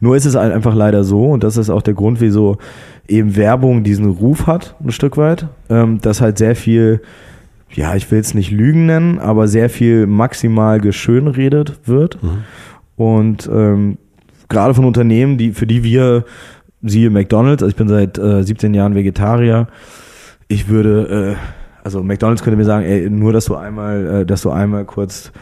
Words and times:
Nur 0.00 0.16
ist 0.16 0.24
es 0.24 0.34
halt 0.34 0.52
einfach 0.52 0.74
leider 0.74 1.04
so, 1.04 1.26
und 1.30 1.44
das 1.44 1.56
ist 1.56 1.70
auch 1.70 1.82
der 1.82 1.94
Grund, 1.94 2.20
wieso 2.20 2.58
eben 3.08 3.36
Werbung 3.36 3.84
diesen 3.84 4.06
Ruf 4.10 4.46
hat, 4.46 4.74
ein 4.82 4.92
Stück 4.92 5.16
weit, 5.16 5.46
ähm, 5.68 6.00
dass 6.00 6.20
halt 6.20 6.38
sehr 6.38 6.56
viel, 6.56 7.00
ja, 7.72 7.94
ich 7.94 8.10
will 8.10 8.20
es 8.20 8.34
nicht 8.34 8.50
Lügen 8.50 8.86
nennen, 8.86 9.18
aber 9.18 9.48
sehr 9.48 9.70
viel 9.70 10.06
maximal 10.06 10.80
geschönredet 10.80 11.80
wird. 11.84 12.22
Mhm. 12.22 12.44
Und 12.96 13.50
ähm, 13.52 13.98
gerade 14.48 14.74
von 14.74 14.84
Unternehmen, 14.84 15.38
die, 15.38 15.52
für 15.52 15.66
die 15.66 15.82
wir, 15.82 16.24
siehe 16.82 17.10
McDonalds, 17.10 17.62
also 17.62 17.70
ich 17.70 17.76
bin 17.76 17.88
seit 17.88 18.18
äh, 18.18 18.42
17 18.42 18.74
Jahren 18.74 18.94
Vegetarier, 18.94 19.68
ich 20.48 20.68
würde, 20.68 21.36
äh, 21.36 21.84
also 21.84 22.02
McDonalds 22.02 22.42
könnte 22.42 22.56
mir 22.56 22.64
sagen, 22.64 22.84
ey, 22.84 23.08
nur 23.10 23.32
dass 23.32 23.46
du 23.46 23.56
einmal, 23.56 24.06
äh, 24.06 24.26
dass 24.26 24.42
du 24.42 24.50
einmal 24.50 24.84
kurz 24.84 25.32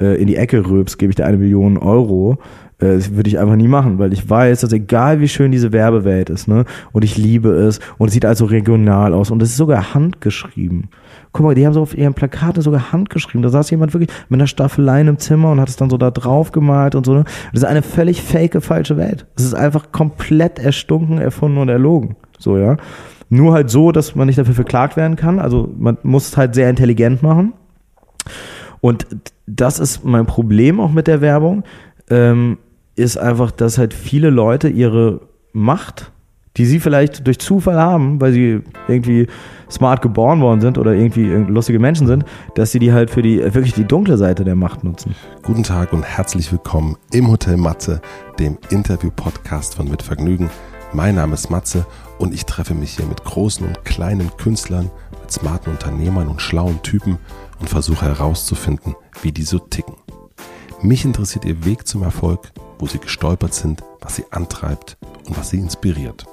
äh, 0.00 0.20
in 0.20 0.26
die 0.26 0.36
Ecke 0.36 0.66
rülpst, 0.66 0.98
gebe 0.98 1.10
ich 1.10 1.16
dir 1.16 1.26
eine 1.26 1.36
Million 1.36 1.78
Euro. 1.78 2.38
Äh, 2.80 2.96
das 2.96 3.14
würde 3.14 3.28
ich 3.28 3.38
einfach 3.38 3.56
nie 3.56 3.68
machen, 3.68 3.98
weil 3.98 4.12
ich 4.12 4.28
weiß, 4.28 4.60
dass 4.60 4.72
egal 4.72 5.20
wie 5.20 5.28
schön 5.28 5.52
diese 5.52 5.72
Werbewelt 5.72 6.30
ist, 6.30 6.48
ne, 6.48 6.64
und 6.92 7.04
ich 7.04 7.16
liebe 7.16 7.50
es 7.50 7.80
und 7.98 8.08
es 8.08 8.14
sieht 8.14 8.24
also 8.24 8.46
regional 8.46 9.14
aus 9.14 9.30
und 9.30 9.42
es 9.42 9.50
ist 9.50 9.56
sogar 9.56 9.94
handgeschrieben. 9.94 10.88
Guck 11.32 11.46
mal, 11.46 11.54
die 11.54 11.64
haben 11.64 11.74
so 11.74 11.82
auf 11.82 11.96
ihren 11.96 12.14
Plakaten 12.14 12.60
sogar 12.60 12.90
handgeschrieben. 12.90 13.42
Da 13.42 13.50
saß 13.50 13.70
jemand 13.70 13.94
wirklich 13.94 14.10
mit 14.28 14.40
einer 14.40 14.48
Staffelein 14.48 15.06
im 15.06 15.18
Zimmer 15.18 15.52
und 15.52 15.60
hat 15.60 15.68
es 15.68 15.76
dann 15.76 15.88
so 15.88 15.96
da 15.96 16.10
drauf 16.10 16.50
gemalt 16.50 16.96
und 16.96 17.06
so. 17.06 17.14
Ne? 17.14 17.24
Das 17.52 17.62
ist 17.62 17.68
eine 17.68 17.82
völlig 17.82 18.20
fake, 18.20 18.60
falsche 18.60 18.96
Welt. 18.96 19.26
Es 19.36 19.44
ist 19.44 19.54
einfach 19.54 19.92
komplett 19.92 20.58
erstunken, 20.58 21.18
erfunden 21.18 21.58
und 21.58 21.68
erlogen. 21.68 22.16
So, 22.36 22.58
ja. 22.58 22.76
Nur 23.28 23.52
halt 23.52 23.70
so, 23.70 23.92
dass 23.92 24.16
man 24.16 24.26
nicht 24.26 24.40
dafür 24.40 24.54
verklagt 24.54 24.96
werden 24.96 25.14
kann. 25.14 25.38
Also 25.38 25.72
man 25.78 25.98
muss 26.02 26.28
es 26.28 26.36
halt 26.36 26.56
sehr 26.56 26.68
intelligent 26.68 27.22
machen. 27.22 27.52
Und 28.80 29.06
das 29.46 29.78
ist 29.78 30.04
mein 30.04 30.26
Problem 30.26 30.80
auch 30.80 30.90
mit 30.90 31.06
der 31.06 31.20
Werbung, 31.20 31.62
ähm, 32.08 32.58
ist 33.00 33.16
einfach, 33.16 33.50
dass 33.50 33.78
halt 33.78 33.94
viele 33.94 34.30
Leute 34.30 34.68
ihre 34.68 35.20
Macht, 35.52 36.12
die 36.56 36.66
sie 36.66 36.80
vielleicht 36.80 37.26
durch 37.26 37.38
Zufall 37.38 37.76
haben, 37.76 38.20
weil 38.20 38.32
sie 38.32 38.60
irgendwie 38.88 39.26
smart 39.70 40.02
geboren 40.02 40.40
worden 40.40 40.60
sind 40.60 40.78
oder 40.78 40.92
irgendwie 40.92 41.26
lustige 41.26 41.78
Menschen 41.78 42.06
sind, 42.06 42.24
dass 42.56 42.72
sie 42.72 42.78
die 42.78 42.92
halt 42.92 43.10
für 43.10 43.22
die 43.22 43.38
wirklich 43.38 43.72
die 43.72 43.84
dunkle 43.84 44.18
Seite 44.18 44.44
der 44.44 44.56
Macht 44.56 44.84
nutzen. 44.84 45.14
Guten 45.42 45.62
Tag 45.62 45.92
und 45.92 46.02
herzlich 46.02 46.50
willkommen 46.52 46.96
im 47.12 47.30
Hotel 47.30 47.56
Matze, 47.56 48.00
dem 48.38 48.58
Interview-Podcast 48.70 49.76
von 49.76 49.88
Mit 49.88 50.02
Vergnügen. 50.02 50.50
Mein 50.92 51.14
Name 51.14 51.34
ist 51.34 51.50
Matze 51.50 51.86
und 52.18 52.34
ich 52.34 52.46
treffe 52.46 52.74
mich 52.74 52.96
hier 52.96 53.06
mit 53.06 53.24
großen 53.24 53.66
und 53.66 53.84
kleinen 53.84 54.30
Künstlern, 54.36 54.90
mit 55.22 55.30
smarten 55.30 55.72
Unternehmern 55.72 56.28
und 56.28 56.42
schlauen 56.42 56.82
Typen 56.82 57.18
und 57.60 57.70
versuche 57.70 58.06
herauszufinden, 58.06 58.96
wie 59.22 59.32
die 59.32 59.44
so 59.44 59.58
ticken. 59.58 59.94
Mich 60.82 61.04
interessiert 61.04 61.44
ihr 61.44 61.64
Weg 61.64 61.86
zum 61.86 62.02
Erfolg, 62.02 62.50
wo 62.80 62.86
sie 62.86 62.98
gestolpert 62.98 63.54
sind, 63.54 63.82
was 64.00 64.16
sie 64.16 64.24
antreibt 64.30 64.96
und 65.26 65.36
was 65.36 65.50
sie 65.50 65.58
inspiriert. 65.58 66.26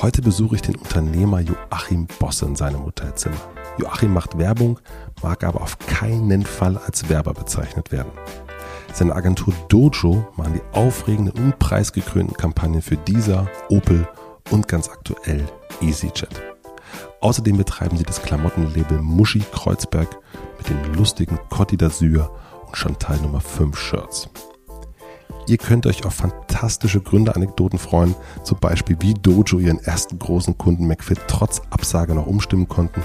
Heute 0.00 0.22
besuche 0.22 0.56
ich 0.56 0.62
den 0.62 0.76
Unternehmer 0.76 1.40
Joachim 1.40 2.08
Bosse 2.18 2.46
in 2.46 2.56
seinem 2.56 2.84
Hotelzimmer. 2.84 3.36
Joachim 3.78 4.12
macht 4.12 4.38
Werbung, 4.38 4.80
mag 5.22 5.44
aber 5.44 5.60
auf 5.60 5.78
keinen 5.78 6.44
Fall 6.44 6.78
als 6.78 7.08
Werber 7.08 7.32
bezeichnet 7.34 7.92
werden. 7.92 8.10
Seine 8.92 9.14
Agentur 9.14 9.54
Dojo 9.68 10.26
machen 10.36 10.54
die 10.54 10.78
aufregenden 10.78 11.44
und 11.44 11.58
preisgekrönten 11.58 12.36
Kampagnen 12.36 12.82
für 12.82 12.96
dieser, 12.96 13.48
Opel 13.68 14.08
und 14.50 14.68
ganz 14.68 14.88
aktuell 14.88 15.44
EasyJet. 15.80 16.42
Außerdem 17.20 17.56
betreiben 17.56 17.96
sie 17.96 18.04
das 18.04 18.22
Klamottenlabel 18.22 19.00
Muschi 19.00 19.42
Kreuzberg 19.52 20.08
mit 20.58 20.68
den 20.68 20.94
lustigen 20.94 21.38
Cotti 21.48 21.76
d'Azur 21.76 22.30
und 22.66 22.76
Chantal 22.76 23.16
Nummer 23.18 23.40
5 23.40 23.76
Shirts. 23.76 24.28
Ihr 25.46 25.58
könnt 25.58 25.86
euch 25.86 26.06
auf 26.06 26.14
fantastische 26.14 27.00
Gründeranekdoten 27.00 27.78
freuen, 27.78 28.14
zum 28.44 28.58
Beispiel 28.58 28.96
wie 29.00 29.12
Dojo 29.12 29.58
ihren 29.58 29.78
ersten 29.78 30.18
großen 30.18 30.56
Kunden 30.56 30.86
McFit 30.86 31.20
trotz 31.26 31.60
Absage 31.68 32.14
noch 32.14 32.26
umstimmen 32.26 32.66
konnten, 32.66 33.02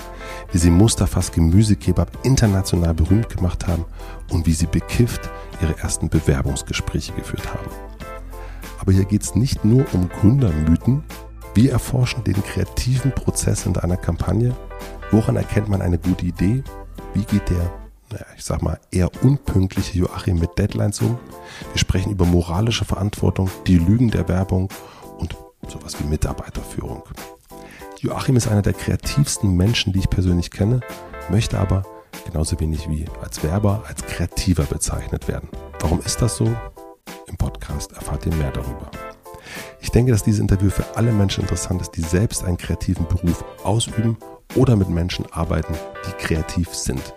wie 0.54 0.58
sie 0.58 0.70
Mustafas 0.70 1.34
Gemüsekebab 1.34 2.10
international 2.24 2.94
berühmt 2.94 3.30
gemacht 3.30 3.68
haben 3.68 3.84
und 4.30 4.46
wie 4.46 4.54
sie 4.54 4.68
bekifft 4.68 5.30
ihre 5.62 5.78
ersten 5.80 6.08
Bewerbungsgespräche 6.08 7.12
geführt 7.14 7.54
haben. 7.54 7.70
Aber 8.80 8.94
hier 8.94 9.06
geht 9.06 9.24
es 9.24 9.36
nicht 9.36 9.66
nur 9.66 9.86
um 9.94 10.08
Gründermythen, 10.08 11.04
wir 11.56 11.72
erforschen 11.72 12.24
den 12.24 12.42
kreativen 12.42 13.12
Prozess 13.12 13.64
hinter 13.64 13.84
einer 13.84 13.98
Kampagne. 13.98 14.56
Woran 15.12 15.36
erkennt 15.36 15.68
man 15.68 15.82
eine 15.82 15.98
gute 15.98 16.26
Idee? 16.26 16.64
Wie 17.14 17.24
geht 17.24 17.50
der, 17.50 17.70
naja, 18.12 18.26
ich 18.36 18.44
sag 18.44 18.62
mal, 18.62 18.80
eher 18.92 19.10
unpünktliche 19.24 20.00
Joachim 20.00 20.40
mit 20.40 20.58
Deadlines 20.58 21.02
um? 21.02 21.20
Wir 21.74 21.80
sprechen 21.80 22.12
über 22.12 22.26
moralische 22.26 22.86
Verantwortung, 22.86 23.50
die 23.68 23.78
Lügen 23.78 24.10
der 24.10 24.28
Werbung 24.28 24.70
und 25.18 25.36
sowas 25.68 26.00
wie 26.00 26.08
Mitarbeiterführung. 26.08 27.04
Joachim 28.00 28.36
ist 28.36 28.48
einer 28.48 28.62
der 28.62 28.74
kreativsten 28.74 29.56
Menschen, 29.56 29.94
die 29.94 30.00
ich 30.00 30.10
persönlich 30.10 30.52
kenne, 30.52 30.80
möchte 31.30 31.60
aber 31.60 31.84
genauso 32.26 32.60
wenig 32.60 32.90
wie 32.90 33.06
als 33.22 33.44
Werber, 33.44 33.84
als 33.88 34.04
Kreativer 34.04 34.64
bezeichnet 34.64 35.28
werden. 35.28 35.50
Warum 35.80 36.00
ist 36.02 36.22
das 36.22 36.38
so? 36.38 36.46
Im 37.28 37.38
Podcast 37.38 37.92
erfahrt 37.94 38.26
ihr 38.26 38.34
mehr 38.36 38.52
darüber. 38.52 38.90
Ich 39.82 39.92
denke, 39.92 40.12
dass 40.12 40.24
dieses 40.24 40.40
Interview 40.40 40.70
für 40.70 40.86
alle 40.96 41.12
Menschen 41.12 41.42
interessant 41.42 41.82
ist, 41.82 41.92
die 41.92 42.02
selbst 42.02 42.44
einen 42.44 42.58
kreativen 42.58 43.08
Beruf 43.08 43.44
ausüben 43.64 44.18
oder 44.56 44.76
mit 44.76 44.90
Menschen 44.90 45.26
arbeiten, 45.32 45.74
die 46.08 46.12
kreativ 46.24 46.74
sind. 46.74 47.14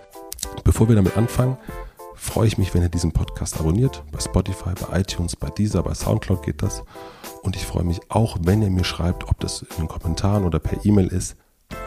Bevor 0.63 0.87
wir 0.87 0.95
damit 0.95 1.17
anfangen, 1.17 1.57
freue 2.15 2.47
ich 2.47 2.57
mich, 2.57 2.73
wenn 2.73 2.81
ihr 2.81 2.89
diesen 2.89 3.11
Podcast 3.11 3.59
abonniert. 3.59 4.03
Bei 4.11 4.19
Spotify, 4.19 4.71
bei 4.73 4.99
iTunes, 4.99 5.35
bei 5.35 5.49
Deezer, 5.49 5.83
bei 5.83 5.93
Soundcloud 5.93 6.43
geht 6.43 6.61
das. 6.61 6.83
Und 7.41 7.55
ich 7.55 7.65
freue 7.65 7.83
mich 7.83 7.99
auch, 8.09 8.37
wenn 8.41 8.61
ihr 8.61 8.69
mir 8.69 8.83
schreibt, 8.83 9.27
ob 9.29 9.39
das 9.39 9.61
in 9.61 9.77
den 9.77 9.87
Kommentaren 9.87 10.45
oder 10.45 10.59
per 10.59 10.85
E-Mail 10.85 11.07
ist, 11.07 11.35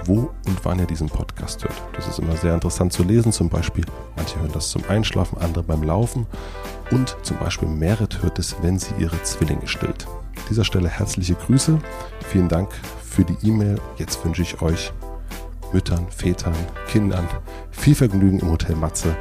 wo 0.04 0.30
und 0.46 0.64
wann 0.64 0.78
ihr 0.78 0.86
diesen 0.86 1.08
Podcast 1.08 1.64
hört. 1.64 1.74
Das 1.94 2.06
ist 2.06 2.18
immer 2.18 2.36
sehr 2.36 2.54
interessant 2.54 2.92
zu 2.92 3.02
lesen. 3.02 3.32
Zum 3.32 3.48
Beispiel, 3.48 3.84
manche 4.16 4.38
hören 4.40 4.52
das 4.52 4.70
zum 4.70 4.82
Einschlafen, 4.88 5.38
andere 5.38 5.64
beim 5.64 5.82
Laufen. 5.82 6.26
Und 6.90 7.16
zum 7.22 7.38
Beispiel 7.38 7.68
Merit 7.68 8.22
hört 8.22 8.38
es, 8.38 8.56
wenn 8.62 8.78
sie 8.78 8.94
ihre 8.98 9.22
Zwillinge 9.22 9.66
stillt. 9.66 10.06
An 10.06 10.42
dieser 10.50 10.64
Stelle 10.64 10.88
herzliche 10.88 11.34
Grüße. 11.34 11.78
Vielen 12.28 12.48
Dank 12.48 12.70
für 13.02 13.24
die 13.24 13.36
E-Mail. 13.42 13.80
Jetzt 13.96 14.24
wünsche 14.24 14.42
ich 14.42 14.60
euch 14.60 14.92
Müttern, 15.76 16.06
Vätern, 16.08 16.54
Kindern 16.88 17.26
viel 17.70 17.94
Vergnügen 17.94 18.38
im 18.38 18.50
Hotel 18.50 18.74
Matze 18.76 19.14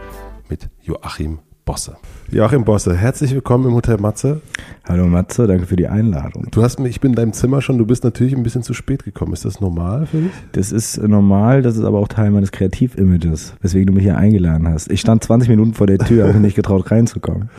mit 0.48 0.70
Joachim 0.82 1.40
Bosse. 1.66 1.98
Joachim 2.32 2.64
Bosse, 2.64 2.96
herzlich 2.96 3.34
willkommen 3.34 3.66
im 3.68 3.74
Hotel 3.74 3.98
Matze. 3.98 4.40
Hallo 4.88 5.06
Matze, 5.06 5.48
danke 5.48 5.66
für 5.66 5.76
die 5.76 5.90
Einladung. 5.90 6.48
Du 6.52 6.64
hast 6.64 6.80
mich, 6.80 6.92
ich 6.92 7.02
bin 7.02 7.12
in 7.12 7.16
deinem 7.18 7.34
Zimmer 7.34 7.62
schon, 7.62 7.78
du 7.78 7.86
bist 7.86 8.06
natürlich 8.06 8.34
ein 8.34 8.42
bisschen 8.42 8.64
zu 8.64 8.74
spät 8.74 9.04
gekommen. 9.04 9.34
Ist 9.34 9.44
das 9.44 9.60
normal 9.60 10.06
für 10.06 10.22
dich? 10.22 10.32
Das 10.54 10.72
ist 10.72 10.98
normal, 10.98 11.62
das 11.62 11.76
ist 11.76 11.84
aber 11.84 12.00
auch 12.00 12.08
Teil 12.08 12.32
meines 12.32 12.54
Kreativimages, 12.54 13.56
weswegen 13.60 13.88
du 13.88 13.92
mich 13.92 14.04
hier 14.04 14.18
eingeladen 14.18 14.70
hast. 14.70 14.90
Ich 14.90 15.02
stand 15.02 15.26
20 15.26 15.50
Minuten 15.50 15.74
vor 15.74 15.88
der 15.88 15.98
Tür, 15.98 16.30
habe 16.30 16.40
nicht 16.40 16.56
getraut 16.56 16.90
reinzukommen. 16.90 17.50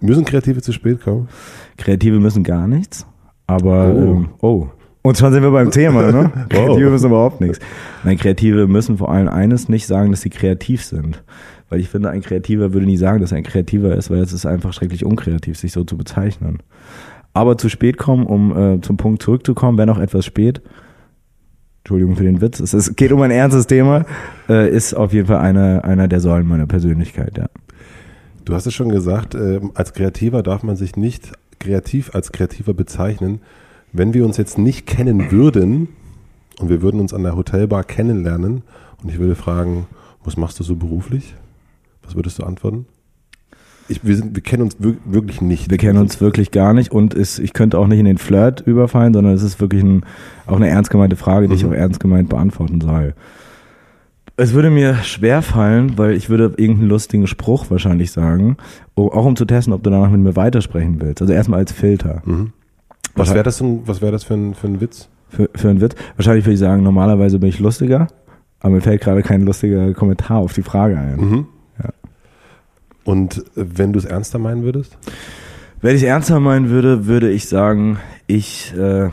Müssen 0.00 0.24
Kreative 0.24 0.62
zu 0.62 0.70
spät 0.70 1.02
kommen? 1.02 1.26
Kreative 1.78 2.20
müssen 2.20 2.44
gar 2.44 2.68
nichts, 2.68 3.08
aber 3.48 3.92
oh. 3.92 3.98
Ähm, 3.98 4.28
oh. 4.40 4.68
Und 5.02 5.16
schon 5.16 5.32
sind 5.32 5.42
wir 5.42 5.50
beim 5.50 5.70
Thema, 5.70 6.12
ne? 6.12 6.30
Kreative 6.48 6.84
wow. 6.84 6.92
müssen 6.92 7.06
überhaupt 7.06 7.40
nichts. 7.40 7.58
Nein, 8.04 8.18
Kreative 8.18 8.66
müssen 8.66 8.98
vor 8.98 9.10
allem 9.10 9.28
eines 9.28 9.68
nicht 9.68 9.86
sagen, 9.86 10.10
dass 10.10 10.20
sie 10.20 10.30
kreativ 10.30 10.84
sind. 10.84 11.22
Weil 11.70 11.80
ich 11.80 11.88
finde, 11.88 12.10
ein 12.10 12.20
Kreativer 12.20 12.74
würde 12.74 12.86
nie 12.86 12.96
sagen, 12.96 13.20
dass 13.20 13.32
er 13.32 13.38
ein 13.38 13.44
Kreativer 13.44 13.94
ist, 13.94 14.10
weil 14.10 14.18
es 14.18 14.32
ist 14.32 14.44
einfach 14.44 14.72
schrecklich 14.72 15.04
unkreativ, 15.04 15.58
sich 15.58 15.72
so 15.72 15.84
zu 15.84 15.96
bezeichnen. 15.96 16.58
Aber 17.32 17.56
zu 17.56 17.68
spät 17.68 17.96
kommen, 17.96 18.26
um 18.26 18.56
äh, 18.56 18.80
zum 18.80 18.96
Punkt 18.96 19.22
zurückzukommen, 19.22 19.78
wenn 19.78 19.88
auch 19.88 19.98
etwas 19.98 20.26
spät, 20.26 20.60
Entschuldigung 21.78 22.16
für 22.16 22.24
den 22.24 22.40
Witz, 22.40 22.60
es 22.60 22.74
ist, 22.74 22.96
geht 22.96 23.12
um 23.12 23.22
ein 23.22 23.30
ernstes 23.30 23.66
Thema, 23.66 24.04
äh, 24.48 24.68
ist 24.68 24.94
auf 24.94 25.12
jeden 25.12 25.28
Fall 25.28 25.38
einer, 25.38 25.84
einer 25.84 26.08
der 26.08 26.20
Säulen 26.20 26.46
meiner 26.46 26.66
Persönlichkeit, 26.66 27.38
ja. 27.38 27.46
Du 28.44 28.54
hast 28.54 28.66
es 28.66 28.74
schon 28.74 28.88
gesagt, 28.88 29.34
äh, 29.34 29.60
als 29.74 29.92
Kreativer 29.94 30.42
darf 30.42 30.62
man 30.62 30.74
sich 30.74 30.96
nicht 30.96 31.32
kreativ 31.60 32.14
als 32.14 32.32
Kreativer 32.32 32.74
bezeichnen. 32.74 33.40
Wenn 33.92 34.14
wir 34.14 34.24
uns 34.24 34.36
jetzt 34.36 34.58
nicht 34.58 34.86
kennen 34.86 35.30
würden 35.30 35.88
und 36.60 36.68
wir 36.68 36.82
würden 36.82 37.00
uns 37.00 37.12
an 37.12 37.22
der 37.22 37.36
Hotelbar 37.36 37.84
kennenlernen 37.84 38.62
und 39.02 39.08
ich 39.08 39.18
würde 39.18 39.34
fragen, 39.34 39.86
was 40.24 40.36
machst 40.36 40.60
du 40.60 40.64
so 40.64 40.76
beruflich? 40.76 41.34
Was 42.02 42.14
würdest 42.14 42.38
du 42.38 42.44
antworten? 42.44 42.86
Ich, 43.88 44.04
wir, 44.04 44.16
sind, 44.16 44.36
wir 44.36 44.42
kennen 44.42 44.62
uns 44.62 44.76
wirklich 44.78 45.40
nicht. 45.40 45.70
Wir 45.70 45.78
kennen 45.78 45.98
uns 45.98 46.20
wirklich 46.20 46.52
gar 46.52 46.74
nicht 46.74 46.92
und 46.92 47.12
ist, 47.12 47.40
ich 47.40 47.52
könnte 47.52 47.76
auch 47.78 47.88
nicht 47.88 47.98
in 47.98 48.04
den 48.04 48.18
Flirt 48.18 48.60
überfallen, 48.60 49.12
sondern 49.12 49.34
es 49.34 49.42
ist 49.42 49.60
wirklich 49.60 49.82
ein, 49.82 50.04
auch 50.46 50.56
eine 50.56 50.68
ernst 50.68 50.90
gemeinte 50.90 51.16
Frage, 51.16 51.48
die 51.48 51.54
mhm. 51.54 51.58
ich 51.58 51.66
auch 51.66 51.72
ernst 51.72 51.98
gemeint 51.98 52.28
beantworten 52.28 52.80
soll. 52.80 53.14
Es 54.36 54.54
würde 54.54 54.70
mir 54.70 54.94
schwer 55.02 55.42
fallen, 55.42 55.98
weil 55.98 56.12
ich 56.12 56.30
würde 56.30 56.54
irgendeinen 56.56 56.88
lustigen 56.88 57.26
Spruch 57.26 57.68
wahrscheinlich 57.68 58.12
sagen, 58.12 58.56
auch 58.94 59.24
um 59.24 59.34
zu 59.36 59.44
testen, 59.44 59.72
ob 59.72 59.82
du 59.82 59.90
danach 59.90 60.10
mit 60.10 60.20
mir 60.20 60.36
weitersprechen 60.36 61.00
willst. 61.00 61.20
Also 61.20 61.32
erstmal 61.32 61.58
als 61.58 61.72
Filter. 61.72 62.22
Mhm. 62.24 62.52
Was 63.20 63.34
wäre 63.34 63.44
das, 63.44 63.60
wär 63.62 64.12
das 64.12 64.24
für, 64.24 64.34
ein, 64.34 64.54
für 64.54 64.66
ein 64.66 64.80
Witz? 64.80 65.08
Für, 65.28 65.48
für 65.54 65.68
einen 65.68 65.80
Witz? 65.80 65.94
Wahrscheinlich 66.16 66.44
würde 66.44 66.54
ich 66.54 66.60
sagen, 66.60 66.82
normalerweise 66.82 67.38
bin 67.38 67.48
ich 67.48 67.58
lustiger, 67.60 68.08
aber 68.60 68.74
mir 68.74 68.80
fällt 68.80 69.00
gerade 69.00 69.22
kein 69.22 69.42
lustiger 69.42 69.92
Kommentar 69.94 70.38
auf 70.38 70.52
die 70.52 70.62
Frage 70.62 70.98
ein. 70.98 71.16
Mhm. 71.16 71.46
Und 73.04 73.44
wenn 73.54 73.92
du 73.92 73.98
es 73.98 74.04
ernster 74.04 74.38
meinen 74.38 74.62
würdest? 74.62 74.96
Wenn 75.80 75.96
ich 75.96 76.02
ernster 76.02 76.40
meinen 76.40 76.68
würde, 76.68 77.06
würde 77.06 77.30
ich 77.30 77.48
sagen, 77.48 77.98
ich, 78.26 78.74
äh, 78.76 79.08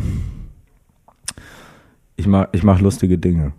ich 2.15 2.27
mache 2.27 2.49
ich 2.51 2.63
mach 2.63 2.81
lustige 2.81 3.17
Dinge. 3.17 3.53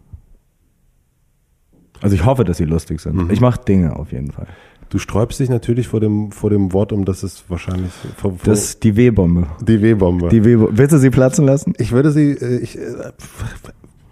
Also 2.01 2.15
ich 2.15 2.25
hoffe, 2.25 2.45
dass 2.45 2.59
sie 2.59 2.65
lustig 2.65 3.01
sind. 3.01 3.17
Mhm. 3.17 3.31
Ich 3.31 3.41
mache 3.41 3.61
Dinge 3.65 3.97
auf 3.97 4.13
jeden 4.13 4.31
Fall. 4.31 4.47
Du 4.91 4.99
sträubst 4.99 5.39
dich 5.39 5.51
natürlich 5.51 5.89
vor 5.89 6.01
dem, 6.01 6.33
vor 6.33 6.49
dem 6.51 6.73
Wort, 6.73 6.93
um 6.93 7.05
das 7.05 7.23
es 7.23 7.45
wahrscheinlich 7.49 7.93
vor, 8.17 8.33
vor 8.33 8.39
Das 8.45 8.65
ist 8.65 8.85
die 8.85 8.97
W-Bombe. 8.97 9.47
die 9.61 9.83
W-Bombe. 9.83 10.29
Die 10.31 10.45
W 10.45 10.69
Willst 10.71 10.95
du 10.95 10.99
sie 10.99 11.11
platzen 11.11 11.45
lassen? 11.45 11.75
Ich 11.79 11.93
würde 11.93 12.11
sie, 12.11 12.31
äh, 12.33 12.59
ich, 12.59 12.79
äh, 12.79 12.83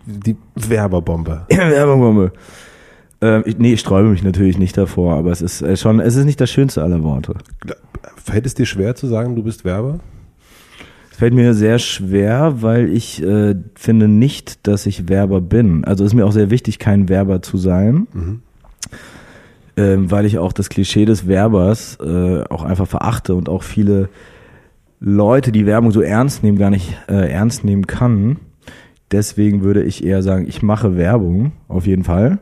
die 0.05 0.37
Werberbombe. 0.55 1.47
Werbebombe. 1.51 2.33
Ähm, 3.23 3.43
ich, 3.47 3.57
nee, 3.59 3.73
ich 3.73 3.81
sträube 3.81 4.09
mich 4.11 4.23
natürlich 4.23 4.59
nicht 4.59 4.77
davor, 4.77 5.15
aber 5.15 5.31
es 5.33 5.41
ist 5.41 5.63
äh, 5.63 5.77
schon, 5.77 6.01
es 6.01 6.17
ist 6.17 6.27
nicht 6.27 6.41
das 6.41 6.51
schönste 6.51 6.83
aller 6.83 7.03
Worte. 7.03 7.35
Fällt 8.23 8.45
es 8.45 8.55
dir 8.55 8.67
schwer 8.67 8.95
zu 8.95 9.07
sagen, 9.07 9.35
du 9.35 9.43
bist 9.43 9.65
Werber? 9.65 10.01
Es 11.11 11.17
fällt 11.17 11.33
mir 11.33 11.55
sehr 11.55 11.79
schwer, 11.79 12.57
weil 12.61 12.91
ich 12.91 13.23
äh, 13.23 13.55
finde 13.75 14.09
nicht, 14.09 14.67
dass 14.67 14.85
ich 14.85 15.09
Werber 15.09 15.41
bin. 15.41 15.85
Also 15.87 16.05
ist 16.05 16.13
mir 16.13 16.27
auch 16.27 16.33
sehr 16.33 16.51
wichtig, 16.51 16.79
kein 16.79 17.09
Werber 17.09 17.41
zu 17.41 17.57
sein. 17.57 18.07
Mhm. 18.13 18.43
Ähm, 19.77 20.11
weil 20.11 20.27
ich 20.27 20.39
auch 20.39 20.53
das 20.53 20.69
Klischee 20.69 21.05
des 21.05 21.27
Werbers 21.27 21.99
äh, 22.01 22.45
auch 22.45 22.63
einfach 22.63 22.87
verachte 22.87 23.35
und 23.35 23.49
auch 23.49 23.63
viele 23.63 24.09
Leute, 25.01 25.53
die 25.53 25.67
Werbung 25.67 25.91
so 25.91 26.01
ernst 26.01 26.43
nehmen, 26.43 26.59
gar 26.59 26.71
nicht 26.71 26.97
äh, 27.09 27.31
ernst 27.31 27.65
nehmen 27.65 27.87
kann. 27.87 28.39
Deswegen 29.11 29.63
würde 29.63 29.83
ich 29.83 30.05
eher 30.05 30.23
sagen, 30.23 30.47
ich 30.49 30.63
mache 30.63 30.97
Werbung, 30.97 31.53
auf 31.69 31.87
jeden 31.87 32.05
Fall. 32.05 32.39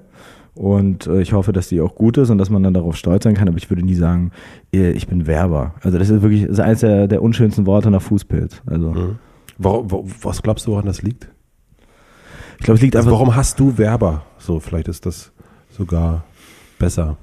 Und 0.55 1.09
äh, 1.09 1.21
ich 1.21 1.33
hoffe, 1.33 1.53
dass 1.53 1.69
die 1.69 1.81
auch 1.81 1.97
gut 1.97 2.17
ist 2.17 2.31
und 2.31 2.39
dass 2.39 2.49
man 2.49 2.63
dann 2.63 2.75
darauf 2.75 2.97
stolz 2.97 3.25
sein 3.25 3.35
kann, 3.35 3.49
aber 3.49 3.59
ich 3.59 3.69
würde 3.71 3.83
nie 3.83 3.97
sagen, 3.97 4.31
äh, 4.73 4.93
ich 4.93 5.09
bin 5.09 5.27
Werber. 5.27 5.75
Also 5.83 5.99
das 5.99 6.11
ist 6.11 6.23
wirklich 6.23 6.43
das 6.43 6.53
ist 6.53 6.61
eines 6.61 6.81
der, 6.81 7.09
der 7.09 7.23
unschönsten 7.23 7.67
Worte 7.67 7.91
nach 7.91 8.03
Fußpilz. 8.03 8.63
Also 8.67 8.93
Mhm. 8.93 9.19
Warum, 9.59 9.89
was 10.23 10.43
glaubst 10.43 10.67
du, 10.67 10.73
woran 10.73 10.87
das 10.87 11.03
liegt? 11.03 11.29
ich 12.59 12.65
glaube, 12.65 12.77
es 12.77 12.83
liegt 12.83 12.97
Also 12.97 13.09
einfach 13.09 13.21
warum 13.21 13.37
hast 13.37 13.59
du 13.61 13.79
Werber? 13.79 14.25
So, 14.39 14.59
vielleicht 14.61 14.89
ist 14.89 15.07
das 15.07 15.33
sogar 15.71 16.25
besser. 16.79 17.17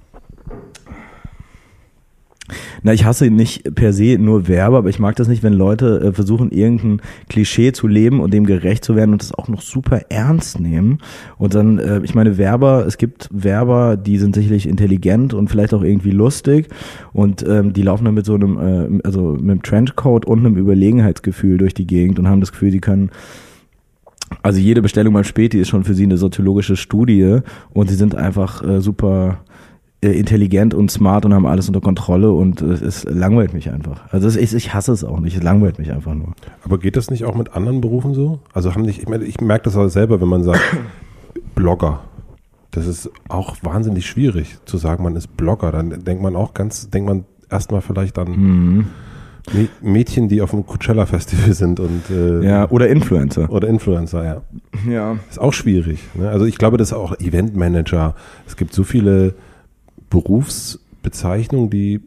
Na, 2.83 2.93
ich 2.93 3.05
hasse 3.05 3.29
nicht 3.29 3.75
per 3.75 3.93
se 3.93 4.17
nur 4.19 4.47
Werber, 4.47 4.79
aber 4.79 4.89
ich 4.89 4.99
mag 4.99 5.15
das 5.15 5.27
nicht, 5.27 5.43
wenn 5.43 5.53
Leute 5.53 6.01
äh, 6.01 6.11
versuchen, 6.11 6.51
irgendein 6.51 7.01
Klischee 7.29 7.71
zu 7.71 7.87
leben 7.87 8.19
und 8.19 8.33
dem 8.33 8.45
gerecht 8.45 8.83
zu 8.83 8.95
werden 8.95 9.11
und 9.11 9.21
das 9.21 9.33
auch 9.33 9.47
noch 9.47 9.61
super 9.61 10.01
ernst 10.09 10.59
nehmen. 10.59 10.99
Und 11.37 11.53
dann, 11.53 11.79
äh, 11.79 12.01
ich 12.03 12.15
meine, 12.15 12.37
Werber, 12.37 12.85
es 12.85 12.97
gibt 12.97 13.29
Werber, 13.31 13.97
die 13.97 14.17
sind 14.17 14.35
sicherlich 14.35 14.67
intelligent 14.67 15.33
und 15.33 15.49
vielleicht 15.49 15.73
auch 15.73 15.83
irgendwie 15.83 16.11
lustig 16.11 16.67
und 17.13 17.45
ähm, 17.47 17.73
die 17.73 17.83
laufen 17.83 18.05
dann 18.05 18.15
mit 18.15 18.25
so 18.25 18.35
einem, 18.35 18.57
äh, 18.57 18.99
also 19.03 19.33
mit 19.33 19.51
einem 19.51 19.63
Trenchcoat 19.63 20.25
und 20.25 20.39
einem 20.39 20.57
Überlegenheitsgefühl 20.57 21.57
durch 21.57 21.73
die 21.73 21.87
Gegend 21.87 22.19
und 22.19 22.27
haben 22.27 22.41
das 22.41 22.51
Gefühl, 22.51 22.71
sie 22.71 22.81
können 22.81 23.11
also 24.43 24.59
jede 24.59 24.81
Bestellung 24.81 25.13
beim 25.13 25.25
Späti 25.25 25.59
ist 25.59 25.67
schon 25.67 25.83
für 25.83 25.93
sie 25.93 26.03
eine 26.03 26.17
soziologische 26.17 26.77
Studie 26.77 27.39
und 27.73 27.89
sie 27.89 27.95
sind 27.95 28.15
einfach 28.15 28.63
äh, 28.63 28.81
super 28.81 29.43
intelligent 30.09 30.73
und 30.73 30.89
smart 30.89 31.25
und 31.25 31.33
haben 31.33 31.45
alles 31.45 31.67
unter 31.67 31.81
Kontrolle 31.81 32.31
und 32.31 32.61
äh, 32.61 32.65
es 32.73 33.03
langweilt 33.03 33.53
mich 33.53 33.69
einfach. 33.71 34.01
Also 34.11 34.27
es, 34.27 34.35
ich, 34.35 34.53
ich 34.53 34.73
hasse 34.73 34.91
es 34.91 35.03
auch 35.03 35.19
nicht, 35.19 35.37
es 35.37 35.43
langweilt 35.43 35.77
mich 35.77 35.91
einfach 35.91 36.13
nur. 36.15 36.33
Aber 36.63 36.79
geht 36.79 36.95
das 36.97 37.11
nicht 37.11 37.23
auch 37.25 37.35
mit 37.35 37.53
anderen 37.55 37.81
Berufen 37.81 38.13
so? 38.13 38.39
Also 38.53 38.73
haben 38.73 38.81
nicht, 38.81 38.99
ich 39.01 39.07
meine, 39.07 39.23
ich 39.25 39.39
merke 39.41 39.65
das 39.65 39.75
auch 39.77 39.87
selber, 39.89 40.19
wenn 40.19 40.27
man 40.29 40.43
sagt, 40.43 40.61
Blogger. 41.55 41.99
Das 42.71 42.87
ist 42.87 43.09
auch 43.27 43.57
wahnsinnig 43.63 44.05
schwierig 44.05 44.57
zu 44.65 44.77
sagen, 44.77 45.03
man 45.03 45.15
ist 45.15 45.35
Blogger. 45.37 45.71
Dann 45.71 46.03
denkt 46.05 46.23
man 46.23 46.35
auch 46.35 46.53
ganz, 46.53 46.89
denkt 46.89 47.07
man 47.09 47.25
erstmal 47.49 47.81
vielleicht 47.81 48.17
an 48.17 48.29
Mhm. 48.31 48.85
Mä- 49.53 49.67
Mädchen, 49.81 50.29
die 50.29 50.41
auf 50.41 50.51
dem 50.51 50.65
Coachella 50.65 51.05
Festival 51.07 51.53
sind 51.53 51.79
und 51.79 52.03
äh, 52.11 52.45
Ja, 52.45 52.69
oder 52.69 52.87
Influencer. 52.89 53.49
oder 53.51 53.67
Influencer, 53.67 54.23
ja. 54.23 54.41
Ja. 54.89 55.15
Ist 55.29 55.39
auch 55.39 55.51
schwierig. 55.51 55.99
Ne? 56.13 56.29
Also 56.29 56.45
ich 56.45 56.57
glaube, 56.57 56.77
das 56.77 56.89
ist 56.89 56.93
auch 56.93 57.19
Eventmanager. 57.19 58.15
Es 58.47 58.55
gibt 58.55 58.73
so 58.73 58.83
viele 58.83 59.33
Berufsbezeichnungen, 60.11 61.69
die 61.69 62.01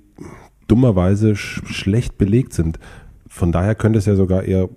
dummerweise 0.69 1.35
sch 1.37 1.63
schlecht 1.67 2.17
belegt 2.19 2.53
sind. 2.53 2.79
Von 3.29 3.53
daher 3.53 3.75
könnte 3.75 3.99
es 3.99 4.07
ja 4.07 4.15
sogar 4.15 4.45
eher 4.45 4.69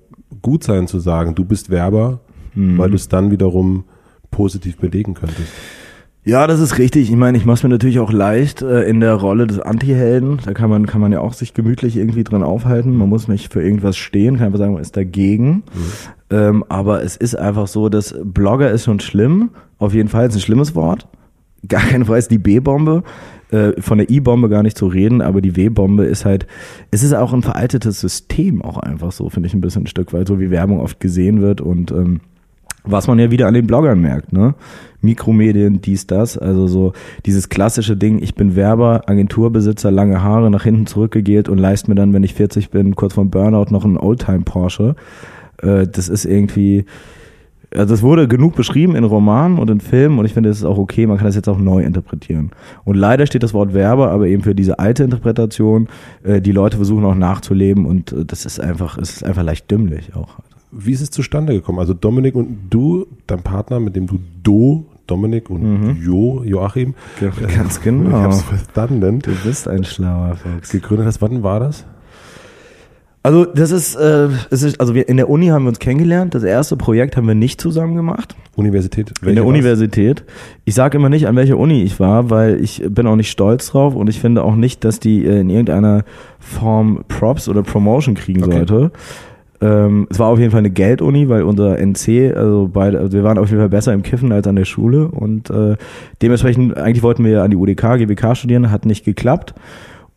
gut 0.41 0.63
sein 0.63 0.87
zu 0.87 0.99
sagen, 0.99 1.35
du 1.35 1.45
bist 1.45 1.69
Werber, 1.69 2.19
Mhm. 2.55 2.77
weil 2.79 2.89
du 2.89 2.95
es 2.95 3.07
dann 3.07 3.29
wiederum 3.29 3.83
positiv 4.31 4.77
belegen 4.77 5.13
könntest. 5.13 5.47
Ja, 6.25 6.45
das 6.47 6.59
ist 6.59 6.77
richtig. 6.77 7.09
Ich 7.09 7.15
meine, 7.15 7.37
ich 7.37 7.45
mache 7.45 7.53
es 7.55 7.63
mir 7.63 7.69
natürlich 7.69 7.99
auch 7.99 8.11
leicht 8.11 8.61
äh, 8.61 8.81
in 8.89 8.99
der 8.99 9.13
Rolle 9.13 9.47
des 9.47 9.59
Anti-Helden. 9.59 10.39
Da 10.43 10.53
kann 10.53 10.69
man, 10.69 10.85
kann 10.85 10.99
man 10.99 11.13
ja 11.13 11.21
auch 11.21 11.31
sich 11.33 11.53
gemütlich 11.53 11.95
irgendwie 11.95 12.25
drin 12.25 12.43
aufhalten. 12.43 12.93
Man 12.97 13.07
muss 13.07 13.29
nicht 13.29 13.53
für 13.53 13.61
irgendwas 13.61 13.95
stehen, 13.95 14.35
kann 14.37 14.47
einfach 14.47 14.59
sagen, 14.59 14.73
man 14.73 14.81
ist 14.81 14.97
dagegen. 14.97 15.63
Ähm, 16.29 16.65
aber 16.67 17.01
es 17.03 17.15
ist 17.15 17.35
einfach 17.35 17.67
so, 17.67 17.87
dass 17.87 18.13
Blogger 18.25 18.69
ist 18.71 18.83
schon 18.83 18.99
schlimm. 18.99 19.51
Auf 19.77 19.93
jeden 19.93 20.09
Fall 20.09 20.27
ist 20.27 20.35
ein 20.35 20.41
schlimmes 20.41 20.75
Wort. 20.75 21.07
Gar 21.67 21.81
Frage, 21.81 22.19
ist 22.19 22.31
die 22.31 22.37
B-Bombe. 22.37 23.03
Äh, 23.49 23.81
von 23.81 23.97
der 23.97 24.09
I-Bombe 24.09 24.49
gar 24.49 24.61
nicht 24.61 24.77
zu 24.77 24.87
reden, 24.87 25.21
aber 25.21 25.39
die 25.39 25.55
W-Bombe 25.55 26.03
ist 26.03 26.25
halt, 26.25 26.47
es 26.91 27.01
ist 27.01 27.13
auch 27.13 27.31
ein 27.31 27.43
veraltetes 27.43 28.01
System 28.01 28.61
auch 28.61 28.77
einfach 28.77 29.13
so, 29.13 29.29
finde 29.29 29.47
ich 29.47 29.53
ein 29.53 29.61
bisschen 29.61 29.83
ein 29.83 29.87
Stück 29.87 30.11
weit, 30.11 30.27
so 30.27 30.41
wie 30.41 30.51
Werbung 30.51 30.81
oft 30.81 30.99
gesehen 30.99 31.41
wird 31.41 31.61
und 31.61 31.91
ähm, 31.91 32.19
was 32.83 33.07
man 33.07 33.19
ja 33.19 33.31
wieder 33.31 33.47
an 33.47 33.53
den 33.53 33.67
Bloggern 33.67 34.01
merkt, 34.01 34.33
ne? 34.33 34.55
Mikromedien, 35.01 35.81
dies, 35.81 36.07
das, 36.07 36.37
also 36.37 36.67
so 36.67 36.93
dieses 37.25 37.49
klassische 37.49 37.95
Ding, 37.95 38.21
ich 38.21 38.35
bin 38.35 38.55
Werber, 38.55 39.03
Agenturbesitzer, 39.07 39.91
lange 39.91 40.23
Haare, 40.23 40.49
nach 40.49 40.63
hinten 40.63 40.87
zurückgegelt 40.87 41.49
und 41.49 41.57
leist 41.57 41.87
mir 41.87 41.95
dann, 41.95 42.13
wenn 42.13 42.23
ich 42.23 42.33
40 42.33 42.71
bin, 42.71 42.95
kurz 42.95 43.13
vorm 43.13 43.29
Burnout 43.29 43.71
noch 43.71 43.85
einen 43.85 43.97
Oldtime 43.97 44.41
Porsche. 44.41 44.95
Äh, 45.61 45.87
das 45.87 46.09
ist 46.09 46.25
irgendwie, 46.25 46.85
also 47.75 47.93
das 47.93 48.01
wurde 48.01 48.27
genug 48.27 48.55
beschrieben 48.55 48.95
in 48.95 49.03
Romanen 49.03 49.59
und 49.59 49.69
in 49.69 49.79
Filmen 49.81 50.19
und 50.19 50.25
ich 50.25 50.33
finde, 50.33 50.49
es 50.49 50.57
ist 50.59 50.63
auch 50.65 50.77
okay, 50.77 51.05
man 51.05 51.17
kann 51.17 51.25
das 51.25 51.35
jetzt 51.35 51.49
auch 51.49 51.57
neu 51.57 51.83
interpretieren. 51.83 52.51
Und 52.85 52.95
leider 52.95 53.25
steht 53.25 53.43
das 53.43 53.53
Wort 53.53 53.73
Werber 53.73 54.09
aber 54.11 54.27
eben 54.27 54.43
für 54.43 54.55
diese 54.55 54.79
alte 54.79 55.03
Interpretation, 55.03 55.87
äh, 56.23 56.39
die 56.41 56.51
Leute 56.53 56.77
versuchen 56.77 57.03
auch 57.05 57.15
nachzuleben 57.15 57.85
und 57.85 58.11
äh, 58.13 58.25
das 58.25 58.45
ist 58.45 58.59
einfach, 58.59 58.97
es 58.97 59.17
ist 59.17 59.23
einfach 59.23 59.43
leicht 59.43 59.69
dümmlich 59.69 60.15
auch. 60.15 60.37
Wie 60.71 60.91
ist 60.91 61.01
es 61.01 61.11
zustande 61.11 61.53
gekommen? 61.53 61.79
Also 61.79 61.93
Dominik 61.93 62.35
und 62.35 62.57
du, 62.69 63.07
dein 63.25 63.41
Partner, 63.41 63.79
mit 63.79 63.95
dem 63.95 64.07
du 64.07 64.19
Do, 64.43 64.85
Dominik 65.07 65.49
und 65.49 65.97
Jo, 66.01 66.43
Joachim, 66.43 66.93
Ganz 67.19 67.77
ich 67.77 67.83
genau. 67.83 68.11
hab's 68.11 68.41
verstanden, 68.41 69.19
Du 69.19 69.31
bist 69.45 69.67
ein 69.69 69.85
schlauer 69.85 70.35
Fuchs. 70.35 70.69
gegründet 70.69 71.07
hast. 71.07 71.21
Wann 71.21 71.43
war 71.43 71.61
das? 71.61 71.85
Also 73.23 73.43
das 73.43 73.71
ist, 73.71 73.95
äh, 73.95 74.29
es 74.51 74.63
ist, 74.63 74.79
also 74.79 74.95
wir 74.95 75.09
in 75.09 75.17
der 75.17 75.29
Uni 75.29 75.47
haben 75.47 75.63
wir 75.65 75.69
uns 75.69 75.79
kennengelernt. 75.79 76.33
Das 76.33 76.43
erste 76.43 76.77
Projekt 76.77 77.17
haben 77.17 77.27
wir 77.27 77.35
nicht 77.35 77.59
zusammen 77.59 77.95
gemacht. 77.95 78.35
Universität? 78.55 79.11
in 79.21 79.35
der 79.35 79.43
war's? 79.43 79.49
Universität. 79.49 80.23
Ich 80.63 80.75
sage 80.75 80.97
immer 80.97 81.09
nicht, 81.09 81.27
an 81.27 81.35
welcher 81.35 81.57
Uni 81.57 81.83
ich 81.83 81.99
war, 81.99 82.29
weil 82.29 82.61
ich 82.63 82.83
bin 82.87 83.05
auch 83.05 83.17
nicht 83.17 83.29
stolz 83.29 83.67
drauf 83.67 83.95
und 83.95 84.07
ich 84.09 84.19
finde 84.21 84.43
auch 84.43 84.55
nicht, 84.55 84.83
dass 84.85 84.99
die 85.01 85.25
äh, 85.25 85.41
in 85.41 85.49
irgendeiner 85.49 86.05
Form 86.39 87.03
Props 87.09 87.49
oder 87.49 87.63
Promotion 87.63 88.15
kriegen 88.15 88.43
Okay. 88.43 88.51
sollte. 88.65 88.91
Ähm, 89.59 90.07
es 90.09 90.19
war 90.19 90.27
auf 90.27 90.39
jeden 90.39 90.51
Fall 90.51 90.59
eine 90.59 90.69
Gelduni, 90.69 91.27
weil 91.29 91.41
unser 91.41 91.79
NC, 91.79 92.33
also 92.35 92.69
beide, 92.71 92.99
also 92.99 93.11
wir 93.13 93.23
waren 93.23 93.39
auf 93.39 93.49
jeden 93.49 93.59
Fall 93.59 93.69
besser 93.69 93.91
im 93.91 94.03
Kiffen 94.03 94.31
als 94.31 94.45
an 94.47 94.55
der 94.55 94.65
Schule 94.65 95.07
und 95.07 95.49
äh, 95.49 95.75
dementsprechend, 96.21 96.77
eigentlich 96.77 97.01
wollten 97.03 97.25
wir 97.25 97.41
an 97.43 97.49
die 97.51 97.57
UDK, 97.57 97.97
GWK 97.97 98.35
studieren, 98.35 98.69
hat 98.71 98.85
nicht 98.85 99.03
geklappt. 99.03 99.55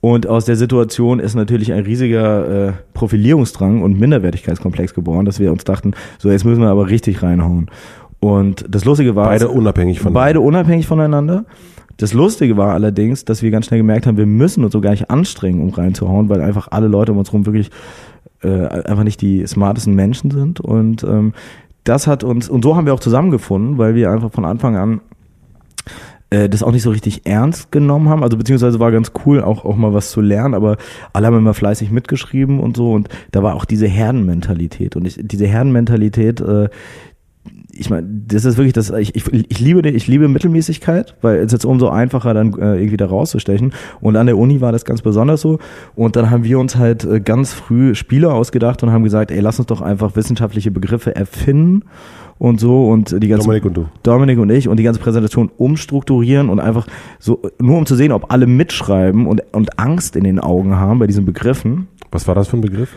Und 0.01 0.27
aus 0.27 0.47
der 0.47 0.57
Situation 0.57 1.21
ist 1.21 1.35
natürlich 1.35 1.73
ein 1.73 1.85
riesiger 1.85 2.69
äh, 2.69 2.73
Profilierungsdrang 2.95 3.83
und 3.83 4.01
Minderwertigkeitskomplex 4.01 4.95
geboren, 4.95 5.27
dass 5.27 5.39
wir 5.39 5.53
uns 5.53 5.65
dachten, 5.65 5.93
so 6.19 6.31
jetzt 6.31 6.45
müssen 6.45 6.63
wir 6.63 6.69
aber 6.69 6.89
richtig 6.89 7.23
reinhauen. 7.23 7.71
Und 8.19 8.65
das 8.69 8.85
Lustige 8.85 9.15
war, 9.15 9.27
Beide 9.27 9.49
unabhängig 9.49 10.01
von 10.01 10.13
beide 10.13 10.41
unabhängig 10.41 10.87
voneinander. 10.87 11.45
Das 11.97 12.15
Lustige 12.15 12.57
war 12.57 12.73
allerdings, 12.73 13.27
dass 13.27 13.43
wir 13.43 13.51
ganz 13.51 13.67
schnell 13.67 13.81
gemerkt 13.81 14.07
haben, 14.07 14.17
wir 14.17 14.27
müssen 14.27 14.65
uns 14.65 14.73
so 14.73 14.81
gar 14.81 14.93
nicht 14.93 15.11
anstrengen, 15.11 15.61
um 15.61 15.69
reinzuhauen, 15.69 16.31
weil 16.31 16.41
einfach 16.41 16.69
alle 16.71 16.89
Leute 16.89 17.13
um 17.13 17.19
uns 17.19 17.29
herum 17.29 17.45
wirklich 17.45 17.71
äh, 18.43 18.49
einfach 18.49 19.05
nicht 19.05 19.21
die 19.21 19.47
smartesten 19.47 19.95
Menschen 19.95 20.31
sind. 20.31 20.61
Und 20.61 21.05
ähm, 21.05 21.35
das 21.85 22.07
hat 22.07 22.25
uns, 22.25 22.49
und 22.49 22.63
so 22.63 22.75
haben 22.75 22.87
wir 22.87 22.95
auch 22.95 23.01
zusammengefunden, 23.01 23.77
weil 23.77 23.95
wir 23.95 24.11
einfach 24.11 24.33
von 24.33 24.47
Anfang 24.47 24.77
an 24.77 25.01
äh, 26.31 26.49
das 26.49 26.63
auch 26.63 26.73
nicht 26.73 26.83
so 26.83 26.91
richtig 26.91 27.27
ernst 27.27 27.73
genommen 27.73 28.09
haben. 28.09 28.23
Also 28.23 28.37
beziehungsweise 28.37 28.81
war 28.81 28.93
ganz 28.93 29.13
cool, 29.27 29.43
auch, 29.43 29.65
auch 29.65 29.77
mal 29.77 29.93
was 29.93 30.11
zu 30.11 30.21
lernen, 30.21 30.55
aber 30.55 30.77
alle 31.13 31.27
haben 31.27 31.37
immer 31.37 31.55
fleißig 31.55 31.91
mitgeschrieben 31.91 32.61
und 32.61 32.77
so. 32.77 32.93
Und 32.93 33.09
da 33.33 33.43
war 33.43 33.55
auch 33.55 33.65
diese 33.65 33.87
Herdenmentalität. 33.87 34.97
Und 34.97 35.07
ich, 35.07 35.19
diese 35.21 35.47
Herdenmentalität, 35.47 36.41
äh, 36.41 36.69
ich 37.73 37.89
meine, 37.89 38.07
das 38.27 38.45
ist 38.45 38.59
wirklich 38.59 38.75
das, 38.75 38.91
ich, 38.91 39.15
ich, 39.15 39.33
ich 39.33 39.61
liebe 39.61 39.89
ich 39.89 40.07
liebe 40.07 40.29
Mittelmäßigkeit, 40.29 41.15
weil 41.23 41.39
es 41.39 41.47
ist 41.47 41.53
jetzt 41.53 41.65
umso 41.65 41.89
einfacher, 41.89 42.35
dann 42.35 42.53
äh, 42.55 42.77
irgendwie 42.77 42.97
da 42.97 43.07
rauszustechen. 43.07 43.73
Und 44.01 44.17
an 44.17 44.27
der 44.27 44.37
Uni 44.37 44.61
war 44.61 44.73
das 44.73 44.85
ganz 44.85 45.03
besonders 45.03 45.41
so. 45.41 45.59
Und 45.95 46.17
dann 46.17 46.31
haben 46.31 46.45
wir 46.45 46.59
uns 46.59 46.77
halt 46.77 47.05
äh, 47.05 47.21
ganz 47.21 47.55
früh 47.55 47.95
Spiele 47.95 48.33
ausgedacht 48.33 48.83
und 48.83 48.91
haben 48.91 49.05
gesagt, 49.05 49.31
ey, 49.31 49.41
lass 49.41 49.59
uns 49.59 49.67
doch 49.67 49.81
einfach 49.81 50.15
wissenschaftliche 50.17 50.71
Begriffe 50.71 51.17
erfinden 51.17 51.85
und 52.41 52.59
so 52.59 52.89
und 52.89 53.23
die 53.23 53.29
ganze 53.29 53.47
Dominik 53.47 53.67
und 53.67 53.77
du. 53.77 53.87
Dominik 54.03 54.39
und 54.39 54.51
ich 54.51 54.67
und 54.67 54.79
die 54.79 54.83
ganze 54.83 54.99
Präsentation 54.99 55.51
umstrukturieren 55.59 56.49
und 56.49 56.59
einfach 56.59 56.87
so, 57.19 57.43
nur 57.61 57.77
um 57.77 57.85
zu 57.85 57.95
sehen, 57.95 58.13
ob 58.13 58.33
alle 58.33 58.47
mitschreiben 58.47 59.27
und, 59.27 59.43
und 59.53 59.79
Angst 59.79 60.17
in 60.17 60.25
den 60.25 60.41
Augen 60.41 60.75
haben 60.75 60.99
bei 60.99 61.07
diesen 61.07 61.27
Begriffen. 61.27 61.89
Was 62.11 62.27
war 62.27 62.35
das 62.35 62.49
für 62.49 62.57
ein 62.57 62.63
Begriff? 62.63 62.97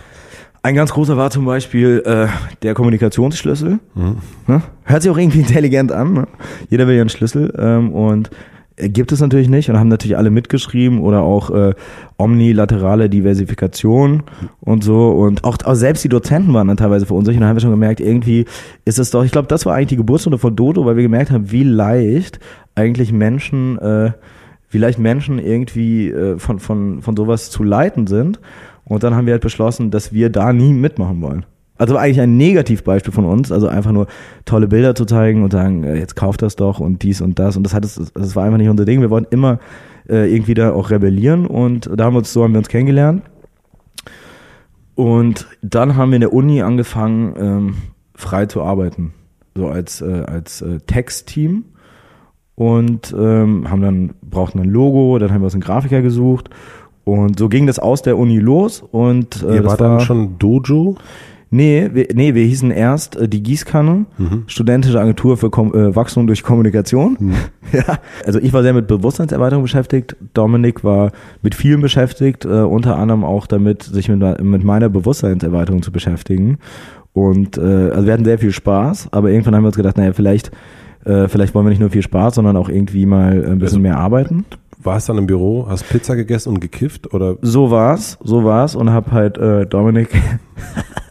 Ein 0.62 0.75
ganz 0.75 0.93
großer 0.93 1.17
war 1.17 1.29
zum 1.29 1.43
Beispiel 1.43 2.01
äh, 2.05 2.27
der 2.62 2.73
Kommunikationsschlüssel. 2.73 3.79
Mhm. 3.95 4.17
Ne? 4.47 4.62
Hört 4.85 5.01
sich 5.01 5.12
auch 5.12 5.17
irgendwie 5.17 5.39
intelligent 5.41 5.91
an. 5.91 6.13
Ne? 6.13 6.27
Jeder 6.69 6.88
will 6.88 6.95
ja 6.95 7.01
einen 7.01 7.09
Schlüssel. 7.09 7.53
Ähm, 7.59 7.91
und 7.91 8.29
gibt 8.77 9.12
es 9.12 9.22
natürlich 9.22 9.50
nicht 9.50 9.70
und 9.70 9.77
haben 9.77 9.88
natürlich 9.88 10.18
alle 10.18 10.32
mitgeschrieben 10.32 11.00
oder 11.00 11.22
auch 11.22 11.50
äh, 11.51 11.74
omnilaterale 12.18 13.10
Diversifikation 13.10 14.24
und 14.62 14.84
so. 14.84 15.12
Und 15.12 15.44
auch, 15.44 15.58
auch 15.63 15.75
selbst 15.75 16.03
die 16.03 16.10
Dozenten 16.10 16.53
waren 16.53 16.68
dann 16.68 16.77
teilweise 16.77 17.06
verunsichert. 17.06 17.38
Und 17.38 17.42
dann 17.42 17.50
haben 17.50 17.56
wir 17.56 17.62
schon 17.62 17.72
gemerkt, 17.72 18.00
irgendwie 18.00 18.46
ist 18.86 19.00
es 19.00 19.12
doch, 19.12 19.24
ich 19.24 19.32
glaube, 19.32 19.48
das 19.48 19.65
war 19.65 19.75
eigentlich 19.75 19.89
die 19.89 19.98
Geburtsstunde 19.98 20.38
von 20.38 20.56
Dodo, 20.56 20.86
weil 20.86 20.96
wir 20.96 21.03
gemerkt 21.03 21.32
haben, 21.32 21.51
wie 21.51 21.63
leicht 21.63 22.39
eigentlich 22.75 23.12
Menschen, 23.12 23.77
äh, 23.77 24.12
wie 24.70 24.77
leicht 24.80 24.98
Menschen 24.98 25.38
irgendwie 25.38 26.10
äh, 26.10 26.39
von, 26.39 26.60
von, 26.60 27.01
von 27.01 27.15
sowas 27.15 27.51
zu 27.51 27.63
leiten 27.63 28.08
sind. 28.08 28.39
Und 28.86 29.03
dann 29.03 29.15
haben 29.15 29.27
wir 29.27 29.34
halt 29.34 29.44
beschlossen, 29.44 29.92
dass 29.92 30.13
wir 30.13 30.30
da 30.30 30.51
nie 30.51 30.74
mitmachen 30.74 31.22
wollen. 31.22 31.46
Also 31.77 31.98
eigentlich 31.98 32.22
ein 32.22 32.38
Negativbeispiel 32.38 33.12
von 33.12 33.25
uns, 33.25 33.51
also 33.51 33.68
einfach 33.68 33.92
nur 33.92 34.08
tolle 34.46 34.68
Bilder 34.68 34.94
zu 34.94 35.06
zeigen 35.06 35.44
und 35.44 35.51
sagen, 35.51 35.84
äh, 35.84 35.96
jetzt 35.96 36.15
kauft 36.15 36.42
das 36.42 36.56
doch 36.56 36.80
und 36.80 37.01
dies 37.01 37.20
und 37.20 37.39
das. 37.39 37.58
Und 37.58 37.63
das 37.63 37.74
hat 37.74 37.84
es, 37.84 38.12
das 38.13 38.36
war 38.36 38.46
einfach 38.46 38.60
nicht 38.60 38.70
unser 38.70 38.86
Ding. 38.86 39.01
Wir 39.01 39.10
wollten 39.10 39.34
immer 39.34 39.60
äh, 40.08 40.32
irgendwie 40.32 40.53
da 40.53 40.72
auch 40.72 40.92
rebellieren 40.92 41.48
und 41.48 41.89
da 41.96 42.06
haben 42.06 42.13
wir 42.13 42.20
uns, 42.20 42.32
so 42.32 42.44
haben 42.44 42.53
wir 42.53 42.60
uns 42.60 42.70
kennengelernt. 42.70 43.24
Und 44.96 45.48
dann 45.62 45.96
haben 45.96 46.12
wir 46.12 46.18
in 46.18 46.22
der 46.22 46.34
Uni 46.34 46.62
angefangen, 46.62 47.34
ähm, 47.38 47.75
frei 48.15 48.46
zu 48.46 48.62
arbeiten. 48.62 49.13
So 49.56 49.68
als, 49.68 50.01
äh, 50.01 50.24
als 50.25 50.62
äh, 50.62 50.80
Textteam. 50.86 51.65
Und 52.56 53.15
ähm, 53.18 53.70
haben 53.70 53.82
dann, 53.82 54.13
brauchten 54.22 54.60
ein 54.60 54.70
Logo, 54.70 55.18
dann 55.18 55.32
haben 55.32 55.42
wir 55.42 55.46
uns 55.46 55.56
einen 55.56 55.63
Grafiker 55.63 56.03
gesucht. 56.03 56.51
Und 57.03 57.39
so 57.39 57.50
ging 57.50 57.65
das 57.65 57.80
aus 57.80 58.03
der 58.03 58.18
Uni 58.18 58.38
los. 58.38 58.84
Und 58.92 59.42
äh, 59.42 59.56
Ihr 59.56 59.62
das 59.63 59.72
wart 59.72 59.82
dann 59.82 60.00
schon 60.01 60.38
Dojo? 60.38 60.96
Nee, 61.55 61.91
wir, 61.93 62.07
nee, 62.15 62.33
wir 62.33 62.43
hießen 62.45 62.72
erst 62.72 63.15
äh, 63.15 63.27
die 63.29 63.43
Gießkanne, 63.43 64.05
studentische 64.48 65.00
Agentur 65.00 65.38
für 65.38 65.51
Kom 65.51 65.72
äh, 65.75 65.95
Wachstum 65.95 66.25
durch 66.27 66.41
Kommunikation. 66.43 67.17
Ja, 67.72 67.98
also 68.24 68.38
ich 68.38 68.53
war 68.53 68.62
sehr 68.62 68.74
mit 68.74 68.86
Bewusstseinserweiterung 68.86 69.63
beschäftigt. 69.63 70.15
Dominik 70.36 70.83
war 70.83 71.12
mit 71.41 71.55
vielen 71.55 71.81
beschäftigt, 71.81 72.45
äh, 72.45 72.50
unter 72.62 72.98
anderem 72.98 73.24
auch 73.24 73.48
damit, 73.48 73.81
sich 73.81 74.10
mit, 74.10 74.19
mit 74.43 74.63
meiner 74.63 74.89
Bewusstseinserweiterung 74.89 75.81
zu 75.81 75.91
beschäftigen. 75.91 76.60
Und 77.13 77.57
äh, 77.57 77.62
also 77.89 78.05
wir 78.05 78.13
hatten 78.13 78.25
sehr 78.25 78.38
viel 78.38 78.51
Spaß, 78.51 79.07
aber 79.12 79.31
irgendwann 79.31 79.55
haben 79.55 79.63
wir 79.63 79.67
uns 79.69 79.75
gedacht, 79.75 79.98
naja, 79.98 80.13
vielleicht, 80.13 80.51
äh, 81.05 81.27
vielleicht 81.27 81.55
wollen 81.55 81.65
wir 81.65 81.72
nicht 81.72 81.79
nur 81.79 81.89
viel 81.89 82.03
Spaß, 82.03 82.36
sondern 82.36 82.57
auch 82.57 82.69
irgendwie 82.69 83.07
mal 83.07 83.31
ein 83.43 83.57
bisschen 83.57 83.77
Also- 83.77 83.79
mehr 83.79 83.98
arbeiten. 83.98 84.45
Warst 84.83 85.10
dann 85.10 85.17
im 85.17 85.25
Büro, 85.27 85.65
hast 85.69 85.88
Pizza 85.89 86.15
gegessen 86.15 86.50
und 86.50 86.60
gekifft 86.60 87.12
oder 87.13 87.38
So 87.41 87.72
war's, 87.72 88.19
so 88.24 88.43
war's 88.43 88.75
und 88.75 88.91
hab 88.91 89.12
halt 89.12 89.38
äh, 89.39 89.65
Dominik. 89.65 90.10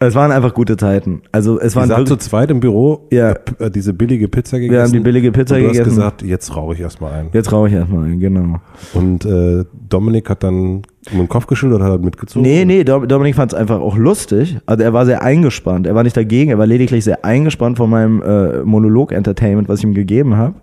es 0.00 0.14
waren 0.14 0.30
einfach 0.30 0.54
gute 0.54 0.76
Zeiten. 0.76 1.22
Also 1.32 1.58
es 1.60 1.74
waren 1.74 1.88
saß 1.88 2.04
zu 2.08 2.16
zweit 2.16 2.50
im 2.50 2.60
Büro, 2.60 3.06
Ja. 3.10 3.34
äh, 3.58 3.70
diese 3.70 3.92
billige 3.92 4.28
Pizza 4.28 4.58
gegessen? 4.58 4.72
wir 4.76 4.82
haben 4.82 4.92
die 4.92 5.00
billige 5.00 5.32
Pizza 5.32 5.56
und 5.56 5.62
du 5.62 5.66
gegessen. 5.68 5.86
hast 5.86 5.94
gesagt, 5.96 6.22
jetzt 6.22 6.54
rauche 6.54 6.74
ich 6.74 6.80
erstmal 6.80 7.12
ein. 7.14 7.28
Jetzt 7.32 7.50
rauche 7.52 7.68
ich 7.68 7.74
erstmal 7.74 8.04
ein, 8.04 8.20
genau. 8.20 8.60
Und 8.94 9.24
äh, 9.24 9.64
Dominik 9.88 10.30
hat 10.30 10.42
dann 10.44 10.82
um 11.10 11.18
den 11.18 11.28
Kopf 11.28 11.46
geschüttelt 11.46 11.76
oder 11.80 11.86
hat 11.92 12.00
er 12.00 12.04
mitgezogen? 12.04 12.42
Nee, 12.48 12.64
nee, 12.64 12.84
Dom- 12.84 13.08
Dominik 13.08 13.34
fand 13.34 13.52
es 13.52 13.58
einfach 13.58 13.80
auch 13.80 13.96
lustig. 13.96 14.58
Also 14.66 14.84
er 14.84 14.92
war 14.92 15.04
sehr 15.06 15.22
eingespannt. 15.22 15.86
Er 15.86 15.94
war 15.94 16.02
nicht 16.04 16.16
dagegen, 16.16 16.50
er 16.50 16.58
war 16.58 16.66
lediglich 16.66 17.02
sehr 17.04 17.24
eingespannt 17.24 17.76
von 17.78 17.90
meinem 17.90 18.22
äh, 18.22 18.62
Monolog-Entertainment, 18.62 19.68
was 19.68 19.78
ich 19.80 19.84
ihm 19.84 19.94
gegeben 19.94 20.36
habe. 20.36 20.54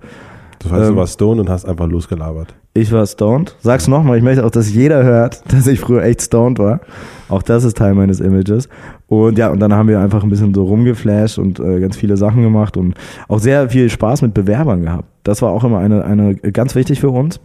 Das 0.66 0.74
heißt, 0.74 0.90
ähm, 0.90 0.96
du 0.96 1.00
warst 1.00 1.14
stoned 1.14 1.40
und 1.40 1.50
hast 1.50 1.66
einfach 1.66 1.88
losgelabert. 1.88 2.54
Ich 2.74 2.92
war 2.92 3.06
stoned. 3.06 3.56
Sag's 3.62 3.88
nochmal, 3.88 4.18
ich 4.18 4.24
möchte 4.24 4.46
auch, 4.46 4.52
dass 4.52 4.74
jeder 4.74 5.04
hört, 5.04 5.44
dass 5.52 5.68
ich 5.68 5.80
früher 5.80 6.04
echt 6.04 6.22
stoned 6.22 6.60
war. 6.60 6.82
Auch 7.30 7.44
das 7.44 7.64
ist 7.64 7.78
Teil 7.78 7.94
meines 7.94 8.20
Images. 8.20 8.68
Und 9.08 9.38
ja, 9.38 9.50
und 9.50 9.60
dann 9.60 9.74
haben 9.74 9.88
wir 9.88 10.00
einfach 10.00 10.24
ein 10.24 10.30
bisschen 10.30 10.54
so 10.54 10.64
rumgeflasht 10.64 11.38
und 11.38 11.60
äh, 11.60 11.80
ganz 11.80 11.96
viele 11.96 12.18
Sachen 12.18 12.42
gemacht 12.42 12.78
und 12.78 12.96
auch 13.28 13.40
sehr 13.40 13.70
viel 13.70 13.90
Spaß 13.90 14.24
mit 14.24 14.34
Bewerbern 14.34 14.82
gehabt. 14.82 15.08
Das 15.24 15.42
war 15.42 15.52
auch 15.52 15.64
immer 15.64 15.80
eine, 15.80 16.04
eine 16.04 16.36
ganz 16.36 16.76
wichtig 16.76 17.00
für 17.00 17.10
uns. 17.10 17.40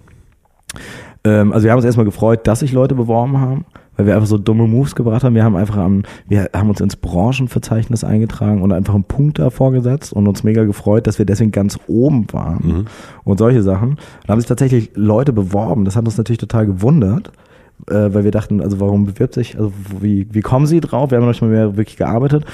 Ähm, 1.24 1.52
also 1.52 1.64
wir 1.64 1.72
haben 1.72 1.78
uns 1.78 1.84
erstmal 1.84 2.06
gefreut, 2.06 2.46
dass 2.46 2.60
sich 2.60 2.72
Leute 2.72 2.94
beworben 2.94 3.40
haben, 3.40 3.64
weil 4.00 4.06
wir 4.06 4.14
einfach 4.14 4.28
so 4.28 4.38
dumme 4.38 4.66
Moves 4.66 4.94
gebracht 4.94 5.24
haben. 5.24 5.34
Wir 5.34 5.44
haben 5.44 5.56
einfach 5.56 5.76
am, 5.76 6.04
wir 6.26 6.48
haben 6.54 6.70
uns 6.70 6.80
ins 6.80 6.96
Branchenverzeichnis 6.96 8.02
eingetragen 8.02 8.62
und 8.62 8.72
einfach 8.72 8.94
einen 8.94 9.04
Punkt 9.04 9.38
davor 9.38 9.72
gesetzt 9.72 10.14
und 10.14 10.26
uns 10.26 10.42
mega 10.42 10.64
gefreut, 10.64 11.06
dass 11.06 11.18
wir 11.18 11.26
deswegen 11.26 11.50
ganz 11.50 11.78
oben 11.86 12.26
waren 12.32 12.86
und 13.24 13.38
solche 13.38 13.62
Sachen. 13.62 13.98
Da 14.26 14.32
haben 14.32 14.40
sich 14.40 14.48
tatsächlich 14.48 14.92
Leute 14.94 15.34
beworben. 15.34 15.84
Das 15.84 15.96
hat 15.96 16.06
uns 16.06 16.16
natürlich 16.16 16.38
total 16.38 16.64
gewundert, 16.64 17.30
äh, 17.88 18.08
weil 18.14 18.24
wir 18.24 18.30
dachten, 18.30 18.62
also 18.62 18.80
warum 18.80 19.04
bewirbt 19.04 19.34
sich, 19.34 19.58
also 19.58 19.70
wie, 20.00 20.26
wie 20.32 20.40
kommen 20.40 20.64
sie 20.64 20.80
drauf? 20.80 21.10
Wir 21.10 21.18
haben 21.18 21.24
noch 21.24 21.32
nicht 21.32 21.42
mal 21.42 21.50
mehr 21.50 21.76
wirklich 21.76 21.98
gearbeitet, 21.98 22.46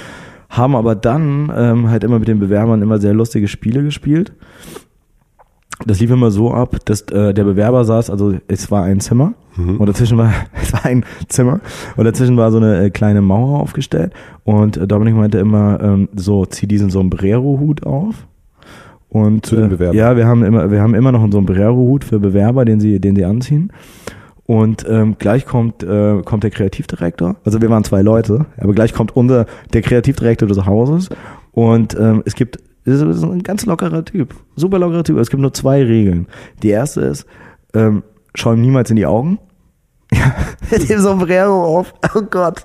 haben 0.49 0.75
aber 0.75 0.97
dann 0.97 1.53
ähm, 1.57 1.91
halt 1.91 2.03
immer 2.03 2.19
mit 2.19 2.27
den 2.27 2.41
Bewerbern 2.41 2.83
immer 2.83 2.99
sehr 2.99 3.15
lustige 3.15 3.47
Spiele 3.47 3.85
gespielt. 3.85 4.33
Das 5.85 6.01
lief 6.01 6.11
immer 6.11 6.31
so 6.31 6.53
ab, 6.53 6.77
dass 6.87 7.03
äh, 7.03 7.35
der 7.35 7.45
Bewerber 7.45 7.85
saß, 7.85 8.09
also 8.11 8.35
es 8.49 8.71
war 8.71 8.85
ein 8.85 9.01
Zimmer 9.01 9.35
und 9.57 9.87
dazwischen 9.87 10.17
war, 10.17 10.33
es 10.63 10.73
war 10.73 10.85
ein 10.87 11.05
Zimmer 11.29 11.61
und 11.97 12.05
dazwischen 12.05 12.37
war 12.37 12.51
so 12.51 12.57
eine 12.57 12.85
äh, 12.85 12.91
kleine 12.91 13.21
Mauer 13.21 13.61
aufgestellt 13.61 14.13
und 14.45 14.77
äh, 14.77 14.87
Dominik 14.87 15.15
meinte 15.17 15.39
immer 15.39 15.79
ähm, 15.83 16.09
so, 16.17 16.47
zieh 16.47 16.67
diesen 16.67 16.91
Sombrero-Hut 16.91 17.85
auf. 17.87 18.27
Und 19.09 19.47
Zu 19.47 19.57
den 19.57 19.67
äh, 19.67 19.69
Bewerbern. 19.69 19.97
ja, 19.97 20.17
wir 20.17 20.27
haben 20.27 20.43
immer, 20.43 20.71
wir 20.71 20.83
haben 20.83 20.95
immer 20.95 21.13
noch 21.13 21.23
einen 21.23 21.33
Sombrero-Hut 21.33 22.05
für 22.05 22.19
Bewerber, 22.19 22.65
den 22.65 22.81
sie, 22.81 23.01
den 23.01 23.15
sie 23.17 23.25
anziehen. 23.25 23.73
Und 24.47 24.87
ähm, 24.89 25.17
gleich 25.19 25.47
kommt, 25.47 25.83
äh, 25.83 26.23
kommt 26.25 26.45
der 26.45 26.51
Kreativdirektor. 26.51 27.37
Also 27.45 27.61
wir 27.61 27.71
waren 27.71 27.83
zwei 27.85 28.03
Leute, 28.03 28.47
aber 28.59 28.75
gleich 28.75 28.93
kommt 28.93 29.17
unser 29.17 29.47
der 29.73 29.83
Kreativdirektor 29.83 30.47
des 30.47 30.67
Hauses. 30.67 31.09
Und 31.53 31.97
ähm, 31.99 32.23
es 32.27 32.35
gibt, 32.35 32.59
es 32.87 33.01
ist 33.01 33.23
ein 33.25 33.43
ganz 33.43 33.67
lockerer 33.67 34.05
Typ, 34.05 34.35
super 34.55 34.79
lockerer 34.79 35.05
Typ. 35.05 35.19
Es 35.19 35.31
gibt 35.31 35.43
nur 35.43 35.53
zwei 35.53 35.83
Regeln. 35.83 36.27
Die 36.63 36.69
erste 36.69 37.03
ist, 37.03 37.27
ähm, 37.75 38.03
schau 38.35 38.53
ihm 38.53 38.61
niemals 38.61 38.91
in 38.91 38.97
die 38.97 39.07
Augen. 39.07 39.39
Ja, 40.13 40.37
mit 40.71 40.89
dem 40.89 41.01
Sombrero 41.01 41.79
auf. 41.79 41.93
Oh 42.15 42.23
Gott. 42.23 42.65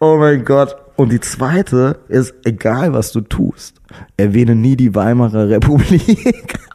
Oh 0.00 0.16
mein 0.18 0.42
Gott. 0.42 0.74
Und 0.96 1.12
die 1.12 1.20
zweite 1.20 1.98
ist, 2.08 2.34
egal 2.44 2.94
was 2.94 3.12
du 3.12 3.20
tust, 3.20 3.80
erwähne 4.16 4.54
nie 4.54 4.74
die 4.74 4.94
Weimarer 4.94 5.50
Republik. 5.50 6.58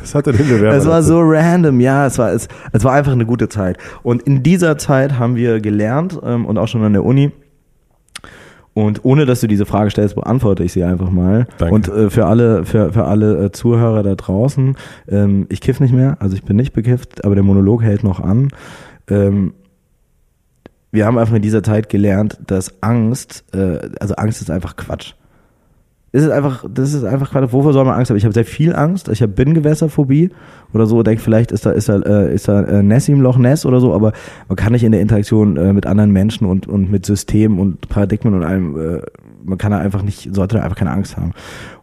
Das 0.00 0.14
hatte 0.14 0.32
den 0.32 0.48
Bewerber. 0.48 0.76
Es 0.76 0.86
war 0.86 1.02
so 1.02 1.20
random, 1.20 1.78
ja, 1.78 2.06
es 2.06 2.16
war, 2.18 2.32
es, 2.32 2.48
es 2.72 2.84
war 2.84 2.94
einfach 2.94 3.12
eine 3.12 3.26
gute 3.26 3.50
Zeit. 3.50 3.76
Und 4.02 4.22
in 4.22 4.42
dieser 4.42 4.78
Zeit 4.78 5.18
haben 5.18 5.36
wir 5.36 5.60
gelernt 5.60 6.18
ähm, 6.24 6.46
und 6.46 6.56
auch 6.56 6.68
schon 6.68 6.82
an 6.82 6.94
der 6.94 7.04
Uni. 7.04 7.32
Und 8.72 9.04
ohne 9.04 9.26
dass 9.26 9.40
du 9.40 9.46
diese 9.48 9.66
Frage 9.66 9.90
stellst, 9.90 10.14
beantworte 10.14 10.62
ich 10.62 10.72
sie 10.72 10.84
einfach 10.84 11.10
mal. 11.10 11.46
Danke. 11.58 11.74
Und 11.74 11.88
äh, 11.88 12.10
für 12.10 12.26
alle, 12.26 12.64
für, 12.64 12.92
für 12.92 13.04
alle 13.04 13.46
äh, 13.46 13.52
Zuhörer 13.52 14.02
da 14.02 14.14
draußen, 14.14 14.76
ähm, 15.08 15.46
ich 15.48 15.60
kiff 15.60 15.80
nicht 15.80 15.92
mehr, 15.92 16.16
also 16.20 16.36
ich 16.36 16.44
bin 16.44 16.56
nicht 16.56 16.72
bekifft, 16.72 17.24
aber 17.24 17.34
der 17.34 17.44
Monolog 17.44 17.82
hält 17.82 18.04
noch 18.04 18.20
an. 18.20 18.48
Ähm, 19.08 19.54
wir 20.92 21.06
haben 21.06 21.18
einfach 21.18 21.34
in 21.34 21.42
dieser 21.42 21.62
Zeit 21.62 21.88
gelernt, 21.88 22.38
dass 22.46 22.82
Angst, 22.82 23.44
äh, 23.54 23.90
also 24.00 24.14
Angst 24.14 24.40
ist 24.40 24.50
einfach 24.50 24.76
Quatsch. 24.76 25.14
Es 26.12 26.24
ist 26.24 26.30
einfach, 26.30 26.64
das 26.68 26.92
ist 26.92 27.04
einfach 27.04 27.30
Quatsch. 27.30 27.52
Wovor 27.52 27.72
soll 27.72 27.84
man 27.84 27.94
Angst 27.94 28.10
haben? 28.10 28.16
Ich 28.16 28.24
habe 28.24 28.34
sehr 28.34 28.44
viel 28.44 28.74
Angst. 28.74 29.08
Ich 29.08 29.22
habe 29.22 29.32
Binnengewässerphobie 29.32 30.30
oder 30.72 30.86
so. 30.86 31.02
Denke 31.04 31.22
vielleicht 31.22 31.52
ist 31.52 31.66
da 31.66 31.70
ist 31.70 31.88
da 31.88 32.00
äh, 32.00 32.34
ist 32.34 32.48
da 32.48 32.62
äh, 32.62 32.82
Nessie 32.82 33.12
Loch 33.12 33.38
Ness 33.38 33.64
oder 33.64 33.80
so, 33.80 33.94
aber 33.94 34.12
man 34.48 34.56
kann 34.56 34.72
nicht 34.72 34.82
in 34.82 34.90
der 34.90 35.00
Interaktion 35.00 35.56
äh, 35.56 35.72
mit 35.72 35.86
anderen 35.86 36.10
Menschen 36.10 36.46
und 36.46 36.66
und 36.66 36.90
mit 36.90 37.06
Systemen 37.06 37.60
und 37.60 37.88
Paradigmen 37.88 38.34
und 38.34 38.42
allem, 38.42 38.76
äh, 38.76 39.02
man 39.44 39.56
kann 39.56 39.70
da 39.70 39.78
einfach 39.78 40.02
nicht, 40.02 40.34
sollte 40.34 40.56
da 40.56 40.62
einfach 40.64 40.76
keine 40.76 40.90
Angst 40.90 41.16
haben. 41.16 41.32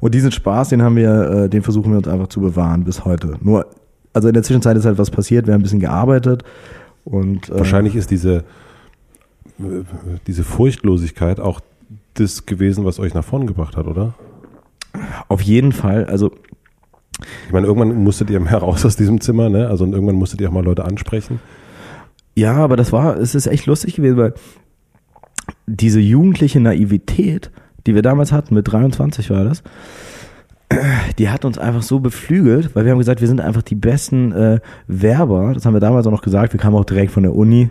Und 0.02 0.14
diesen 0.14 0.32
Spaß, 0.34 0.70
den 0.70 0.82
haben 0.82 0.98
wir, 0.98 1.30
äh, 1.30 1.50
den 1.50 1.62
versuchen 1.62 1.92
wir 1.92 1.98
uns 1.98 2.08
einfach 2.08 2.28
zu 2.28 2.42
bewahren 2.42 2.84
bis 2.84 3.06
heute. 3.06 3.36
Nur, 3.42 3.66
also 4.14 4.28
in 4.28 4.34
der 4.34 4.44
Zwischenzeit 4.44 4.76
ist 4.76 4.86
halt 4.86 4.98
was 4.98 5.10
passiert. 5.10 5.48
Wir 5.48 5.54
haben 5.54 5.62
ein 5.62 5.64
bisschen 5.64 5.80
gearbeitet 5.80 6.44
und 7.06 7.50
äh, 7.50 7.60
Wahrscheinlich 7.60 7.96
ist 7.96 8.12
diese, 8.12 8.44
äh, 9.60 9.84
diese 10.28 10.44
Furchtlosigkeit 10.44 11.40
auch 11.40 11.62
das 12.20 12.46
gewesen, 12.46 12.86
was 12.86 13.00
euch 13.00 13.14
nach 13.14 13.24
vorn 13.24 13.48
gebracht 13.48 13.78
hat, 13.78 13.88
oder? 13.88 14.14
auf 15.28 15.42
jeden 15.42 15.72
Fall. 15.72 16.06
Also 16.06 16.32
Ich 17.46 17.52
meine, 17.52 17.68
irgendwann 17.68 18.04
musstet 18.04 18.30
ihr 18.30 18.40
mehr 18.40 18.58
raus 18.58 18.86
aus 18.86 18.96
diesem 18.96 19.22
Zimmer, 19.22 19.50
ne? 19.50 19.68
Also 19.68 19.86
irgendwann 19.86 20.16
musstet 20.16 20.42
ihr 20.42 20.50
auch 20.50 20.54
mal 20.54 20.64
Leute 20.64 20.86
ansprechen. 20.86 21.40
Ja, 22.36 22.54
aber 22.56 22.78
das 22.78 22.92
war, 22.92 23.18
es 23.18 23.36
ist 23.36 23.48
echt 23.48 23.66
lustig 23.66 23.96
gewesen, 23.96 24.18
weil 24.18 24.34
diese 25.66 26.00
jugendliche 26.00 26.60
Naivität, 26.60 27.52
die 27.86 27.96
wir 27.96 28.02
damals 28.02 28.32
hatten, 28.32 28.54
mit 28.54 28.72
23 28.72 29.30
war 29.32 29.44
das, 29.44 29.64
die 31.18 31.30
hat 31.30 31.46
uns 31.46 31.58
einfach 31.58 31.82
so 31.82 32.00
beflügelt, 32.00 32.76
weil 32.76 32.86
wir 32.86 32.92
haben 32.92 33.00
gesagt, 33.00 33.22
wir 33.22 33.28
sind 33.28 33.42
einfach 33.42 33.62
die 33.62 33.76
besten 33.76 34.34
äh, 34.34 34.60
Werber. 34.88 35.54
Das 35.54 35.66
haben 35.66 35.74
wir 35.74 35.80
damals 35.80 36.06
auch 36.06 36.12
noch 36.12 36.22
gesagt. 36.22 36.54
Wir 36.54 36.60
kamen 36.60 36.76
auch 36.76 36.86
direkt 36.86 37.12
von 37.12 37.24
der 37.24 37.34
Uni. 37.34 37.70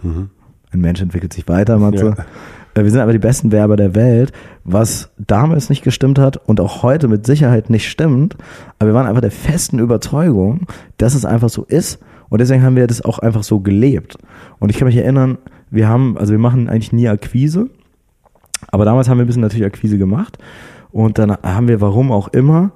Ein 0.72 0.80
Mensch 0.80 1.00
entwickelt 1.00 1.32
sich 1.32 1.46
weiter, 1.46 1.78
Matze. 1.78 2.14
Äh, 2.18 2.22
Wir 2.85 2.90
sind 2.90 3.00
aber 3.00 3.12
die 3.12 3.18
besten 3.18 3.52
Werber 3.52 3.76
der 3.76 3.95
Welt, 3.95 4.33
was 4.64 5.11
damals 5.18 5.71
nicht 5.71 5.83
gestimmt 5.83 6.18
hat 6.18 6.37
und 6.37 6.61
auch 6.61 6.83
heute 6.83 7.09
mit 7.09 7.26
Sicherheit 7.26 7.71
nicht 7.71 7.88
stimmt. 7.88 8.37
Aber 8.78 8.90
wir 8.90 8.95
waren 8.95 9.06
einfach 9.06 9.23
der 9.23 9.30
festen 9.30 9.78
Überzeugung, 9.78 10.66
dass 10.99 11.14
es 11.14 11.25
einfach 11.25 11.49
so 11.49 11.64
ist. 11.64 11.99
Und 12.28 12.40
deswegen 12.40 12.62
haben 12.62 12.76
wir 12.76 12.87
das 12.87 13.02
auch 13.02 13.18
einfach 13.18 13.42
so 13.45 13.61
gelebt. 13.61 14.18
Und 14.59 14.71
ich 14.71 14.78
kann 14.78 14.87
mich 14.87 14.97
erinnern, 14.97 15.38
wir 15.71 15.88
haben, 15.88 16.16
also 16.18 16.33
wir 16.33 16.38
machen 16.38 16.68
eigentlich 16.68 16.92
nie 16.92 17.09
Akquise, 17.09 17.68
aber 18.68 18.85
damals 18.85 19.09
haben 19.09 19.18
wir 19.18 19.25
ein 19.25 19.26
bisschen 19.26 19.42
natürlich 19.42 19.66
Akquise 19.66 19.99
gemacht 19.99 20.38
und 20.90 21.18
dann 21.18 21.30
haben 21.42 21.68
wir, 21.68 21.80
warum 21.80 22.11
auch 22.11 22.28
immer, 22.28 22.71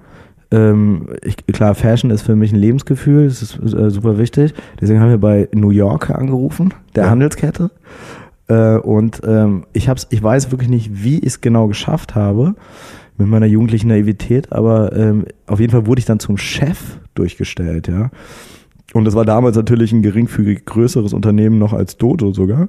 ähm, 0.51 1.07
ich, 1.23 1.37
klar, 1.47 1.75
Fashion 1.75 2.11
ist 2.11 2.23
für 2.23 2.37
mich 2.37 2.53
ein 2.53 2.59
Lebensgefühl, 2.59 3.29
das 3.29 3.43
ist 3.43 3.59
äh, 3.75 3.91
super 3.91 4.19
wichtig. 4.19 4.53
Deswegen 4.81 5.01
haben 5.01 5.11
wir 5.11 5.19
bei 5.19 5.49
New 5.55 5.71
York 5.71 6.11
angerufen, 6.11 6.75
der 6.97 7.05
Ja. 7.05 7.11
Handelskette. 7.11 7.71
Äh, 8.51 8.79
und 8.79 9.23
ähm, 9.25 9.65
ich 9.73 9.89
hab's, 9.89 10.09
ich 10.11 10.23
weiß 10.23 10.51
wirklich 10.51 10.69
nicht, 10.69 11.05
wie 11.05 11.19
ich 11.19 11.27
es 11.27 11.41
genau 11.41 11.69
geschafft 11.69 12.15
habe 12.17 12.57
mit 13.17 13.29
meiner 13.29 13.47
jugendlichen 13.47 13.89
Naivität, 13.89 14.53
aber 14.53 14.95
ähm, 14.97 15.25
auf 15.47 15.61
jeden 15.61 15.71
Fall 15.71 15.87
wurde 15.87 16.01
ich 16.01 16.05
dann 16.05 16.19
zum 16.19 16.37
Chef 16.37 16.99
durchgestellt, 17.15 17.87
ja. 17.87 18.11
Und 18.93 19.05
das 19.05 19.15
war 19.15 19.25
damals 19.25 19.57
natürlich 19.57 19.93
ein 19.93 20.03
geringfügig 20.03 20.65
größeres 20.65 21.13
Unternehmen 21.13 21.59
noch 21.61 21.73
als 21.73 21.97
Dodo 21.97 22.33
sogar. 22.33 22.69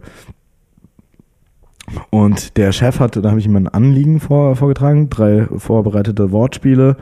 Und 2.11 2.57
der 2.57 2.71
Chef 2.73 2.99
hatte, 2.99 3.23
da 3.23 3.29
habe 3.29 3.39
ich 3.39 3.47
ihm 3.47 3.55
ein 3.55 3.67
Anliegen 3.67 4.19
vor, 4.19 4.55
vorgetragen, 4.55 5.09
drei 5.09 5.47
vorbereitete 5.47 6.31
Wortspiele, 6.31 6.95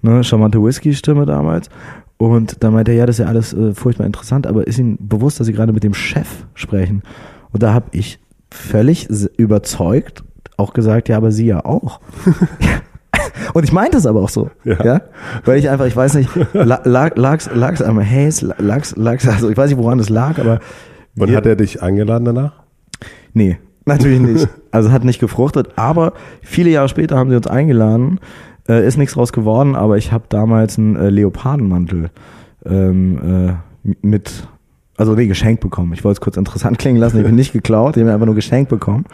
ne, 0.00 0.24
charmante 0.24 0.62
Whisky-Stimme 0.62 1.26
damals. 1.26 1.68
Und 2.16 2.62
da 2.64 2.70
meinte 2.70 2.92
er, 2.92 2.98
ja, 2.98 3.06
das 3.06 3.16
ist 3.18 3.24
ja 3.24 3.28
alles 3.28 3.52
äh, 3.52 3.74
furchtbar 3.74 4.06
interessant, 4.06 4.46
aber 4.46 4.66
ist 4.66 4.78
Ihnen 4.78 4.96
bewusst, 4.98 5.38
dass 5.38 5.46
Sie 5.46 5.52
gerade 5.52 5.74
mit 5.74 5.84
dem 5.84 5.92
Chef 5.92 6.46
sprechen? 6.54 7.02
Und 7.56 7.62
da 7.62 7.72
habe 7.72 7.86
ich 7.92 8.18
völlig 8.50 9.08
überzeugt 9.38 10.22
auch 10.58 10.74
gesagt, 10.74 11.08
ja, 11.08 11.16
aber 11.16 11.32
Sie 11.32 11.46
ja 11.46 11.64
auch. 11.64 12.00
Und 13.54 13.64
ich 13.64 13.72
meinte 13.72 13.96
es 13.96 14.04
aber 14.04 14.20
auch 14.20 14.28
so. 14.28 14.50
Ja. 14.64 14.84
Ja. 14.84 15.00
Weil 15.46 15.58
ich 15.58 15.70
einfach, 15.70 15.86
ich 15.86 15.96
weiß 15.96 16.14
nicht, 16.16 16.28
la- 16.52 16.82
lag, 16.84 17.16
lag's, 17.16 17.48
lag's 17.54 17.80
am 17.80 17.98
Haze, 17.98 18.54
lag's, 18.58 18.94
lag's, 18.94 19.26
also 19.26 19.48
ich 19.48 19.56
weiß 19.56 19.70
nicht, 19.70 19.78
woran 19.78 19.98
es 20.00 20.10
lag, 20.10 20.38
aber 20.38 20.60
Und 21.18 21.34
hat 21.34 21.46
er 21.46 21.56
dich 21.56 21.82
eingeladen 21.82 22.26
danach? 22.26 22.52
Nee, 23.32 23.56
natürlich 23.86 24.20
nicht. 24.20 24.48
Also 24.70 24.92
hat 24.92 25.02
nicht 25.04 25.18
gefruchtet, 25.18 25.68
aber 25.76 26.12
viele 26.42 26.68
Jahre 26.68 26.90
später 26.90 27.16
haben 27.16 27.30
sie 27.30 27.36
uns 27.36 27.46
eingeladen. 27.46 28.20
Äh, 28.68 28.86
ist 28.86 28.98
nichts 28.98 29.14
draus 29.14 29.32
geworden, 29.32 29.76
aber 29.76 29.96
ich 29.96 30.12
habe 30.12 30.24
damals 30.28 30.76
einen 30.76 30.96
äh, 30.96 31.08
Leopardenmantel 31.08 32.10
ähm, 32.66 33.56
äh, 33.82 33.94
mit, 34.02 34.46
also 34.96 35.14
nee, 35.14 35.26
geschenkt 35.26 35.60
bekommen. 35.60 35.92
Ich 35.92 36.04
wollte 36.04 36.18
es 36.18 36.20
kurz 36.20 36.36
interessant 36.36 36.78
klingen 36.80 36.98
lassen, 36.98 37.18
ich 37.18 37.24
bin 37.24 37.34
nicht 37.34 37.52
geklaut, 37.52 37.96
ich 37.96 38.02
habe 38.02 38.12
einfach 38.12 38.26
nur 38.26 38.34
geschenkt 38.34 38.70
bekommen. 38.70 39.04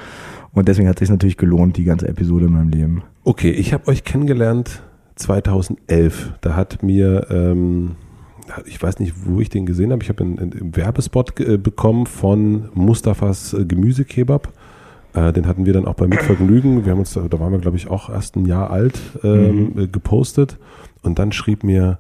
Und 0.53 0.69
deswegen 0.69 0.89
hat 0.89 0.97
es 0.97 1.01
sich 1.01 1.11
natürlich 1.11 1.39
gelohnt, 1.39 1.77
die 1.77 1.85
ganze 1.85 2.09
Episode 2.09 2.47
in 2.47 2.53
meinem 2.53 2.69
Leben. 2.69 3.03
Okay, 3.25 3.51
ich 3.51 3.73
habe 3.73 3.89
euch 3.89 4.05
kennengelernt 4.05 4.83
2011. 5.17 6.35
Da 6.43 6.57
hat 6.57 6.83
mir, 6.83 7.27
ähm, 7.31 7.93
ich 8.67 8.83
weiß 8.83 8.99
nicht, 8.99 9.15
wo 9.25 9.41
ich 9.41 9.49
den 9.49 9.65
gesehen 9.65 9.93
habe, 9.93 10.03
ich 10.03 10.11
habe 10.11 10.23
einen, 10.25 10.39
einen 10.39 10.77
Werbespot 10.77 11.41
äh, 11.41 11.57
bekommen 11.57 12.07
von 12.07 12.69
Mustafas 12.75 13.55
äh, 13.55 13.65
Gemüsekebab. 13.65 14.53
Äh, 15.15 15.33
den 15.33 15.47
hatten 15.47 15.65
wir 15.65 15.73
dann 15.73 15.87
auch 15.87 15.95
bei 15.95 16.07
Mitvergnügen. 16.07 16.85
Wir 16.85 16.93
haben 16.93 16.99
uns, 16.99 17.15
da 17.15 17.41
waren 17.41 17.53
wir, 17.53 17.59
glaube 17.59 17.77
ich, 17.77 17.89
auch 17.89 18.11
erst 18.11 18.37
ein 18.37 18.45
Jahr 18.45 18.71
alt, 18.71 19.01
ähm, 19.23 19.73
äh, 19.79 19.87
gepostet. 19.87 20.59
Und 21.03 21.19
dann 21.19 21.33
schrieb 21.33 21.65
mir 21.65 21.99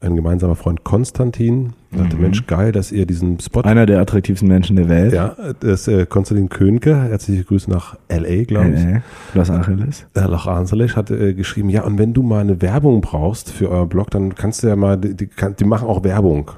ein 0.00 0.16
gemeinsamer 0.16 0.54
Freund 0.56 0.84
Konstantin, 0.84 1.72
sagte, 1.96 2.16
Mhm. 2.16 2.22
Mensch, 2.22 2.46
geil, 2.46 2.72
dass 2.72 2.92
ihr 2.92 3.06
diesen 3.06 3.40
Spot 3.40 3.62
Einer 3.62 3.86
der 3.86 4.00
attraktivsten 4.00 4.48
Menschen 4.48 4.76
der 4.76 4.88
Welt. 4.88 5.12
ja, 5.12 5.34
das 5.60 5.82
ist 5.82 5.88
äh, 5.88 6.06
Konstantin 6.06 6.48
Könke, 6.48 6.94
herzliche 7.04 7.44
Grüße 7.44 7.70
nach 7.70 7.96
L.A., 8.08 8.44
glaube 8.44 8.70
ich. 8.70 8.82
LA, 8.84 9.02
Los 9.34 9.50
Angeles. 9.50 10.06
Äh, 10.14 10.20
Loch 10.26 10.46
Angeles 10.46 10.96
hat 10.96 11.10
äh, 11.10 11.32
geschrieben, 11.34 11.68
ja, 11.70 11.84
und 11.84 11.98
wenn 11.98 12.12
du 12.12 12.22
mal 12.22 12.40
eine 12.40 12.60
Werbung 12.62 13.00
brauchst 13.00 13.50
für 13.50 13.70
euer 13.70 13.86
Blog, 13.86 14.10
dann 14.10 14.34
kannst 14.34 14.62
du 14.62 14.66
ja 14.68 14.76
mal, 14.76 14.96
die, 14.98 15.14
die, 15.14 15.26
kann, 15.26 15.56
die 15.56 15.64
machen 15.64 15.88
auch 15.88 16.04
Werbung. 16.04 16.50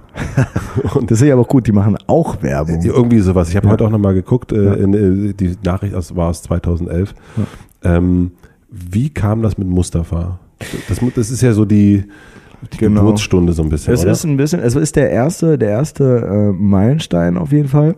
und 0.94 1.10
Das 1.10 1.20
ist 1.20 1.26
ja 1.26 1.34
aber 1.34 1.42
auch 1.42 1.48
gut, 1.48 1.66
die 1.66 1.72
machen 1.72 1.96
auch 2.06 2.42
Werbung. 2.42 2.82
irgendwie 2.82 3.20
sowas. 3.20 3.48
Ich 3.50 3.56
habe 3.56 3.66
Ja. 3.66 3.72
heute 3.72 3.84
auch 3.86 3.90
nochmal 3.90 4.14
geguckt, 4.14 4.52
äh, 4.52 4.64
Ja. 4.64 4.74
in, 4.74 4.94
äh, 5.30 5.32
die 5.34 5.56
Nachricht 5.64 5.94
aus, 5.94 6.14
war 6.16 6.28
aus 6.30 6.42
2011. 6.42 7.14
Ähm, 7.84 8.32
wie 8.70 9.08
kam 9.10 9.42
das 9.42 9.56
mit 9.56 9.68
Mustafa? 9.68 10.40
Das, 10.88 10.98
das 11.14 11.30
ist 11.30 11.40
ja 11.42 11.52
so 11.52 11.64
die, 11.64 12.04
die 12.72 12.78
Genau. 12.78 13.00
Geburtsstunde 13.02 13.52
so 13.52 13.62
ein 13.62 13.68
bisschen, 13.68 13.94
Es 13.94 14.02
oder? 14.02 14.12
ist 14.12 14.24
ein 14.24 14.36
bisschen, 14.36 14.60
es 14.60 14.74
ist 14.74 14.96
der 14.96 15.10
erste, 15.10 15.58
der 15.58 15.70
erste 15.70 16.04
äh, 16.04 16.52
Meilenstein 16.52 17.36
auf 17.36 17.52
jeden 17.52 17.68
Fall 17.68 17.94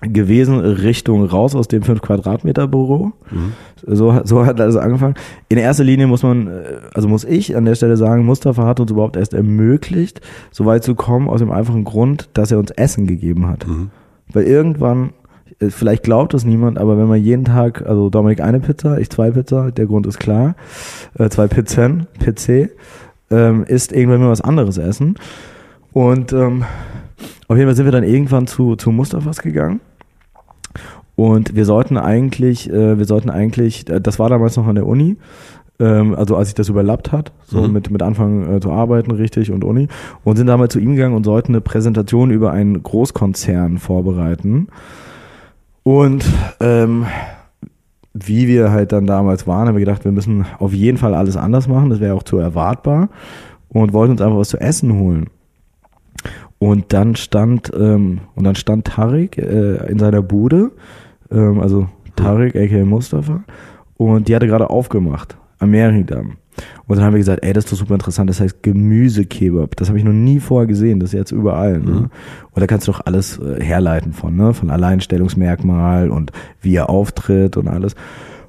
gewesen 0.00 0.58
Richtung 0.60 1.24
raus 1.24 1.54
aus 1.56 1.68
dem 1.68 1.82
5 1.82 2.00
Quadratmeter 2.00 2.68
Büro. 2.68 3.12
Mhm. 3.30 3.52
So, 3.84 4.20
so 4.24 4.46
hat 4.46 4.60
alles 4.60 4.76
angefangen. 4.76 5.14
In 5.48 5.58
erster 5.58 5.82
Linie 5.84 6.06
muss 6.06 6.22
man, 6.22 6.46
äh, 6.46 6.52
also 6.94 7.08
muss 7.08 7.24
ich 7.24 7.56
an 7.56 7.64
der 7.64 7.74
Stelle 7.74 7.96
sagen, 7.96 8.24
Mustafa 8.24 8.64
hat 8.64 8.78
uns 8.80 8.90
überhaupt 8.90 9.16
erst 9.16 9.34
ermöglicht, 9.34 10.20
so 10.52 10.66
weit 10.66 10.84
zu 10.84 10.94
kommen, 10.94 11.28
aus 11.28 11.40
dem 11.40 11.50
einfachen 11.50 11.84
Grund, 11.84 12.28
dass 12.34 12.52
er 12.52 12.58
uns 12.58 12.70
Essen 12.72 13.06
gegeben 13.06 13.48
hat. 13.48 13.66
Mhm. 13.66 13.90
Weil 14.32 14.44
irgendwann, 14.44 15.10
äh, 15.58 15.70
vielleicht 15.70 16.04
glaubt 16.04 16.32
das 16.34 16.44
niemand, 16.44 16.78
aber 16.78 16.96
wenn 16.96 17.08
man 17.08 17.20
jeden 17.20 17.44
Tag, 17.44 17.84
also 17.86 18.08
Dominik 18.08 18.40
eine 18.40 18.60
Pizza, 18.60 18.98
ich 18.98 19.10
zwei 19.10 19.32
Pizza, 19.32 19.72
der 19.72 19.86
Grund 19.86 20.06
ist 20.06 20.18
klar, 20.20 20.54
äh, 21.18 21.28
zwei 21.28 21.48
Pizzen, 21.48 22.06
PC, 22.20 22.70
ähm, 23.32 23.64
isst 23.64 23.90
irgendwann 23.92 24.20
mal 24.20 24.30
was 24.30 24.40
anderes 24.40 24.78
essen. 24.78 25.16
Und 25.92 26.32
ähm, 26.32 26.64
auf 27.48 27.56
jeden 27.56 27.68
Fall 27.68 27.76
sind 27.76 27.86
wir 27.86 27.92
dann 27.92 28.04
irgendwann 28.04 28.46
zu, 28.46 28.76
zu 28.76 28.90
Mustafas 28.92 29.42
gegangen. 29.42 29.80
Und 31.16 31.54
wir 31.54 31.64
sollten 31.64 31.98
eigentlich, 31.98 32.70
äh, 32.70 32.98
wir 32.98 33.04
sollten 33.04 33.30
eigentlich, 33.30 33.88
äh, 33.90 34.00
das 34.00 34.18
war 34.18 34.28
damals 34.30 34.56
noch 34.56 34.66
an 34.66 34.76
der 34.76 34.86
Uni, 34.86 35.16
ähm, 35.78 36.14
also 36.14 36.36
als 36.36 36.48
sich 36.48 36.54
das 36.54 36.68
überlappt 36.68 37.12
hat, 37.12 37.32
so 37.46 37.62
Mhm. 37.62 37.72
mit, 37.72 37.90
mit 37.90 38.02
Anfang 38.02 38.56
äh, 38.56 38.60
zu 38.60 38.70
arbeiten, 38.70 39.10
richtig, 39.10 39.50
und 39.50 39.64
Uni, 39.64 39.88
und 40.24 40.36
sind 40.36 40.46
damals 40.46 40.72
zu 40.72 40.80
ihm 40.80 40.94
gegangen 40.96 41.14
und 41.14 41.24
sollten 41.24 41.52
eine 41.52 41.60
Präsentation 41.60 42.30
über 42.30 42.52
einen 42.52 42.82
Großkonzern 42.82 43.78
vorbereiten. 43.78 44.68
Und 45.82 46.24
ähm, 46.60 47.06
wie 48.14 48.46
wir 48.46 48.70
halt 48.70 48.92
dann 48.92 49.06
damals 49.06 49.46
waren, 49.46 49.68
haben 49.68 49.74
wir 49.74 49.84
gedacht, 49.84 50.04
wir 50.04 50.12
müssen 50.12 50.44
auf 50.58 50.72
jeden 50.72 50.98
Fall 50.98 51.14
alles 51.14 51.36
anders 51.36 51.68
machen, 51.68 51.90
das 51.90 52.00
wäre 52.00 52.14
auch 52.14 52.22
zu 52.22 52.38
erwartbar 52.38 53.08
und 53.68 53.92
wollten 53.92 54.12
uns 54.12 54.20
einfach 54.20 54.38
was 54.38 54.50
zu 54.50 54.60
essen 54.60 54.98
holen. 54.98 55.26
Und 56.58 56.92
dann 56.92 57.16
stand, 57.16 57.72
ähm, 57.76 58.20
und 58.34 58.44
dann 58.44 58.54
stand 58.54 58.86
Tarek 58.86 59.38
äh, 59.38 59.90
in 59.90 59.98
seiner 59.98 60.22
Bude, 60.22 60.70
ähm, 61.30 61.60
also 61.60 61.88
Tarek, 62.14 62.54
aka 62.54 62.84
Mustafa, 62.84 63.42
und 63.96 64.28
die 64.28 64.36
hatte 64.36 64.46
gerade 64.46 64.70
aufgemacht 64.70 65.36
am 65.58 65.70
Mehringdamm. 65.70 66.36
Und 66.86 66.96
dann 66.96 67.04
haben 67.04 67.14
wir 67.14 67.18
gesagt, 67.18 67.44
ey, 67.44 67.52
das 67.52 67.64
ist 67.64 67.72
doch 67.72 67.78
super 67.78 67.94
interessant, 67.94 68.28
das 68.28 68.40
heißt 68.40 68.62
Gemüsekebab. 68.62 69.76
Das 69.76 69.88
habe 69.88 69.98
ich 69.98 70.04
noch 70.04 70.12
nie 70.12 70.40
vorher 70.40 70.66
gesehen, 70.66 71.00
das 71.00 71.10
ist 71.10 71.18
jetzt 71.18 71.32
überall. 71.32 71.80
Ne? 71.80 71.90
Mhm. 71.90 72.10
Und 72.50 72.60
da 72.60 72.66
kannst 72.66 72.86
du 72.86 72.92
doch 72.92 73.00
alles 73.04 73.38
äh, 73.38 73.62
herleiten 73.62 74.12
von, 74.12 74.36
ne? 74.36 74.52
von 74.54 74.70
Alleinstellungsmerkmal 74.70 76.10
und 76.10 76.32
wie 76.60 76.74
er 76.74 76.90
auftritt 76.90 77.56
und 77.56 77.68
alles. 77.68 77.94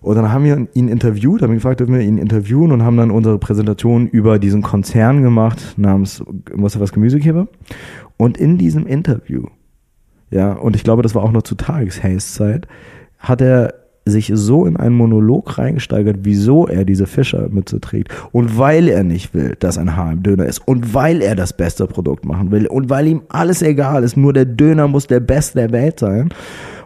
Und 0.01 0.17
dann 0.17 0.33
haben 0.33 0.43
wir 0.43 0.67
ihn 0.73 0.89
interviewt, 0.89 1.41
haben 1.41 1.51
ihn 1.51 1.57
gefragt, 1.57 1.79
dürfen 1.79 1.95
wir 1.95 2.01
ihn 2.01 2.17
interviewen 2.17 2.73
und 2.73 2.83
haben 2.83 2.97
dann 2.97 3.09
unsere 3.09 3.39
Präsentation 3.39 4.07
über 4.07 4.37
diesen 4.37 4.61
Konzern 4.61 5.23
gemacht 5.23 5.75
namens 5.77 6.21
Mustafas 6.53 6.91
Gemüsekebab. 6.91 7.47
Und 8.17 8.37
in 8.37 8.57
diesem 8.57 8.85
Interview, 8.85 9.45
ja, 10.29 10.51
und 10.51 10.75
ich 10.75 10.83
glaube, 10.83 11.03
das 11.03 11.15
war 11.15 11.23
auch 11.23 11.31
noch 11.31 11.43
zu 11.43 11.55
Tageshaze-Zeit, 11.55 12.67
hat 13.17 13.39
er 13.39 13.83
sich 14.05 14.31
so 14.33 14.65
in 14.65 14.77
einen 14.77 14.95
Monolog 14.95 15.57
reingesteigert, 15.57 16.17
wieso 16.21 16.67
er 16.67 16.85
diese 16.85 17.07
Fischermütze 17.07 17.79
trägt. 17.79 18.13
Und 18.31 18.57
weil 18.57 18.89
er 18.89 19.03
nicht 19.03 19.33
will, 19.33 19.55
dass 19.59 19.77
ein 19.77 19.95
Haar 19.95 20.11
im 20.11 20.23
Döner 20.23 20.45
ist. 20.45 20.59
Und 20.67 20.93
weil 20.93 21.21
er 21.21 21.35
das 21.35 21.53
beste 21.53 21.87
Produkt 21.87 22.25
machen 22.25 22.51
will. 22.51 22.67
Und 22.67 22.89
weil 22.89 23.07
ihm 23.07 23.21
alles 23.29 23.61
egal 23.61 24.03
ist. 24.03 24.17
Nur 24.17 24.33
der 24.33 24.45
Döner 24.45 24.87
muss 24.87 25.07
der 25.07 25.21
Beste 25.21 25.59
der 25.59 25.71
Welt 25.71 25.99
sein. 25.99 26.29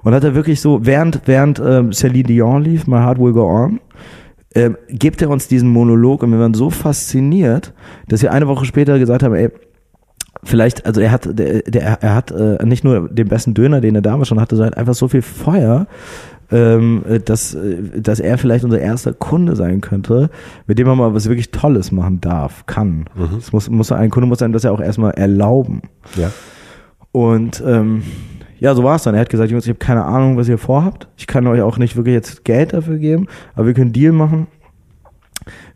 Und 0.03 0.13
hat 0.13 0.23
er 0.23 0.35
wirklich 0.35 0.61
so, 0.61 0.85
während, 0.85 1.21
während 1.25 1.59
ähm, 1.59 1.91
Celine 1.91 2.23
Dion 2.23 2.63
lief, 2.63 2.87
My 2.87 2.97
Heart 2.97 3.19
Will 3.19 3.33
Go 3.33 3.49
On, 3.49 3.79
ähm, 4.55 4.77
gibt 4.89 5.21
er 5.21 5.29
uns 5.29 5.47
diesen 5.47 5.69
Monolog 5.69 6.23
und 6.23 6.31
wir 6.31 6.39
waren 6.39 6.53
so 6.53 6.69
fasziniert, 6.69 7.73
dass 8.07 8.21
wir 8.21 8.31
eine 8.31 8.47
Woche 8.47 8.65
später 8.65 8.97
gesagt 8.99 9.23
haben, 9.23 9.35
ey, 9.35 9.49
vielleicht, 10.43 10.85
also 10.85 11.01
er 11.01 11.11
hat, 11.11 11.27
der, 11.37 11.61
der, 11.63 11.83
er 12.01 12.15
hat 12.15 12.31
äh, 12.31 12.63
nicht 12.65 12.83
nur 12.83 13.09
den 13.09 13.27
besten 13.27 13.53
Döner, 13.53 13.81
den 13.81 13.95
er 13.95 14.01
damals 14.01 14.29
schon 14.29 14.39
hatte, 14.39 14.55
sondern 14.55 14.75
einfach 14.75 14.93
so 14.93 15.07
viel 15.07 15.21
Feuer, 15.21 15.87
ähm, 16.51 17.03
äh, 17.07 17.19
dass, 17.19 17.55
äh, 17.55 17.99
dass 17.99 18.19
er 18.19 18.37
vielleicht 18.37 18.63
unser 18.63 18.79
erster 18.79 19.13
Kunde 19.13 19.55
sein 19.55 19.81
könnte, 19.81 20.29
mit 20.65 20.79
dem 20.79 20.87
man 20.87 20.97
mal 20.97 21.13
was 21.13 21.27
wirklich 21.27 21.51
Tolles 21.51 21.91
machen 21.91 22.21
darf, 22.21 22.65
kann. 22.65 23.05
Mhm. 23.15 23.37
Es 23.37 23.51
muss, 23.51 23.69
muss 23.69 23.91
ein 23.91 24.09
Kunde 24.09 24.27
muss 24.27 24.39
sein, 24.39 24.53
das 24.53 24.63
er 24.63 24.71
auch 24.71 24.79
erstmal 24.79 25.11
erlauben. 25.11 25.81
Ja. 26.15 26.31
Und 27.11 27.63
ähm, 27.65 28.03
ja, 28.59 28.73
so 28.75 28.83
war 28.83 28.95
es 28.95 29.03
dann. 29.03 29.15
Er 29.15 29.21
hat 29.21 29.29
gesagt, 29.29 29.51
Jungs, 29.51 29.65
ich 29.65 29.69
habe 29.69 29.79
keine 29.79 30.05
Ahnung, 30.05 30.37
was 30.37 30.47
ihr 30.47 30.57
vorhabt. 30.57 31.07
Ich 31.17 31.27
kann 31.27 31.45
euch 31.47 31.61
auch 31.61 31.77
nicht 31.77 31.95
wirklich 31.95 32.13
jetzt 32.13 32.43
Geld 32.43 32.73
dafür 32.73 32.97
geben, 32.97 33.27
aber 33.55 33.67
wir 33.67 33.73
können 33.73 33.93
Deal 33.93 34.13
machen. 34.13 34.47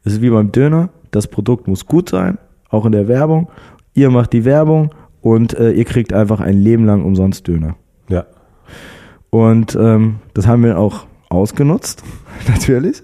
Es 0.04 0.14
ist 0.14 0.22
wie 0.22 0.30
beim 0.30 0.52
Döner. 0.52 0.90
Das 1.12 1.28
Produkt 1.28 1.68
muss 1.68 1.86
gut 1.86 2.10
sein, 2.10 2.38
auch 2.70 2.86
in 2.86 2.92
der 2.92 3.08
Werbung. 3.08 3.50
Ihr 3.94 4.10
macht 4.10 4.34
die 4.34 4.46
Werbung 4.46 4.92
und 5.22 5.54
äh, 5.54 5.72
ihr 5.72 5.86
kriegt 5.86 6.14
einfach 6.14 6.40
ein 6.40 6.58
Leben 6.58 6.86
lang 6.86 7.04
umsonst 7.04 7.48
Döner. 7.48 7.76
Und 9.32 9.76
ähm, 9.80 10.18
das 10.34 10.46
haben 10.46 10.64
wir 10.64 10.78
auch 10.78 11.06
ausgenutzt, 11.30 12.04
natürlich, 12.50 13.02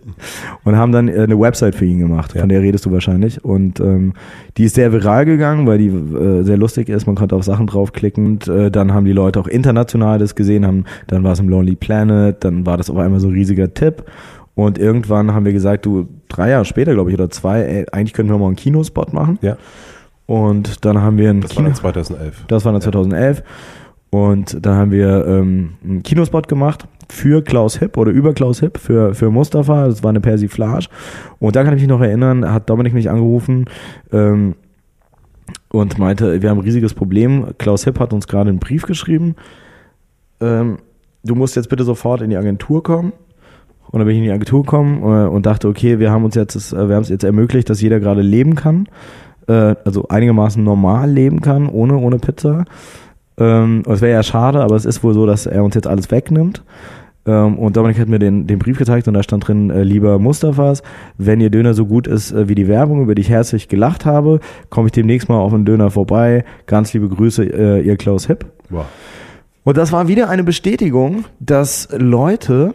und 0.66 0.76
haben 0.76 0.92
dann 0.92 1.08
äh, 1.08 1.22
eine 1.22 1.40
Website 1.40 1.74
für 1.76 1.86
ihn 1.86 2.00
gemacht, 2.00 2.34
Ja. 2.36 2.42
von 2.42 2.50
der 2.50 2.62
redest 2.62 2.86
du 2.86 2.92
wahrscheinlich. 2.92 3.44
Und 3.46 3.80
ähm, 3.80 4.12
die 4.58 4.66
ist 4.66 4.76
sehr 4.76 4.92
viral 4.92 5.24
gegangen, 5.24 5.66
weil 5.66 5.78
die 5.78 5.88
äh, 5.88 6.44
sehr 6.44 6.58
lustig 6.58 6.90
ist. 6.90 7.06
Man 7.06 7.16
konnte 7.16 7.36
auf 7.36 7.44
Sachen 7.46 7.68
draufklicken. 7.68 8.26
Und 8.26 8.48
äh, 8.50 8.70
dann 8.70 8.94
haben 8.94 9.06
die 9.06 9.14
Leute 9.14 9.40
auch 9.40 9.48
international 9.48 10.20
das 10.20 10.36
gesehen, 10.36 10.68
haben, 10.68 10.84
dann 11.08 11.24
war 11.24 11.32
es 11.32 11.40
im 11.40 11.48
Lonely 11.48 11.76
Planet, 11.78 12.44
dann 12.44 12.66
war 12.66 12.76
das 12.76 12.90
auf 12.90 12.98
einmal 12.98 13.22
so 13.22 13.28
ein 13.30 13.34
riesiger 13.34 13.74
Tipp. 13.74 14.04
Und 14.56 14.78
irgendwann 14.78 15.34
haben 15.34 15.46
wir 15.46 15.54
gesagt, 15.54 15.86
du, 15.86 16.08
drei 16.28 16.50
Jahre 16.50 16.66
später, 16.66 16.94
glaube 16.94 17.10
ich, 17.12 17.14
oder 17.16 17.30
zwei, 17.30 17.62
ey, 17.62 17.86
eigentlich 17.94 18.12
könnten 18.14 18.34
wir 18.34 18.38
mal 18.40 18.48
einen 18.48 18.56
Kinospot 18.58 19.14
machen. 19.14 19.40
Ja, 19.42 19.56
Und 20.26 20.84
dann 20.84 21.02
haben 21.02 21.18
wir 21.18 21.30
einen 21.30 21.42
das 21.42 21.56
war 21.56 21.64
dann 21.64 21.74
2011. 21.76 22.44
das 22.50 22.66
war 22.66 22.74
dann 22.74 22.82
2011. 22.82 23.44
Und 24.10 24.66
dann 24.66 24.76
haben 24.76 24.92
wir 24.92 25.26
ähm, 25.28 25.74
einen 25.84 26.04
Kinospot 26.04 26.48
gemacht 26.48 26.88
für 27.10 27.44
Klaus 27.44 27.78
Hipp 27.80 27.98
oder 27.98 28.12
über 28.12 28.34
Klaus 28.34 28.60
Hipp 28.60 28.78
für, 28.78 29.14
für 29.14 29.30
Mustafa. 29.32 29.88
Das 29.88 30.04
war 30.04 30.10
eine 30.10 30.22
Persiflage. 30.22 30.88
Und 31.40 31.56
da 31.56 31.64
kann 31.64 31.74
ich 31.76 31.82
mich 31.82 31.90
noch 31.90 32.02
erinnern, 32.02 32.52
hat 32.52 32.70
Dominik 32.70 32.94
mich 32.94 33.10
angerufen 33.10 33.66
ähm, 34.12 34.56
und 35.70 35.98
meinte, 35.98 36.42
wir 36.42 36.50
haben 36.50 36.60
ein 36.60 36.64
riesiges 36.64 36.94
Problem. 36.94 37.48
Klaus 37.58 37.84
Hipp 37.84 38.00
hat 38.00 38.14
uns 38.14 38.28
gerade 38.28 38.50
einen 38.50 38.60
Brief 38.60 38.84
geschrieben. 38.84 39.36
Ähm, 40.40 40.78
du 41.24 41.36
musst 41.36 41.56
jetzt 41.56 41.70
bitte 41.70 41.84
sofort 41.84 42.22
in 42.22 42.30
die 42.30 42.38
Agentur 42.38 42.84
kommen. 42.84 43.14
Und 43.90 44.00
dann 44.00 44.08
bin 44.08 44.16
ich 44.16 44.20
in 44.20 44.26
die 44.26 44.32
Agentur 44.32 44.64
gekommen 44.64 45.02
äh, 45.02 45.28
und 45.28 45.46
dachte, 45.46 45.68
okay, 45.68 46.00
wir 46.00 46.12
haben 46.12 46.26
uns 46.26 46.36
jetzt, 46.36 46.56
das, 46.56 46.74
äh, 46.74 46.90
wir 46.90 46.96
haben 46.96 47.04
es 47.04 47.10
jetzt 47.10 47.24
ermöglicht, 47.24 47.70
dass 47.70 47.82
jeder 47.82 48.00
gerade 48.00 48.22
leben 48.22 48.56
kann. 48.56 48.88
Äh, 49.48 49.76
also 49.86 50.08
einigermaßen 50.10 50.62
normal 50.62 51.10
leben 51.10 51.40
kann, 51.40 51.70
ohne, 51.70 51.98
ohne 51.98 52.20
Pizza. 52.20 52.66
Ähm, 53.40 53.84
es 53.88 54.02
wäre 54.02 54.14
ja 54.14 54.24
schade, 54.24 54.62
aber 54.62 54.76
es 54.76 54.86
ist 54.86 55.04
wohl 55.04 55.14
so, 55.14 55.26
dass 55.26 55.46
er 55.46 55.64
uns 55.64 55.76
jetzt 55.76 55.88
alles 55.88 56.10
wegnimmt. 56.12 56.64
Ähm, 57.28 57.60
und 57.60 57.76
Dominik 57.76 58.00
hat 58.00 58.08
mir 58.08 58.20
den, 58.20 58.48
den 58.48 58.58
Brief 58.58 58.78
gezeigt 58.78 59.08
und 59.08 59.14
da 59.14 59.22
stand 59.22 59.48
drin, 59.48 59.70
äh, 59.70 59.84
lieber 59.84 60.18
Mustafas, 60.18 60.82
wenn 61.18 61.42
Ihr 61.42 61.50
Döner 61.50 61.74
so 61.74 61.86
gut 61.86 62.08
ist 62.08 62.32
äh, 62.32 62.48
wie 62.48 62.56
die 62.56 62.68
Werbung, 62.68 63.02
über 63.02 63.16
die 63.16 63.22
ich 63.22 63.30
herzlich 63.30 63.68
gelacht 63.68 64.06
habe, 64.06 64.40
komme 64.70 64.88
ich 64.88 64.94
demnächst 64.94 65.30
mal 65.30 65.38
auf 65.38 65.54
einen 65.54 65.66
Döner 65.66 65.92
vorbei. 65.92 66.46
Ganz 66.66 66.94
liebe 66.94 67.10
Grüße, 67.10 67.44
äh, 67.44 67.82
Ihr 67.82 67.98
Klaus 67.98 68.28
Hipp. 68.28 68.46
Wow. 68.70 68.86
Und 69.64 69.76
das 69.76 69.92
war 69.92 70.08
wieder 70.08 70.30
eine 70.30 70.46
Bestätigung, 70.46 71.26
dass 71.42 71.90
Leute, 71.92 72.74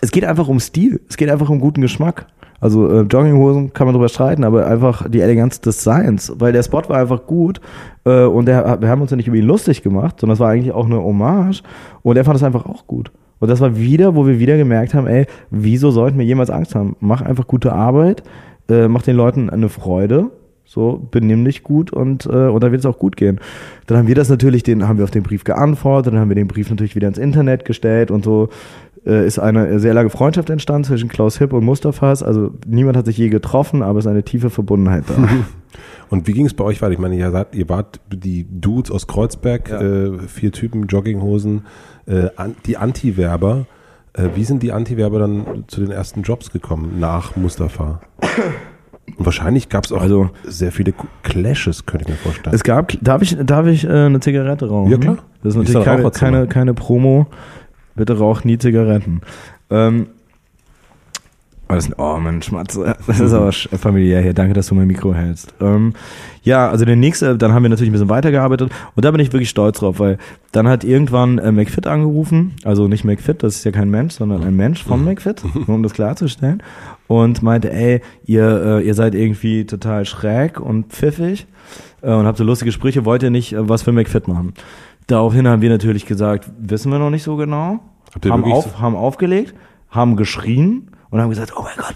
es 0.00 0.10
geht 0.10 0.24
einfach 0.24 0.48
um 0.48 0.58
Stil, 0.58 1.02
es 1.08 1.18
geht 1.18 1.28
einfach 1.28 1.50
um 1.50 1.60
guten 1.60 1.82
Geschmack. 1.82 2.26
Also 2.60 2.88
äh, 2.88 3.00
Jogginghosen 3.02 3.72
kann 3.72 3.86
man 3.86 3.94
drüber 3.94 4.08
streiten, 4.08 4.44
aber 4.44 4.66
einfach 4.66 5.08
die 5.08 5.20
Eleganz 5.20 5.60
des 5.60 5.82
Seins, 5.82 6.32
weil 6.38 6.52
der 6.52 6.62
Spot 6.62 6.82
war 6.88 6.98
einfach 6.98 7.26
gut 7.26 7.60
äh, 8.04 8.24
und 8.24 8.46
der, 8.46 8.80
wir 8.80 8.88
haben 8.88 9.00
uns 9.00 9.10
ja 9.10 9.16
nicht 9.16 9.28
über 9.28 9.36
ihn 9.36 9.46
lustig 9.46 9.82
gemacht, 9.82 10.20
sondern 10.20 10.34
es 10.34 10.40
war 10.40 10.50
eigentlich 10.50 10.72
auch 10.72 10.86
eine 10.86 11.02
Hommage 11.02 11.62
und 12.02 12.16
er 12.16 12.24
fand 12.24 12.36
es 12.36 12.42
einfach 12.42 12.66
auch 12.66 12.86
gut. 12.86 13.10
Und 13.38 13.48
das 13.48 13.60
war 13.60 13.76
wieder, 13.76 14.14
wo 14.14 14.26
wir 14.26 14.38
wieder 14.38 14.58
gemerkt 14.58 14.92
haben, 14.92 15.06
ey, 15.06 15.26
wieso 15.50 15.90
sollten 15.90 16.18
wir 16.18 16.26
jemals 16.26 16.50
Angst 16.50 16.74
haben? 16.74 16.96
Mach 17.00 17.22
einfach 17.22 17.46
gute 17.46 17.72
Arbeit, 17.72 18.22
äh, 18.68 18.86
mach 18.86 19.02
den 19.02 19.16
Leuten 19.16 19.48
eine 19.48 19.70
Freude, 19.70 20.30
so 20.72 21.04
benimm 21.10 21.44
dich 21.44 21.64
gut 21.64 21.92
und 21.92 22.26
äh, 22.26 22.46
und 22.46 22.62
dann 22.62 22.70
wird 22.70 22.78
es 22.78 22.86
auch 22.86 22.98
gut 22.98 23.16
gehen. 23.16 23.40
Dann 23.88 23.98
haben 23.98 24.06
wir 24.06 24.14
das 24.14 24.28
natürlich, 24.28 24.62
den 24.62 24.86
haben 24.86 24.98
wir 24.98 25.04
auf 25.04 25.10
den 25.10 25.24
Brief 25.24 25.42
geantwortet, 25.42 26.12
dann 26.12 26.20
haben 26.20 26.28
wir 26.28 26.36
den 26.36 26.46
Brief 26.46 26.70
natürlich 26.70 26.94
wieder 26.94 27.08
ins 27.08 27.18
Internet 27.18 27.64
gestellt 27.64 28.12
und 28.12 28.24
so 28.24 28.50
äh, 29.04 29.26
ist 29.26 29.40
eine 29.40 29.80
sehr 29.80 29.94
lange 29.94 30.10
Freundschaft 30.10 30.48
entstanden 30.48 30.84
zwischen 30.84 31.08
Klaus 31.08 31.38
Hipp 31.38 31.52
und 31.52 31.64
Mustafas. 31.64 32.22
Also 32.22 32.52
niemand 32.68 32.96
hat 32.96 33.06
sich 33.06 33.18
je 33.18 33.30
getroffen, 33.30 33.82
aber 33.82 33.98
es 33.98 34.04
ist 34.04 34.10
eine 34.10 34.22
tiefe 34.22 34.48
Verbundenheit 34.48 35.04
da. 35.08 35.16
Und 36.10 36.26
wie 36.26 36.32
ging 36.32 36.46
es 36.46 36.54
bei 36.54 36.64
euch 36.64 36.82
weiter? 36.82 36.92
Ich 36.92 36.98
meine, 36.98 37.14
ihr, 37.16 37.30
seid, 37.30 37.54
ihr 37.54 37.68
wart 37.68 38.00
die 38.12 38.44
Dudes 38.50 38.90
aus 38.90 39.06
Kreuzberg, 39.06 39.70
Ja. 39.70 39.80
äh, 39.80 40.18
vier 40.26 40.50
Typen, 40.50 40.88
Jogginghosen, 40.88 41.66
äh, 42.06 42.30
an, 42.34 42.56
die 42.66 42.76
Anti-Werber. 42.76 43.66
Äh, 44.14 44.30
wie 44.34 44.42
sind 44.42 44.64
die 44.64 44.72
Anti-Werber 44.72 45.20
dann 45.20 45.64
zu 45.68 45.80
den 45.80 45.92
ersten 45.92 46.22
Jobs 46.22 46.50
gekommen 46.50 46.98
nach 46.98 47.36
Mustafa? 47.36 48.00
Wahrscheinlich 49.18 49.68
gab 49.68 49.84
es 49.84 49.92
auch 49.92 50.00
Also- 50.00 50.30
sehr 50.44 50.72
viele 50.72 50.92
Clashes, 51.22 51.86
könnte 51.86 52.04
ich 52.04 52.10
mir 52.10 52.16
vorstellen. 52.16 52.54
es 52.54 52.62
gab, 52.62 52.92
darf 53.00 53.22
ich, 53.22 53.36
darf 53.42 53.66
ich 53.66 53.84
äh, 53.84 53.88
eine 54.06 54.20
Zigarette 54.20 54.68
rauchen? 54.68 54.90
Ja, 54.90 54.98
klar. 54.98 55.18
Das 55.42 55.54
ist 55.54 55.58
natürlich 55.58 55.84
keine, 55.84 56.10
keine, 56.10 56.46
keine 56.46 56.74
Promo. 56.74 57.26
Bitte 57.96 58.18
raucht 58.18 58.44
nie 58.44 58.58
Zigaretten. 58.58 59.20
Ähm, 59.70 60.06
oh, 61.70 61.74
das, 61.74 61.98
oh 61.98 62.16
Mensch, 62.18 62.46
Schmatze. 62.46 62.96
Das 63.06 63.20
ist 63.20 63.32
aber 63.32 63.50
sch- 63.50 63.76
familiär 63.76 64.20
hier. 64.20 64.34
Danke, 64.34 64.54
dass 64.54 64.66
du 64.66 64.74
mein 64.74 64.86
Mikro 64.86 65.14
hältst. 65.14 65.54
Ähm, 65.60 65.94
ja, 66.42 66.68
also 66.68 66.84
der 66.84 66.96
nächste, 66.96 67.36
dann 67.36 67.52
haben 67.52 67.62
wir 67.62 67.68
natürlich 67.70 67.90
ein 67.90 67.92
bisschen 67.92 68.08
weitergearbeitet 68.08 68.70
und 68.94 69.04
da 69.04 69.10
bin 69.10 69.20
ich 69.20 69.32
wirklich 69.32 69.50
stolz 69.50 69.78
drauf, 69.80 69.98
weil 69.98 70.18
dann 70.52 70.68
hat 70.68 70.84
irgendwann 70.84 71.38
äh, 71.38 71.52
McFit 71.52 71.86
angerufen, 71.86 72.54
also 72.64 72.88
nicht 72.88 73.04
McFit, 73.04 73.42
das 73.42 73.56
ist 73.56 73.64
ja 73.64 73.72
kein 73.72 73.90
Mensch, 73.90 74.14
sondern 74.14 74.42
ein 74.42 74.56
Mensch 74.56 74.82
von 74.82 75.04
McFit, 75.04 75.42
nur 75.66 75.76
um 75.76 75.82
das 75.82 75.92
klarzustellen, 75.92 76.62
und 77.08 77.42
meinte, 77.42 77.72
ey, 77.72 78.00
ihr, 78.24 78.80
äh, 78.80 78.86
ihr 78.86 78.94
seid 78.94 79.14
irgendwie 79.14 79.66
total 79.66 80.04
schräg 80.06 80.60
und 80.60 80.86
pfiffig 80.92 81.46
äh, 82.02 82.12
und 82.12 82.26
habt 82.26 82.38
so 82.38 82.44
lustige 82.44 82.72
Sprüche, 82.72 83.04
wollt 83.04 83.22
ihr 83.22 83.30
nicht 83.30 83.52
äh, 83.52 83.68
was 83.68 83.82
für 83.82 83.92
McFit 83.92 84.26
machen? 84.28 84.54
Daraufhin 85.06 85.46
haben 85.48 85.60
wir 85.60 85.70
natürlich 85.70 86.06
gesagt, 86.06 86.50
wissen 86.58 86.90
wir 86.92 86.98
noch 86.98 87.10
nicht 87.10 87.24
so 87.24 87.36
genau, 87.36 87.80
Habt 88.14 88.24
ihr 88.24 88.32
haben, 88.32 88.44
auf, 88.44 88.80
haben 88.80 88.96
aufgelegt, 88.96 89.54
haben 89.90 90.16
geschrien 90.16 90.89
und 91.10 91.20
haben 91.20 91.30
gesagt, 91.30 91.52
oh 91.56 91.62
mein 91.62 91.76
Gott, 91.76 91.94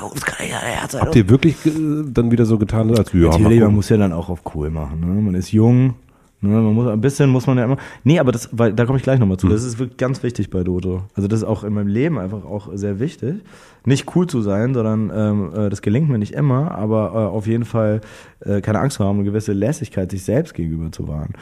angerufen, 0.00 0.14
das 0.14 0.24
kann 0.24 0.46
ja 0.46 0.54
nicht 0.54 0.80
Herz 0.80 0.92
sein. 0.92 1.02
Habt 1.02 1.16
ihr 1.16 1.28
wirklich 1.28 1.66
äh, 1.66 1.70
dann 2.06 2.30
wieder 2.30 2.44
so 2.44 2.58
getan, 2.58 2.90
als 2.96 3.12
wir 3.12 3.28
Natürlich, 3.28 3.60
man 3.60 3.74
muss 3.74 3.88
ja 3.88 3.96
dann 3.96 4.12
auch 4.12 4.28
auf 4.28 4.42
cool 4.54 4.70
machen. 4.70 5.00
Ne? 5.00 5.20
Man 5.20 5.34
ist 5.34 5.52
jung, 5.52 5.94
ne? 6.40 6.48
man 6.48 6.74
muss 6.74 6.86
ein 6.88 7.00
bisschen 7.00 7.30
muss 7.30 7.46
man 7.46 7.58
ja 7.58 7.64
immer. 7.64 7.76
Nee, 8.04 8.18
aber 8.18 8.32
das, 8.32 8.48
weil 8.52 8.72
da 8.72 8.84
komme 8.84 8.98
ich 8.98 9.04
gleich 9.04 9.18
nochmal 9.18 9.38
zu. 9.38 9.48
Das 9.48 9.64
ist 9.64 9.78
wirklich 9.78 9.96
ganz 9.96 10.22
wichtig 10.22 10.50
bei 10.50 10.62
Dodo. 10.62 11.04
Also 11.14 11.28
das 11.28 11.40
ist 11.40 11.46
auch 11.46 11.64
in 11.64 11.72
meinem 11.72 11.88
Leben 11.88 12.18
einfach 12.18 12.44
auch 12.44 12.68
sehr 12.74 13.00
wichtig. 13.00 13.36
Nicht 13.84 14.14
cool 14.14 14.26
zu 14.26 14.42
sein, 14.42 14.74
sondern 14.74 15.10
ähm, 15.14 15.52
äh, 15.54 15.70
das 15.70 15.80
gelingt 15.80 16.08
mir 16.08 16.18
nicht 16.18 16.34
immer, 16.34 16.72
aber 16.72 17.12
äh, 17.14 17.34
auf 17.34 17.46
jeden 17.46 17.64
Fall 17.64 18.00
äh, 18.40 18.60
keine 18.60 18.80
Angst 18.80 18.98
zu 18.98 19.04
haben, 19.04 19.20
eine 19.20 19.24
gewisse 19.24 19.52
Lässigkeit 19.52 20.10
sich 20.10 20.22
selbst 20.22 20.54
gegenüber 20.54 20.92
zu 20.92 21.08
wahren. 21.08 21.34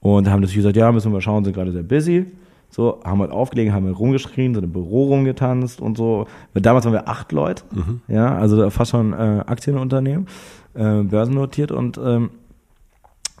Und 0.00 0.28
haben 0.28 0.40
natürlich 0.40 0.56
gesagt, 0.56 0.76
ja, 0.76 0.90
müssen 0.92 1.10
wir 1.10 1.14
mal 1.14 1.20
schauen, 1.20 1.44
sind 1.44 1.54
gerade 1.54 1.72
sehr 1.72 1.82
busy. 1.82 2.26
So, 2.70 3.00
haben 3.04 3.20
halt 3.20 3.30
aufgelegen, 3.30 3.72
haben 3.72 3.86
halt 3.86 3.98
rumgeschrien, 3.98 4.54
sind 4.54 4.64
im 4.64 4.72
Büro 4.72 5.04
rumgetanzt 5.04 5.80
und 5.80 5.96
so. 5.96 6.26
Damals 6.54 6.84
waren 6.84 6.92
wir 6.92 7.08
acht 7.08 7.32
Leute, 7.32 7.62
ja, 8.08 8.36
also 8.36 8.68
fast 8.70 8.90
schon 8.90 9.12
äh, 9.12 9.42
Aktienunternehmen, 9.46 10.26
äh, 10.74 11.02
börsennotiert 11.02 11.72
und 11.72 11.98
ähm, 11.98 12.30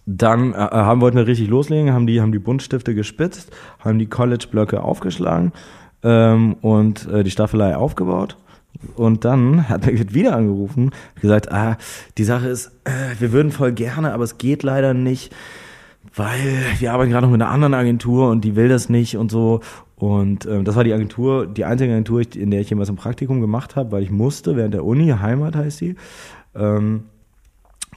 dann 0.06 0.52
äh, 0.52 0.56
haben 0.56 1.00
wollten 1.00 1.16
wir 1.16 1.26
richtig 1.26 1.48
loslegen, 1.48 1.92
haben 1.92 2.06
die, 2.06 2.20
haben 2.20 2.32
die 2.32 2.38
Buntstifte 2.38 2.94
gespitzt, 2.94 3.50
haben 3.80 3.98
die 3.98 4.06
College-Blöcke 4.06 4.82
aufgeschlagen 4.82 5.52
ähm, 6.04 6.54
und 6.62 7.08
äh, 7.08 7.24
die 7.24 7.30
Staffelei 7.30 7.76
aufgebaut. 7.76 8.36
Und 8.94 9.24
dann 9.24 9.68
hat 9.68 9.86
er 9.86 10.14
wieder 10.14 10.36
angerufen, 10.36 10.90
gesagt, 11.20 11.50
ah, 11.50 11.76
die 12.18 12.24
Sache 12.24 12.48
ist, 12.48 12.70
äh, 12.84 13.18
wir 13.18 13.32
würden 13.32 13.50
voll 13.50 13.72
gerne, 13.72 14.12
aber 14.12 14.24
es 14.24 14.38
geht 14.38 14.62
leider 14.62 14.94
nicht, 14.94 15.34
weil 16.14 16.62
wir 16.78 16.92
arbeiten 16.92 17.10
gerade 17.10 17.26
noch 17.26 17.32
mit 17.32 17.42
einer 17.42 17.50
anderen 17.50 17.74
Agentur 17.74 18.30
und 18.30 18.44
die 18.44 18.56
will 18.56 18.68
das 18.68 18.88
nicht 18.88 19.16
und 19.16 19.30
so. 19.30 19.60
Und 19.96 20.46
ähm, 20.46 20.64
das 20.64 20.76
war 20.76 20.84
die 20.84 20.92
Agentur, 20.92 21.46
die 21.46 21.64
einzige 21.64 21.92
Agentur, 21.92 22.22
in 22.34 22.50
der 22.50 22.60
ich 22.60 22.70
jemals 22.70 22.90
ein 22.90 22.96
Praktikum 22.96 23.40
gemacht 23.40 23.76
habe, 23.76 23.92
weil 23.92 24.02
ich 24.02 24.10
musste 24.10 24.56
während 24.56 24.74
der 24.74 24.84
Uni, 24.84 25.08
Heimat 25.08 25.56
heißt 25.56 25.80
die. 25.80 25.96
Ähm, 26.54 27.04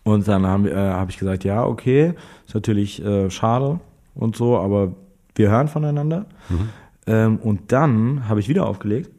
und 0.04 0.28
dann 0.28 0.45
habe 0.45 0.72
äh, 0.72 0.76
hab 0.76 1.10
ich 1.10 1.17
gesagt, 1.17 1.43
ja, 1.43 1.65
okay, 1.65 2.13
ist 2.48 2.56
natürlich 2.56 3.04
äh, 3.04 3.30
schade 3.30 3.80
und 4.15 4.36
so, 4.36 4.58
aber 4.58 4.93
wir 5.36 5.50
hören 5.50 5.67
voneinander. 5.67 6.26
Ähm, 7.06 7.38
und 7.38 7.72
dann 7.72 8.30
habe 8.30 8.39
ich 8.39 8.50
wieder 8.50 8.65
aufgelegt. 8.65 9.10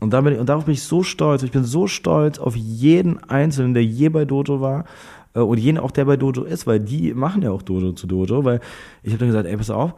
Und, 0.00 0.12
dann 0.12 0.24
bin 0.24 0.34
ich, 0.34 0.40
und 0.40 0.48
darauf 0.48 0.64
bin 0.64 0.74
ich 0.74 0.82
so 0.82 1.02
stolz. 1.02 1.42
Ich 1.42 1.52
bin 1.52 1.64
so 1.64 1.86
stolz 1.86 2.38
auf 2.38 2.56
jeden 2.56 3.22
Einzelnen, 3.24 3.74
der 3.74 3.84
je 3.84 4.08
bei 4.08 4.24
Dojo 4.24 4.60
war 4.60 4.80
äh, 4.80 4.84
und 5.40 5.58
jeden 5.58 5.78
auch, 5.78 5.90
der 5.90 6.04
bei 6.04 6.16
Dojo 6.16 6.42
ist, 6.42 6.66
weil 6.66 6.80
die 6.80 7.14
machen 7.14 7.42
ja 7.42 7.50
auch 7.50 7.62
Dojo 7.62 7.92
zu 7.92 8.06
Dojo. 8.06 8.44
Weil 8.44 8.60
ich 9.02 9.12
habe 9.12 9.20
dann 9.20 9.28
gesagt, 9.28 9.46
ey, 9.46 9.56
pass 9.56 9.70
auf, 9.70 9.94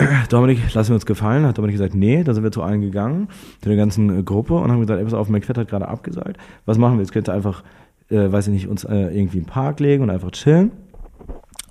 Dominik, 0.30 0.72
lassen 0.72 0.90
wir 0.90 0.94
uns 0.94 1.06
gefallen. 1.06 1.44
Hat 1.46 1.58
Dominik 1.58 1.74
gesagt, 1.74 1.94
nee, 1.94 2.22
dann 2.24 2.34
sind 2.34 2.44
wir 2.44 2.52
zu 2.52 2.62
allen 2.62 2.80
gegangen, 2.80 3.28
zu 3.60 3.68
der 3.68 3.76
ganzen 3.76 4.18
äh, 4.18 4.22
Gruppe 4.22 4.54
und 4.54 4.70
haben 4.70 4.80
gesagt, 4.80 4.98
ey, 4.98 5.04
pass 5.04 5.14
auf, 5.14 5.28
McFit 5.28 5.58
hat 5.58 5.68
gerade 5.68 5.88
abgesagt. 5.88 6.38
Was 6.66 6.78
machen 6.78 6.94
wir 6.94 7.00
jetzt? 7.00 7.12
Könnt 7.12 7.28
ihr 7.28 7.34
einfach, 7.34 7.62
äh, 8.08 8.30
weiß 8.30 8.46
ich 8.48 8.52
nicht, 8.52 8.68
uns 8.68 8.84
äh, 8.84 8.94
irgendwie 8.96 9.40
den 9.40 9.46
Park 9.46 9.80
legen 9.80 10.02
und 10.02 10.10
einfach 10.10 10.30
chillen. 10.30 10.72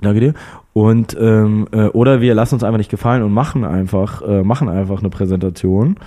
Danke 0.01 0.19
dir. 0.19 0.33
Und 0.73 1.17
ähm, 1.19 1.67
äh, 1.71 1.87
oder 1.87 2.21
wir 2.21 2.33
lassen 2.33 2.55
uns 2.55 2.63
einfach 2.63 2.77
nicht 2.77 2.91
gefallen 2.91 3.23
und 3.23 3.33
machen 3.33 3.65
einfach, 3.65 4.21
äh, 4.21 4.43
machen 4.43 4.69
einfach 4.69 4.99
eine 4.99 5.09
Präsentation 5.09 5.97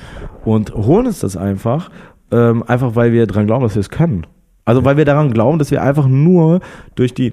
und 0.44 0.74
holen 0.74 1.06
uns 1.06 1.20
das 1.20 1.36
einfach, 1.36 1.90
ähm, 2.30 2.62
einfach 2.66 2.96
weil 2.96 3.12
wir 3.12 3.26
dran 3.26 3.46
glauben, 3.46 3.64
dass 3.64 3.74
wir 3.74 3.80
es 3.80 3.90
können. 3.90 4.26
Also 4.64 4.84
weil 4.84 4.96
wir 4.96 5.04
daran 5.04 5.32
glauben, 5.32 5.58
dass 5.58 5.70
wir 5.70 5.82
einfach 5.82 6.06
nur 6.06 6.60
durch 6.94 7.14
die 7.14 7.32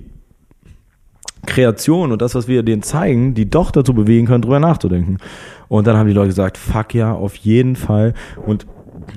Kreation 1.45 2.11
und 2.11 2.21
das, 2.21 2.35
was 2.35 2.47
wir 2.47 2.63
denen 2.63 2.83
zeigen, 2.83 3.33
die 3.33 3.49
doch 3.49 3.71
dazu 3.71 3.93
bewegen 3.93 4.27
können, 4.27 4.41
drüber 4.41 4.59
nachzudenken. 4.59 5.17
Und 5.67 5.87
dann 5.87 5.97
haben 5.97 6.07
die 6.07 6.13
Leute 6.13 6.29
gesagt, 6.29 6.57
fuck 6.57 6.93
ja, 6.93 7.13
auf 7.13 7.35
jeden 7.35 7.75
Fall. 7.75 8.13
Und 8.45 8.65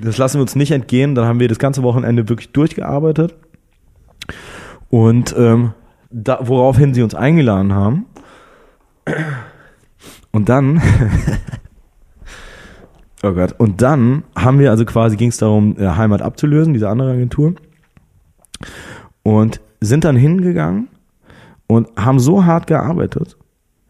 das 0.01 0.17
lassen 0.17 0.37
wir 0.37 0.41
uns 0.41 0.55
nicht 0.55 0.71
entgehen. 0.71 1.15
Dann 1.15 1.25
haben 1.25 1.39
wir 1.39 1.47
das 1.47 1.59
ganze 1.59 1.83
Wochenende 1.83 2.29
wirklich 2.29 2.51
durchgearbeitet. 2.51 3.35
Und 4.89 5.35
ähm, 5.37 5.73
da, 6.09 6.39
woraufhin 6.43 6.93
sie 6.93 7.01
uns 7.01 7.15
eingeladen 7.15 7.73
haben. 7.73 8.05
Und 10.31 10.49
dann, 10.49 10.81
Oh 13.25 13.31
Gott. 13.31 13.55
Und 13.57 13.81
dann 13.81 14.23
haben 14.35 14.59
wir 14.59 14.69
also 14.69 14.83
quasi, 14.83 15.15
ging 15.15 15.29
es 15.29 15.37
darum, 15.37 15.77
Heimat 15.79 16.21
abzulösen, 16.21 16.73
diese 16.73 16.89
andere 16.89 17.13
Agentur. 17.13 17.55
Und 19.23 19.61
sind 19.79 20.03
dann 20.03 20.15
hingegangen 20.15 20.87
und 21.67 21.87
haben 21.97 22.19
so 22.19 22.45
hart 22.45 22.67
gearbeitet, 22.67 23.37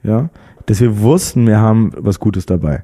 ja, 0.04 0.30
dass 0.66 0.80
wir 0.82 1.00
wussten, 1.00 1.48
wir 1.48 1.60
haben 1.60 1.92
was 1.98 2.20
Gutes 2.20 2.46
dabei. 2.46 2.84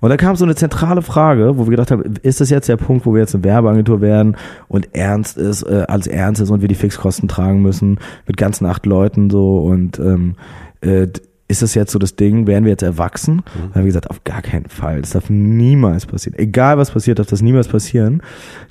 Und 0.00 0.10
da 0.10 0.16
kam 0.16 0.36
so 0.36 0.44
eine 0.44 0.54
zentrale 0.54 1.02
Frage, 1.02 1.58
wo 1.58 1.66
wir 1.66 1.70
gedacht 1.70 1.90
haben, 1.90 2.14
ist 2.22 2.40
das 2.40 2.50
jetzt 2.50 2.68
der 2.68 2.76
Punkt, 2.76 3.04
wo 3.04 3.12
wir 3.12 3.20
jetzt 3.20 3.34
eine 3.34 3.44
Werbeagentur 3.44 4.00
werden 4.00 4.36
und 4.68 4.94
ernst 4.94 5.36
ist, 5.36 5.62
äh, 5.62 5.84
als 5.88 6.06
ernst 6.06 6.40
ist 6.40 6.50
und 6.50 6.60
wir 6.60 6.68
die 6.68 6.74
Fixkosten 6.74 7.28
tragen 7.28 7.60
müssen 7.60 7.98
mit 8.26 8.36
ganzen 8.36 8.66
acht 8.66 8.86
Leuten 8.86 9.28
so 9.30 9.58
und 9.58 9.98
ähm, 9.98 10.36
äh, 10.80 11.08
ist 11.48 11.62
das 11.62 11.74
jetzt 11.74 11.92
so 11.92 11.98
das 11.98 12.16
Ding, 12.16 12.46
werden 12.46 12.64
wir 12.64 12.72
jetzt 12.72 12.82
erwachsen? 12.82 13.36
Mhm. 13.36 13.42
Dann 13.54 13.74
haben 13.74 13.82
wir 13.82 13.86
gesagt, 13.86 14.10
auf 14.10 14.24
gar 14.24 14.42
keinen 14.42 14.68
Fall. 14.68 15.00
Das 15.00 15.10
darf 15.10 15.30
niemals 15.30 16.06
passieren. 16.06 16.36
Egal 16.38 16.76
was 16.76 16.90
passiert, 16.90 17.20
darf 17.20 17.28
das 17.28 17.40
niemals 17.40 17.68
passieren, 17.68 18.20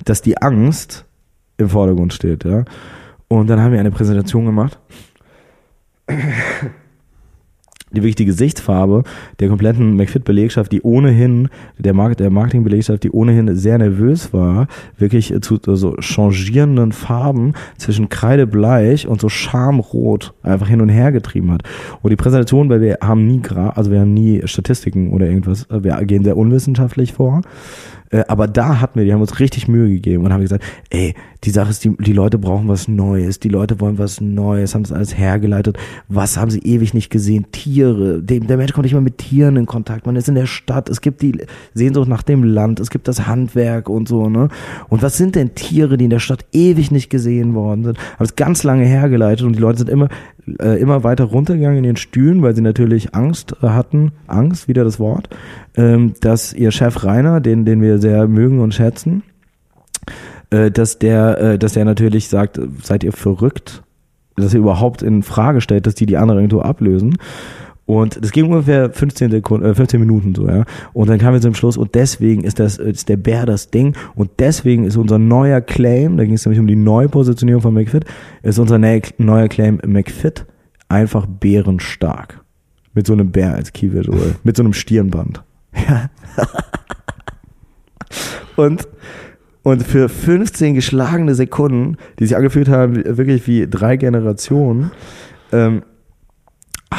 dass 0.04 0.20
die 0.20 0.36
Angst 0.36 1.05
im 1.58 1.68
Vordergrund 1.68 2.12
steht, 2.12 2.44
ja. 2.44 2.64
Und 3.28 3.48
dann 3.48 3.60
haben 3.60 3.72
wir 3.72 3.80
eine 3.80 3.90
Präsentation 3.90 4.46
gemacht 4.46 4.78
die 7.92 8.02
wirklich 8.02 8.16
die 8.16 8.24
Gesichtsfarbe 8.24 9.04
der 9.38 9.48
kompletten 9.48 9.96
McFit-Belegschaft, 9.96 10.72
die 10.72 10.82
ohnehin, 10.82 11.48
der, 11.78 11.94
Markt, 11.94 12.20
der 12.20 12.30
Marketing-Belegschaft, 12.30 13.02
die 13.04 13.10
ohnehin 13.10 13.56
sehr 13.56 13.78
nervös 13.78 14.32
war, 14.32 14.66
wirklich 14.98 15.32
zu 15.40 15.58
so 15.62 15.96
changierenden 16.00 16.92
Farben 16.92 17.54
zwischen 17.78 18.08
Kreidebleich 18.08 19.06
und 19.06 19.20
so 19.20 19.28
Schamrot 19.28 20.34
einfach 20.42 20.68
hin 20.68 20.80
und 20.80 20.88
her 20.88 21.12
getrieben 21.12 21.52
hat. 21.52 21.62
Und 22.02 22.10
die 22.10 22.16
Präsentation, 22.16 22.68
weil 22.68 22.80
wir 22.80 22.98
haben 23.02 23.26
nie, 23.26 23.40
also 23.48 23.90
wir 23.90 24.00
haben 24.00 24.14
nie 24.14 24.42
Statistiken 24.46 25.12
oder 25.12 25.26
irgendwas, 25.26 25.66
wir 25.70 25.96
gehen 26.04 26.24
sehr 26.24 26.36
unwissenschaftlich 26.36 27.12
vor. 27.12 27.42
Äh, 28.10 28.24
aber 28.28 28.46
da 28.46 28.80
hatten 28.80 28.98
wir, 28.98 29.04
die 29.04 29.12
haben 29.12 29.20
uns 29.20 29.40
richtig 29.40 29.68
Mühe 29.68 29.88
gegeben 29.88 30.24
und 30.24 30.32
haben 30.32 30.40
gesagt, 30.40 30.64
ey, 30.90 31.14
die 31.44 31.50
Sache 31.50 31.70
ist, 31.70 31.84
die, 31.84 31.96
die 31.98 32.12
Leute 32.12 32.38
brauchen 32.38 32.68
was 32.68 32.88
Neues, 32.88 33.38
die 33.38 33.48
Leute 33.48 33.80
wollen 33.80 33.98
was 33.98 34.20
Neues, 34.20 34.74
haben 34.74 34.82
das 34.82 34.92
alles 34.92 35.16
hergeleitet. 35.16 35.78
Was 36.08 36.36
haben 36.36 36.50
sie 36.50 36.60
ewig 36.60 36.94
nicht 36.94 37.10
gesehen? 37.10 37.46
Tiere. 37.52 38.22
Der 38.22 38.56
Mensch 38.56 38.72
kommt 38.72 38.84
nicht 38.84 38.94
mal 38.94 39.00
mit 39.00 39.18
Tieren 39.18 39.56
in 39.56 39.66
Kontakt. 39.66 40.06
Man 40.06 40.16
ist 40.16 40.28
in 40.28 40.34
der 40.34 40.46
Stadt, 40.46 40.88
es 40.88 41.00
gibt 41.00 41.22
die 41.22 41.44
Sehnsucht 41.74 42.08
nach 42.08 42.22
dem 42.22 42.42
Land, 42.42 42.80
es 42.80 42.90
gibt 42.90 43.06
das 43.08 43.26
Handwerk 43.26 43.88
und 43.88 44.08
so, 44.08 44.28
ne? 44.28 44.48
Und 44.88 45.02
was 45.02 45.16
sind 45.16 45.34
denn 45.34 45.54
Tiere, 45.54 45.96
die 45.96 46.04
in 46.04 46.10
der 46.10 46.18
Stadt 46.18 46.44
ewig 46.52 46.90
nicht 46.90 47.10
gesehen 47.10 47.54
worden 47.54 47.84
sind? 47.84 47.98
Haben 47.98 48.24
es 48.24 48.36
ganz 48.36 48.62
lange 48.64 48.84
hergeleitet 48.84 49.46
und 49.46 49.54
die 49.54 49.60
Leute 49.60 49.78
sind 49.78 49.90
immer, 49.90 50.08
äh, 50.60 50.80
immer 50.80 51.04
weiter 51.04 51.24
runtergegangen 51.24 51.78
in 51.78 51.84
den 51.84 51.96
Stühlen, 51.96 52.42
weil 52.42 52.54
sie 52.54 52.62
natürlich 52.62 53.14
Angst 53.14 53.56
äh, 53.62 53.68
hatten, 53.68 54.12
Angst, 54.26 54.68
wieder 54.68 54.84
das 54.84 55.00
Wort, 55.00 55.28
ähm, 55.76 56.14
dass 56.20 56.52
ihr 56.52 56.70
Chef 56.70 57.04
Rainer, 57.04 57.40
den, 57.40 57.64
den 57.64 57.82
wir 57.82 57.98
sehr 57.98 58.28
mögen 58.28 58.60
und 58.60 58.74
schätzen, 58.74 59.22
äh, 60.50 60.70
dass 60.70 60.98
der, 60.98 61.38
äh, 61.38 61.58
dass 61.58 61.72
der 61.72 61.84
natürlich 61.84 62.28
sagt, 62.28 62.60
seid 62.82 63.04
ihr 63.04 63.12
verrückt, 63.12 63.82
dass 64.36 64.54
er 64.54 64.60
überhaupt 64.60 65.02
in 65.02 65.22
Frage 65.22 65.60
stellt, 65.60 65.86
dass 65.86 65.94
die 65.94 66.06
die 66.06 66.16
andere 66.16 66.38
Agentur 66.38 66.64
ablösen. 66.64 67.16
Und 67.86 68.22
das 68.22 68.32
ging 68.32 68.46
ungefähr 68.46 68.90
15 68.90 69.30
Sekunden, 69.30 69.64
äh, 69.64 69.74
15 69.74 70.00
Minuten 70.00 70.34
so, 70.34 70.48
ja. 70.48 70.64
Und 70.92 71.08
dann 71.08 71.18
kamen 71.18 71.34
wir 71.34 71.40
zum 71.40 71.54
Schluss 71.54 71.76
und 71.76 71.94
deswegen 71.94 72.42
ist 72.42 72.58
das, 72.58 72.78
ist 72.78 73.08
der 73.08 73.16
Bär 73.16 73.46
das 73.46 73.70
Ding 73.70 73.96
und 74.16 74.30
deswegen 74.40 74.84
ist 74.84 74.96
unser 74.96 75.18
neuer 75.18 75.60
Claim, 75.60 76.16
da 76.16 76.24
ging 76.24 76.34
es 76.34 76.44
nämlich 76.44 76.58
um 76.58 76.66
die 76.66 76.76
Neupositionierung 76.76 77.62
von 77.62 77.74
McFit, 77.74 78.04
ist 78.42 78.58
unser 78.58 78.78
neuer 78.78 79.48
Claim 79.48 79.80
McFit 79.86 80.46
einfach 80.88 81.26
bärenstark. 81.26 82.42
Mit 82.92 83.06
so 83.06 83.12
einem 83.12 83.30
Bär 83.30 83.54
als 83.54 83.72
Key 83.72 83.92
Visual, 83.92 84.34
mit 84.42 84.56
so 84.56 84.62
einem 84.62 84.72
Stirnband. 84.72 85.42
Ja. 85.88 86.08
und 88.56 88.88
und 89.62 89.82
für 89.82 90.08
15 90.08 90.74
geschlagene 90.74 91.34
Sekunden, 91.34 91.96
die 92.18 92.26
sich 92.26 92.36
angefühlt 92.36 92.68
haben, 92.68 93.04
wirklich 93.04 93.46
wie 93.46 93.66
drei 93.68 93.96
Generationen, 93.96 94.92
ähm, 95.52 95.82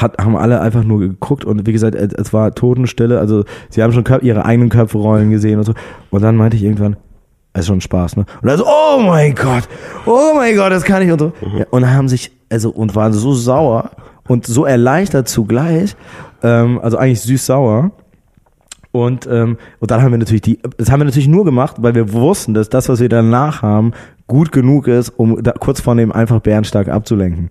hat, 0.02 0.18
haben 0.20 0.36
alle 0.36 0.62
einfach 0.62 0.84
nur 0.84 1.00
geguckt 1.00 1.46
und 1.46 1.66
wie 1.66 1.74
gesagt, 1.74 1.96
es 1.96 2.34
war 2.34 2.54
Totenstille. 2.54 3.20
Also 3.20 3.44
sie 3.70 3.84
haben 3.84 3.94
schon 3.94 4.06
ihre 4.22 4.46
eigenen 4.46 4.70
Köpfe 4.70 4.98
rollen 4.98 5.32
gesehen 5.32 5.60
und 5.60 5.66
so. 5.66 5.74
Und 6.10 6.22
dann 6.22 6.36
meinte 6.36 6.58
ich 6.58 6.64
irgendwann, 6.64 6.96
es 7.54 7.62
ist 7.62 7.68
schon 7.68 7.82
Spaß, 7.82 8.18
ne? 8.18 8.26
Und 8.42 8.50
also, 8.50 8.66
oh 8.68 9.02
mein 9.02 9.34
Gott, 9.34 9.68
oh 10.06 10.34
mein 10.36 10.56
Gott, 10.56 10.72
das 10.72 10.84
kann 10.84 11.02
ich 11.02 11.12
und 11.12 11.20
so. 11.20 11.34
Ja, 11.58 11.66
und 11.72 11.92
haben 11.92 12.08
sich, 12.08 12.32
also, 12.50 12.70
und 12.70 12.96
waren 12.96 13.14
so 13.14 13.34
sauer 13.34 13.92
und 14.28 14.46
so 14.46 14.66
erleichtert 14.66 15.28
zugleich, 15.28 15.96
ähm, 16.44 16.80
also 16.82 16.98
eigentlich 16.98 17.22
süß-sauer. 17.22 17.92
Und, 18.92 19.28
ähm, 19.28 19.58
und 19.80 19.92
dann 19.92 20.02
haben 20.02 20.12
wir 20.12 20.18
natürlich 20.18 20.42
die, 20.42 20.60
das 20.78 20.92
haben 20.92 21.00
wir 21.00 21.06
natürlich 21.06 21.28
nur 21.28 21.46
gemacht, 21.46 21.78
weil 21.80 21.96
wir 21.96 22.14
wussten, 22.14 22.54
dass 22.54 22.70
das, 22.70 22.90
was 22.90 23.00
wir 23.00 23.10
danach 23.10 23.62
haben, 23.62 23.92
gut 24.28 24.52
genug 24.52 24.88
ist, 24.88 25.10
um 25.10 25.42
da 25.42 25.52
kurz 25.52 25.82
von 25.82 25.98
dem 25.98 26.12
einfach 26.12 26.40
bärenstark 26.42 26.90
abzulenken. 26.90 27.50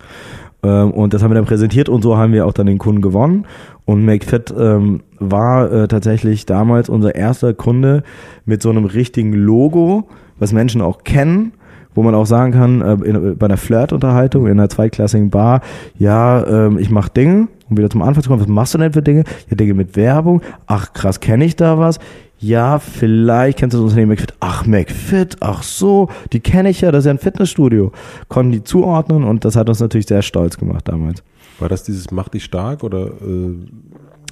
Ähm, 0.62 0.90
und 0.90 1.14
das 1.14 1.22
haben 1.22 1.30
wir 1.30 1.36
dann 1.36 1.44
präsentiert 1.44 1.88
und 1.88 2.02
so 2.02 2.16
haben 2.16 2.32
wir 2.32 2.46
auch 2.46 2.52
dann 2.52 2.66
den 2.66 2.78
Kunden 2.78 3.02
gewonnen. 3.02 3.46
Und 3.84 4.04
MakeFit 4.04 4.54
ähm, 4.58 5.02
war 5.18 5.70
äh, 5.70 5.88
tatsächlich 5.88 6.46
damals 6.46 6.88
unser 6.88 7.14
erster 7.14 7.54
Kunde 7.54 8.02
mit 8.44 8.62
so 8.62 8.70
einem 8.70 8.84
richtigen 8.84 9.32
Logo, 9.32 10.08
was 10.38 10.52
Menschen 10.52 10.80
auch 10.80 11.04
kennen 11.04 11.52
wo 11.96 12.02
man 12.02 12.14
auch 12.14 12.26
sagen 12.26 12.52
kann, 12.52 12.82
äh, 12.82 12.92
in, 13.08 13.38
bei 13.38 13.46
einer 13.46 13.56
Flirt-Unterhaltung 13.56 14.46
in 14.46 14.52
einer 14.52 14.68
zweiklassigen 14.68 15.30
Bar, 15.30 15.62
ja, 15.98 16.46
ähm, 16.46 16.78
ich 16.78 16.90
mache 16.90 17.10
Dinge, 17.10 17.48
um 17.68 17.76
wieder 17.76 17.90
zum 17.90 18.02
Anfang 18.02 18.22
zu 18.22 18.28
kommen, 18.28 18.42
was 18.42 18.48
machst 18.48 18.74
du 18.74 18.78
denn 18.78 18.92
für 18.92 19.02
Dinge? 19.02 19.24
Ja, 19.48 19.56
Dinge 19.56 19.74
mit 19.74 19.96
Werbung. 19.96 20.42
Ach 20.66 20.92
krass, 20.92 21.18
kenne 21.18 21.44
ich 21.44 21.56
da 21.56 21.78
was? 21.78 21.98
Ja, 22.38 22.78
vielleicht 22.78 23.58
kennst 23.58 23.74
du 23.74 23.78
das 23.78 23.84
Unternehmen 23.84 24.10
McFit. 24.10 24.34
Ach, 24.40 24.66
McFit, 24.66 25.36
ach 25.40 25.62
so, 25.62 26.10
die 26.32 26.40
kenne 26.40 26.68
ich 26.68 26.82
ja, 26.82 26.92
das 26.92 27.00
ist 27.00 27.06
ja 27.06 27.12
ein 27.12 27.18
Fitnessstudio. 27.18 27.92
Konnten 28.28 28.52
die 28.52 28.64
zuordnen 28.64 29.24
und 29.24 29.44
das 29.44 29.56
hat 29.56 29.68
uns 29.68 29.80
natürlich 29.80 30.06
sehr 30.06 30.22
stolz 30.22 30.58
gemacht 30.58 30.86
damals. 30.86 31.22
War 31.58 31.68
das 31.68 31.82
dieses 31.82 32.10
Mach 32.10 32.28
dich 32.28 32.44
stark 32.44 32.84
oder 32.84 33.06
äh 33.06 33.54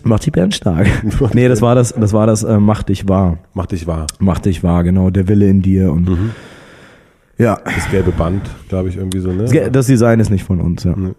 Mach 0.06 0.20
dich 0.20 0.32
Bären 0.32 0.52
stark. 0.52 0.86
nee, 1.34 1.48
das 1.48 1.62
war 1.62 1.74
das, 1.74 1.94
das 1.94 2.12
war 2.12 2.26
das 2.26 2.42
äh, 2.42 2.58
Mach 2.58 2.82
dich 2.82 3.08
wahr. 3.08 3.38
Mach 3.54 3.66
dich 3.66 3.86
wahr. 3.86 4.06
Mach 4.18 4.38
dich 4.38 4.62
wahr, 4.62 4.84
genau, 4.84 5.08
der 5.08 5.26
Wille 5.28 5.48
in 5.48 5.62
dir 5.62 5.90
und 5.90 6.08
mhm. 6.08 6.30
ja. 7.38 7.58
Das 7.64 7.90
gelbe 7.90 8.12
Band, 8.12 8.42
glaube 8.68 8.90
ich, 8.90 8.96
irgendwie 8.96 9.20
so, 9.20 9.32
ne? 9.32 9.70
Das 9.70 9.86
Design 9.86 10.20
ist 10.20 10.30
nicht 10.30 10.44
von 10.44 10.60
uns, 10.60 10.84
ja. 10.84 10.94
Nee. 10.94 11.14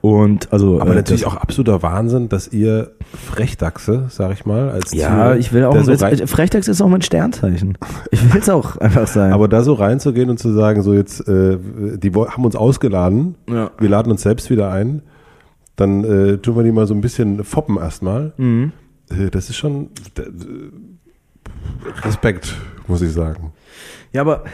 Und 0.00 0.52
also, 0.52 0.80
aber 0.80 0.92
äh, 0.92 0.96
natürlich 0.96 1.26
auch 1.26 1.34
absoluter 1.34 1.82
Wahnsinn, 1.82 2.28
dass 2.28 2.48
ihr 2.48 2.92
Frechdachse, 3.32 4.06
sag 4.10 4.32
ich 4.32 4.46
mal, 4.46 4.70
als 4.70 4.92
ja, 4.92 5.32
Ziel, 5.32 5.40
ich 5.40 5.52
will 5.52 5.64
auch 5.64 5.82
so 5.82 5.96
Frechdachs 6.26 6.68
ist 6.68 6.80
auch 6.80 6.88
mein 6.88 7.02
Sternzeichen. 7.02 7.76
Ich 8.12 8.32
will 8.32 8.40
es 8.40 8.48
auch 8.48 8.76
einfach 8.76 9.08
sein. 9.08 9.32
Aber 9.32 9.48
da 9.48 9.62
so 9.62 9.74
reinzugehen 9.74 10.30
und 10.30 10.38
zu 10.38 10.52
sagen, 10.52 10.82
so 10.82 10.94
jetzt, 10.94 11.26
äh, 11.28 11.58
die 11.96 12.12
haben 12.12 12.44
uns 12.44 12.54
ausgeladen, 12.54 13.34
ja. 13.48 13.70
wir 13.78 13.88
laden 13.88 14.12
uns 14.12 14.22
selbst 14.22 14.50
wieder 14.50 14.70
ein, 14.70 15.02
dann 15.74 16.04
äh, 16.04 16.38
tun 16.38 16.56
wir 16.56 16.62
die 16.62 16.72
mal 16.72 16.86
so 16.86 16.94
ein 16.94 17.00
bisschen 17.00 17.42
foppen 17.42 17.76
erstmal. 17.76 18.32
Mhm. 18.36 18.72
Äh, 19.10 19.30
das 19.30 19.50
ist 19.50 19.56
schon 19.56 19.90
äh, 20.16 20.22
Respekt, 22.04 22.54
muss 22.86 23.02
ich 23.02 23.12
sagen. 23.12 23.52
Ja, 24.12 24.20
aber 24.20 24.44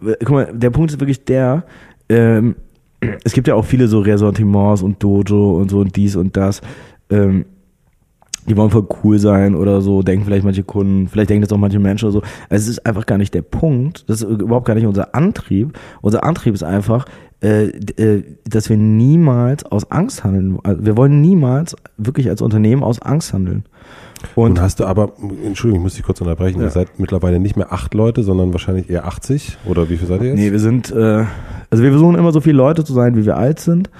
guck 0.00 0.30
mal, 0.30 0.52
der 0.52 0.70
Punkt 0.70 0.90
ist 0.90 1.00
wirklich 1.00 1.24
der. 1.24 1.64
Ähm, 2.08 2.56
es 3.24 3.32
gibt 3.32 3.48
ja 3.48 3.54
auch 3.54 3.64
viele 3.64 3.88
so 3.88 4.00
Ressortiments 4.00 4.82
und 4.82 5.02
Dojo 5.02 5.56
und 5.56 5.70
so 5.70 5.80
und 5.80 5.94
dies 5.96 6.16
und 6.16 6.36
das. 6.36 6.60
Ähm, 7.10 7.44
die 8.48 8.56
wollen 8.56 8.70
voll 8.70 8.86
cool 9.04 9.18
sein 9.18 9.54
oder 9.54 9.82
so, 9.82 10.02
denken 10.02 10.24
vielleicht 10.24 10.44
manche 10.44 10.62
Kunden, 10.62 11.08
vielleicht 11.08 11.28
denken 11.28 11.42
das 11.42 11.52
auch 11.52 11.58
manche 11.58 11.78
Menschen 11.78 12.06
oder 12.06 12.12
so. 12.12 12.22
Also 12.48 12.62
es 12.62 12.68
ist 12.68 12.86
einfach 12.86 13.04
gar 13.04 13.18
nicht 13.18 13.34
der 13.34 13.42
Punkt. 13.42 14.08
Das 14.08 14.22
ist 14.22 14.40
überhaupt 14.40 14.66
gar 14.66 14.74
nicht 14.74 14.86
unser 14.86 15.14
Antrieb. 15.14 15.78
Unser 16.00 16.24
Antrieb 16.24 16.54
ist 16.54 16.62
einfach, 16.62 17.04
äh, 17.42 17.66
äh, 17.66 18.24
dass 18.48 18.70
wir 18.70 18.76
niemals 18.76 19.64
aus 19.64 19.90
Angst 19.90 20.24
handeln. 20.24 20.58
Also 20.62 20.84
wir 20.84 20.96
wollen 20.96 21.20
niemals 21.20 21.76
wirklich 21.98 22.30
als 22.30 22.40
Unternehmen 22.40 22.82
aus 22.82 23.02
Angst 23.02 23.32
handeln. 23.34 23.64
Und 24.34 24.54
Nun 24.54 24.62
hast 24.62 24.80
du 24.80 24.86
aber, 24.86 25.12
Entschuldigung, 25.44 25.80
ich 25.80 25.84
muss 25.84 25.94
dich 25.94 26.02
kurz 26.02 26.20
unterbrechen, 26.20 26.58
ja. 26.58 26.66
ihr 26.66 26.70
seid 26.70 26.98
mittlerweile 26.98 27.38
nicht 27.38 27.56
mehr 27.56 27.72
acht 27.72 27.94
Leute, 27.94 28.22
sondern 28.22 28.52
wahrscheinlich 28.52 28.90
eher 28.90 29.06
80 29.06 29.58
oder 29.66 29.88
wie 29.88 29.96
viel 29.96 30.08
seid 30.08 30.22
ihr 30.22 30.28
jetzt? 30.28 30.38
Nee, 30.38 30.50
wir 30.50 30.58
sind, 30.58 30.90
äh, 30.90 31.24
also 31.70 31.84
wir 31.84 31.90
versuchen 31.90 32.14
immer 32.16 32.32
so 32.32 32.40
viele 32.40 32.56
Leute 32.56 32.84
zu 32.84 32.92
sein, 32.92 33.16
wie 33.16 33.24
wir 33.24 33.36
alt 33.36 33.60
sind. 33.60 33.90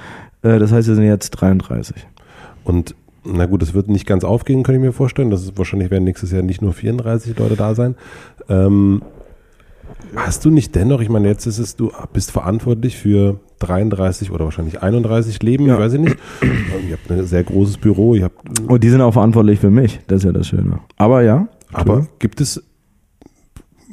Äh, 0.42 0.58
das 0.58 0.72
heißt, 0.72 0.88
wir 0.88 0.94
sind 0.94 1.04
jetzt 1.04 1.30
33. 1.30 2.06
Und 2.64 2.94
na 3.24 3.46
gut, 3.46 3.62
das 3.62 3.74
wird 3.74 3.88
nicht 3.88 4.06
ganz 4.06 4.24
aufgehen, 4.24 4.62
kann 4.62 4.74
ich 4.74 4.80
mir 4.80 4.92
vorstellen. 4.92 5.30
Das 5.30 5.42
ist, 5.42 5.58
wahrscheinlich 5.58 5.90
werden 5.90 6.04
nächstes 6.04 6.32
Jahr 6.32 6.42
nicht 6.42 6.62
nur 6.62 6.72
34 6.72 7.38
Leute 7.38 7.56
da 7.56 7.74
sein. 7.74 7.94
Ähm, 8.48 9.02
hast 10.16 10.44
du 10.44 10.50
nicht 10.50 10.74
dennoch, 10.74 11.00
ich 11.00 11.08
meine, 11.08 11.28
jetzt 11.28 11.46
ist 11.46 11.58
es, 11.58 11.76
du 11.76 11.92
bist 12.12 12.30
verantwortlich 12.30 12.96
für 12.96 13.40
33 13.60 14.30
oder 14.30 14.44
wahrscheinlich 14.44 14.82
31 14.82 15.42
Leben, 15.42 15.66
ja. 15.66 15.74
ich 15.74 15.80
weiß 15.80 15.92
ich 15.94 16.00
nicht. 16.00 16.16
Ihr 16.88 16.92
habt 16.94 17.10
ein 17.10 17.26
sehr 17.26 17.44
großes 17.44 17.78
Büro. 17.78 18.14
Ihr 18.14 18.24
habt 18.24 18.60
Und 18.60 18.82
die 18.82 18.88
sind 18.88 19.00
auch 19.00 19.12
verantwortlich 19.12 19.58
für 19.58 19.70
mich, 19.70 20.00
das 20.06 20.18
ist 20.18 20.24
ja 20.24 20.32
das 20.32 20.48
Schöne. 20.48 20.80
Aber 20.96 21.22
ja. 21.22 21.48
Aber 21.72 22.06
gibt 22.18 22.40
es, 22.40 22.62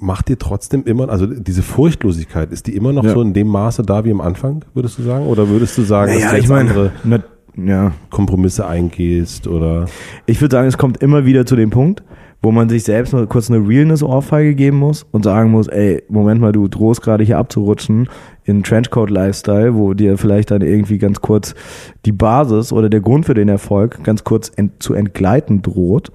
macht 0.06 0.30
ihr 0.30 0.38
trotzdem 0.38 0.84
immer, 0.86 1.10
also 1.10 1.26
diese 1.26 1.64
Furchtlosigkeit, 1.64 2.52
ist 2.52 2.68
die 2.68 2.76
immer 2.76 2.94
noch 2.94 3.04
ja. 3.04 3.14
so 3.14 3.22
in 3.22 3.34
dem 3.34 3.48
Maße 3.48 3.84
da 3.84 4.06
wie 4.06 4.12
am 4.12 4.22
Anfang, 4.22 4.64
würdest 4.74 4.98
du 5.00 5.04
sagen? 5.04 5.26
Oder 5.28 5.50
würdest 5.50 5.78
du 5.78 5.82
sagen, 5.82 6.14
naja, 6.14 6.36
ich 6.36 6.48
meine, 6.48 6.92
ja. 7.58 7.92
Kompromisse 8.10 8.68
eingehst 8.68 9.48
oder. 9.48 9.86
Ich 10.26 10.42
würde 10.42 10.56
sagen, 10.56 10.68
es 10.68 10.78
kommt 10.78 11.02
immer 11.02 11.26
wieder 11.26 11.46
zu 11.46 11.56
dem 11.56 11.70
Punkt, 11.70 12.04
wo 12.42 12.52
man 12.52 12.70
sich 12.70 12.84
selbst 12.84 13.14
nur 13.14 13.26
kurz 13.28 13.50
eine 13.50 13.66
Realness-Ohrfeige 13.66 14.56
geben 14.56 14.78
muss 14.78 15.04
und 15.12 15.24
sagen 15.24 15.52
muss, 15.52 15.68
ey, 15.68 16.04
Moment 16.10 16.42
mal, 16.42 16.52
du 16.52 16.68
drohst 16.68 17.02
gerade 17.02 17.24
hier 17.24 17.38
abzurutschen 17.38 18.10
in 18.44 18.62
Trenchcoat-Lifestyle, 18.62 19.74
wo 19.74 19.94
dir 19.94 20.18
vielleicht 20.18 20.52
dann 20.52 20.62
irgendwie 20.62 20.98
ganz 20.98 21.22
kurz 21.22 21.56
die 22.06 22.12
Basis 22.12 22.72
oder 22.72 22.90
der 22.90 23.02
Grund 23.02 23.26
für 23.26 23.34
den 23.34 23.50
Erfolg 23.50 24.04
ganz 24.04 24.24
kurz 24.24 24.52
ent 24.56 24.84
zu 24.84 24.94
entgleiten 24.94 25.62
droht. 25.62 26.12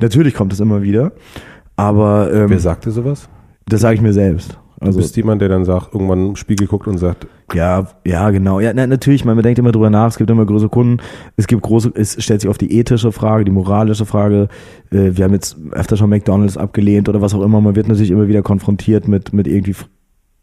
Natürlich 0.00 0.34
kommt 0.34 0.52
es 0.52 0.60
immer 0.60 0.82
wieder, 0.82 1.12
aber 1.80 2.32
ähm, 2.32 2.50
Wer 2.50 2.60
sagt 2.60 2.86
dir 2.86 2.90
sowas? 2.90 3.28
das 3.66 3.80
sage 3.82 3.94
ich 3.94 4.00
mir 4.00 4.12
selbst. 4.12 4.58
Also, 4.80 4.98
du 4.98 5.02
bist 5.02 5.16
jemand, 5.16 5.42
der 5.42 5.50
dann 5.50 5.66
sagt, 5.66 5.92
irgendwann 5.92 6.28
im 6.28 6.36
Spiegel 6.36 6.66
guckt 6.66 6.86
und 6.86 6.96
sagt, 6.98 7.26
Ja, 7.52 7.86
ja, 8.06 8.30
genau. 8.30 8.60
Ja, 8.60 8.72
na, 8.74 8.86
natürlich, 8.86 9.24
man 9.26 9.40
denkt 9.42 9.58
immer 9.58 9.72
drüber 9.72 9.90
nach, 9.90 10.08
es 10.08 10.16
gibt 10.16 10.30
immer 10.30 10.46
größere 10.46 10.70
Kunden, 10.70 11.02
es 11.36 11.46
gibt 11.46 11.62
große, 11.62 11.92
es 11.94 12.22
stellt 12.22 12.40
sich 12.40 12.48
auf 12.48 12.56
die 12.56 12.78
ethische 12.78 13.12
Frage, 13.12 13.44
die 13.44 13.50
moralische 13.50 14.06
Frage. 14.06 14.48
Äh, 14.90 15.16
wir 15.16 15.24
haben 15.24 15.34
jetzt 15.34 15.56
öfter 15.72 15.98
schon 15.98 16.08
McDonalds 16.08 16.56
abgelehnt 16.56 17.08
oder 17.10 17.20
was 17.20 17.34
auch 17.34 17.42
immer. 17.42 17.60
Man 17.60 17.76
wird 17.76 17.88
natürlich 17.88 18.10
immer 18.10 18.26
wieder 18.26 18.42
konfrontiert 18.42 19.06
mit, 19.06 19.32
mit 19.34 19.46
irgendwie 19.46 19.76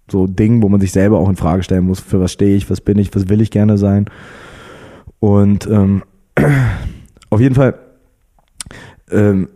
so 0.09 0.27
Dingen, 0.27 0.61
wo 0.61 0.69
man 0.69 0.79
sich 0.79 0.91
selber 0.91 1.17
auch 1.17 1.29
in 1.29 1.35
Frage 1.35 1.63
stellen 1.63 1.85
muss, 1.85 1.99
für 1.99 2.19
was 2.19 2.31
stehe 2.31 2.55
ich, 2.55 2.69
was 2.69 2.79
bin 2.79 2.99
ich, 2.99 3.13
was 3.15 3.29
will 3.29 3.41
ich 3.41 3.51
gerne 3.51 3.77
sein. 3.77 4.05
Und 5.19 5.67
ähm, 5.67 6.03
auf 7.31 7.41
jeden 7.41 7.55
Fall 7.55 7.73
ähm, 9.11 9.49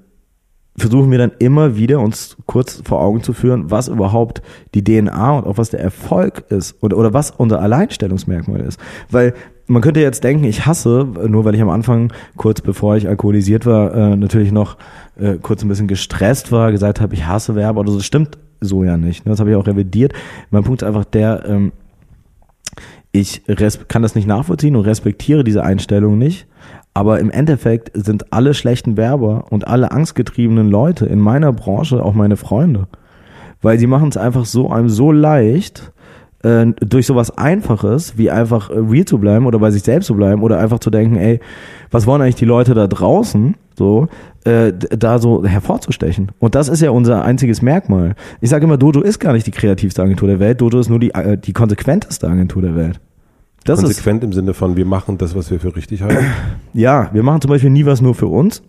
versuchen 0.77 1.11
wir 1.11 1.17
dann 1.17 1.31
immer 1.39 1.75
wieder 1.75 1.99
uns 1.99 2.37
kurz 2.45 2.81
vor 2.85 3.01
Augen 3.01 3.23
zu 3.23 3.33
führen, 3.33 3.69
was 3.69 3.87
überhaupt 3.87 4.41
die 4.73 4.83
DNA 4.83 5.37
und 5.37 5.45
auch 5.45 5.57
was 5.57 5.69
der 5.69 5.81
Erfolg 5.81 6.45
ist 6.49 6.81
oder, 6.81 6.97
oder 6.97 7.13
was 7.13 7.31
unser 7.31 7.61
Alleinstellungsmerkmal 7.61 8.61
ist. 8.61 8.79
Weil 9.09 9.33
man 9.67 9.81
könnte 9.81 9.99
jetzt 9.99 10.23
denken, 10.23 10.43
ich 10.43 10.65
hasse, 10.65 11.07
nur 11.27 11.45
weil 11.45 11.55
ich 11.55 11.61
am 11.61 11.69
Anfang, 11.69 12.11
kurz 12.35 12.61
bevor 12.61 12.95
ich 12.97 13.07
alkoholisiert 13.07 13.65
war, 13.65 13.93
äh, 13.93 14.15
natürlich 14.15 14.51
noch 14.51 14.77
äh, 15.17 15.35
kurz 15.41 15.63
ein 15.63 15.67
bisschen 15.67 15.87
gestresst 15.87 16.51
war, 16.51 16.71
gesagt 16.71 17.01
habe, 17.01 17.13
ich 17.13 17.25
hasse 17.25 17.55
Werbe 17.55 17.79
oder 17.79 17.91
so. 17.91 17.97
Das 17.97 18.05
stimmt 18.05 18.37
so 18.61 18.83
ja 18.83 18.97
nicht. 18.97 19.25
Ne? 19.25 19.31
Das 19.31 19.39
habe 19.39 19.49
ich 19.49 19.55
auch 19.55 19.67
revidiert. 19.67 20.13
Mein 20.51 20.63
Punkt 20.63 20.81
ist 20.81 20.87
einfach 20.87 21.05
der, 21.05 21.43
ähm, 21.45 21.71
ich 23.11 23.43
kann 23.87 24.01
das 24.01 24.15
nicht 24.15 24.27
nachvollziehen 24.27 24.75
und 24.75 24.85
respektiere 24.85 25.43
diese 25.43 25.63
Einstellung 25.63 26.17
nicht. 26.17 26.47
Aber 26.93 27.19
im 27.19 27.31
Endeffekt 27.31 27.91
sind 27.93 28.33
alle 28.33 28.53
schlechten 28.53 28.97
Werber 28.97 29.45
und 29.49 29.67
alle 29.67 29.91
angstgetriebenen 29.91 30.69
Leute 30.69 31.05
in 31.05 31.19
meiner 31.19 31.53
Branche 31.53 32.03
auch 32.03 32.13
meine 32.13 32.37
Freunde. 32.37 32.87
Weil 33.61 33.79
sie 33.79 33.87
machen 33.87 34.09
es 34.09 34.17
einfach 34.17 34.45
so 34.45 34.69
einem 34.69 34.89
so 34.89 35.11
leicht, 35.11 35.91
äh, 36.43 36.67
durch 36.79 37.05
sowas 37.05 37.37
Einfaches, 37.37 38.17
wie 38.17 38.31
einfach 38.31 38.69
äh, 38.69 38.77
real 38.77 39.05
zu 39.05 39.19
bleiben 39.19 39.45
oder 39.45 39.59
bei 39.59 39.71
sich 39.71 39.83
selbst 39.83 40.07
zu 40.07 40.15
bleiben 40.15 40.41
oder 40.41 40.59
einfach 40.59 40.79
zu 40.79 40.89
denken, 40.89 41.15
ey, 41.15 41.39
was 41.91 42.07
wollen 42.07 42.21
eigentlich 42.21 42.35
die 42.35 42.45
Leute 42.45 42.73
da 42.73 42.87
draußen, 42.87 43.55
so, 43.77 44.07
äh, 44.43 44.73
da 44.73 45.19
so 45.19 45.45
hervorzustechen. 45.45 46.31
Und 46.39 46.55
das 46.55 46.67
ist 46.67 46.81
ja 46.81 46.89
unser 46.89 47.23
einziges 47.23 47.61
Merkmal. 47.61 48.15
Ich 48.41 48.49
sage 48.49 48.65
immer, 48.65 48.77
Dojo 48.77 49.01
ist 49.01 49.19
gar 49.19 49.33
nicht 49.33 49.47
die 49.47 49.51
kreativste 49.51 50.01
Agentur 50.01 50.27
der 50.27 50.39
Welt, 50.39 50.59
Dojo 50.59 50.79
ist 50.79 50.89
nur 50.89 50.99
die, 50.99 51.13
äh, 51.13 51.37
die 51.37 51.53
konsequenteste 51.53 52.27
Agentur 52.27 52.61
der 52.61 52.75
Welt. 52.75 52.99
Das 53.63 53.79
konsequent 53.79 54.23
ist, 54.23 54.27
im 54.27 54.33
Sinne 54.33 54.53
von, 54.53 54.75
wir 54.75 54.85
machen 54.85 55.17
das, 55.17 55.35
was 55.35 55.51
wir 55.51 55.59
für 55.59 55.75
richtig 55.75 56.01
halten? 56.01 56.25
Ja, 56.73 57.09
wir 57.11 57.21
machen 57.21 57.41
zum 57.41 57.49
Beispiel 57.49 57.69
nie 57.69 57.85
was 57.85 58.01
nur 58.01 58.15
für 58.15 58.27
uns, 58.27 58.63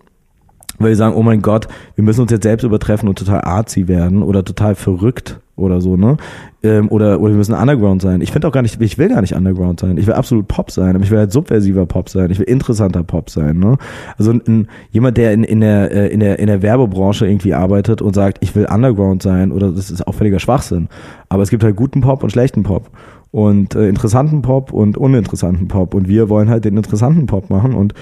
weil 0.79 0.89
wir 0.89 0.97
sagen, 0.97 1.15
oh 1.15 1.23
mein 1.23 1.41
Gott, 1.41 1.69
wir 1.95 2.03
müssen 2.03 2.23
uns 2.23 2.33
jetzt 2.33 2.43
selbst 2.43 2.65
übertreffen 2.65 3.09
und 3.09 3.17
total 3.17 3.43
artsy 3.43 3.87
werden 3.87 4.23
oder 4.25 4.45
total 4.45 4.75
verrückt 4.75 5.39
oder 5.55 5.81
so, 5.81 5.97
ne? 5.97 6.17
Ähm, 6.65 6.89
oder, 6.89 7.21
oder 7.21 7.33
wir 7.33 7.39
müssen 7.39 7.55
Underground 7.55 8.03
sein. 8.03 8.21
Ich 8.21 8.33
finde 8.33 8.49
auch 8.49 8.53
gar 8.53 8.63
nicht, 8.63 8.81
ich 8.81 8.99
will 8.99 9.09
gar 9.09 9.21
nicht 9.21 9.35
Underground 9.35 9.81
sein. 9.81 9.99
Ich 9.99 10.07
will 10.07 10.15
absolut 10.15 10.49
Pop 10.49 10.71
sein, 10.71 10.97
aber 10.97 11.05
ich 11.05 11.11
will 11.11 11.19
halt 11.19 11.33
subversiver 11.33 11.87
Pop 11.87 12.09
sein. 12.09 12.31
Ich 12.31 12.39
will 12.39 12.47
interessanter 12.47 13.05
Pop 13.05 13.31
sein, 13.31 13.59
ne? 13.59 13.77
Also 14.19 14.33
ein, 14.33 14.67
jemand, 14.91 15.17
der 15.17 15.33
in, 15.33 15.45
in, 15.45 15.61
der, 15.61 15.93
äh, 15.93 16.09
in, 16.09 16.21
der, 16.21 16.39
in 16.39 16.49
der 16.49 16.63
Werbebranche 16.63 17.27
irgendwie 17.27 17.55
arbeitet 17.55 18.03
und 18.03 18.15
sagt, 18.15 18.39
ich 18.41 18.55
will 18.57 18.67
Underground 18.67 19.23
sein, 19.23 19.53
oder 19.53 19.71
das 19.71 19.91
ist 19.91 20.07
auch 20.07 20.15
völliger 20.15 20.41
Schwachsinn. 20.41 20.89
Aber 21.29 21.43
es 21.43 21.51
gibt 21.51 21.63
halt 21.63 21.77
guten 21.77 22.01
Pop 22.01 22.25
und 22.25 22.31
schlechten 22.31 22.65
Pop 22.65 22.91
und 23.33 23.75
äh, 23.75 23.89
interessanten 23.89 24.43
Pop 24.43 24.73
und 24.73 24.97
uninteressanten 24.97 25.67
Pop. 25.67 25.95
Und 25.95 26.07
wir 26.07 26.29
wollen 26.29 26.49
halt 26.49 26.65
den 26.65 26.77
interessanten 26.77 27.27
Pop 27.27 27.51
machen. 27.51 27.75
Und 27.75 27.95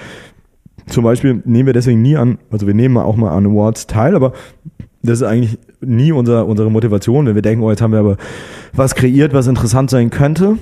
zum 0.87 1.03
Beispiel 1.03 1.41
nehmen 1.45 1.65
wir 1.65 1.73
deswegen 1.73 2.01
nie 2.01 2.17
an, 2.17 2.37
also 2.51 2.67
wir 2.67 2.73
nehmen 2.73 2.97
auch 2.97 3.15
mal 3.15 3.31
an 3.31 3.47
Awards 3.47 3.87
teil, 3.87 4.15
aber 4.15 4.33
das 5.01 5.21
ist 5.21 5.23
eigentlich 5.23 5.57
nie 5.79 6.11
unser, 6.11 6.45
unsere 6.45 6.69
Motivation, 6.69 7.25
wenn 7.25 7.35
wir 7.35 7.41
denken, 7.41 7.63
oh, 7.63 7.71
jetzt 7.71 7.81
haben 7.81 7.93
wir 7.93 7.99
aber 7.99 8.17
was 8.73 8.93
kreiert, 8.93 9.33
was 9.33 9.47
interessant 9.47 9.89
sein 9.89 10.09
könnte. 10.09 10.57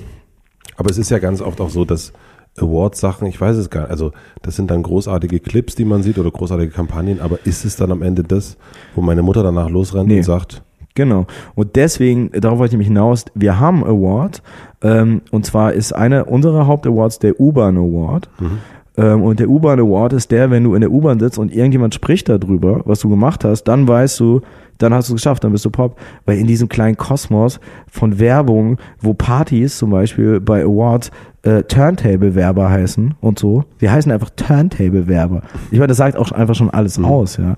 Aber 0.76 0.88
es 0.88 0.96
ist 0.96 1.10
ja 1.10 1.18
ganz 1.18 1.42
oft 1.42 1.60
auch 1.60 1.68
so, 1.68 1.84
dass 1.84 2.12
Awards-Sachen, 2.56 3.26
ich 3.26 3.40
weiß 3.40 3.56
es 3.56 3.70
gar 3.70 3.82
nicht, 3.82 3.90
also 3.90 4.12
das 4.42 4.56
sind 4.56 4.70
dann 4.70 4.82
großartige 4.82 5.40
Clips, 5.40 5.74
die 5.74 5.84
man 5.84 6.02
sieht 6.02 6.18
oder 6.18 6.30
großartige 6.30 6.72
Kampagnen, 6.72 7.20
aber 7.20 7.38
ist 7.44 7.64
es 7.64 7.76
dann 7.76 7.92
am 7.92 8.02
Ende 8.02 8.22
das, 8.22 8.56
wo 8.94 9.02
meine 9.02 9.22
Mutter 9.22 9.42
danach 9.42 9.68
losrennt 9.68 10.08
nee. 10.08 10.18
und 10.18 10.22
sagt, 10.22 10.62
Genau. 11.00 11.26
Und 11.54 11.76
deswegen, 11.76 12.30
darauf 12.30 12.58
wollte 12.58 12.74
ich 12.74 12.78
mich 12.78 12.88
hinaus, 12.88 13.24
wir 13.34 13.58
haben 13.58 13.82
Award. 13.82 14.42
Ähm, 14.82 15.22
und 15.30 15.46
zwar 15.46 15.72
ist 15.72 15.94
einer 15.94 16.28
unserer 16.28 16.66
Hauptawards 16.66 17.18
der 17.20 17.40
U-Bahn 17.40 17.78
Award. 17.78 18.28
Mhm. 18.38 18.58
Ähm, 18.98 19.22
und 19.22 19.40
der 19.40 19.48
U-Bahn 19.48 19.80
Award 19.80 20.12
ist 20.12 20.30
der, 20.30 20.50
wenn 20.50 20.62
du 20.62 20.74
in 20.74 20.82
der 20.82 20.90
U-Bahn 20.90 21.18
sitzt 21.18 21.38
und 21.38 21.54
irgendjemand 21.56 21.94
spricht 21.94 22.28
darüber, 22.28 22.82
was 22.84 22.98
du 22.98 23.08
gemacht 23.08 23.46
hast, 23.46 23.64
dann 23.64 23.88
weißt 23.88 24.20
du, 24.20 24.42
dann 24.76 24.92
hast 24.92 25.08
du 25.08 25.14
es 25.14 25.22
geschafft, 25.22 25.42
dann 25.42 25.52
bist 25.52 25.64
du 25.64 25.70
Pop. 25.70 25.98
Weil 26.26 26.36
in 26.36 26.46
diesem 26.46 26.68
kleinen 26.68 26.98
Kosmos 26.98 27.60
von 27.90 28.18
Werbung, 28.18 28.76
wo 29.00 29.14
Partys 29.14 29.78
zum 29.78 29.88
Beispiel 29.88 30.38
bei 30.38 30.64
Awards 30.64 31.10
äh, 31.44 31.62
Turntable-Werber 31.62 32.68
heißen 32.68 33.14
und 33.22 33.38
so, 33.38 33.64
die 33.80 33.88
heißen 33.88 34.12
einfach 34.12 34.28
Turntable-Werber. 34.36 35.40
Ich 35.70 35.78
meine, 35.78 35.88
das 35.88 35.96
sagt 35.96 36.18
auch 36.18 36.30
einfach 36.32 36.54
schon 36.54 36.68
alles 36.68 36.98
mhm. 36.98 37.06
aus, 37.06 37.38
ja. 37.38 37.56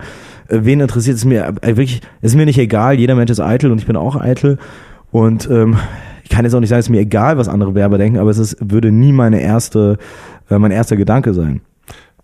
Wen 0.54 0.80
interessiert 0.80 1.16
es 1.16 1.24
mir? 1.24 1.54
Äh, 1.62 1.76
wirklich, 1.76 2.02
ist 2.20 2.36
mir 2.36 2.44
nicht 2.44 2.58
egal, 2.58 2.98
jeder 2.98 3.14
Mensch 3.14 3.30
ist 3.30 3.40
eitel 3.40 3.70
und 3.72 3.78
ich 3.78 3.86
bin 3.86 3.96
auch 3.96 4.16
eitel. 4.16 4.58
Und 5.10 5.48
ähm, 5.50 5.78
ich 6.24 6.28
kann 6.28 6.44
jetzt 6.44 6.54
auch 6.54 6.60
nicht 6.60 6.68
sagen, 6.68 6.80
es 6.80 6.86
ist 6.86 6.90
mir 6.90 7.00
egal, 7.00 7.38
was 7.38 7.48
andere 7.48 7.74
Werber 7.74 7.96
denken, 7.96 8.18
aber 8.18 8.30
es 8.30 8.38
ist, 8.38 8.56
würde 8.60 8.92
nie 8.92 9.12
meine 9.12 9.40
erste, 9.40 9.98
äh, 10.50 10.58
mein 10.58 10.70
erster 10.70 10.96
Gedanke 10.96 11.32
sein. 11.32 11.62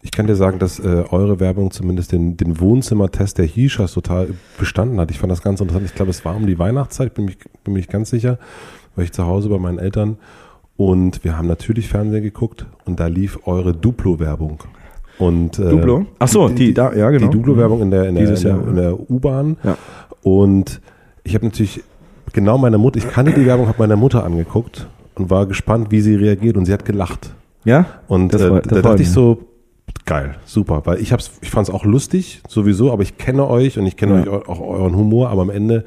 Ich 0.03 0.11
kann 0.11 0.27
dir 0.27 0.37
sagen, 0.37 0.59
dass 0.59 0.79
äh, 0.79 1.05
eure 1.11 1.41
Werbung 1.41 1.71
zumindest 1.71 2.13
den, 2.13 2.37
den 2.37 2.61
Wohnzimmertest 2.61 3.39
der 3.39 3.47
Hishas 3.47 3.95
total 3.95 4.29
bestanden 4.59 5.01
hat. 5.01 5.11
Ich 5.11 5.19
fand 5.19 5.33
das 5.33 5.43
ganz 5.43 5.61
interessant. 5.61 5.87
Ich 5.87 5.95
glaube, 5.95 6.11
es 6.11 6.25
war 6.25 6.37
um 6.37 6.47
die 6.47 6.59
Weihnachtszeit, 6.59 7.15
bin 7.15 7.25
mich, 7.25 7.39
bin 7.65 7.75
mich 7.75 7.89
ganz 7.89 8.11
sicher, 8.11 8.39
weil 8.95 9.05
ich 9.05 9.13
zu 9.13 9.27
Hause 9.27 9.49
bei 9.49 9.59
meinen 9.59 9.79
Eltern 9.79 10.19
und 10.77 11.25
wir 11.25 11.37
haben 11.37 11.49
natürlich 11.49 11.89
Fernsehen 11.89 12.23
geguckt 12.23 12.67
und 12.85 13.01
da 13.01 13.09
lief 13.09 13.41
eure 13.47 13.75
Duplo-Werbung. 13.75 14.63
Und, 15.19 15.59
äh, 15.59 15.71
Duplo? 15.71 16.07
Ach 16.19 16.29
so, 16.29 16.49
die, 16.49 16.55
die, 16.55 16.75
da, 16.75 16.93
ja, 16.93 17.11
genau. 17.11 17.27
Die 17.27 17.37
Duplo-Werbung 17.37 17.83
in 17.83 17.91
der, 17.91 18.09
in 18.09 18.15
der, 18.15 18.29
in 18.29 18.43
der, 18.43 18.69
in 18.69 18.77
der 18.77 19.11
U-Bahn. 19.11 19.57
Ja. 19.65 19.77
Und 20.23 20.81
ich 21.25 21.35
habe 21.35 21.45
natürlich 21.47 21.83
genau 22.33 22.59
meine 22.59 22.79
Mutter, 22.79 22.99
ich 22.99 23.09
kannte 23.09 23.33
die 23.33 23.47
Werbung, 23.47 23.67
habe 23.67 23.79
meine 23.79 23.97
Mutter 23.97 24.25
angeguckt 24.25 24.87
und 25.15 25.31
war 25.31 25.47
gespannt, 25.47 25.91
wie 25.91 26.01
sie 26.01 26.15
reagiert 26.15 26.57
und 26.57 26.67
sie 26.67 26.73
hat 26.73 26.85
gelacht. 26.85 27.35
Ja? 27.65 27.87
Und 28.07 28.33
das, 28.33 28.43
äh, 28.43 28.63
da 28.63 28.81
dachte 28.81 29.03
ich 29.03 29.11
so, 29.11 29.45
geil, 30.05 30.37
super, 30.45 30.83
weil 30.85 31.01
ich 31.01 31.13
hab's, 31.13 31.33
ich 31.43 31.51
fand 31.51 31.69
es 31.69 31.75
auch 31.75 31.85
lustig 31.85 32.43
sowieso, 32.49 32.93
aber 32.93 33.03
ich 33.03 33.19
kenne 33.19 33.49
euch 33.49 33.79
und 33.79 33.87
ich 33.87 33.97
kenne 33.97 34.25
ja. 34.25 34.33
euch 34.33 34.49
auch 34.49 34.61
euren 34.61 34.97
Humor, 34.97 35.31
aber 35.31 35.43
am 35.43 35.51
Ende, 35.51 35.85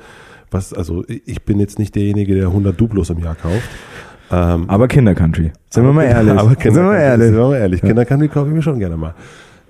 was, 0.51 0.73
also 0.73 1.03
ich 1.07 1.43
bin 1.43 1.59
jetzt 1.59 1.79
nicht 1.79 1.95
derjenige, 1.95 2.35
der 2.35 2.47
100 2.47 2.79
Duplos 2.79 3.09
im 3.09 3.19
Jahr 3.19 3.35
kauft. 3.35 3.69
Ähm, 4.31 4.69
aber 4.69 4.87
Kindercountry, 4.87 5.51
sind 5.69 5.83
wir 5.83 5.93
mal 5.93 6.03
ehrlich. 6.05 6.33
Aber 6.33 6.55
Kinder 6.55 6.75
sind 6.75 6.83
wir 6.83 6.91
mal 6.91 6.99
ehrlich. 6.99 7.27
Sind 7.27 7.37
wir 7.37 7.47
mal 7.47 7.57
ehrlich. 7.57 7.81
Ja. 7.81 7.87
Kindercountry 7.87 8.27
kaufe 8.29 8.47
ich 8.49 8.55
mir 8.55 8.61
schon 8.61 8.79
gerne 8.79 8.97
mal. 8.97 9.13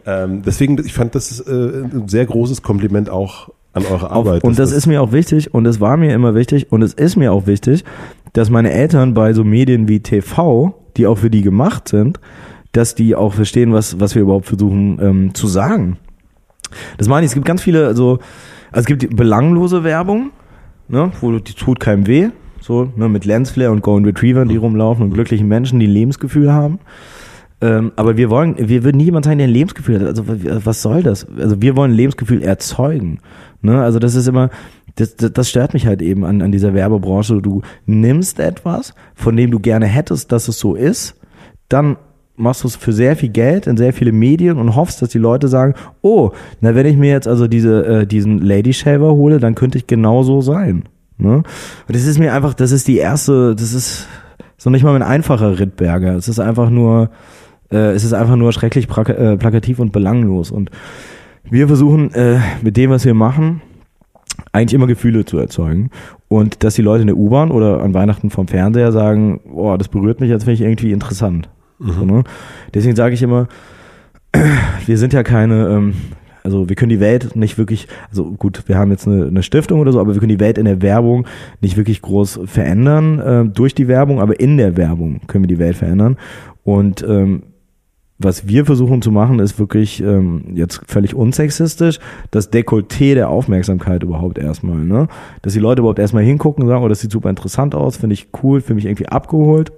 Ähm, 0.05 0.41
deswegen, 0.45 0.77
ich 0.83 0.93
fand 0.93 1.15
das 1.15 1.39
äh, 1.39 1.51
ein 1.51 2.07
sehr 2.07 2.25
großes 2.25 2.61
Kompliment 2.61 3.09
auch 3.09 3.49
an 3.73 3.85
eure 3.85 4.11
Arbeit. 4.11 4.41
Auf, 4.41 4.43
und 4.43 4.59
das, 4.59 4.69
das 4.69 4.77
ist 4.77 4.87
mir 4.87 5.01
auch 5.01 5.11
wichtig 5.11 5.53
und 5.53 5.65
es 5.65 5.79
war 5.79 5.97
mir 5.97 6.13
immer 6.13 6.35
wichtig 6.35 6.71
und 6.71 6.81
es 6.81 6.93
ist 6.93 7.15
mir 7.15 7.31
auch 7.31 7.47
wichtig, 7.47 7.83
dass 8.33 8.49
meine 8.49 8.71
Eltern 8.71 9.13
bei 9.13 9.33
so 9.33 9.43
Medien 9.43 9.87
wie 9.87 9.99
TV, 9.99 10.75
die 10.97 11.07
auch 11.07 11.17
für 11.17 11.29
die 11.29 11.41
gemacht 11.41 11.87
sind, 11.87 12.19
dass 12.71 12.95
die 12.95 13.15
auch 13.15 13.33
verstehen, 13.33 13.73
was, 13.73 13.99
was 13.99 14.15
wir 14.15 14.21
überhaupt 14.21 14.45
versuchen 14.45 14.99
ähm, 15.01 15.33
zu 15.33 15.47
sagen. 15.47 15.97
Das 16.97 17.07
meine 17.07 17.25
ich, 17.25 17.31
es 17.31 17.33
gibt 17.35 17.45
ganz 17.45 17.61
viele, 17.61 17.87
also, 17.87 18.19
also 18.71 18.81
es 18.81 18.85
gibt 18.85 19.15
belanglose 19.15 19.83
Werbung, 19.83 20.31
ne, 20.87 21.11
wo 21.19 21.37
die 21.37 21.53
tut 21.53 21.79
keinem 21.79 22.07
weh, 22.07 22.29
so, 22.71 22.91
ne, 22.95 23.09
mit 23.09 23.25
Lensflare 23.25 23.71
und 23.71 23.81
Golden 23.81 24.05
Retrievern, 24.05 24.47
die 24.47 24.55
rumlaufen 24.55 25.03
und 25.03 25.13
glücklichen 25.13 25.47
Menschen, 25.47 25.79
die 25.79 25.87
ein 25.87 25.91
Lebensgefühl 25.91 26.53
haben. 26.53 26.79
Ähm, 27.59 27.91
aber 27.97 28.15
wir 28.15 28.29
wollen, 28.29 28.55
wir 28.57 28.83
würden 28.83 28.97
niemand 28.97 29.25
sein, 29.25 29.37
der 29.37 29.47
ein 29.47 29.53
Lebensgefühl 29.53 29.99
hat. 29.99 30.07
Also 30.07 30.23
was 30.27 30.81
soll 30.81 31.03
das? 31.03 31.27
Also 31.37 31.61
wir 31.61 31.75
wollen 31.75 31.91
ein 31.91 31.97
Lebensgefühl 31.97 32.41
erzeugen. 32.41 33.19
Ne? 33.61 33.81
Also 33.81 33.99
das 33.99 34.15
ist 34.15 34.27
immer, 34.27 34.49
das, 34.95 35.15
das, 35.17 35.33
das 35.33 35.49
stört 35.49 35.73
mich 35.73 35.85
halt 35.85 36.01
eben 36.01 36.23
an, 36.23 36.41
an 36.41 36.51
dieser 36.51 36.73
Werbebranche. 36.73 37.41
Du 37.41 37.61
nimmst 37.85 38.39
etwas, 38.39 38.95
von 39.15 39.35
dem 39.35 39.51
du 39.51 39.59
gerne 39.59 39.85
hättest, 39.85 40.31
dass 40.31 40.47
es 40.47 40.57
so 40.57 40.75
ist, 40.75 41.15
dann 41.67 41.97
machst 42.37 42.63
du 42.63 42.69
es 42.69 42.77
für 42.77 42.93
sehr 42.93 43.17
viel 43.17 43.29
Geld 43.29 43.67
in 43.67 43.75
sehr 43.75 43.91
viele 43.91 44.13
Medien 44.13 44.57
und 44.57 44.75
hoffst, 44.75 45.01
dass 45.01 45.09
die 45.09 45.19
Leute 45.19 45.49
sagen, 45.49 45.75
oh, 46.01 46.31
na 46.61 46.73
wenn 46.73 46.85
ich 46.85 46.97
mir 46.97 47.11
jetzt 47.11 47.27
also 47.27 47.47
diese, 47.47 47.85
äh, 47.85 48.07
diesen 48.07 48.39
Lady 48.39 48.73
Shaver 48.73 49.11
hole, 49.11 49.39
dann 49.39 49.55
könnte 49.55 49.77
ich 49.77 49.87
genau 49.87 50.23
so 50.23 50.41
sein. 50.41 50.85
Ne? 51.21 51.37
Und 51.37 51.45
das 51.87 52.05
ist 52.05 52.19
mir 52.19 52.33
einfach, 52.33 52.53
das 52.53 52.71
ist 52.71 52.87
die 52.87 52.97
erste, 52.97 53.55
das 53.55 53.73
ist 53.73 54.07
so 54.57 54.69
nicht 54.69 54.83
mal 54.83 54.95
ein 54.95 55.03
einfacher 55.03 55.59
Rittberger. 55.59 56.15
Es 56.15 56.27
ist 56.27 56.39
einfach 56.39 56.69
nur, 56.69 57.09
äh, 57.71 57.91
es 57.91 58.03
ist 58.03 58.13
einfach 58.13 58.35
nur 58.35 58.51
schrecklich 58.53 58.87
äh, 58.89 59.37
plakativ 59.37 59.79
und 59.79 59.91
belanglos. 59.91 60.51
Und 60.51 60.71
wir 61.49 61.67
versuchen 61.67 62.13
äh, 62.13 62.39
mit 62.61 62.77
dem, 62.77 62.89
was 62.89 63.05
wir 63.05 63.13
machen, 63.13 63.61
eigentlich 64.51 64.73
immer 64.73 64.87
Gefühle 64.87 65.25
zu 65.25 65.37
erzeugen. 65.37 65.89
Und 66.27 66.63
dass 66.63 66.75
die 66.75 66.81
Leute 66.81 67.01
in 67.01 67.07
der 67.07 67.17
U-Bahn 67.17 67.51
oder 67.51 67.81
an 67.81 67.93
Weihnachten 67.93 68.29
vom 68.29 68.47
Fernseher 68.47 68.91
sagen, 68.91 69.41
boah, 69.45 69.77
das 69.77 69.87
berührt 69.87 70.19
mich, 70.19 70.29
jetzt 70.29 70.43
finde 70.43 70.53
ich 70.55 70.61
irgendwie 70.61 70.91
interessant. 70.91 71.49
Mhm. 71.79 71.91
So, 71.91 72.05
ne? 72.05 72.23
Deswegen 72.73 72.95
sage 72.95 73.13
ich 73.13 73.21
immer, 73.21 73.47
wir 74.85 74.97
sind 74.97 75.13
ja 75.13 75.23
keine, 75.23 75.67
ähm, 75.67 75.93
also 76.43 76.69
wir 76.69 76.75
können 76.75 76.89
die 76.89 76.99
Welt 76.99 77.35
nicht 77.35 77.57
wirklich, 77.57 77.87
also 78.09 78.31
gut, 78.31 78.63
wir 78.67 78.77
haben 78.77 78.91
jetzt 78.91 79.07
eine, 79.07 79.27
eine, 79.27 79.43
Stiftung 79.43 79.79
oder 79.79 79.91
so, 79.91 79.99
aber 79.99 80.13
wir 80.13 80.19
können 80.19 80.29
die 80.29 80.39
Welt 80.39 80.57
in 80.57 80.65
der 80.65 80.81
Werbung 80.81 81.27
nicht 81.61 81.77
wirklich 81.77 82.01
groß 82.01 82.41
verändern 82.45 83.19
äh, 83.19 83.45
durch 83.45 83.75
die 83.75 83.87
Werbung, 83.87 84.19
aber 84.19 84.39
in 84.39 84.57
der 84.57 84.77
Werbung 84.77 85.21
können 85.27 85.43
wir 85.43 85.47
die 85.47 85.59
Welt 85.59 85.75
verändern. 85.75 86.17
Und 86.63 87.03
ähm, 87.07 87.43
was 88.23 88.47
wir 88.47 88.65
versuchen 88.65 89.01
zu 89.01 89.11
machen, 89.11 89.39
ist 89.39 89.57
wirklich 89.57 90.01
ähm, 90.01 90.43
jetzt 90.53 90.81
völlig 90.87 91.15
unsexistisch, 91.15 91.99
das 92.29 92.51
Dekolleté 92.51 93.15
der 93.15 93.29
Aufmerksamkeit 93.29 94.03
überhaupt 94.03 94.37
erstmal, 94.37 94.77
ne? 94.77 95.07
Dass 95.41 95.53
die 95.53 95.59
Leute 95.59 95.81
überhaupt 95.81 95.99
erstmal 95.99 96.23
hingucken 96.23 96.63
und 96.63 96.69
sagen, 96.69 96.83
oh, 96.83 96.87
das 96.87 96.99
sieht 96.99 97.11
super 97.11 97.29
interessant 97.29 97.73
aus, 97.73 97.97
finde 97.97 98.13
ich 98.13 98.27
cool, 98.43 98.61
finde 98.61 98.75
mich 98.75 98.85
irgendwie 98.85 99.07
abgeholt. 99.07 99.71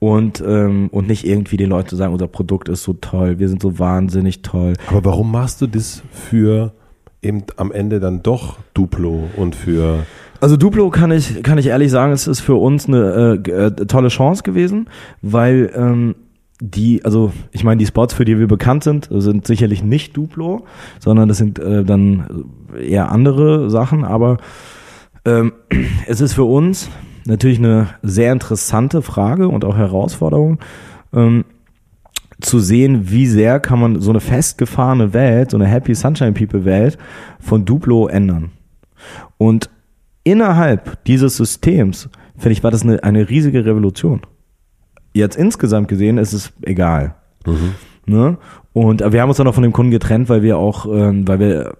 Und, 0.00 0.40
ähm, 0.46 0.88
und 0.92 1.08
nicht 1.08 1.26
irgendwie 1.26 1.56
den 1.56 1.70
Leuten 1.70 1.88
zu 1.88 1.96
sagen, 1.96 2.12
unser 2.12 2.28
Produkt 2.28 2.68
ist 2.68 2.84
so 2.84 2.92
toll, 2.92 3.40
wir 3.40 3.48
sind 3.48 3.60
so 3.60 3.80
wahnsinnig 3.80 4.42
toll. 4.42 4.74
Aber 4.86 5.04
warum 5.04 5.32
machst 5.32 5.60
du 5.60 5.66
das 5.66 6.02
für 6.12 6.72
eben 7.20 7.42
am 7.56 7.72
Ende 7.72 7.98
dann 7.98 8.22
doch 8.22 8.58
Duplo 8.74 9.24
und 9.36 9.56
für 9.56 10.06
also 10.40 10.56
Duplo 10.56 10.88
kann 10.90 11.10
ich, 11.10 11.42
kann 11.42 11.58
ich 11.58 11.66
ehrlich 11.66 11.90
sagen, 11.90 12.12
es 12.12 12.28
ist 12.28 12.40
für 12.40 12.54
uns 12.54 12.86
eine 12.86 13.42
äh, 13.44 13.50
äh 13.50 13.70
tolle 13.72 14.08
Chance 14.08 14.44
gewesen, 14.44 14.88
weil 15.20 15.72
ähm, 15.74 16.14
die, 16.60 17.04
also 17.04 17.32
ich 17.50 17.64
meine, 17.64 17.78
die 17.78 17.86
Spots, 17.86 18.14
für 18.14 18.24
die 18.24 18.38
wir 18.38 18.46
bekannt 18.46 18.84
sind, 18.84 19.08
sind 19.10 19.46
sicherlich 19.46 19.82
nicht 19.82 20.16
Duplo, 20.16 20.64
sondern 21.00 21.28
das 21.28 21.38
sind 21.38 21.58
äh, 21.58 21.84
dann 21.84 22.44
eher 22.80 23.10
andere 23.10 23.70
Sachen, 23.70 24.04
aber 24.04 24.38
ähm, 25.24 25.52
es 26.06 26.20
ist 26.20 26.34
für 26.34 26.44
uns 26.44 26.88
natürlich 27.28 27.58
eine 27.58 27.88
sehr 28.02 28.32
interessante 28.32 29.02
Frage 29.02 29.48
und 29.48 29.64
auch 29.64 29.76
Herausforderung, 29.76 30.58
ähm, 31.12 31.44
zu 32.40 32.60
sehen, 32.60 33.10
wie 33.10 33.26
sehr 33.26 33.58
kann 33.58 33.80
man 33.80 34.00
so 34.00 34.10
eine 34.10 34.20
festgefahrene 34.20 35.12
Welt, 35.12 35.50
so 35.50 35.56
eine 35.56 35.66
Happy 35.66 35.94
Sunshine 35.94 36.32
People 36.32 36.64
Welt 36.64 36.98
von 37.40 37.64
Duplo 37.64 38.06
ändern. 38.06 38.50
Und 39.38 39.70
innerhalb 40.22 41.04
dieses 41.04 41.36
Systems, 41.36 42.08
finde 42.36 42.52
ich, 42.52 42.62
war 42.62 42.70
das 42.70 42.82
eine, 42.82 43.02
eine 43.02 43.28
riesige 43.28 43.64
Revolution 43.64 44.22
jetzt 45.18 45.36
insgesamt 45.36 45.88
gesehen 45.88 46.18
ist 46.18 46.32
es 46.32 46.52
egal. 46.62 47.14
Mhm. 47.46 47.74
Ne? 48.06 48.38
Und 48.72 49.00
wir 49.12 49.20
haben 49.20 49.28
uns 49.28 49.38
dann 49.38 49.48
auch 49.48 49.54
von 49.54 49.62
dem 49.62 49.72
Kunden 49.72 49.90
getrennt, 49.90 50.28
weil 50.28 50.42
wir 50.42 50.56
auch, 50.56 50.86
ähm, 50.86 51.26
weil 51.28 51.40
wir 51.40 51.76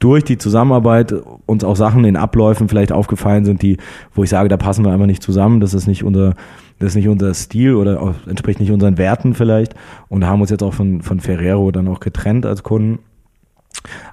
durch 0.00 0.24
die 0.24 0.38
Zusammenarbeit 0.38 1.14
uns 1.46 1.64
auch 1.64 1.76
Sachen 1.76 2.04
in 2.04 2.16
Abläufen 2.16 2.68
vielleicht 2.68 2.92
aufgefallen 2.92 3.44
sind, 3.44 3.62
die, 3.62 3.78
wo 4.12 4.22
ich 4.22 4.30
sage, 4.30 4.48
da 4.48 4.56
passen 4.56 4.84
wir 4.84 4.92
einfach 4.92 5.06
nicht 5.06 5.22
zusammen, 5.22 5.60
das 5.60 5.74
ist 5.74 5.86
nicht 5.86 6.04
unser, 6.04 6.34
das 6.78 6.90
ist 6.90 6.96
nicht 6.96 7.08
unser 7.08 7.32
Stil 7.32 7.74
oder 7.74 8.14
entspricht 8.28 8.60
nicht 8.60 8.72
unseren 8.72 8.98
Werten 8.98 9.34
vielleicht 9.34 9.74
und 10.08 10.26
haben 10.26 10.40
uns 10.40 10.50
jetzt 10.50 10.62
auch 10.62 10.74
von, 10.74 11.02
von 11.02 11.20
Ferrero 11.20 11.70
dann 11.70 11.88
auch 11.88 12.00
getrennt 12.00 12.44
als 12.44 12.62
Kunden. 12.62 12.98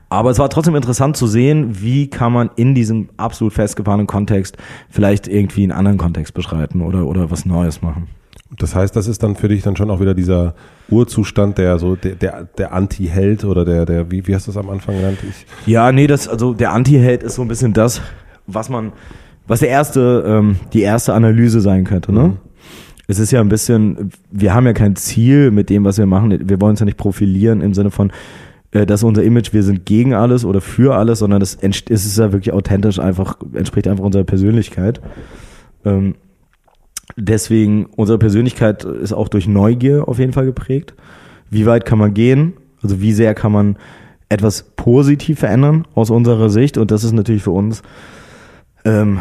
Aber 0.09 0.29
es 0.29 0.39
war 0.39 0.49
trotzdem 0.49 0.75
interessant 0.75 1.15
zu 1.15 1.27
sehen, 1.27 1.81
wie 1.81 2.09
kann 2.09 2.33
man 2.33 2.49
in 2.55 2.75
diesem 2.75 3.09
absolut 3.17 3.53
festgefahrenen 3.53 4.07
Kontext 4.07 4.57
vielleicht 4.89 5.27
irgendwie 5.27 5.63
einen 5.63 5.71
anderen 5.71 5.97
Kontext 5.97 6.33
beschreiten 6.33 6.81
oder, 6.81 7.05
oder 7.05 7.31
was 7.31 7.45
Neues 7.45 7.81
machen. 7.81 8.07
Das 8.57 8.75
heißt, 8.75 8.95
das 8.95 9.07
ist 9.07 9.23
dann 9.23 9.35
für 9.35 9.47
dich 9.47 9.63
dann 9.63 9.75
schon 9.75 9.89
auch 9.89 10.01
wieder 10.01 10.13
dieser 10.13 10.55
Urzustand, 10.89 11.57
der 11.57 11.79
so 11.79 11.95
der, 11.95 12.15
der, 12.15 12.47
der 12.57 12.73
Anti-Held 12.73 13.45
oder 13.45 13.63
der, 13.63 13.85
der, 13.85 14.11
wie, 14.11 14.27
wie 14.27 14.35
hast 14.35 14.47
du 14.47 14.51
es 14.51 14.57
am 14.57 14.69
Anfang 14.69 14.95
genannt? 14.95 15.19
Ich 15.27 15.45
ja, 15.67 15.91
nee, 15.91 16.07
das, 16.07 16.27
also 16.27 16.53
der 16.53 16.73
Anti-Held 16.73 17.23
ist 17.23 17.35
so 17.35 17.41
ein 17.41 17.47
bisschen 17.47 17.71
das, 17.73 18.01
was 18.47 18.69
man, 18.69 18.91
was 19.47 19.61
der 19.61 19.69
erste, 19.69 20.23
ähm, 20.27 20.57
die 20.73 20.81
erste 20.81 21.13
Analyse 21.13 21.61
sein 21.61 21.85
könnte, 21.85 22.11
ne? 22.11 22.27
Mhm. 22.29 22.37
Es 23.07 23.19
ist 23.19 23.31
ja 23.31 23.41
ein 23.41 23.49
bisschen, 23.49 24.11
wir 24.31 24.53
haben 24.53 24.65
ja 24.65 24.71
kein 24.71 24.95
Ziel 24.95 25.51
mit 25.51 25.69
dem, 25.69 25.83
was 25.83 25.97
wir 25.97 26.05
machen. 26.05 26.47
Wir 26.47 26.61
wollen 26.61 26.71
uns 26.71 26.79
ja 26.79 26.85
nicht 26.85 26.97
profilieren 26.97 27.59
im 27.59 27.73
Sinne 27.73 27.91
von, 27.91 28.11
äh, 28.71 28.85
dass 28.85 29.03
unser 29.03 29.23
Image, 29.23 29.51
wir 29.53 29.63
sind 29.63 29.85
gegen 29.85 30.13
alles 30.13 30.45
oder 30.45 30.61
für 30.61 30.95
alles, 30.95 31.19
sondern 31.19 31.41
das 31.41 31.55
ist 31.55 31.89
es 31.89 32.15
ja 32.15 32.31
wirklich 32.31 32.53
authentisch 32.53 32.99
einfach, 32.99 33.37
entspricht 33.53 33.87
einfach 33.87 34.05
unserer 34.05 34.23
Persönlichkeit. 34.23 35.01
Ähm, 35.83 36.15
Deswegen, 37.15 37.85
unsere 37.95 38.17
Persönlichkeit 38.17 38.83
ist 38.83 39.13
auch 39.13 39.27
durch 39.27 39.47
Neugier 39.47 40.07
auf 40.07 40.19
jeden 40.19 40.33
Fall 40.33 40.45
geprägt. 40.45 40.93
Wie 41.49 41.65
weit 41.65 41.85
kann 41.85 41.99
man 41.99 42.13
gehen? 42.13 42.53
Also 42.81 43.01
wie 43.01 43.13
sehr 43.13 43.33
kann 43.35 43.51
man 43.51 43.77
etwas 44.29 44.63
positiv 44.75 45.39
verändern 45.39 45.85
aus 45.93 46.09
unserer 46.09 46.49
Sicht? 46.49 46.77
Und 46.77 46.91
das 46.91 47.03
ist 47.03 47.11
natürlich 47.11 47.43
für 47.43 47.51
uns 47.51 47.83
ähm, 48.85 49.19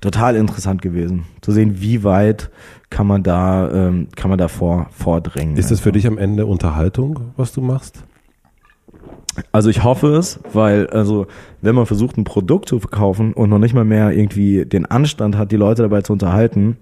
total 0.00 0.36
interessant 0.36 0.82
gewesen, 0.82 1.24
zu 1.40 1.52
sehen, 1.52 1.80
wie 1.80 2.04
weit 2.04 2.50
kann 2.90 3.06
man 3.06 3.22
da, 3.22 3.70
ähm, 3.70 4.08
kann 4.16 4.30
man 4.30 4.38
da 4.38 4.48
vor, 4.48 4.86
vordringen. 4.90 5.56
Ist 5.56 5.70
das 5.70 5.80
für 5.80 5.92
dich 5.92 6.06
am 6.06 6.18
Ende 6.18 6.46
Unterhaltung, 6.46 7.32
was 7.36 7.52
du 7.52 7.60
machst? 7.60 8.04
Also 9.52 9.70
ich 9.70 9.84
hoffe 9.84 10.08
es, 10.16 10.40
weil 10.52 10.88
also 10.88 11.26
wenn 11.62 11.74
man 11.74 11.86
versucht 11.86 12.18
ein 12.18 12.24
Produkt 12.24 12.68
zu 12.68 12.80
verkaufen 12.80 13.32
und 13.32 13.48
noch 13.48 13.58
nicht 13.58 13.74
mal 13.74 13.84
mehr 13.84 14.10
irgendwie 14.10 14.64
den 14.64 14.86
Anstand 14.86 15.36
hat, 15.36 15.52
die 15.52 15.56
Leute 15.56 15.82
dabei 15.82 16.02
zu 16.02 16.12
unterhalten, 16.12 16.76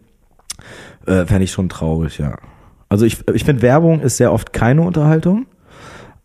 äh, 1.06 1.24
fände 1.26 1.44
ich 1.44 1.52
schon 1.52 1.68
traurig, 1.68 2.18
ja. 2.18 2.36
Also 2.88 3.04
ich, 3.04 3.18
ich 3.34 3.44
finde, 3.44 3.62
Werbung 3.62 4.00
ist 4.00 4.16
sehr 4.16 4.32
oft 4.32 4.52
keine 4.52 4.82
Unterhaltung. 4.82 5.46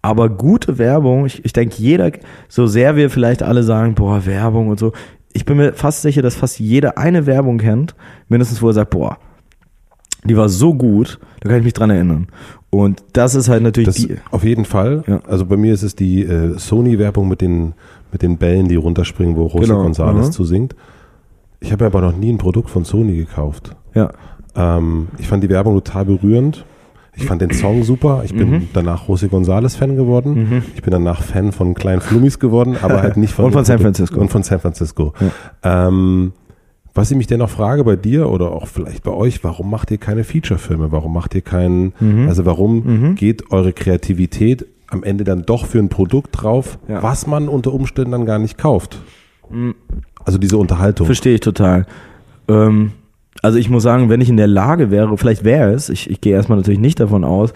Aber 0.02 0.30
gute 0.30 0.78
Werbung, 0.78 1.26
ich, 1.26 1.46
ich 1.46 1.54
denke, 1.54 1.76
jeder, 1.78 2.12
so 2.50 2.68
sehr 2.68 2.98
wir 2.98 3.10
vielleicht 3.10 3.42
alle 3.42 3.64
sagen, 3.64 3.96
boah, 3.96 4.26
Werbung 4.26 4.68
und 4.68 4.78
so, 4.78 4.92
ich 5.32 5.46
bin 5.46 5.58
mir 5.58 5.74
fast 5.74 6.02
sicher, 6.02 6.22
dass 6.22 6.36
fast 6.36 6.60
jeder 6.60 6.98
eine 6.98 7.26
Werbung 7.26 7.58
kennt, 7.58 7.96
mindestens 8.28 8.62
wo 8.62 8.68
er 8.68 8.74
sagt, 8.74 8.92
boah, 8.92 9.18
die 10.26 10.38
war 10.38 10.50
so 10.50 10.74
gut, 10.74 11.20
da 11.40 11.50
kann 11.50 11.60
ich 11.60 11.64
mich 11.64 11.74
dran 11.74 11.90
erinnern. 11.90 12.28
Und 12.70 13.04
das 13.14 13.36
ist 13.36 13.50
halt 13.50 13.64
natürlich 13.64 13.88
das 13.88 13.96
die. 13.96 14.18
Auf 14.32 14.44
jeden 14.44 14.66
Fall. 14.66 15.04
Ja. 15.08 15.22
Also 15.28 15.46
bei 15.46 15.58
mir 15.58 15.74
ist 15.74 15.84
es 15.84 15.96
die 15.96 16.24
äh, 16.24 16.58
Sony-Werbung 16.58 17.28
mit 17.28 17.42
den, 17.42 17.74
mit 18.12 18.22
den 18.22 18.38
Bällen, 18.38 18.68
die 18.68 18.76
runterspringen, 18.76 19.36
wo 19.36 19.46
Rosa 19.46 19.74
genau. 19.74 19.86
González 19.86 20.32
zu 20.32 20.44
singt. 20.44 20.76
Ich 21.60 21.72
habe 21.72 21.86
aber 21.86 22.02
noch 22.02 22.16
nie 22.16 22.32
ein 22.32 22.38
Produkt 22.38 22.70
von 22.70 22.84
Sony 22.84 23.16
gekauft. 23.16 23.76
Ja. 23.94 24.12
Ähm, 24.56 25.08
ich 25.18 25.28
fand 25.28 25.44
die 25.44 25.50
Werbung 25.50 25.76
total 25.76 26.06
berührend. 26.06 26.66
Ich 27.16 27.26
fand 27.26 27.42
den 27.42 27.52
Song 27.52 27.84
super. 27.84 28.24
Ich 28.26 28.34
bin 28.34 28.50
mhm. 28.50 28.68
danach 28.74 29.08
José 29.08 29.30
González 29.30 29.78
Fan 29.78 29.96
geworden. 29.96 30.50
Mhm. 30.50 30.64
Ich 30.76 30.82
bin 30.82 30.92
danach 30.92 31.22
Fan 31.22 31.52
von 31.52 31.76
Kleinen 31.76 32.02
Flummis 32.02 32.40
geworden, 32.40 32.76
aber 32.82 33.04
halt 33.04 33.18
nicht 33.18 33.34
von 33.34 33.46
und 33.46 33.52
von 33.52 33.66
San 33.66 33.80
Francisco 33.80 34.20
und 34.20 34.30
von 34.30 34.42
San 34.42 34.60
Francisco. 34.60 35.14
Ja. 35.64 35.88
Ähm, 35.88 36.34
was 36.96 37.10
ich 37.10 37.18
mich 37.18 37.28
dennoch 37.28 37.50
frage 37.50 37.84
bei 37.84 37.96
dir 37.96 38.30
oder 38.30 38.52
auch 38.52 38.68
vielleicht 38.68 39.04
bei 39.04 39.12
euch, 39.12 39.44
warum 39.44 39.70
macht 39.70 39.90
ihr 39.92 39.98
keine 39.98 40.24
Feature-Filme? 40.24 40.92
Warum 40.92 41.14
macht 41.14 41.34
ihr 41.34 41.42
keinen? 41.42 41.94
Mhm. 42.00 42.28
Also 42.28 42.46
warum 42.46 42.84
mhm. 42.86 43.16
geht 43.16 43.52
eure 43.52 43.74
Kreativität 43.74 44.66
am 44.88 45.04
Ende 45.04 45.24
dann 45.24 45.44
doch 45.44 45.66
für 45.66 45.80
ein 45.80 45.90
Produkt 45.90 46.42
drauf, 46.42 46.78
ja. 46.88 47.02
was 47.02 47.26
man 47.26 47.48
unter 47.48 47.74
Umständen 47.74 48.12
dann 48.12 48.26
gar 48.26 48.38
nicht 48.38 48.58
kauft? 48.58 49.00
Mhm. 49.50 49.76
Also 50.24 50.38
diese 50.38 50.58
Unterhaltung. 50.58 51.06
Verstehe 51.06 51.36
ich 51.36 51.42
total. 51.42 51.86
Ähm, 52.48 52.92
also 53.44 53.60
ich 53.60 53.70
muss 53.70 53.84
sagen, 53.84 54.10
wenn 54.10 54.22
ich 54.22 54.30
in 54.30 54.38
der 54.38 54.48
Lage 54.48 54.90
wäre, 54.90 55.16
vielleicht 55.18 55.44
wäre 55.44 55.74
es, 55.74 55.90
ich, 55.90 56.10
ich 56.10 56.22
gehe 56.22 56.34
erstmal 56.34 56.58
natürlich 56.58 56.80
nicht 56.80 57.00
davon 57.00 57.24
aus, 57.24 57.54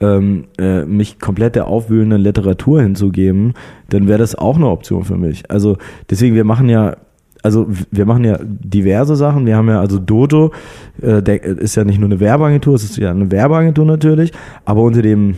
ähm, 0.00 0.44
äh, 0.58 0.84
mich 0.84 1.18
komplett 1.18 1.56
der 1.56 1.66
aufwühlenden 1.66 2.20
Literatur 2.20 2.82
hinzugeben, 2.82 3.54
dann 3.88 4.06
wäre 4.06 4.18
das 4.18 4.34
auch 4.34 4.56
eine 4.56 4.68
Option 4.68 5.02
für 5.04 5.16
mich. 5.16 5.50
Also 5.50 5.78
deswegen, 6.08 6.36
wir 6.36 6.44
machen 6.44 6.68
ja 6.68 6.96
also 7.42 7.68
wir 7.90 8.04
machen 8.04 8.24
ja 8.24 8.38
diverse 8.42 9.16
Sachen. 9.16 9.46
Wir 9.46 9.56
haben 9.56 9.68
ja 9.68 9.80
also 9.80 9.98
Dojo, 9.98 10.52
äh, 11.00 11.22
der 11.22 11.42
ist 11.42 11.74
ja 11.74 11.84
nicht 11.84 11.98
nur 11.98 12.10
eine 12.10 12.20
Werbeagentur, 12.20 12.74
es 12.74 12.84
ist 12.84 12.98
ja 12.98 13.10
eine 13.10 13.30
Werbeagentur 13.30 13.86
natürlich, 13.86 14.32
aber 14.66 14.82
unter 14.82 15.00
dem 15.00 15.36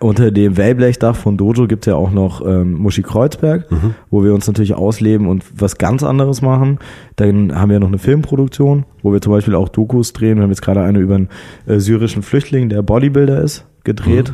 unter 0.00 0.30
dem 0.30 0.56
Wellblechdach 0.56 1.16
von 1.16 1.36
Dojo 1.36 1.66
gibt 1.66 1.86
es 1.86 1.90
ja 1.90 1.96
auch 1.96 2.10
noch 2.10 2.44
ähm, 2.44 2.74
Muschi 2.74 3.02
Kreuzberg, 3.02 3.70
mhm. 3.70 3.94
wo 4.10 4.24
wir 4.24 4.34
uns 4.34 4.46
natürlich 4.46 4.74
ausleben 4.74 5.26
und 5.26 5.44
was 5.56 5.78
ganz 5.78 6.02
anderes 6.02 6.42
machen. 6.42 6.78
Dann 7.16 7.54
haben 7.54 7.70
wir 7.70 7.80
noch 7.80 7.88
eine 7.88 7.98
Filmproduktion, 7.98 8.84
wo 9.02 9.12
wir 9.12 9.20
zum 9.20 9.32
Beispiel 9.32 9.54
auch 9.54 9.68
Dokus 9.68 10.12
drehen. 10.12 10.36
Wir 10.36 10.42
haben 10.42 10.50
jetzt 10.50 10.62
gerade 10.62 10.82
eine 10.82 10.98
über 10.98 11.16
einen 11.16 11.28
äh, 11.66 11.78
syrischen 11.78 12.22
Flüchtling, 12.22 12.68
der 12.68 12.82
Bodybuilder 12.82 13.40
ist, 13.42 13.64
gedreht. 13.84 14.30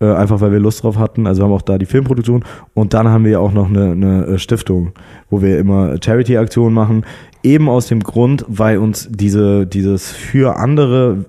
Mhm. 0.00 0.06
Äh, 0.08 0.14
einfach 0.14 0.40
weil 0.40 0.50
wir 0.50 0.58
Lust 0.58 0.82
drauf 0.82 0.98
hatten. 0.98 1.26
Also 1.26 1.42
wir 1.42 1.44
haben 1.46 1.52
auch 1.52 1.62
da 1.62 1.78
die 1.78 1.86
Filmproduktion. 1.86 2.44
Und 2.74 2.92
dann 2.92 3.08
haben 3.08 3.24
wir 3.24 3.40
auch 3.40 3.52
noch 3.52 3.68
eine, 3.68 3.92
eine 3.92 4.26
äh, 4.26 4.38
Stiftung, 4.38 4.92
wo 5.30 5.42
wir 5.42 5.58
immer 5.58 5.96
Charity-Aktionen 6.02 6.74
machen. 6.74 7.04
Eben 7.44 7.68
aus 7.68 7.86
dem 7.86 8.00
Grund, 8.00 8.44
weil 8.48 8.78
uns 8.78 9.08
diese, 9.10 9.66
dieses 9.66 10.10
für 10.10 10.56
andere 10.56 11.24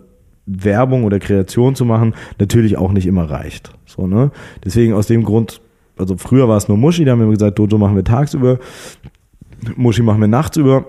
Werbung 0.46 1.04
oder 1.04 1.20
Kreation 1.20 1.76
zu 1.76 1.86
machen, 1.86 2.14
natürlich 2.40 2.78
auch 2.78 2.92
nicht 2.92 3.08
immer 3.08 3.30
reicht. 3.30 3.74
So, 3.86 4.08
ne? 4.08 4.32
Deswegen 4.64 4.94
aus 4.94 5.08
dem 5.08 5.24
Grund, 5.24 5.62
also 5.98 6.18
früher 6.18 6.48
war 6.50 6.58
es 6.58 6.68
nur 6.68 6.78
Muschi, 6.78 7.06
da 7.06 7.12
haben 7.12 7.20
wir 7.20 7.30
gesagt, 7.30 7.60
Dojo 7.60 7.78
machen 7.78 7.96
wir 7.96 8.04
tagsüber, 8.04 8.60
Muschi 9.76 10.02
machen 10.02 10.20
wir 10.20 10.28
nachts 10.28 10.58
über 10.58 10.86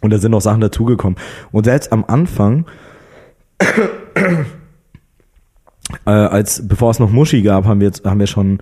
und 0.00 0.12
da 0.12 0.18
sind 0.18 0.32
noch 0.32 0.40
Sachen 0.40 0.60
dazugekommen. 0.60 1.18
Und 1.52 1.64
selbst 1.64 1.92
am 1.92 2.04
Anfang 2.06 2.66
Äh, 6.04 6.10
als 6.10 6.66
bevor 6.66 6.90
es 6.90 6.98
noch 6.98 7.10
Muschi 7.10 7.42
gab, 7.42 7.64
haben 7.64 7.80
wir 7.80 7.86
jetzt 7.86 8.04
haben 8.04 8.20
wir 8.20 8.26
schon 8.26 8.60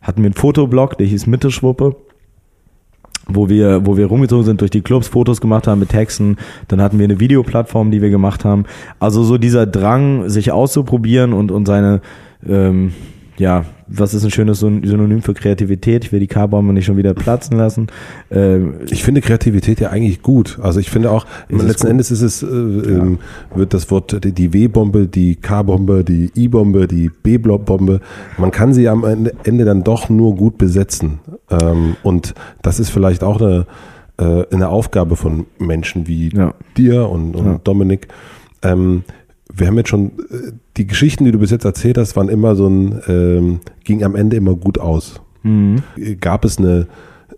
hatten 0.00 0.22
wir 0.22 0.26
einen 0.26 0.34
Fotoblog, 0.34 0.98
der 0.98 1.06
hieß 1.06 1.26
Mitteschwuppe 1.26 1.96
wo 3.34 3.48
wir, 3.48 3.86
wo 3.86 3.96
wir 3.96 4.06
rumgezogen 4.06 4.44
sind 4.44 4.60
durch 4.60 4.70
die 4.70 4.82
Clubs, 4.82 5.08
Fotos 5.08 5.40
gemacht 5.40 5.66
haben 5.66 5.78
mit 5.78 5.90
Texten. 5.90 6.36
Dann 6.68 6.80
hatten 6.80 6.98
wir 6.98 7.04
eine 7.04 7.20
Videoplattform, 7.20 7.90
die 7.90 8.02
wir 8.02 8.10
gemacht 8.10 8.44
haben. 8.44 8.64
Also 9.00 9.22
so 9.22 9.38
dieser 9.38 9.66
Drang, 9.66 10.28
sich 10.28 10.52
auszuprobieren 10.52 11.32
und, 11.32 11.50
und 11.50 11.66
seine, 11.66 12.00
ähm, 12.46 12.92
ja, 13.38 13.64
was 13.86 14.14
ist 14.14 14.24
ein 14.24 14.30
schönes 14.30 14.60
Synonym 14.60 15.22
für 15.22 15.34
Kreativität? 15.34 16.04
Ich 16.04 16.12
will 16.12 16.20
die 16.20 16.26
K-Bombe 16.26 16.72
nicht 16.72 16.84
schon 16.84 16.96
wieder 16.96 17.14
platzen 17.14 17.56
lassen. 17.56 17.86
Ähm, 18.30 18.74
ich 18.90 19.02
finde 19.02 19.20
Kreativität 19.20 19.80
ja 19.80 19.90
eigentlich 19.90 20.22
gut. 20.22 20.58
Also 20.62 20.80
ich 20.80 20.90
finde 20.90 21.10
auch, 21.10 21.26
letzten 21.48 21.86
Endes 21.86 22.10
ist 22.10 22.22
es, 22.22 22.42
äh, 22.42 22.46
ja. 22.46 22.52
Ähm, 22.52 23.18
wird 23.54 23.74
das 23.74 23.90
Wort 23.90 24.18
die 24.22 24.52
W-Bombe, 24.52 25.06
die 25.06 25.36
K-Bombe, 25.36 26.04
die 26.04 26.30
I-Bombe, 26.36 26.86
die 26.86 27.10
B-Bombe, 27.10 28.00
man 28.38 28.50
kann 28.50 28.74
sie 28.74 28.88
am 28.88 29.04
Ende 29.04 29.64
dann 29.64 29.82
doch 29.82 30.08
nur 30.08 30.36
gut 30.36 30.58
besetzen. 30.58 31.20
Ähm, 31.50 31.96
und 32.02 32.34
das 32.60 32.80
ist 32.80 32.90
vielleicht 32.90 33.24
auch 33.24 33.40
eine, 33.40 33.66
äh, 34.18 34.44
eine 34.52 34.68
Aufgabe 34.68 35.16
von 35.16 35.46
Menschen 35.58 36.06
wie 36.06 36.28
ja. 36.34 36.54
dir 36.76 37.08
und, 37.08 37.34
und 37.34 37.46
ja. 37.46 37.60
Dominik. 37.64 38.08
Wir 39.54 39.66
haben 39.66 39.76
jetzt 39.76 39.88
schon, 39.88 40.12
äh, 40.30 40.52
die 40.76 40.86
Geschichten, 40.86 41.24
die 41.24 41.32
du 41.32 41.38
bis 41.38 41.50
jetzt 41.50 41.64
erzählt 41.64 41.98
hast, 41.98 42.16
waren 42.16 42.28
immer 42.28 42.56
so 42.56 42.66
ein, 42.66 43.02
ähm, 43.08 43.60
ging 43.84 44.04
am 44.04 44.14
Ende 44.14 44.36
immer 44.36 44.54
gut 44.54 44.78
aus. 44.78 45.20
Mhm. 45.42 45.82
Gab 46.20 46.44
es 46.44 46.58
eine, 46.58 46.86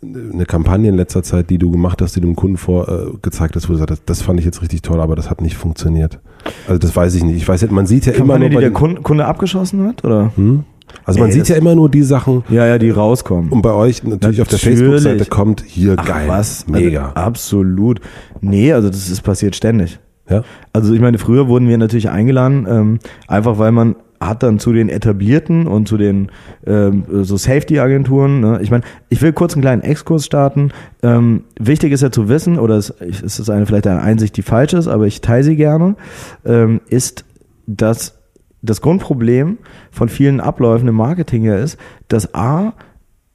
eine 0.02 0.46
Kampagne 0.46 0.88
in 0.88 0.96
letzter 0.96 1.22
Zeit, 1.22 1.50
die 1.50 1.58
du 1.58 1.70
gemacht 1.70 2.02
hast, 2.02 2.14
die 2.16 2.20
du 2.20 2.26
dem 2.26 2.36
Kunden 2.36 2.56
vorgezeigt 2.56 3.54
äh, 3.54 3.58
hast, 3.58 3.68
wo 3.68 3.72
du 3.72 3.78
sagst, 3.78 3.90
das, 3.90 4.04
das 4.04 4.22
fand 4.22 4.38
ich 4.38 4.44
jetzt 4.44 4.62
richtig 4.62 4.82
toll, 4.82 5.00
aber 5.00 5.16
das 5.16 5.30
hat 5.30 5.40
nicht 5.40 5.56
funktioniert. 5.56 6.20
Also 6.68 6.78
das 6.78 6.94
weiß 6.94 7.14
ich 7.14 7.24
nicht. 7.24 7.36
Ich 7.36 7.48
weiß 7.48 7.62
nicht, 7.62 7.72
man 7.72 7.86
sieht 7.86 8.06
ja 8.06 8.12
Kampagne, 8.12 8.46
immer 8.46 8.52
nur. 8.52 8.60
die 8.60 8.90
der 8.90 9.00
Kunde, 9.02 9.24
abgeschossen 9.24 9.86
hat, 9.86 10.04
oder? 10.04 10.32
Hm? 10.36 10.64
Also 11.04 11.20
man 11.20 11.30
Ey, 11.30 11.34
sieht 11.34 11.48
ja 11.48 11.56
immer 11.56 11.74
nur 11.74 11.90
die 11.90 12.02
Sachen. 12.02 12.44
Ja, 12.50 12.66
ja, 12.66 12.78
die 12.78 12.90
rauskommen. 12.90 13.50
Und 13.50 13.62
bei 13.62 13.72
euch 13.72 14.02
natürlich, 14.04 14.38
natürlich. 14.38 14.40
auf 14.42 14.48
der 14.48 14.58
Facebook-Seite 14.58 15.24
kommt 15.26 15.64
hier 15.66 15.96
Ach, 15.98 16.04
geil. 16.04 16.28
Was? 16.28 16.66
Mega. 16.68 17.06
Also, 17.06 17.14
absolut. 17.14 18.00
Nee, 18.40 18.72
also 18.72 18.88
das 18.88 19.08
ist 19.08 19.22
passiert 19.22 19.56
ständig. 19.56 19.98
Ja. 20.28 20.42
Also 20.72 20.94
ich 20.94 21.00
meine, 21.00 21.18
früher 21.18 21.48
wurden 21.48 21.68
wir 21.68 21.78
natürlich 21.78 22.08
eingeladen, 22.08 22.66
ähm, 22.68 22.98
einfach 23.28 23.58
weil 23.58 23.72
man 23.72 23.96
hat 24.20 24.42
dann 24.42 24.58
zu 24.58 24.72
den 24.72 24.88
etablierten 24.88 25.66
und 25.66 25.86
zu 25.86 25.96
den 25.96 26.30
ähm, 26.66 27.04
so 27.22 27.36
Safety-Agenturen. 27.36 28.40
Ne? 28.40 28.58
Ich 28.62 28.70
meine, 28.70 28.84
ich 29.10 29.20
will 29.20 29.32
kurz 29.32 29.54
einen 29.54 29.62
kleinen 29.62 29.82
Exkurs 29.82 30.24
starten. 30.24 30.70
Ähm, 31.02 31.44
wichtig 31.58 31.92
ist 31.92 32.02
ja 32.02 32.10
zu 32.10 32.28
wissen, 32.28 32.58
oder 32.58 32.76
es, 32.76 32.90
es 32.90 33.38
ist 33.38 33.50
eine 33.50 33.66
vielleicht 33.66 33.86
eine 33.86 34.00
Einsicht, 34.00 34.36
die 34.36 34.42
falsch 34.42 34.72
ist, 34.72 34.88
aber 34.88 35.06
ich 35.06 35.20
teile 35.20 35.44
sie 35.44 35.56
gerne, 35.56 35.96
ähm, 36.44 36.80
ist, 36.88 37.24
dass 37.66 38.18
das 38.62 38.80
Grundproblem 38.80 39.58
von 39.90 40.08
vielen 40.08 40.40
Abläufen 40.40 40.88
im 40.88 40.94
Marketing 40.94 41.44
ja 41.44 41.56
ist, 41.56 41.78
dass 42.08 42.34
A, 42.34 42.72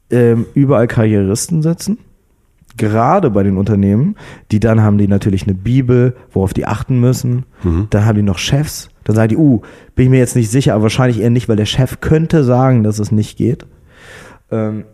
ähm, 0.09 0.47
überall 0.55 0.87
Karrieristen 0.87 1.61
sitzen 1.61 1.99
gerade 2.79 3.29
bei 3.29 3.43
den 3.43 3.57
Unternehmen, 3.57 4.15
die 4.51 4.59
dann 4.59 4.81
haben 4.81 4.97
die 4.97 5.07
natürlich 5.07 5.43
eine 5.43 5.53
Bibel, 5.53 6.15
worauf 6.31 6.53
die 6.53 6.65
achten 6.65 6.99
müssen. 6.99 7.45
Mhm. 7.63 7.87
Dann 7.91 8.05
haben 8.05 8.15
die 8.15 8.23
noch 8.23 8.39
Chefs. 8.39 8.89
Dann 9.03 9.15
sagen 9.15 9.29
die, 9.29 9.37
uh, 9.37 9.61
bin 9.93 10.05
ich 10.05 10.09
mir 10.09 10.17
jetzt 10.17 10.35
nicht 10.35 10.49
sicher, 10.49 10.73
aber 10.73 10.83
wahrscheinlich 10.83 11.19
eher 11.19 11.29
nicht, 11.29 11.47
weil 11.47 11.55
der 11.55 11.65
Chef 11.65 11.99
könnte 12.01 12.43
sagen, 12.43 12.83
dass 12.83 12.97
es 12.97 13.11
nicht 13.11 13.37
geht. 13.37 13.67
Ähm, 14.49 14.85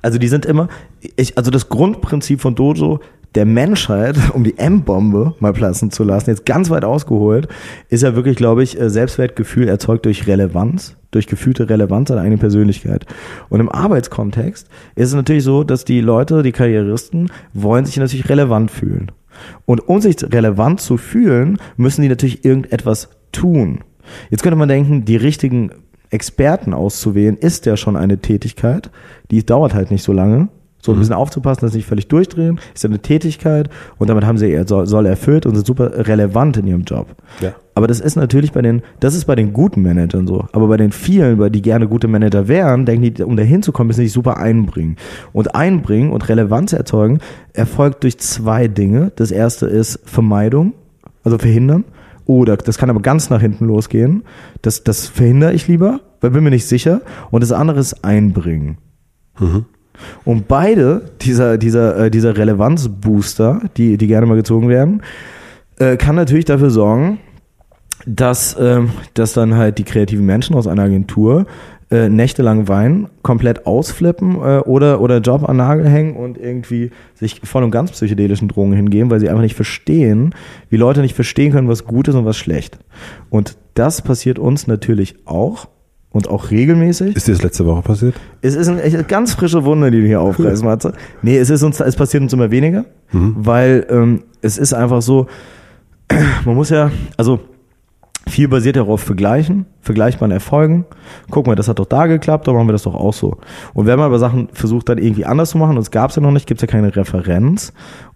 also 0.00 0.18
die 0.18 0.28
sind 0.28 0.46
immer, 0.46 0.68
ich, 1.16 1.36
also 1.36 1.50
das 1.50 1.68
Grundprinzip 1.68 2.40
von 2.40 2.54
Dojo, 2.54 3.00
der 3.34 3.46
Menschheit, 3.46 4.16
um 4.34 4.44
die 4.44 4.58
M-Bombe 4.58 5.34
mal 5.40 5.52
platzen 5.52 5.90
zu 5.90 6.04
lassen, 6.04 6.30
jetzt 6.30 6.46
ganz 6.46 6.70
weit 6.70 6.84
ausgeholt, 6.84 7.48
ist 7.88 8.02
ja 8.02 8.14
wirklich, 8.14 8.36
glaube 8.36 8.62
ich, 8.62 8.80
äh, 8.80 8.90
Selbstwertgefühl 8.90 9.68
erzeugt 9.68 10.04
durch 10.04 10.26
Relevanz, 10.26 10.96
durch 11.10 11.26
gefühlte 11.26 11.68
Relevanz 11.68 12.08
seiner 12.08 12.22
eigenen 12.22 12.38
Persönlichkeit. 12.38 13.06
Und 13.48 13.60
im 13.60 13.68
Arbeitskontext 13.68 14.68
ist 14.94 15.08
es 15.08 15.14
natürlich 15.14 15.44
so, 15.44 15.64
dass 15.64 15.84
die 15.84 16.00
Leute, 16.00 16.42
die 16.42 16.52
Karrieristen, 16.52 17.30
wollen 17.52 17.84
sich 17.84 17.96
natürlich 17.96 18.28
relevant 18.28 18.70
fühlen. 18.70 19.10
Und 19.64 19.88
um 19.88 20.00
sich 20.00 20.16
relevant 20.22 20.80
zu 20.80 20.96
fühlen, 20.96 21.58
müssen 21.76 22.02
die 22.02 22.08
natürlich 22.08 22.44
irgendetwas 22.44 23.08
tun. 23.32 23.80
Jetzt 24.30 24.42
könnte 24.42 24.56
man 24.56 24.68
denken, 24.68 25.04
die 25.04 25.16
richtigen 25.16 25.70
Experten 26.10 26.74
auszuwählen, 26.74 27.36
ist 27.36 27.66
ja 27.66 27.76
schon 27.76 27.96
eine 27.96 28.18
Tätigkeit. 28.18 28.90
Die 29.30 29.44
dauert 29.44 29.74
halt 29.74 29.90
nicht 29.90 30.02
so 30.02 30.12
lange. 30.12 30.48
So 30.82 30.90
ein 30.90 30.96
mhm. 30.96 31.00
bisschen 31.00 31.14
aufzupassen, 31.14 31.60
dass 31.62 31.72
sie 31.72 31.78
nicht 31.78 31.86
völlig 31.86 32.08
durchdrehen, 32.08 32.58
ist 32.74 32.82
ja 32.82 32.90
eine 32.90 32.98
Tätigkeit 32.98 33.70
und 33.98 34.10
damit 34.10 34.26
haben 34.26 34.36
sie 34.36 34.50
ihr 34.50 34.66
Soll 34.66 35.06
erfüllt 35.06 35.46
und 35.46 35.54
sind 35.54 35.64
super 35.64 36.08
relevant 36.08 36.56
in 36.56 36.66
ihrem 36.66 36.82
Job. 36.82 37.14
Ja. 37.40 37.52
Aber 37.74 37.86
das 37.86 38.00
ist 38.00 38.16
natürlich 38.16 38.52
bei 38.52 38.62
den, 38.62 38.82
das 38.98 39.14
ist 39.14 39.26
bei 39.26 39.36
den 39.36 39.52
guten 39.52 39.80
Managern 39.82 40.26
so. 40.26 40.44
Aber 40.52 40.66
bei 40.66 40.76
den 40.76 40.90
vielen, 40.90 41.38
bei 41.38 41.50
die 41.50 41.62
gerne 41.62 41.86
gute 41.86 42.08
Manager 42.08 42.48
wären, 42.48 42.84
denken 42.84 43.14
die, 43.14 43.22
um 43.22 43.36
da 43.36 43.44
hinzukommen, 43.44 43.86
müssen 43.86 44.00
sie 44.00 44.06
sich 44.06 44.12
super 44.12 44.38
einbringen. 44.38 44.96
Und 45.32 45.54
einbringen 45.54 46.10
und 46.10 46.28
Relevanz 46.28 46.72
erzeugen 46.72 47.20
erfolgt 47.52 48.02
durch 48.02 48.18
zwei 48.18 48.66
Dinge. 48.66 49.12
Das 49.14 49.30
erste 49.30 49.66
ist 49.66 50.00
Vermeidung, 50.04 50.74
also 51.22 51.38
verhindern. 51.38 51.84
Oder 52.26 52.56
das 52.56 52.76
kann 52.76 52.90
aber 52.90 53.00
ganz 53.00 53.30
nach 53.30 53.40
hinten 53.40 53.66
losgehen. 53.66 54.24
Das, 54.62 54.84
das 54.84 55.06
verhindere 55.06 55.52
ich 55.52 55.68
lieber, 55.68 56.00
weil 56.20 56.30
bin 56.30 56.44
mir 56.44 56.50
nicht 56.50 56.66
sicher. 56.66 57.02
Und 57.30 57.42
das 57.42 57.52
andere 57.52 57.78
ist 57.78 58.04
einbringen. 58.04 58.78
Mhm. 59.38 59.66
Und 60.24 60.48
beide 60.48 61.02
dieser, 61.20 61.58
dieser, 61.58 62.06
äh, 62.06 62.10
dieser 62.10 62.36
Relevanzbooster, 62.36 63.62
die, 63.76 63.96
die 63.96 64.06
gerne 64.06 64.26
mal 64.26 64.36
gezogen 64.36 64.68
werden, 64.68 65.02
äh, 65.78 65.96
kann 65.96 66.16
natürlich 66.16 66.44
dafür 66.44 66.70
sorgen, 66.70 67.18
dass, 68.06 68.56
ähm, 68.58 68.90
dass 69.14 69.32
dann 69.32 69.56
halt 69.56 69.78
die 69.78 69.84
kreativen 69.84 70.26
Menschen 70.26 70.56
aus 70.56 70.66
einer 70.66 70.82
Agentur 70.82 71.46
äh, 71.92 72.08
nächtelang 72.08 72.68
weinen, 72.68 73.08
komplett 73.22 73.66
ausflippen 73.66 74.36
äh, 74.36 74.60
oder, 74.60 75.00
oder 75.00 75.18
Job 75.18 75.48
an 75.48 75.58
Nagel 75.58 75.86
hängen 75.86 76.16
und 76.16 76.38
irgendwie 76.38 76.90
sich 77.14 77.40
voll 77.44 77.62
und 77.62 77.70
ganz 77.70 77.92
psychedelischen 77.92 78.48
Drogen 78.48 78.72
hingeben, 78.72 79.10
weil 79.10 79.20
sie 79.20 79.28
einfach 79.28 79.42
nicht 79.42 79.56
verstehen, 79.56 80.34
wie 80.70 80.78
Leute 80.78 81.02
nicht 81.02 81.14
verstehen 81.14 81.52
können, 81.52 81.68
was 81.68 81.84
gut 81.84 82.08
ist 82.08 82.14
und 82.14 82.24
was 82.24 82.38
schlecht. 82.38 82.78
Und 83.28 83.58
das 83.74 84.00
passiert 84.00 84.38
uns 84.38 84.66
natürlich 84.66 85.16
auch 85.26 85.68
und 86.12 86.28
auch 86.28 86.50
regelmäßig. 86.50 87.16
Ist 87.16 87.26
dir 87.26 87.32
das 87.32 87.42
letzte 87.42 87.66
Woche 87.66 87.82
passiert? 87.82 88.14
Es 88.42 88.54
ist 88.54 88.68
eine 88.68 89.04
ganz 89.04 89.34
frische 89.34 89.64
Wunde, 89.64 89.90
die 89.90 90.00
du 90.00 90.06
hier 90.06 90.20
aufreißt, 90.20 90.62
Matze. 90.62 90.92
Nee, 91.22 91.38
es 91.38 91.50
ist 91.50 91.62
uns, 91.62 91.80
es 91.80 91.96
passiert 91.96 92.22
uns 92.22 92.32
immer 92.32 92.50
weniger, 92.50 92.84
mhm. 93.12 93.34
weil 93.38 93.86
ähm, 93.90 94.22
es 94.42 94.58
ist 94.58 94.74
einfach 94.74 95.02
so, 95.02 95.26
man 96.44 96.54
muss 96.54 96.70
ja, 96.70 96.90
also 97.16 97.40
viel 98.28 98.48
basiert 98.48 98.76
darauf 98.76 99.00
vergleichen, 99.00 99.66
vergleichbaren 99.80 100.30
Erfolgen. 100.30 100.84
Guck 101.30 101.46
mal, 101.46 101.56
das 101.56 101.68
hat 101.68 101.78
doch 101.78 101.86
da 101.86 102.06
geklappt, 102.06 102.46
dann 102.46 102.54
machen 102.54 102.68
wir 102.68 102.72
das 102.72 102.84
doch 102.84 102.94
auch 102.94 103.12
so. 103.12 103.38
Und 103.74 103.86
wenn 103.86 103.98
man 103.98 104.06
aber 104.06 104.18
Sachen 104.18 104.48
versucht 104.52 104.88
dann 104.88 104.98
irgendwie 104.98 105.24
anders 105.24 105.50
zu 105.50 105.58
machen, 105.58 105.76
und 105.76 105.82
es 105.82 105.90
gab 105.90 106.10
es 106.10 106.16
ja 106.16 106.22
noch 106.22 106.30
nicht, 106.30 106.46
gibt 106.46 106.62
es 106.62 106.62
ja 106.62 106.70
keine 106.70 106.94
Referenz. 106.94 107.72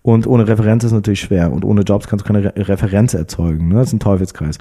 Und 0.06 0.28
ohne 0.28 0.46
Referenz 0.46 0.84
ist 0.84 0.92
natürlich 0.92 1.18
schwer. 1.18 1.50
Und 1.50 1.64
ohne 1.64 1.80
Jobs 1.80 2.06
kannst 2.06 2.24
du 2.24 2.32
keine 2.32 2.44
Re 2.44 2.68
Referenz 2.68 3.12
erzeugen. 3.12 3.70
Ne? 3.70 3.74
Das 3.74 3.88
ist 3.88 3.94
ein 3.94 3.98
Teufelskreis. 3.98 4.58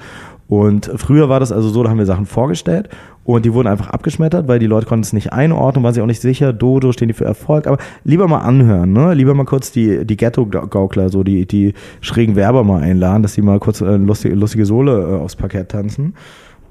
Und 0.48 0.90
früher 0.96 1.30
war 1.30 1.40
das 1.40 1.52
also 1.52 1.70
so, 1.70 1.84
da 1.84 1.92
haben 1.92 2.00
wir 2.00 2.08
Sachen 2.08 2.26
vorgestellt 2.26 2.90
und 3.24 3.46
die 3.46 3.54
wurden 3.54 3.68
einfach 3.68 3.92
abgeschmettert, 3.92 4.48
weil 4.48 4.58
die 4.58 4.66
Leute 4.66 4.88
konnten 4.88 5.04
es 5.04 5.14
nicht 5.14 5.34
einordnen, 5.34 5.84
waren 5.84 5.94
sich 5.94 6.02
auch 6.02 6.08
nicht 6.08 6.20
sicher, 6.20 6.52
Dodo 6.52 6.92
stehen 6.94 7.10
die 7.10 7.14
für 7.14 7.26
Erfolg, 7.26 7.68
aber 7.68 7.78
lieber 8.04 8.28
mal 8.28 8.40
anhören, 8.40 8.92
ne? 8.92 9.14
Lieber 9.14 9.36
mal 9.36 9.46
kurz 9.46 9.72
die, 9.72 10.04
die 10.04 10.18
Ghetto-Gaukler, 10.18 11.10
so 11.10 11.24
die, 11.24 11.46
die 11.46 11.76
schrägen 12.02 12.36
Werber 12.36 12.64
mal 12.64 12.82
einladen, 12.82 13.22
dass 13.22 13.36
die 13.36 13.44
mal 13.44 13.60
kurz 13.60 13.82
äh, 13.82 13.98
lustige, 13.98 14.34
lustige 14.34 14.66
Sohle 14.66 15.00
äh, 15.00 15.22
aufs 15.22 15.36
Parkett 15.36 15.70
tanzen. 15.70 16.16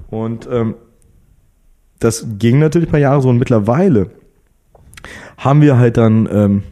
Und 0.09 0.49
ähm, 0.51 0.75
das 1.99 2.27
ging 2.39 2.59
natürlich 2.59 2.89
ein 2.89 2.91
paar 2.91 2.99
Jahre 2.99 3.21
so 3.21 3.29
und 3.29 3.37
mittlerweile 3.37 4.07
haben 5.37 5.61
wir 5.61 5.77
halt 5.77 5.95
dann 5.95 6.27
ähm, 6.29 6.63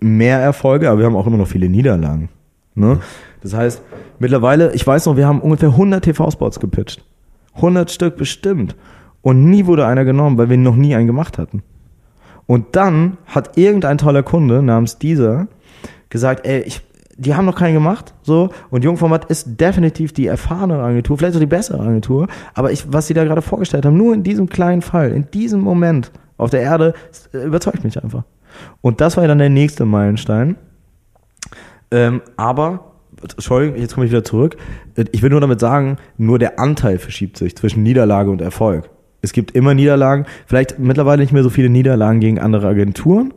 mehr 0.00 0.38
Erfolge, 0.38 0.90
aber 0.90 0.98
wir 0.98 1.06
haben 1.06 1.16
auch 1.16 1.26
immer 1.26 1.38
noch 1.38 1.48
viele 1.48 1.68
Niederlagen. 1.68 2.28
Ne? 2.74 3.00
Das 3.42 3.54
heißt, 3.54 3.82
mittlerweile, 4.18 4.74
ich 4.74 4.86
weiß 4.86 5.06
noch, 5.06 5.16
wir 5.16 5.26
haben 5.26 5.40
ungefähr 5.40 5.70
100 5.70 6.04
TV-Spots 6.04 6.60
gepitcht. 6.60 7.04
100 7.54 7.90
Stück 7.90 8.16
bestimmt. 8.16 8.76
Und 9.22 9.48
nie 9.50 9.66
wurde 9.66 9.86
einer 9.86 10.04
genommen, 10.04 10.38
weil 10.38 10.50
wir 10.50 10.56
noch 10.56 10.76
nie 10.76 10.94
einen 10.94 11.06
gemacht 11.06 11.38
hatten. 11.38 11.62
Und 12.46 12.76
dann 12.76 13.16
hat 13.26 13.56
irgendein 13.56 13.98
toller 13.98 14.22
Kunde 14.22 14.62
namens 14.62 14.98
dieser 14.98 15.48
gesagt, 16.10 16.46
ey, 16.46 16.60
ich, 16.60 16.82
die 17.16 17.34
haben 17.34 17.46
noch 17.46 17.56
keinen 17.56 17.74
gemacht, 17.74 18.14
so. 18.22 18.50
Und 18.70 18.84
Jungformat 18.84 19.24
ist 19.24 19.60
definitiv 19.60 20.12
die 20.12 20.26
erfahrene 20.26 20.78
Agentur, 20.78 21.18
vielleicht 21.18 21.34
auch 21.34 21.40
die 21.40 21.46
bessere 21.46 21.80
Agentur. 21.80 22.28
Aber 22.54 22.70
ich, 22.70 22.92
was 22.92 23.06
sie 23.06 23.14
da 23.14 23.24
gerade 23.24 23.42
vorgestellt 23.42 23.84
haben, 23.84 23.96
nur 23.96 24.14
in 24.14 24.22
diesem 24.22 24.48
kleinen 24.48 24.82
Fall, 24.82 25.10
in 25.10 25.28
diesem 25.32 25.60
Moment 25.60 26.12
auf 26.36 26.50
der 26.50 26.60
Erde, 26.60 26.94
überzeugt 27.32 27.82
mich 27.82 28.02
einfach. 28.02 28.24
Und 28.80 29.00
das 29.00 29.16
war 29.16 29.24
ja 29.24 29.28
dann 29.28 29.38
der 29.38 29.50
nächste 29.50 29.84
Meilenstein. 29.84 30.56
Ähm, 31.90 32.22
aber 32.36 32.92
Entschuldigung, 33.22 33.80
jetzt 33.80 33.94
komme 33.94 34.06
ich 34.06 34.12
wieder 34.12 34.24
zurück. 34.24 34.56
Ich 35.12 35.22
will 35.22 35.30
nur 35.30 35.40
damit 35.40 35.60
sagen, 35.60 35.96
nur 36.18 36.38
der 36.38 36.58
Anteil 36.58 36.98
verschiebt 36.98 37.36
sich 37.36 37.56
zwischen 37.56 37.82
Niederlage 37.82 38.30
und 38.30 38.40
Erfolg. 38.40 38.90
Es 39.22 39.32
gibt 39.32 39.52
immer 39.52 39.74
Niederlagen, 39.74 40.26
vielleicht 40.46 40.78
mittlerweile 40.78 41.22
nicht 41.22 41.32
mehr 41.32 41.42
so 41.42 41.50
viele 41.50 41.68
Niederlagen 41.68 42.20
gegen 42.20 42.38
andere 42.38 42.68
Agenturen, 42.68 43.32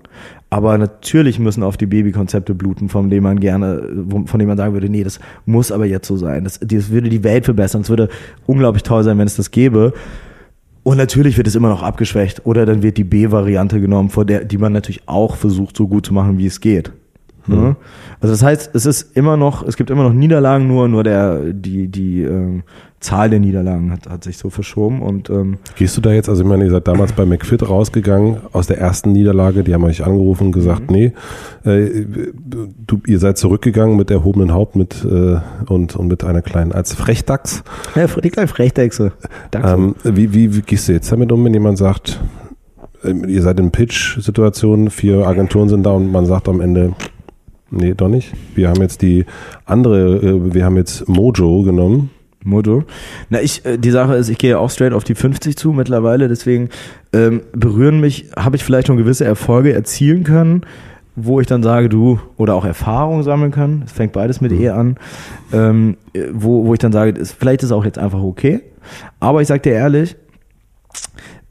Aber 0.52 0.78
natürlich 0.78 1.38
müssen 1.38 1.62
auf 1.62 1.78
die 1.78 1.86
Babykonzepte 1.86 2.56
bluten, 2.56 2.90
von 2.90 3.10
denen 3.10 3.24
man 3.24 3.40
gerne, 3.40 3.88
von 4.26 4.40
denen 4.40 4.48
man 4.48 4.58
sagen 4.58 4.74
würde, 4.74 4.90
nee, 4.90 5.04
das 5.04 5.20
muss 5.46 5.72
aber 5.72 5.86
jetzt 5.86 6.08
so 6.08 6.18
sein. 6.18 6.44
Das, 6.44 6.60
das 6.60 6.90
würde 6.90 7.10
die 7.10 7.24
Welt 7.24 7.46
verbessern. 7.46 7.82
Es 7.82 7.90
würde 7.90 8.10
unglaublich 8.48 8.84
toll 8.84 9.04
sein, 9.04 9.18
wenn 9.20 9.28
es 9.28 9.36
das 9.36 9.52
gäbe. 9.52 9.94
Und 10.84 10.98
natürlich 10.98 11.38
wird 11.38 11.48
es 11.48 11.56
immer 11.56 11.70
noch 11.70 11.84
abgeschwächt. 11.84 12.46
Oder 12.46 12.66
dann 12.66 12.82
wird 12.84 12.98
die 12.98 13.04
B-Variante 13.04 13.80
genommen, 13.82 14.10
vor 14.10 14.26
der, 14.26 14.46
die 14.46 14.58
man 14.58 14.74
natürlich 14.74 15.02
auch 15.08 15.36
versucht, 15.36 15.76
so 15.76 15.88
gut 15.88 16.06
zu 16.06 16.14
machen, 16.14 16.38
wie 16.38 16.46
es 16.46 16.62
geht. 16.62 16.92
Mhm. 17.48 17.76
Also 18.22 18.34
das 18.34 18.44
heißt, 18.44 18.72
es 18.74 18.86
ist 18.86 19.16
immer 19.16 19.38
noch, 19.38 19.66
es 19.66 19.76
gibt 19.76 19.90
immer 19.90 20.04
noch 20.04 20.14
Niederlagen, 20.14 20.68
nur, 20.68 20.88
nur 20.88 21.04
der, 21.04 21.54
die, 21.54 21.88
die 21.88 22.22
ähm, 22.24 22.64
Zahl 23.00 23.30
der 23.30 23.40
Niederlagen 23.40 23.92
hat, 23.92 24.10
hat 24.10 24.24
sich 24.24 24.38
so 24.38 24.50
verschoben. 24.50 25.02
Und, 25.02 25.30
ähm, 25.30 25.58
Gehst 25.76 25.96
du 25.96 26.02
da 26.02 26.12
jetzt, 26.12 26.30
also 26.30 26.44
ich 26.44 26.48
meine, 26.48 26.66
ihr 26.66 26.72
seid 26.72 26.88
damals 26.88 27.14
bei 27.14 27.26
McFit 27.26 27.68
rausgegangen 27.68 28.38
aus 28.52 28.68
der 28.68 28.78
ersten 28.78 29.12
Niederlage, 29.12 29.64
die 29.64 29.74
haben 29.74 29.84
euch 29.84 30.04
angerufen 30.04 30.48
und 30.48 30.52
gesagt, 30.52 30.92
mhm. 30.92 30.98
nee, 30.98 31.14
äh, 31.64 32.06
du, 32.86 33.02
ihr 33.08 33.20
seid 33.20 33.38
zurückgegangen 33.38 33.96
mit 33.96 34.12
erhobenen 34.12 34.54
Haupt 34.54 34.76
mit 34.76 35.06
äh, 35.06 35.38
und, 35.68 35.96
und 35.96 36.08
mit 36.08 36.24
einer 36.24 36.42
kleinen, 36.42 36.72
als 36.72 36.94
Frechdachs. 36.94 37.64
Ja, 37.96 38.08
die 38.08 38.30
kleine 38.30 38.48
Frechdachse. 38.48 39.14
Ähm, 39.54 39.96
wie, 40.04 40.34
wie, 40.34 40.56
wie 40.56 40.62
gehst 40.62 40.90
du 40.90 40.94
jetzt 40.94 41.12
damit 41.12 41.32
um, 41.32 41.44
wenn 41.46 41.54
jemand 41.54 41.78
sagt, 41.78 42.20
äh, 43.04 43.12
ihr 43.12 43.42
seid 43.42 43.60
in 43.60 43.72
Pitch-Situationen, 43.72 44.90
vier 44.90 45.26
Agenturen 45.26 45.70
sind 45.70 45.84
da 45.84 45.92
und 45.92 46.12
man 46.12 46.26
sagt 46.26 46.50
am 46.50 46.60
Ende, 46.60 46.94
Nee, 47.72 47.94
doch 47.94 48.08
nicht. 48.08 48.34
Wir 48.56 48.70
haben 48.70 48.82
jetzt 48.82 49.02
die 49.02 49.26
andere, 49.66 50.16
äh, 50.18 50.54
wir 50.54 50.66
haben 50.66 50.78
jetzt 50.78 51.08
Mojo 51.08 51.62
genommen. 51.62 52.10
Mojo. 52.44 52.84
Na, 53.30 53.42
ich, 53.42 53.66
äh, 53.66 53.78
die 53.78 53.92
Sache 53.92 54.16
ist, 54.16 54.30
ich 54.30 54.38
gehe 54.38 54.58
auch 54.58 54.70
straight 54.70 54.94
auf 54.94 55.04
die 55.04 55.16
50 55.16 55.58
zu 55.58 55.74
mittlerweile, 55.74 56.28
deswegen 56.28 56.70
ähm, 57.14 57.42
berühren 57.54 58.00
mich, 58.00 58.30
habe 58.38 58.56
ich 58.56 58.64
vielleicht 58.64 58.88
schon 58.88 58.98
gewisse 58.98 59.26
Erfolge 59.26 59.74
erzielen 59.74 60.24
können, 60.24 60.62
wo 61.16 61.42
ich 61.42 61.48
dann 61.48 61.64
sage, 61.64 61.90
du, 61.90 62.20
oder 62.38 62.56
auch 62.56 62.66
Erfahrung 62.66 63.24
sammeln 63.24 63.52
kann, 63.52 63.84
es 63.86 63.92
fängt 63.92 64.14
beides 64.14 64.42
mit 64.42 64.52
mhm. 64.52 64.62
E 64.62 64.70
an, 64.70 64.98
ähm, 65.52 65.98
wo, 66.32 66.66
wo 66.66 66.74
ich 66.74 66.80
dann 66.80 66.94
sage, 66.94 67.12
ist, 67.12 67.34
vielleicht 67.34 67.62
ist 67.62 67.68
es 67.68 67.72
auch 67.74 67.86
jetzt 67.86 67.98
einfach 67.98 68.22
okay. 68.22 68.62
Aber 69.20 69.42
ich 69.42 69.48
sag 69.48 69.64
dir 69.64 69.74
ehrlich, 69.74 70.16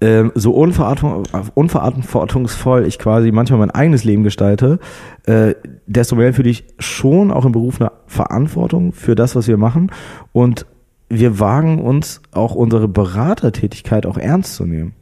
ähm, 0.01 0.31
so 0.35 0.53
unverantwortungsvoll 0.53 2.87
ich 2.87 3.01
quasi 3.01 3.33
manchmal 3.33 3.59
mein 3.59 3.73
eigenes 3.73 4.05
Leben 4.05 4.23
gestalte, 4.23 4.79
äh, 5.27 5.57
desto 5.87 6.15
mehr 6.15 6.33
fühle 6.33 6.51
ich 6.51 6.63
schon 6.79 7.33
auch 7.33 7.45
im 7.45 7.51
Beruf 7.53 7.81
eine 7.81 7.91
Verantwortung 8.07 8.93
für 8.93 9.17
das, 9.17 9.35
was 9.35 9.49
wir 9.49 9.57
machen. 9.57 9.91
Und 10.33 10.67
wir 11.09 11.39
wagen 11.39 11.81
uns 11.81 12.21
auch 12.33 12.55
unsere 12.55 12.89
Beratertätigkeit 12.89 14.07
auch 14.07 14.19
ernst 14.19 14.55
zu 14.55 14.67
nehmen. 14.67 14.95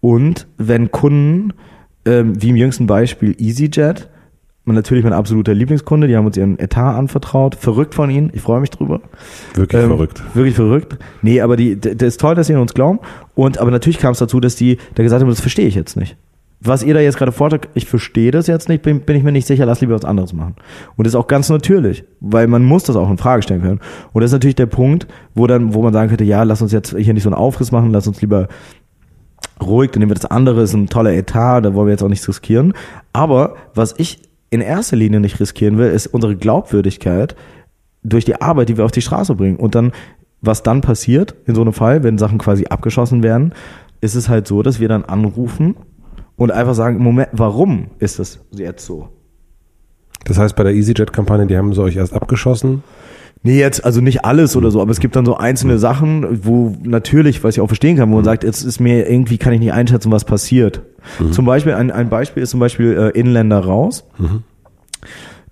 Und 0.00 0.46
wenn 0.56 0.90
Kunden, 0.90 1.52
ähm, 2.04 2.40
wie 2.40 2.50
im 2.50 2.56
jüngsten 2.56 2.86
Beispiel 2.86 3.34
EasyJet, 3.38 4.08
natürlich 4.74 5.04
mein 5.04 5.12
absoluter 5.12 5.54
Lieblingskunde. 5.54 6.08
Die 6.08 6.16
haben 6.16 6.26
uns 6.26 6.36
ihren 6.36 6.58
Etat 6.58 6.96
anvertraut. 6.96 7.54
Verrückt 7.54 7.94
von 7.94 8.10
ihnen. 8.10 8.30
Ich 8.34 8.42
freue 8.42 8.60
mich 8.60 8.70
drüber. 8.70 9.00
Wirklich 9.54 9.80
ähm, 9.80 9.88
verrückt. 9.88 10.22
Wirklich 10.34 10.54
verrückt. 10.56 10.98
Nee, 11.22 11.40
aber 11.40 11.56
die, 11.56 11.78
das 11.80 12.02
ist 12.02 12.20
toll, 12.20 12.34
dass 12.34 12.48
sie 12.48 12.54
an 12.54 12.60
uns 12.60 12.74
glauben. 12.74 12.98
Und, 13.34 13.58
aber 13.58 13.70
natürlich 13.70 13.98
kam 13.98 14.12
es 14.12 14.18
dazu, 14.18 14.40
dass 14.40 14.56
die 14.56 14.78
da 14.94 15.02
gesagt 15.02 15.22
haben, 15.22 15.28
das 15.28 15.40
verstehe 15.40 15.68
ich 15.68 15.74
jetzt 15.74 15.96
nicht. 15.96 16.16
Was 16.60 16.82
ihr 16.82 16.94
da 16.94 17.00
jetzt 17.00 17.18
gerade 17.18 17.32
vortragt, 17.32 17.68
ich 17.74 17.86
verstehe 17.86 18.30
das 18.30 18.46
jetzt 18.46 18.68
nicht, 18.68 18.82
bin, 18.82 19.00
bin 19.00 19.14
ich 19.14 19.22
mir 19.22 19.32
nicht 19.32 19.46
sicher, 19.46 19.66
lass 19.66 19.82
lieber 19.82 19.94
was 19.94 20.06
anderes 20.06 20.32
machen. 20.32 20.54
Und 20.96 21.06
das 21.06 21.12
ist 21.12 21.16
auch 21.16 21.26
ganz 21.26 21.50
natürlich, 21.50 22.04
weil 22.20 22.46
man 22.46 22.64
muss 22.64 22.84
das 22.84 22.96
auch 22.96 23.10
in 23.10 23.18
Frage 23.18 23.42
stellen 23.42 23.60
können. 23.60 23.80
Und 24.12 24.22
das 24.22 24.30
ist 24.30 24.34
natürlich 24.34 24.56
der 24.56 24.66
Punkt, 24.66 25.06
wo 25.34 25.46
dann, 25.46 25.74
wo 25.74 25.82
man 25.82 25.92
sagen 25.92 26.08
könnte, 26.08 26.24
ja, 26.24 26.42
lass 26.44 26.62
uns 26.62 26.72
jetzt 26.72 26.96
hier 26.96 27.12
nicht 27.12 27.24
so 27.24 27.28
einen 27.28 27.34
Aufriss 27.36 27.72
machen, 27.72 27.90
lass 27.90 28.06
uns 28.06 28.22
lieber 28.22 28.48
ruhig, 29.62 29.90
dann 29.90 30.00
nehmen 30.00 30.10
wir 30.10 30.16
das 30.16 30.30
andere, 30.30 30.62
ist 30.62 30.72
ein 30.72 30.88
toller 30.88 31.12
Etat, 31.12 31.60
da 31.60 31.74
wollen 31.74 31.88
wir 31.88 31.92
jetzt 31.92 32.02
auch 32.02 32.08
nichts 32.08 32.28
riskieren. 32.28 32.72
Aber 33.12 33.56
was 33.74 33.94
ich 33.98 34.22
in 34.50 34.60
erster 34.60 34.96
Linie 34.96 35.20
nicht 35.20 35.40
riskieren 35.40 35.76
will, 35.76 35.90
ist 35.90 36.06
unsere 36.06 36.36
Glaubwürdigkeit 36.36 37.36
durch 38.02 38.24
die 38.24 38.40
Arbeit, 38.40 38.68
die 38.68 38.76
wir 38.76 38.84
auf 38.84 38.92
die 38.92 39.02
Straße 39.02 39.34
bringen. 39.34 39.56
Und 39.56 39.74
dann, 39.74 39.92
was 40.40 40.62
dann 40.62 40.80
passiert 40.80 41.34
in 41.46 41.54
so 41.54 41.60
einem 41.60 41.72
Fall, 41.72 42.02
wenn 42.02 42.18
Sachen 42.18 42.38
quasi 42.38 42.66
abgeschossen 42.66 43.22
werden, 43.22 43.52
ist 44.00 44.14
es 44.14 44.28
halt 44.28 44.46
so, 44.46 44.62
dass 44.62 44.80
wir 44.80 44.88
dann 44.88 45.04
anrufen 45.04 45.74
und 46.36 46.50
einfach 46.50 46.74
sagen, 46.74 46.98
Moment, 46.98 47.28
warum 47.32 47.88
ist 47.98 48.18
das 48.18 48.40
jetzt 48.52 48.84
so? 48.84 49.08
Das 50.24 50.38
heißt, 50.38 50.56
bei 50.56 50.64
der 50.64 50.74
EasyJet-Kampagne, 50.74 51.46
die 51.46 51.56
haben 51.56 51.72
sie 51.72 51.82
euch 51.82 51.96
erst 51.96 52.12
abgeschossen 52.12 52.82
Nee, 53.46 53.60
jetzt, 53.60 53.84
also 53.84 54.00
nicht 54.00 54.24
alles 54.24 54.56
oder 54.56 54.72
so, 54.72 54.80
aber 54.80 54.90
es 54.90 54.98
gibt 54.98 55.14
dann 55.14 55.24
so 55.24 55.36
einzelne 55.36 55.78
Sachen, 55.78 56.44
wo 56.44 56.74
natürlich, 56.82 57.44
was 57.44 57.56
ich 57.56 57.60
auch 57.60 57.68
verstehen 57.68 57.96
kann, 57.96 58.08
wo 58.08 58.14
man 58.14 58.22
mhm. 58.22 58.26
sagt, 58.26 58.42
jetzt 58.42 58.64
ist 58.64 58.80
mir 58.80 59.08
irgendwie, 59.08 59.38
kann 59.38 59.52
ich 59.52 59.60
nicht 59.60 59.72
einschätzen, 59.72 60.10
was 60.10 60.24
passiert. 60.24 60.82
Mhm. 61.20 61.30
Zum 61.30 61.44
Beispiel, 61.44 61.74
ein, 61.74 61.92
ein 61.92 62.08
Beispiel 62.08 62.42
ist 62.42 62.50
zum 62.50 62.58
Beispiel 62.58 63.12
äh, 63.14 63.18
Inländer 63.18 63.60
raus. 63.60 64.04
Mhm. 64.18 64.42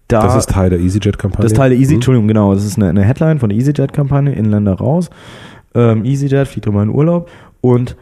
Da, 0.09 0.23
das 0.23 0.35
ist 0.35 0.51
Teil 0.51 0.71
der 0.71 0.81
EasyJet-Kampagne. 0.81 1.45
Das 1.45 1.53
ist 1.53 1.57
Teil 1.57 1.71
der 1.71 1.79
Easy, 1.79 1.93
mhm. 1.93 1.99
Entschuldigung, 1.99 2.27
genau, 2.27 2.53
das 2.53 2.65
ist 2.65 2.77
eine, 2.79 2.89
eine 2.89 3.05
Headline 3.05 3.39
von 3.39 3.51
der 3.51 3.59
EasyJet-Kampagne, 3.59 4.33
Inländer 4.33 4.75
raus. 4.75 5.11
Ähm, 5.77 6.05
EasyJet 6.05 6.49
fliegt 6.49 6.67
immer 6.67 6.83
in 6.83 6.89
Urlaub 6.89 7.31
und 7.61 7.97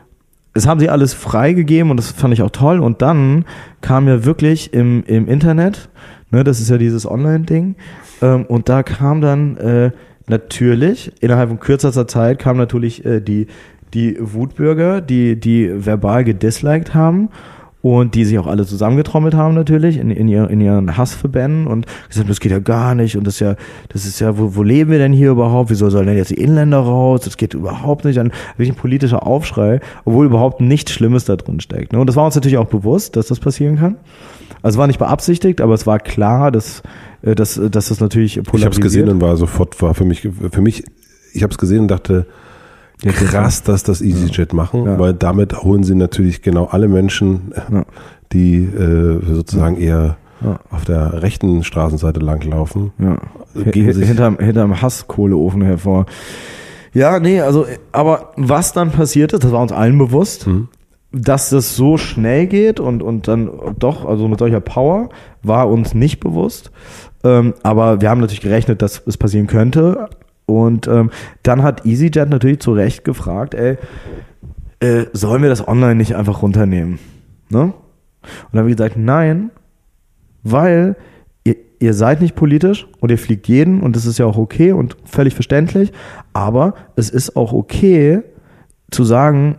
es 0.55 0.67
haben 0.67 0.81
sie 0.81 0.89
alles 0.89 1.15
freigegeben 1.15 1.91
und 1.91 1.97
das 1.97 2.11
fand 2.11 2.35
ich 2.35 2.43
auch 2.43 2.51
toll. 2.51 2.81
Und 2.81 3.03
dann 3.03 3.45
kam 3.81 4.09
ja 4.09 4.25
wirklich 4.25 4.73
im, 4.73 5.03
im 5.05 5.29
Internet, 5.29 5.89
ne, 6.31 6.45
das 6.45 6.61
ist 6.61 6.71
ja 6.71 6.79
dieses 6.79 7.07
Online-Ding, 7.07 7.77
ähm, 8.21 8.45
und 8.47 8.69
da 8.69 8.83
kam 8.83 9.21
dann 9.21 9.57
äh, 9.57 9.91
natürlich, 10.29 11.13
innerhalb 11.21 11.49
von 11.49 11.61
kürzester 11.61 12.07
Zeit, 12.07 12.39
kam 12.39 12.57
natürlich 12.57 13.05
äh, 13.05 13.21
die, 13.21 13.47
die 13.95 14.17
Wutbürger, 14.21 15.01
die, 15.01 15.39
die 15.39 15.71
verbal 15.75 16.25
gedisliked 16.25 16.95
haben 16.95 17.29
und 17.83 18.15
die 18.15 18.25
sich 18.25 18.39
auch 18.39 18.47
alle 18.47 18.65
zusammengetrommelt 18.65 19.35
haben 19.35 19.55
natürlich 19.55 19.99
in, 19.99 20.11
in, 20.11 20.29
ihr, 20.29 20.49
in 20.49 20.61
ihren 20.61 20.97
Hassverbänden 20.97 21.67
und 21.67 21.87
gesagt, 22.09 22.31
das 22.31 22.41
geht 22.41 22.53
ja 22.53 22.61
gar 22.61 22.95
nicht 22.95 23.17
und 23.17 23.27
das 23.27 23.35
ist 23.35 23.41
ja, 23.41 23.57
das 23.89 24.07
ist 24.07 24.21
ja, 24.21 24.39
wo, 24.39 24.55
wo 24.55 24.63
leben 24.63 24.91
wir 24.91 24.99
denn 24.99 25.13
hier 25.13 25.31
überhaupt? 25.31 25.71
Wieso 25.71 25.91
sollen 25.91 26.07
denn 26.07 26.17
jetzt 26.17 26.31
die 26.31 26.41
Inländer 26.41 26.79
raus? 26.79 27.23
Das 27.23 27.37
geht 27.37 27.55
überhaupt 27.55 28.05
nicht. 28.05 28.19
Ein 28.19 28.33
wirklich 28.57 28.71
ein 28.71 28.81
politischer 28.81 29.27
Aufschrei, 29.27 29.81
obwohl 30.05 30.27
überhaupt 30.27 30.61
nichts 30.61 30.93
Schlimmes 30.93 31.25
da 31.25 31.37
drin 31.37 31.61
steckt. 31.61 31.93
Ne? 31.93 31.99
Und 31.99 32.07
das 32.07 32.17
war 32.17 32.25
uns 32.25 32.37
natürlich 32.37 32.59
auch 32.59 32.69
bewusst, 32.69 33.17
dass 33.17 33.27
das 33.27 33.41
passieren 33.41 33.77
kann. 33.77 33.97
Also 34.63 34.79
war 34.79 34.87
nicht 34.87 35.01
beabsichtigt, 35.01 35.61
aber 35.61 35.75
es 35.75 35.87
war 35.87 35.99
klar, 35.99 36.53
dass 36.53 36.83
äh, 37.23 37.35
dass, 37.35 37.55
dass 37.55 37.89
das 37.89 38.01
natürlich 38.01 38.35
polarisiert. 38.35 38.59
Ich 38.59 38.65
habe 38.65 38.75
es 38.75 38.81
gesehen 38.81 39.09
und 39.09 39.21
war 39.21 39.37
sofort, 39.37 39.81
war 39.81 39.95
für 39.95 40.05
mich, 40.05 40.21
für 40.21 40.61
mich, 40.61 40.85
ich 41.33 41.43
habe 41.43 41.51
es 41.51 41.59
gesehen 41.59 41.81
und 41.81 41.89
dachte, 41.89 42.27
krass, 43.11 43.63
dass 43.63 43.83
das 43.83 44.01
EasyJet 44.01 44.53
machen, 44.53 44.85
ja. 44.85 44.99
weil 44.99 45.15
damit 45.15 45.63
holen 45.63 45.85
sie 45.85 45.95
natürlich 45.95 46.43
genau 46.43 46.67
alle 46.67 46.89
Menschen, 46.89 47.53
ja. 47.71 47.85
die 48.33 48.65
äh, 48.65 49.21
sozusagen 49.35 49.77
eher 49.77 50.17
ja. 50.45 50.61
auf 50.71 50.85
der 50.85 51.23
rechten 51.23 51.65
Straßenseite 51.65 52.21
langlaufen. 52.21 52.93
Ja. 52.99 53.19
Gegen 53.55 53.93
sich 53.93 54.07
hinterm, 54.07 54.39
hinterm 54.39 54.81
Hasskohleofen 54.81 55.63
hervor. 55.63 56.07
Ja, 56.95 57.21
nee, 57.21 57.41
also, 57.41 57.67
aber 57.91 58.33
was 58.37 58.73
dann 58.73 58.91
passiert 58.91 59.33
ist, 59.33 59.45
das 59.45 59.53
war 59.53 59.63
uns 59.63 59.73
allen 59.73 59.99
bewusst. 59.99 60.47
Mhm 60.47 60.69
dass 61.13 61.51
das 61.51 61.77
so 61.77 61.99
schnell 61.99 62.47
geht 62.47 62.81
und, 62.81 63.03
und 63.03 63.29
dann 63.29 63.51
doch, 63.79 64.07
also 64.07 64.29
mit 64.29 64.39
solcher 64.39 64.61
Power, 64.61 65.11
war 65.43 65.69
uns 65.69 65.95
nicht 65.95 66.21
bewusst. 66.21 66.73
Ähm, 67.23 67.55
aber 67.63 68.01
wir 68.01 68.11
haben 68.11 68.21
natürlich 68.21 68.41
gerechnet, 68.41 68.83
dass 68.83 69.03
es 69.07 69.19
passieren 69.19 69.47
könnte. 69.47 70.09
Und 70.61 70.87
ähm, 70.89 71.11
dann 71.43 71.63
hat 71.63 71.87
EasyJet 71.87 72.29
natürlich 72.29 72.61
zu 72.61 72.73
Recht 72.73 73.05
gefragt, 73.05 73.55
ey, 73.55 73.77
äh, 74.81 75.07
sollen 75.13 75.43
wir 75.43 75.49
das 75.49 75.67
online 75.67 75.95
nicht 75.95 76.17
einfach 76.17 76.43
runternehmen? 76.43 76.99
Ne? 77.49 77.63
Und 77.63 77.75
dann 78.53 78.61
haben 78.61 78.69
wir 78.69 78.75
gesagt, 78.75 78.97
nein, 78.97 79.51
weil 80.43 80.97
ihr, 81.45 81.57
ihr 81.79 81.95
seid 81.95 82.21
nicht 82.21 82.35
politisch 82.35 82.87
und 83.01 83.11
ihr 83.11 83.19
fliegt 83.19 83.49
jeden 83.49 83.81
und 83.81 83.97
das 83.97 84.07
ist 84.07 84.19
ja 84.19 84.27
auch 84.27 84.39
okay 84.39 84.73
und 84.73 84.97
völlig 85.05 85.35
verständlich. 85.35 85.93
Aber 86.33 86.75
es 86.97 87.11
ist 87.11 87.37
auch 87.37 87.53
okay 87.53 88.23
zu 88.91 89.05
sagen, 89.05 89.59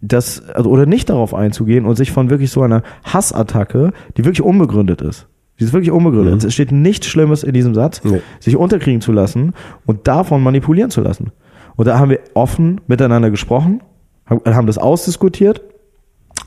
dass, 0.00 0.48
also, 0.50 0.70
oder 0.70 0.86
nicht 0.86 1.08
darauf 1.08 1.34
einzugehen 1.34 1.86
und 1.86 1.96
sich 1.96 2.12
von 2.12 2.28
wirklich 2.28 2.50
so 2.50 2.62
einer 2.62 2.82
Hassattacke, 3.04 3.92
die 4.16 4.24
wirklich 4.24 4.42
unbegründet 4.42 5.00
ist, 5.00 5.26
die 5.58 5.64
ist 5.64 5.72
wirklich 5.72 5.92
unbegründet. 5.92 6.42
Mhm. 6.42 6.48
Es 6.48 6.54
steht 6.54 6.72
nichts 6.72 7.06
Schlimmes 7.06 7.42
in 7.42 7.52
diesem 7.52 7.74
Satz, 7.74 8.02
nee. 8.04 8.20
sich 8.40 8.56
unterkriegen 8.56 9.00
zu 9.00 9.12
lassen 9.12 9.52
und 9.86 10.08
davon 10.08 10.42
manipulieren 10.42 10.90
zu 10.90 11.00
lassen. 11.00 11.30
Und 11.76 11.86
da 11.86 11.98
haben 11.98 12.10
wir 12.10 12.20
offen 12.34 12.80
miteinander 12.86 13.30
gesprochen, 13.30 13.82
haben 14.28 14.66
das 14.66 14.78
ausdiskutiert. 14.78 15.62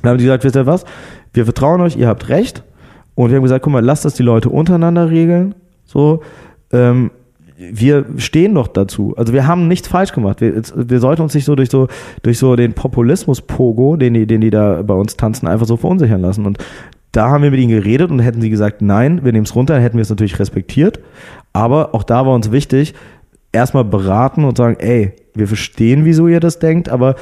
Dann 0.02 0.12
haben 0.12 0.18
die 0.18 0.26
gesagt, 0.26 0.44
wisst 0.44 0.56
ihr 0.56 0.66
was? 0.66 0.86
Wir 1.34 1.46
vertrauen 1.46 1.82
euch, 1.82 1.96
ihr 1.96 2.08
habt 2.08 2.30
recht. 2.30 2.64
Und 3.16 3.30
wir 3.30 3.38
haben 3.38 3.44
gesagt, 3.44 3.64
guck 3.64 3.74
mal, 3.74 3.84
lasst 3.84 4.06
das 4.06 4.14
die 4.14 4.24
Leute 4.24 4.50
untereinander 4.50 5.10
regeln. 5.10 5.56
So, 5.86 6.22
ähm, 6.72 7.12
wir 7.58 8.06
stehen 8.18 8.54
doch 8.54 8.68
dazu. 8.68 9.16
Also 9.18 9.34
wir 9.34 9.48
haben 9.48 9.68
nichts 9.68 9.88
falsch 9.88 10.14
gemacht. 10.14 10.42
Wir, 10.42 10.62
wir 10.76 11.00
sollten 11.00 11.24
uns 11.24 11.34
nicht 11.34 11.46
so 11.46 11.56
durch 11.56 11.72
so 11.72 11.88
durch 12.22 12.38
so 12.38 12.56
den 12.56 12.74
Populismus-Pogo, 12.74 13.96
den 13.96 14.14
die, 14.14 14.28
den 14.28 14.42
die 14.42 14.52
da 14.52 14.84
bei 14.84 14.94
uns 14.94 15.18
tanzen, 15.18 15.48
einfach 15.48 15.66
so 15.66 15.78
verunsichern 15.78 16.22
lassen. 16.22 16.46
Und 16.46 16.60
da 17.12 17.30
haben 17.30 17.44
wir 17.44 17.52
mit 17.52 17.60
ihnen 17.60 17.72
geredet 17.72 18.12
und 18.12 18.20
hätten 18.20 18.42
sie 18.42 18.50
gesagt, 18.50 18.82
nein, 18.82 19.24
wir 19.24 19.32
nehmen 19.32 19.46
es 19.46 19.56
runter, 19.56 19.80
hätten 19.80 19.98
wir 19.98 20.02
es 20.02 20.10
natürlich 20.10 20.40
respektiert. 20.40 21.00
Aber 21.54 21.96
auch 21.96 22.04
da 22.04 22.26
war 22.26 22.34
uns 22.34 22.52
wichtig, 22.52 22.94
erstmal 23.52 23.86
beraten 23.86 24.44
und 24.44 24.58
sagen, 24.58 24.78
ey, 24.80 25.14
wir 25.34 25.48
verstehen, 25.48 26.06
wieso 26.06 26.28
ihr 26.28 26.40
das 26.40 26.60
denkt, 26.60 26.90
aber 26.90 27.16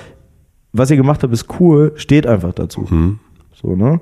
was 0.73 0.91
ihr 0.91 0.97
gemacht 0.97 1.23
habt, 1.23 1.33
ist 1.33 1.59
cool, 1.59 1.93
steht 1.95 2.27
einfach 2.27 2.53
dazu. 2.53 2.85
Mhm. 2.89 3.19
So, 3.53 3.75
ne? 3.75 4.01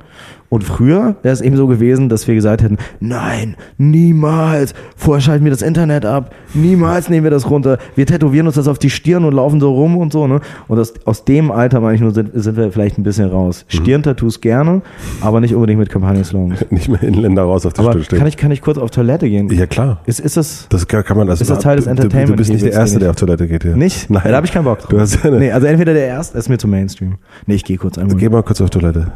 Und 0.54 0.64
früher 0.64 1.16
wäre 1.24 1.34
es 1.34 1.41
eben 1.41 1.56
so 1.58 1.66
gewesen, 1.66 2.10
dass 2.10 2.28
wir 2.28 2.36
gesagt 2.36 2.62
hätten, 2.62 2.78
nein, 2.99 3.56
niemals, 3.80 4.76
vorher 4.95 5.20
schalten 5.20 5.43
wir 5.45 5.49
das 5.51 5.64
Internet 5.64 6.06
ab, 6.06 6.32
niemals 6.54 7.10
nehmen 7.10 7.24
wir 7.24 7.32
das 7.32 7.49
runter, 7.49 7.80
wir 7.95 8.06
tätowieren 8.06 8.45
uns 8.45 8.56
das 8.56 8.68
auf 8.68 8.78
die 8.78 8.91
Stirn 8.91 9.26
und 9.26 9.34
laufen 9.34 9.60
so 9.60 9.74
rum 9.74 9.97
und 9.97 10.14
so, 10.14 10.28
ne? 10.28 10.41
Und 10.68 10.78
das, 10.78 10.93
aus 11.08 11.26
dem 11.26 11.49
Alter, 11.49 11.80
meine 11.82 11.95
ich 11.95 12.01
nur, 12.01 12.12
sind, 12.14 12.30
sind 12.36 12.56
wir 12.56 12.72
vielleicht 12.72 12.99
ein 12.99 13.04
bisschen 13.04 13.30
raus. 13.30 13.66
Mhm. 13.72 13.78
Stirntattoos 13.78 14.41
gerne, 14.41 14.84
aber 15.22 15.39
nicht 15.39 15.56
unbedingt 15.56 15.80
mit 15.80 15.89
Kampagnenslogans. 15.89 16.64
Nicht 16.70 16.88
mehr 16.88 17.01
Inländer 17.01 17.41
raus 17.43 17.66
auf 17.66 17.74
die 17.74 17.82
Stirn 17.82 18.04
stehen. 18.04 18.20
kann 18.20 18.28
ich, 18.28 18.38
kann 18.38 18.51
ich 18.51 18.62
kurz 18.62 18.78
auf 18.78 18.91
Toilette 18.91 19.28
gehen? 19.28 19.49
ja, 19.51 19.66
klar. 19.66 20.01
Ist, 20.06 20.20
ist 20.20 20.38
das 20.38 20.68
Das 20.70 20.88
kann 20.88 21.18
man 21.18 21.26
das 21.26 21.41
Ist 21.41 21.49
das 21.49 21.60
Teil 21.60 21.78
des 21.78 21.86
du- 21.86 21.89
du- 21.91 21.95
Du 21.95 22.01
Entertainment 22.04 22.38
bist 22.38 22.51
nicht 22.51 22.64
der 22.64 22.74
Erste, 22.74 22.99
der 22.99 23.10
auf 23.10 23.16
Toilette 23.16 23.47
geht 23.47 23.64
hier. 23.64 23.76
nicht? 23.76 24.08
Nein. 24.12 24.22
Ja, 24.26 24.30
da 24.32 24.36
habe 24.38 24.45
ich 24.45 24.51
keinen 24.54 24.66
Bock 24.66 24.78
drauf. 24.80 24.89
Du 24.91 24.99
hast 24.99 25.24
ja 25.24 25.32
nee, 25.32 25.51
also 25.51 25.66
entweder 25.66 25.93
der 25.93 26.06
erste, 26.06 26.38
ist 26.38 26.47
mir 26.49 26.60
zu 26.60 26.68
Mainstream. 26.68 27.16
Nee, 27.47 27.56
ich 27.56 27.64
gehe 27.66 27.78
kurz 27.78 27.97
einmal. 27.97 28.18
Geh 28.18 28.30
mal 28.30 28.43
kurz 28.43 28.62
auf 28.62 28.70
Toilette. 28.70 29.12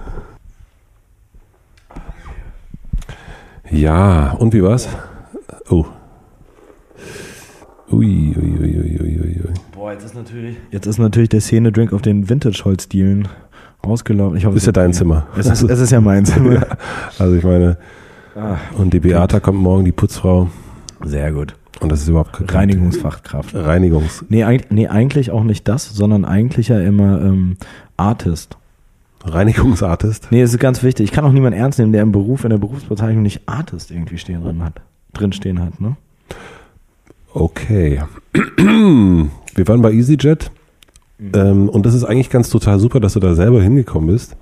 Ja, 3.71 4.31
und 4.33 4.53
wie 4.53 4.63
war's? 4.63 4.87
Oh. 5.69 5.85
Ui, 7.91 8.35
ui, 8.35 8.57
ui, 8.59 8.79
ui, 8.79 8.99
ui, 8.99 9.19
ui, 9.21 9.41
ui. 9.45 9.53
Boah, 9.73 9.93
jetzt 9.93 10.03
ist 10.05 10.15
natürlich. 10.15 10.57
Jetzt 10.71 10.85
ist 10.87 10.97
natürlich 10.99 11.29
der 11.29 11.41
Szene-Drink 11.41 11.93
auf 11.93 12.01
den 12.01 12.29
Vintage-Holzdielen 12.29 13.27
ausgelaufen. 13.81 14.37
Ich 14.37 14.45
hoffe, 14.45 14.57
Ist 14.57 14.65
ja 14.65 14.71
dein 14.73 14.93
Zimmer. 14.93 15.27
Es 15.37 15.47
ist, 15.47 15.63
es 15.63 15.79
ist 15.79 15.91
ja 15.91 16.01
mein 16.01 16.25
Zimmer. 16.25 16.65
Also 17.19 17.35
ich 17.35 17.43
meine, 17.43 17.77
Ah, 18.35 18.57
und 18.77 18.93
die 18.93 18.99
Beata 18.99 19.39
kommt 19.39 19.57
morgen, 19.59 19.83
die 19.85 19.91
Putzfrau. 19.91 20.49
sehr 21.03 21.31
gut. 21.31 21.55
Und 21.79 21.91
das 21.91 22.01
ist 22.01 22.07
überhaupt 22.09 22.33
kein- 22.33 22.47
Reinigungsfachkraft. 22.49 23.55
Reinigungs. 23.55 24.25
Nee, 24.29 24.43
nee, 24.69 24.87
eigentlich 24.87 25.31
auch 25.31 25.43
nicht 25.43 25.67
das, 25.67 25.89
sondern 25.89 26.23
eigentlich 26.25 26.67
ja 26.67 26.79
immer 26.79 27.21
ähm, 27.21 27.57
Artist. 27.97 28.57
Reinigungsartist. 29.33 30.27
Nee, 30.31 30.41
es 30.41 30.53
ist 30.53 30.59
ganz 30.59 30.83
wichtig. 30.83 31.05
Ich 31.05 31.11
kann 31.11 31.25
auch 31.25 31.31
niemanden 31.31 31.59
ernst 31.59 31.79
nehmen, 31.79 31.91
der 31.91 32.01
im 32.03 32.11
Beruf, 32.11 32.43
in 32.43 32.49
der 32.49 32.57
Berufsbezeichnung 32.57 33.23
nicht 33.23 33.41
Artist 33.47 33.91
irgendwie 33.91 34.17
stehen 34.17 34.43
drin 34.43 34.63
hat. 34.63 34.81
Drin 35.13 35.31
stehen 35.33 35.59
hat, 35.61 35.79
ne? 35.79 35.95
Okay. 37.33 38.01
Wir 38.57 39.67
waren 39.67 39.81
bei 39.81 39.91
EasyJet. 39.93 40.51
Mhm. 41.19 41.31
Ähm, 41.33 41.69
und 41.69 41.85
das 41.85 41.93
ist 41.93 42.03
eigentlich 42.03 42.29
ganz 42.29 42.49
total 42.49 42.79
super, 42.79 42.99
dass 42.99 43.13
du 43.13 43.19
da 43.19 43.33
selber 43.35 43.61
hingekommen 43.61 44.09
bist. 44.09 44.35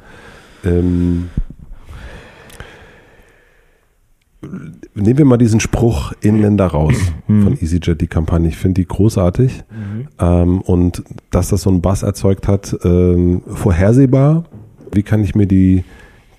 Ähm, 0.64 1.30
nehmen 4.94 5.18
wir 5.18 5.26
mal 5.26 5.38
diesen 5.38 5.60
Spruch 5.60 6.14
Inländer 6.22 6.68
raus 6.68 6.96
Mhm. 7.28 7.42
von 7.44 7.54
EasyJet, 7.54 8.00
die 8.02 8.08
Kampagne. 8.08 8.50
Ich 8.50 8.58
finde 8.58 8.82
die 8.82 8.88
großartig. 8.88 9.64
Ähm, 10.20 10.62
und 10.62 11.04
dass 11.32 11.50
das 11.50 11.64
so 11.64 11.72
einen 11.72 11.82
Bass 11.82 12.04
erzeugt 12.04 12.48
hat, 12.48 12.78
ähm, 12.84 13.42
vorhersehbar. 13.48 14.44
Wie 14.92 15.04
kann 15.04 15.24
ich 15.24 15.36
mir 15.36 15.48
die 15.48 15.84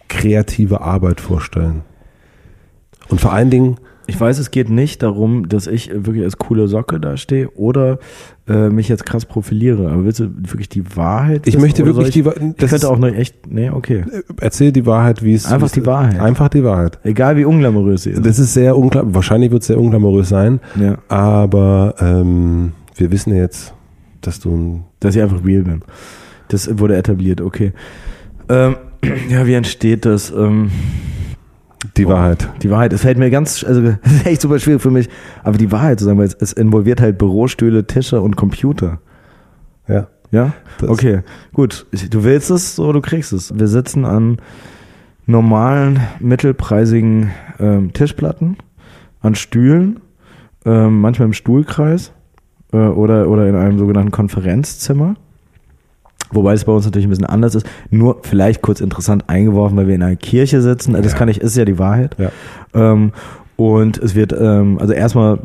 kreative 0.09 0.81
Arbeit 0.81 1.21
vorstellen? 1.21 1.83
Und 3.09 3.21
vor 3.21 3.33
allen 3.33 3.51
Dingen, 3.51 3.77
Ich 4.09 4.21
weiß, 4.21 4.39
es 4.39 4.53
geht 4.53 4.71
nicht 4.71 5.03
darum, 5.03 5.49
dass 5.49 5.67
ich 5.67 5.91
wirklich 5.93 6.23
als 6.25 6.39
coole 6.39 6.69
Socke 6.69 7.01
da 7.01 7.17
stehe 7.17 7.51
oder 7.57 7.99
äh, 8.49 8.69
mich 8.69 8.89
jetzt 8.89 9.05
krass 9.05 9.25
profiliere. 9.27 9.91
Aber 9.91 10.05
willst 10.05 10.21
du 10.21 10.29
wirklich 10.37 10.69
die 10.69 10.85
Wahrheit? 10.97 11.47
ich 11.47 11.55
wissen 11.55 11.61
möchte 11.63 11.85
wirklich 11.85 12.05
soll 12.07 12.11
die 12.13 12.21
ich, 12.21 12.25
Wa- 12.25 12.31
ich 12.37 12.55
das 12.57 12.71
könnte 12.71 12.75
ist- 12.77 12.85
auch 12.85 12.99
noch 12.99 13.09
echt. 13.09 13.51
Nee, 13.51 13.71
okay. 13.71 14.05
Erzähl 14.41 14.71
die 14.71 14.87
Wahrheit, 14.87 15.25
wie 15.25 15.35
es 15.35 15.47
Einfach 15.47 15.63
wie 15.63 15.67
es- 15.67 15.73
die 15.73 15.87
Wahrheit. 15.87 16.21
Einfach 16.21 16.49
die 16.49 16.63
Wahrheit. 16.63 17.01
Egal 17.03 17.37
wie 17.37 17.45
unglamourös 17.45 18.05
sie 18.05 18.11
ist. 18.11 18.25
Das 18.25 18.39
ist 18.39 18.55
sehr 18.55 18.77
unklar. 18.77 19.13
Wahrscheinlich 19.13 19.51
wird 19.51 19.63
es 19.63 19.67
sehr 19.69 19.79
unglamourös 19.81 20.29
sein, 20.29 20.61
ja, 20.81 20.99
aber 21.09 21.95
ähm, 21.99 22.73
wir 22.95 23.11
wissen 23.11 23.35
jetzt, 23.35 23.75
dass 24.21 24.39
du 24.39 24.51
ein 24.55 24.85
dass 25.01 25.17
ich 25.17 25.23
einfach 25.23 25.45
real 25.45 25.63
bin. 25.63 25.83
Das 26.49 26.79
wurde 26.79 26.97
etabliert, 26.97 27.41
okay. 27.41 27.73
Ähm, 28.49 28.77
ja, 29.29 29.47
wie 29.47 29.55
entsteht 29.55 30.05
das? 30.05 30.31
Ähm, 30.31 30.71
die 31.97 32.05
Boah. 32.05 32.15
Wahrheit. 32.15 32.49
die 32.63 32.71
Wahrheit, 32.71 32.93
es 32.93 33.03
fällt 33.03 33.19
mir 33.19 33.31
ganz, 33.31 33.65
also 33.65 33.81
das 34.03 34.13
ist 34.13 34.27
echt 34.27 34.41
super 34.43 34.59
schwierig 34.59 34.83
für 34.83 34.91
mich, 34.91 35.09
aber 35.45 35.57
die 35.59 35.71
Wahrheit 35.73 35.99
zu 35.99 36.05
sagen, 36.05 36.19
weil 36.19 36.27
es, 36.27 36.35
es 36.35 36.53
involviert 36.53 37.01
halt 37.01 37.19
Bürostühle, 37.19 37.87
Tische 37.87 38.21
und 38.21 38.37
Computer. 38.37 39.01
Ja. 39.89 40.09
Ja? 40.31 40.53
Das- 40.79 40.91
okay, 40.91 41.21
gut. 41.53 41.87
Du 42.11 42.25
willst 42.25 42.51
es, 42.51 42.77
so 42.77 42.93
du 42.93 43.01
kriegst 43.01 43.33
es. 43.33 43.57
Wir 43.57 43.69
sitzen 43.69 44.05
an 44.05 44.39
normalen, 45.27 46.01
mittelpreisigen 46.21 47.31
ähm, 47.59 47.93
Tischplatten, 47.93 48.57
an 49.21 49.35
Stühlen, 49.35 50.01
ähm, 50.65 51.01
manchmal 51.01 51.27
im 51.27 51.33
Stuhlkreis 51.33 52.13
äh, 52.73 52.77
oder, 52.77 53.29
oder 53.29 53.49
in 53.49 53.55
einem 53.55 53.79
sogenannten 53.79 54.11
Konferenzzimmer. 54.11 55.15
Wobei 56.33 56.55
es 56.55 56.65
bei 56.65 56.73
uns 56.73 56.85
natürlich 56.85 57.07
ein 57.07 57.11
bisschen 57.11 57.27
anders 57.27 57.55
ist. 57.55 57.67
Nur 57.91 58.19
vielleicht 58.23 58.63
kurz 58.63 58.81
interessant 58.81 59.25
eingeworfen, 59.29 59.77
weil 59.77 59.87
wir 59.87 59.95
in 59.95 60.03
einer 60.03 60.17
Kirche 60.17 60.61
sitzen. 60.61 60.95
Das 60.95 61.13
Ja. 61.13 61.19
kann 61.19 61.29
ich, 61.29 61.41
ist 61.41 61.57
ja 61.57 61.65
die 61.65 61.79
Wahrheit. 61.79 62.17
Ja. 62.19 62.31
Ähm, 62.75 63.13
und 63.57 63.97
es 63.99 64.15
wird, 64.15 64.35
ähm, 64.39 64.79
also 64.79 64.93
erstmal 64.93 65.39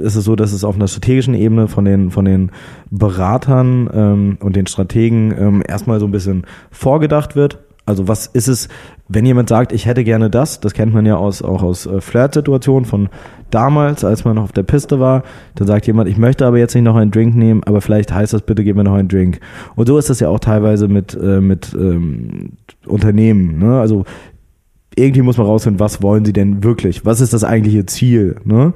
ist 0.00 0.14
es 0.14 0.24
so, 0.24 0.36
dass 0.36 0.52
es 0.52 0.62
auf 0.62 0.76
einer 0.76 0.86
strategischen 0.86 1.34
Ebene 1.34 1.66
von 1.66 1.84
den, 1.84 2.10
von 2.10 2.24
den 2.24 2.50
Beratern 2.90 3.88
ähm, 3.92 4.36
und 4.40 4.54
den 4.54 4.66
Strategen 4.66 5.34
ähm, 5.36 5.62
erstmal 5.66 5.98
so 5.98 6.06
ein 6.06 6.12
bisschen 6.12 6.44
vorgedacht 6.70 7.34
wird. 7.36 7.58
Also 7.88 8.06
was 8.06 8.26
ist 8.26 8.48
es, 8.48 8.68
wenn 9.08 9.24
jemand 9.24 9.48
sagt, 9.48 9.72
ich 9.72 9.86
hätte 9.86 10.04
gerne 10.04 10.28
das, 10.28 10.60
das 10.60 10.74
kennt 10.74 10.92
man 10.92 11.06
ja 11.06 11.16
aus, 11.16 11.40
auch 11.40 11.62
aus 11.62 11.86
äh, 11.86 12.02
Flirt-Situationen 12.02 12.84
von 12.84 13.08
damals, 13.50 14.04
als 14.04 14.26
man 14.26 14.36
noch 14.36 14.42
auf 14.42 14.52
der 14.52 14.62
Piste 14.62 15.00
war, 15.00 15.22
dann 15.54 15.66
sagt 15.66 15.86
jemand, 15.86 16.10
ich 16.10 16.18
möchte 16.18 16.44
aber 16.44 16.58
jetzt 16.58 16.74
nicht 16.74 16.84
noch 16.84 16.96
einen 16.96 17.10
Drink 17.10 17.34
nehmen, 17.34 17.64
aber 17.64 17.80
vielleicht 17.80 18.12
heißt 18.12 18.34
das, 18.34 18.42
bitte 18.42 18.62
gib 18.62 18.76
mir 18.76 18.84
noch 18.84 18.92
einen 18.92 19.08
Drink. 19.08 19.40
Und 19.74 19.86
so 19.86 19.96
ist 19.96 20.10
das 20.10 20.20
ja 20.20 20.28
auch 20.28 20.38
teilweise 20.38 20.86
mit, 20.86 21.14
äh, 21.14 21.40
mit 21.40 21.74
ähm, 21.74 22.58
Unternehmen. 22.86 23.58
Ne? 23.58 23.80
Also 23.80 24.04
irgendwie 24.94 25.22
muss 25.22 25.38
man 25.38 25.46
rausfinden, 25.46 25.80
was 25.80 26.02
wollen 26.02 26.26
sie 26.26 26.34
denn 26.34 26.62
wirklich? 26.62 27.06
Was 27.06 27.22
ist 27.22 27.32
das 27.32 27.42
eigentliche 27.42 27.86
Ziel? 27.86 28.36
Ne? 28.44 28.74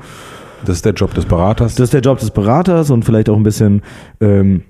Das 0.65 0.77
ist 0.77 0.87
der 0.87 0.95
Job 0.95 1.13
des 1.13 1.27
Beraters. 1.27 1.75
Das 1.75 1.85
ist 1.85 1.93
der 1.93 2.01
Job 2.01 2.19
des 2.19 2.31
Beraters 2.31 2.89
und 2.89 3.05
vielleicht 3.05 3.29
auch 3.29 3.37
ein 3.37 3.43
bisschen, 3.43 3.83
ähm, 4.23 4.63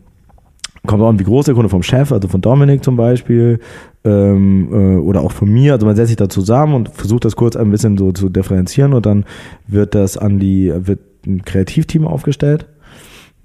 kommt 0.87 1.03
auch 1.03 1.09
an, 1.09 1.19
wie 1.19 1.25
groß 1.25 1.47
der 1.47 1.55
Kunde 1.55 1.69
vom 1.69 1.83
Chef, 1.83 2.11
also 2.11 2.27
von 2.29 2.41
Dominik 2.41 2.83
zum 2.83 2.97
Beispiel, 2.97 3.61
ähm, 4.05 4.69
äh, 4.73 4.97
oder 4.97 5.21
auch 5.21 5.33
von 5.33 5.49
mir. 5.53 5.75
Also 5.75 5.87
man 5.87 5.95
setzt 5.95 6.09
sich 6.09 6.17
da 6.17 6.29
zusammen 6.29 6.75
und 6.75 6.89
versucht 6.89 7.25
das 7.25 7.37
kurz 7.37 7.55
ein 7.55 7.71
bisschen 7.71 7.97
so 7.97 8.13
zu 8.13 8.29
differenzieren 8.29 8.93
und 8.93 9.07
dann 9.07 9.25
wird 9.69 9.95
das 9.95 10.17
an 10.19 10.41
die, 10.41 10.73
wird 10.75 11.01
ein 11.27 11.45
Kreativteam 11.45 12.07
aufgestellt. 12.07 12.67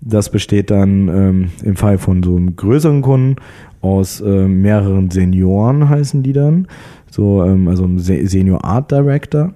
Das 0.01 0.29
besteht 0.29 0.71
dann 0.71 1.07
ähm, 1.07 1.49
im 1.63 1.75
Fall 1.75 1.97
von 1.97 2.23
so 2.23 2.35
einem 2.35 2.55
größeren 2.55 3.01
Kunden 3.01 3.35
aus 3.81 4.21
ähm, 4.21 4.61
mehreren 4.61 5.11
Senioren 5.11 5.89
heißen 5.89 6.23
die 6.23 6.33
dann. 6.33 6.67
So, 7.09 7.43
ähm, 7.43 7.67
also 7.67 7.83
einem 7.83 7.99
Se- 7.99 8.27
Senior 8.27 8.63
Art 8.63 8.91
Director, 8.91 9.53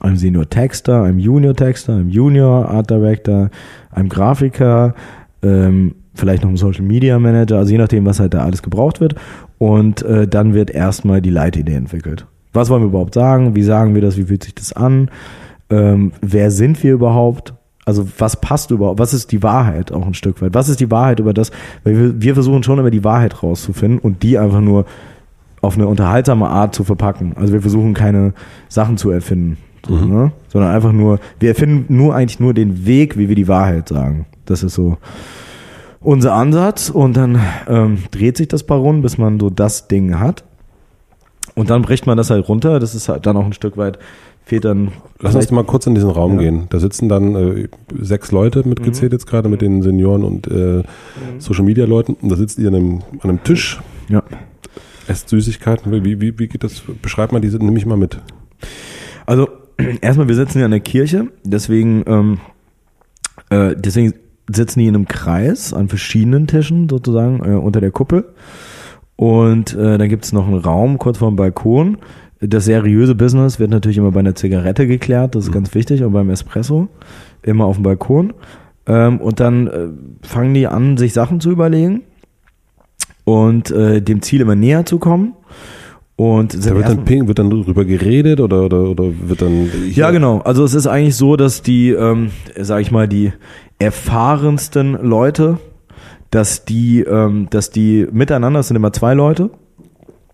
einem 0.00 0.16
Senior 0.16 0.48
Texter, 0.48 1.02
einem 1.04 1.18
Junior 1.18 1.54
Texter, 1.54 1.94
einem 1.94 2.08
Junior 2.08 2.68
Art 2.68 2.90
Director, 2.90 3.50
einem 3.92 4.08
Grafiker, 4.08 4.94
ähm, 5.42 5.94
vielleicht 6.14 6.42
noch 6.42 6.48
einem 6.48 6.56
Social 6.56 6.82
Media 6.84 7.18
Manager, 7.18 7.58
also 7.58 7.72
je 7.72 7.78
nachdem, 7.78 8.04
was 8.06 8.20
halt 8.20 8.34
da 8.34 8.40
alles 8.44 8.62
gebraucht 8.62 9.00
wird. 9.00 9.14
Und 9.58 10.02
äh, 10.02 10.26
dann 10.26 10.54
wird 10.54 10.70
erstmal 10.70 11.20
die 11.20 11.30
Leitidee 11.30 11.74
entwickelt. 11.74 12.26
Was 12.52 12.68
wollen 12.70 12.82
wir 12.82 12.88
überhaupt 12.88 13.14
sagen? 13.14 13.54
Wie 13.54 13.62
sagen 13.62 13.94
wir 13.94 14.02
das? 14.02 14.16
Wie 14.16 14.24
fühlt 14.24 14.42
sich 14.44 14.54
das 14.54 14.72
an? 14.72 15.10
Ähm, 15.70 16.12
wer 16.20 16.50
sind 16.50 16.82
wir 16.82 16.92
überhaupt? 16.92 17.54
Also 17.84 18.06
was 18.18 18.40
passt 18.40 18.70
überhaupt? 18.70 18.98
Was 18.98 19.14
ist 19.14 19.32
die 19.32 19.42
Wahrheit 19.42 19.92
auch 19.92 20.06
ein 20.06 20.14
Stück 20.14 20.42
weit? 20.42 20.54
Was 20.54 20.68
ist 20.68 20.80
die 20.80 20.90
Wahrheit 20.90 21.20
über 21.20 21.32
das? 21.32 21.50
Weil 21.84 21.96
wir, 21.96 22.22
wir 22.22 22.34
versuchen 22.34 22.62
schon 22.62 22.78
immer 22.78 22.90
die 22.90 23.04
Wahrheit 23.04 23.42
rauszufinden 23.42 23.98
und 24.00 24.22
die 24.22 24.38
einfach 24.38 24.60
nur 24.60 24.84
auf 25.60 25.76
eine 25.76 25.86
unterhaltsame 25.86 26.48
Art 26.48 26.74
zu 26.74 26.84
verpacken. 26.84 27.34
Also 27.36 27.52
wir 27.52 27.60
versuchen 27.60 27.94
keine 27.94 28.32
Sachen 28.68 28.96
zu 28.96 29.10
erfinden, 29.10 29.58
so, 29.86 29.94
Mhm. 29.94 30.12
ne? 30.12 30.32
sondern 30.48 30.74
einfach 30.74 30.92
nur, 30.92 31.20
wir 31.38 31.50
erfinden 31.50 31.94
nur 31.94 32.14
eigentlich 32.14 32.40
nur 32.40 32.54
den 32.54 32.86
Weg, 32.86 33.16
wie 33.18 33.28
wir 33.28 33.36
die 33.36 33.48
Wahrheit 33.48 33.88
sagen. 33.88 34.26
Das 34.46 34.62
ist 34.62 34.74
so 34.74 34.96
unser 36.00 36.32
Ansatz 36.34 36.90
und 36.90 37.16
dann 37.16 37.40
ähm, 37.68 37.98
dreht 38.10 38.36
sich 38.36 38.48
das 38.48 38.64
paar 38.64 38.78
Runden, 38.78 39.02
bis 39.02 39.18
man 39.18 39.38
so 39.38 39.50
das 39.50 39.88
Ding 39.88 40.18
hat. 40.18 40.44
Und 41.54 41.68
dann 41.70 41.82
bricht 41.82 42.06
man 42.06 42.16
das 42.16 42.30
halt 42.30 42.48
runter. 42.48 42.78
Das 42.80 42.94
ist 42.94 43.08
halt 43.08 43.26
dann 43.26 43.36
auch 43.36 43.44
ein 43.44 43.52
Stück 43.52 43.76
weit, 43.76 43.98
fehlt 44.44 44.64
dann. 44.64 44.92
Lass 45.18 45.34
uns 45.34 45.50
mal 45.50 45.64
kurz 45.64 45.86
in 45.86 45.94
diesen 45.94 46.08
Raum 46.10 46.34
Ja. 46.34 46.38
gehen. 46.42 46.66
Da 46.70 46.78
sitzen 46.78 47.08
dann 47.08 47.34
äh, 47.34 47.68
sechs 48.00 48.32
Leute 48.32 48.66
mitgezählt 48.66 49.12
jetzt 49.12 49.26
gerade 49.26 49.48
mit 49.48 49.60
den 49.60 49.82
Senioren 49.82 50.24
und 50.24 50.46
äh, 50.46 50.82
Social 51.38 51.64
Media 51.64 51.84
Leuten. 51.86 52.14
Und 52.14 52.30
da 52.30 52.36
sitzt 52.36 52.58
ihr 52.58 52.68
an 52.68 52.74
einem, 52.76 52.98
an 53.20 53.30
einem 53.30 53.42
Tisch, 53.44 53.80
Ja. 54.08 54.22
esst 55.06 55.28
Süßigkeiten. 55.28 55.92
Wie, 55.92 56.20
wie, 56.20 56.38
wie 56.38 56.48
geht 56.48 56.64
das? 56.64 56.82
Beschreib 57.02 57.32
mal 57.32 57.40
diese, 57.40 57.58
nimm 57.58 57.74
mich 57.74 57.84
mal 57.84 57.96
mit. 57.98 58.18
Also 59.26 59.48
erstmal, 60.00 60.28
wir 60.28 60.36
sitzen 60.36 60.60
ja 60.60 60.64
in 60.66 60.70
der 60.70 60.80
Kirche, 60.80 61.26
deswegen, 61.44 62.04
ähm, 62.06 62.38
äh, 63.50 63.74
deswegen 63.76 64.14
sitzen 64.52 64.80
die 64.80 64.86
in 64.86 64.94
einem 64.94 65.08
Kreis 65.08 65.72
an 65.72 65.88
verschiedenen 65.88 66.46
Tischen 66.46 66.88
sozusagen 66.88 67.40
äh, 67.44 67.56
unter 67.56 67.80
der 67.80 67.90
Kuppel. 67.90 68.24
Und 69.16 69.74
äh, 69.74 69.98
dann 69.98 70.08
gibt 70.08 70.24
es 70.24 70.32
noch 70.32 70.46
einen 70.46 70.58
Raum 70.58 70.98
kurz 70.98 71.18
vor 71.18 71.30
dem 71.30 71.36
Balkon. 71.36 71.98
Das 72.40 72.64
seriöse 72.64 73.14
Business 73.14 73.58
wird 73.58 73.70
natürlich 73.70 73.98
immer 73.98 74.12
bei 74.12 74.20
einer 74.20 74.34
Zigarette 74.34 74.86
geklärt, 74.86 75.34
das 75.34 75.44
ist 75.44 75.52
ganz 75.52 75.74
wichtig, 75.74 76.02
und 76.02 76.12
beim 76.12 76.30
Espresso 76.30 76.88
immer 77.42 77.66
auf 77.66 77.76
dem 77.76 77.82
Balkon. 77.82 78.32
Ähm, 78.86 79.20
und 79.20 79.40
dann 79.40 79.66
äh, 79.66 79.88
fangen 80.26 80.54
die 80.54 80.66
an, 80.66 80.96
sich 80.96 81.12
Sachen 81.12 81.40
zu 81.40 81.50
überlegen 81.50 82.02
und 83.24 83.70
äh, 83.70 84.00
dem 84.00 84.22
Ziel 84.22 84.40
immer 84.40 84.56
näher 84.56 84.86
zu 84.86 84.98
kommen. 84.98 85.34
Und 86.16 86.66
da 86.66 86.74
wird 86.74 86.86
dann, 86.86 87.04
ping, 87.04 87.28
wird 87.28 87.38
dann 87.38 87.48
drüber 87.48 87.86
geredet 87.86 88.40
oder, 88.40 88.64
oder, 88.64 88.90
oder 88.90 89.04
wird 89.04 89.40
dann. 89.40 89.70
Ja, 89.90 90.10
genau. 90.10 90.40
Also 90.40 90.64
es 90.64 90.74
ist 90.74 90.86
eigentlich 90.86 91.16
so, 91.16 91.36
dass 91.36 91.62
die, 91.62 91.90
ähm, 91.90 92.30
sag 92.58 92.82
ich 92.82 92.90
mal, 92.90 93.08
die 93.08 93.32
erfahrensten 93.80 94.92
Leute, 94.92 95.58
dass 96.30 96.64
die, 96.64 97.00
ähm, 97.00 97.48
dass 97.50 97.70
die 97.70 98.06
miteinander, 98.12 98.60
es 98.60 98.68
sind 98.68 98.76
immer 98.76 98.92
zwei 98.92 99.14
Leute, 99.14 99.50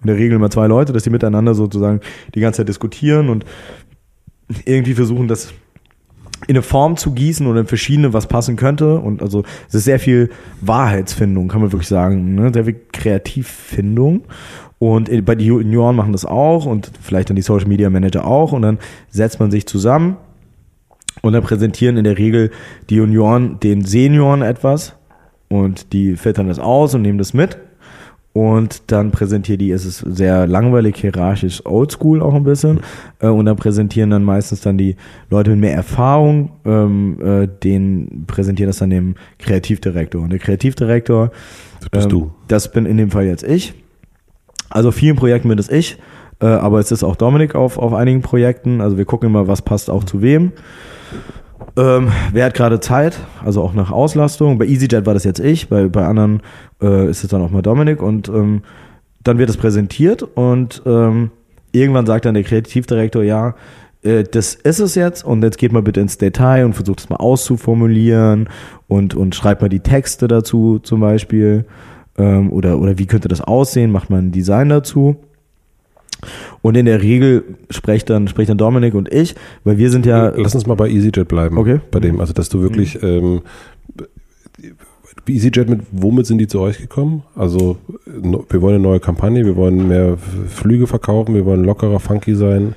in 0.03 0.09
der 0.09 0.17
Regel 0.17 0.37
immer 0.37 0.51
zwei 0.51 0.67
Leute, 0.67 0.93
dass 0.93 1.05
die 1.05 1.11
miteinander 1.11 1.55
sozusagen 1.55 2.01
die 2.35 2.41
ganze 2.41 2.59
Zeit 2.59 2.69
diskutieren 2.69 3.31
und 3.31 3.47
irgendwie 4.65 4.95
versuchen, 4.95 5.27
das 5.27 5.55
in 6.47 6.55
eine 6.55 6.63
Form 6.63 6.97
zu 6.97 7.13
gießen 7.13 7.47
oder 7.47 7.61
in 7.61 7.67
verschiedene, 7.67 8.13
was 8.13 8.27
passen 8.27 8.57
könnte. 8.57 8.99
Und 8.99 9.23
also 9.23 9.43
es 9.69 9.75
ist 9.75 9.85
sehr 9.85 9.99
viel 9.99 10.31
Wahrheitsfindung, 10.61 11.49
kann 11.49 11.63
man 11.63 11.73
wirklich 11.73 11.89
sagen. 11.89 12.35
Ne? 12.35 12.53
Sehr 12.53 12.67
viel 12.67 12.81
Kreativfindung. 12.93 14.25
Und 14.79 15.09
bei 15.25 15.35
den 15.35 15.47
Junioren 15.47 15.97
machen 15.97 16.13
das 16.13 16.27
auch 16.27 16.67
und 16.67 16.91
vielleicht 17.01 17.31
dann 17.31 17.37
die 17.37 17.43
Social 17.43 17.67
Media 17.67 17.89
Manager 17.89 18.27
auch. 18.27 18.53
Und 18.53 18.63
dann 18.63 18.79
setzt 19.09 19.41
man 19.41 19.51
sich 19.51 19.67
zusammen 19.67 20.19
und 21.27 21.33
dann 21.33 21.43
präsentieren 21.43 21.97
in 21.97 22.05
der 22.05 22.19
Regel 22.19 22.51
die 22.89 22.97
Junioren 22.97 23.61
den 23.61 23.85
Senioren 23.85 24.43
etwas 24.43 24.95
und 25.49 25.93
die 25.93 26.17
filtern 26.17 26.49
das 26.49 26.59
aus 26.59 26.95
und 26.95 27.03
nehmen 27.03 27.19
das 27.19 27.35
mit 27.35 27.59
und 28.37 28.93
dann 28.93 29.13
präsentiert 29.13 29.63
die, 29.63 29.71
es 29.71 29.87
ist 29.87 30.01
sehr 30.01 30.47
langweilig, 30.47 30.97
hierarchisch, 30.97 31.65
oldschool 31.65 32.21
auch 32.21 32.35
ein 32.35 32.45
bisschen. 32.45 32.81
Mhm. 33.23 33.31
und 33.31 33.47
dann 33.47 33.57
präsentieren 33.57 34.11
dann 34.11 34.25
meistens 34.25 34.61
dann 34.61 34.77
die 34.77 34.97
Leute 35.31 35.53
mit 35.53 35.61
mehr 35.61 35.73
Erfahrung, 35.73 36.51
ähm, 36.67 37.17
äh, 37.25 37.49
den 37.49 38.25
präsentieren 38.27 38.69
das 38.69 38.77
dann 38.77 38.91
dem 38.91 39.15
Kreativdirektor. 39.39 40.21
Und 40.21 40.29
der 40.29 40.39
Kreativdirektor, 40.39 41.31
das 41.81 41.89
bist 41.89 42.05
ähm, 42.05 42.11
du. 42.11 42.31
Das 42.47 42.71
bin 42.71 42.85
in 42.85 42.99
dem 42.99 43.11
Fall 43.11 43.25
jetzt 43.25 43.43
ich. 43.43 43.73
Also 44.69 44.93
vielen 44.93 45.17
Projekten 45.17 45.49
bin 45.49 45.57
das 45.57 45.71
ich, 45.71 45.97
äh, 46.43 46.45
aber 46.45 46.79
es 46.79 46.93
ist 46.93 47.05
auch 47.05 47.17
Dominik 47.17 47.55
auf, 47.55 47.79
auf 47.79 47.95
einigen 47.95 48.21
Projekten. 48.21 48.83
Also 48.83 48.99
wir 48.99 49.07
gucken 49.07 49.31
immer, 49.31 49.49
was 49.49 49.63
passt 49.63 49.89
auch 49.89 50.05
zu 50.05 50.21
wem. 50.21 50.53
Ähm, 51.77 52.11
wer 52.33 52.47
hat 52.47 52.55
gerade 52.55 52.81
Zeit? 52.81 53.19
Also 53.45 53.63
auch 53.63 53.75
nach 53.75 53.91
Auslastung. 53.91 54.59
Bei 54.59 54.67
EasyJet 54.67 55.07
war 55.07 55.15
das 55.15 55.25
jetzt 55.25 55.41
ich, 55.41 55.69
bei, 55.69 55.89
bei 55.89 56.07
anderen 56.07 56.43
äh, 56.81 57.11
ist 57.11 57.23
es 57.25 57.31
dann 57.31 57.43
auch 57.43 57.51
mal 57.51 57.63
Dominik 57.63 58.03
und 58.03 58.29
ähm, 58.29 58.63
dann 59.23 59.39
wird 59.39 59.51
es 59.51 59.57
präsentiert 59.57 60.23
und 60.23 60.83
ähm, 60.87 61.31
irgendwann 61.73 62.07
sagt 62.07 62.25
dann 62.25 62.35
der 62.35 62.45
Kreativdirektor, 62.45 63.23
ja, 63.23 63.55
äh, 64.03 64.25
das 64.25 64.55
ist 64.55 64.79
es 64.79 64.95
jetzt 64.95 65.25
und 65.25 65.43
jetzt 65.43 65.59
geht 65.59 65.73
mal 65.73 65.83
bitte 65.83 66.01
ins 66.01 66.19
Detail 66.19 66.65
und 66.65 66.75
versucht 66.75 67.01
es 67.01 67.09
mal 67.09 67.17
auszuformulieren 67.17 68.49
und, 68.89 69.15
und 69.15 69.35
schreibt 69.35 69.63
mal 69.63 69.69
die 69.69 69.81
Texte 69.81 70.29
dazu 70.29 70.79
zum 70.79 71.01
Beispiel 71.01 71.65
ähm, 72.17 72.53
oder, 72.53 72.79
oder 72.79 72.99
wie 72.99 73.07
könnte 73.07 73.29
das 73.29 73.41
aussehen, 73.41 73.91
macht 73.91 74.09
man 74.09 74.29
ein 74.29 74.33
Design 74.33 74.69
dazu. 74.69 75.17
Und 76.63 76.77
in 76.77 76.87
der 76.87 77.03
Regel 77.03 77.45
sprecht 77.71 78.11
dann, 78.11 78.29
sprecht 78.29 78.51
dann 78.51 78.59
Dominik 78.59 78.95
und 78.95 79.13
ich, 79.13 79.35
weil 79.65 79.79
wir 79.79 79.91
sind 79.91 80.07
ja. 80.07 80.29
Lass 80.37 80.55
uns 80.55 80.67
mal 80.67 80.75
bei 80.75 80.89
EasyJet 80.89 81.29
bleiben. 81.29 81.59
Okay. 81.59 81.81
Bei 81.91 82.01
dem, 82.01 82.21
also 82.21 82.33
dass 82.33 82.49
du 82.49 82.61
wirklich, 82.61 83.01
mhm. 83.01 83.09
ähm, 83.09 83.43
EasyJet, 85.29 85.69
mit, 85.69 85.81
womit 85.91 86.27
sind 86.27 86.39
die 86.39 86.47
zu 86.47 86.61
euch 86.61 86.79
gekommen? 86.79 87.25
Also 87.35 87.79
wir 88.05 88.63
wollen 88.63 88.77
eine 88.77 88.83
neue 88.83 89.01
Kampagne, 89.01 89.45
wir 89.45 89.57
wollen 89.57 89.89
mehr 89.89 90.17
Flüge 90.49 90.87
verkaufen, 90.87 91.35
wir 91.35 91.45
wollen 91.45 91.65
lockerer, 91.65 92.01
funky 92.01 92.35
sein. 92.35 92.75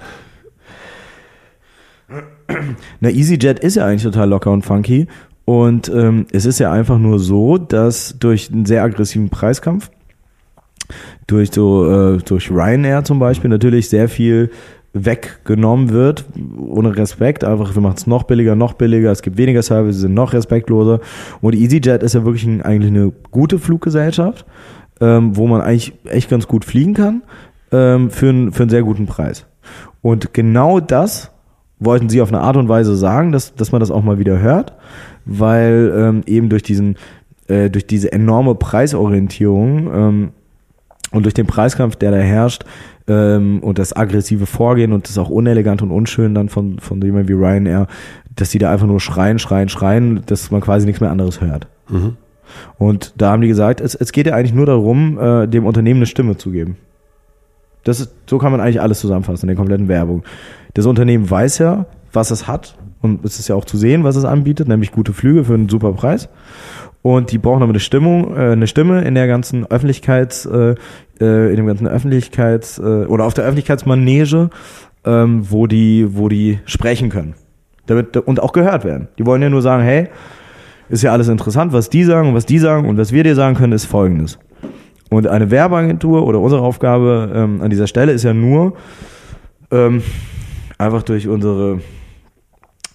Na, 2.99 3.09
EasyJet 3.09 3.59
ist 3.59 3.75
ja 3.75 3.85
eigentlich 3.85 4.03
total 4.03 4.29
locker 4.29 4.51
und 4.51 4.65
funky. 4.65 5.07
Und 5.45 5.89
ähm, 5.89 6.25
es 6.31 6.45
ist 6.45 6.59
ja 6.59 6.71
einfach 6.71 6.97
nur 6.97 7.19
so, 7.19 7.57
dass 7.57 8.15
durch 8.19 8.51
einen 8.51 8.65
sehr 8.65 8.83
aggressiven 8.83 9.29
Preiskampf 9.29 9.89
durch 11.31 11.51
so 11.51 12.15
äh, 12.15 12.17
durch 12.17 12.49
Ryanair 12.49 13.03
zum 13.03 13.19
Beispiel 13.19 13.49
natürlich 13.49 13.89
sehr 13.89 14.09
viel 14.09 14.49
weggenommen 14.93 15.89
wird, 15.89 16.25
ohne 16.57 16.95
Respekt. 16.95 17.43
Einfach, 17.43 17.75
wir 17.75 17.81
machen 17.81 17.95
es 17.97 18.07
noch 18.07 18.23
billiger, 18.23 18.55
noch 18.55 18.73
billiger, 18.73 19.11
es 19.11 19.21
gibt 19.21 19.37
weniger 19.37 19.61
Services, 19.61 20.01
sind 20.01 20.13
noch 20.13 20.33
respektloser. 20.33 20.99
Und 21.41 21.55
EasyJet 21.55 22.01
ist 22.01 22.15
ja 22.15 22.25
wirklich 22.25 22.45
ein, 22.45 22.61
eigentlich 22.61 22.91
eine 22.91 23.11
gute 23.31 23.59
Fluggesellschaft, 23.59 24.45
ähm, 24.99 25.35
wo 25.35 25.47
man 25.47 25.61
eigentlich 25.61 25.93
echt 26.05 26.29
ganz 26.29 26.47
gut 26.47 26.65
fliegen 26.65 26.93
kann, 26.93 27.21
ähm, 27.71 28.09
für, 28.09 28.29
ein, 28.29 28.51
für 28.51 28.63
einen 28.63 28.71
sehr 28.71 28.83
guten 28.83 29.05
Preis. 29.05 29.45
Und 30.01 30.33
genau 30.33 30.79
das 30.79 31.31
wollten 31.79 32.09
sie 32.09 32.21
auf 32.21 32.29
eine 32.29 32.41
Art 32.41 32.57
und 32.57 32.67
Weise 32.67 32.95
sagen, 32.95 33.31
dass, 33.31 33.55
dass 33.55 33.71
man 33.71 33.79
das 33.79 33.91
auch 33.91 34.03
mal 34.03 34.19
wieder 34.19 34.39
hört, 34.39 34.73
weil 35.25 35.93
ähm, 35.95 36.23
eben 36.25 36.49
durch 36.49 36.63
diesen, 36.63 36.95
äh, 37.47 37.69
durch 37.69 37.85
diese 37.85 38.11
enorme 38.11 38.55
Preisorientierung 38.55 39.89
ähm, 39.93 40.29
und 41.11 41.23
durch 41.23 41.33
den 41.33 41.47
Preiskampf, 41.47 41.95
der 41.95 42.11
da 42.11 42.17
herrscht, 42.17 42.65
ähm, 43.07 43.59
und 43.61 43.79
das 43.79 43.95
aggressive 43.95 44.45
Vorgehen 44.45 44.93
und 44.93 45.09
das 45.09 45.17
auch 45.17 45.29
unelegant 45.29 45.81
und 45.81 45.91
unschön 45.91 46.35
dann 46.35 46.49
von, 46.49 46.79
von 46.79 47.01
jemandem 47.01 47.27
wie 47.27 47.43
Ryanair, 47.43 47.87
dass 48.35 48.51
die 48.51 48.59
da 48.59 48.71
einfach 48.71 48.87
nur 48.87 48.99
schreien, 48.99 49.39
schreien, 49.39 49.69
schreien, 49.69 50.21
dass 50.25 50.51
man 50.51 50.61
quasi 50.61 50.85
nichts 50.85 51.01
mehr 51.01 51.11
anderes 51.11 51.41
hört. 51.41 51.67
Mhm. 51.89 52.17
Und 52.77 53.13
da 53.17 53.31
haben 53.31 53.41
die 53.41 53.47
gesagt, 53.47 53.81
es, 53.81 53.95
es 53.95 54.11
geht 54.11 54.27
ja 54.27 54.35
eigentlich 54.35 54.53
nur 54.53 54.65
darum, 54.65 55.19
äh, 55.19 55.47
dem 55.47 55.65
Unternehmen 55.65 55.99
eine 55.99 56.05
Stimme 56.05 56.37
zu 56.37 56.51
geben. 56.51 56.77
Das 57.83 57.99
ist, 57.99 58.13
so 58.27 58.37
kann 58.37 58.51
man 58.51 58.61
eigentlich 58.61 58.81
alles 58.81 58.99
zusammenfassen 58.99 59.45
in 59.45 59.49
der 59.49 59.55
kompletten 59.55 59.87
Werbung. 59.87 60.23
Das 60.73 60.85
Unternehmen 60.85 61.29
weiß 61.29 61.59
ja, 61.59 61.85
was 62.11 62.31
es 62.31 62.47
hat 62.47 62.77
und 63.01 63.23
es 63.23 63.39
ist 63.39 63.47
ja 63.47 63.55
auch 63.55 63.65
zu 63.65 63.77
sehen, 63.77 64.03
was 64.03 64.15
es 64.15 64.25
anbietet, 64.25 64.67
nämlich 64.67 64.91
gute 64.91 65.13
Flüge 65.13 65.45
für 65.45 65.53
einen 65.53 65.69
super 65.69 65.93
Preis 65.93 66.29
und 67.01 67.31
die 67.31 67.37
brauchen 67.37 67.63
aber 67.63 67.71
eine 67.71 67.79
Stimmung, 67.79 68.35
äh, 68.35 68.51
eine 68.51 68.67
Stimme 68.67 69.01
in 69.01 69.15
der 69.15 69.27
ganzen 69.27 69.65
Öffentlichkeits, 69.65 70.45
äh, 70.45 70.75
äh, 71.19 71.49
in 71.49 71.55
dem 71.55 71.67
ganzen 71.67 71.87
Öffentlichkeits 71.87 72.79
äh, 72.79 73.05
oder 73.05 73.25
auf 73.25 73.33
der 73.33 73.45
Öffentlichkeitsmanege, 73.45 74.49
ähm, 75.05 75.49
wo 75.49 75.67
die, 75.67 76.07
wo 76.09 76.27
die 76.29 76.59
sprechen 76.65 77.09
können, 77.09 77.35
damit 77.85 78.17
und 78.17 78.41
auch 78.41 78.51
gehört 78.51 78.83
werden. 78.83 79.07
Die 79.17 79.25
wollen 79.25 79.41
ja 79.41 79.49
nur 79.49 79.61
sagen, 79.61 79.83
hey, 79.83 80.09
ist 80.89 81.03
ja 81.03 81.11
alles 81.11 81.27
interessant, 81.27 81.71
was 81.71 81.89
die 81.89 82.03
sagen 82.03 82.29
und 82.29 82.35
was 82.35 82.45
die 82.45 82.59
sagen 82.59 82.87
und 82.87 82.97
was 82.97 83.11
wir 83.11 83.23
dir 83.23 83.35
sagen 83.35 83.55
können, 83.55 83.73
ist 83.73 83.85
Folgendes. 83.85 84.39
Und 85.09 85.27
eine 85.27 85.49
Werbeagentur 85.51 86.25
oder 86.25 86.39
unsere 86.39 86.61
Aufgabe 86.61 87.31
ähm, 87.33 87.61
an 87.61 87.69
dieser 87.69 87.87
Stelle 87.87 88.11
ist 88.11 88.23
ja 88.23 88.33
nur 88.33 88.73
ähm, 89.71 90.03
einfach 90.77 91.03
durch 91.03 91.27
unsere 91.27 91.79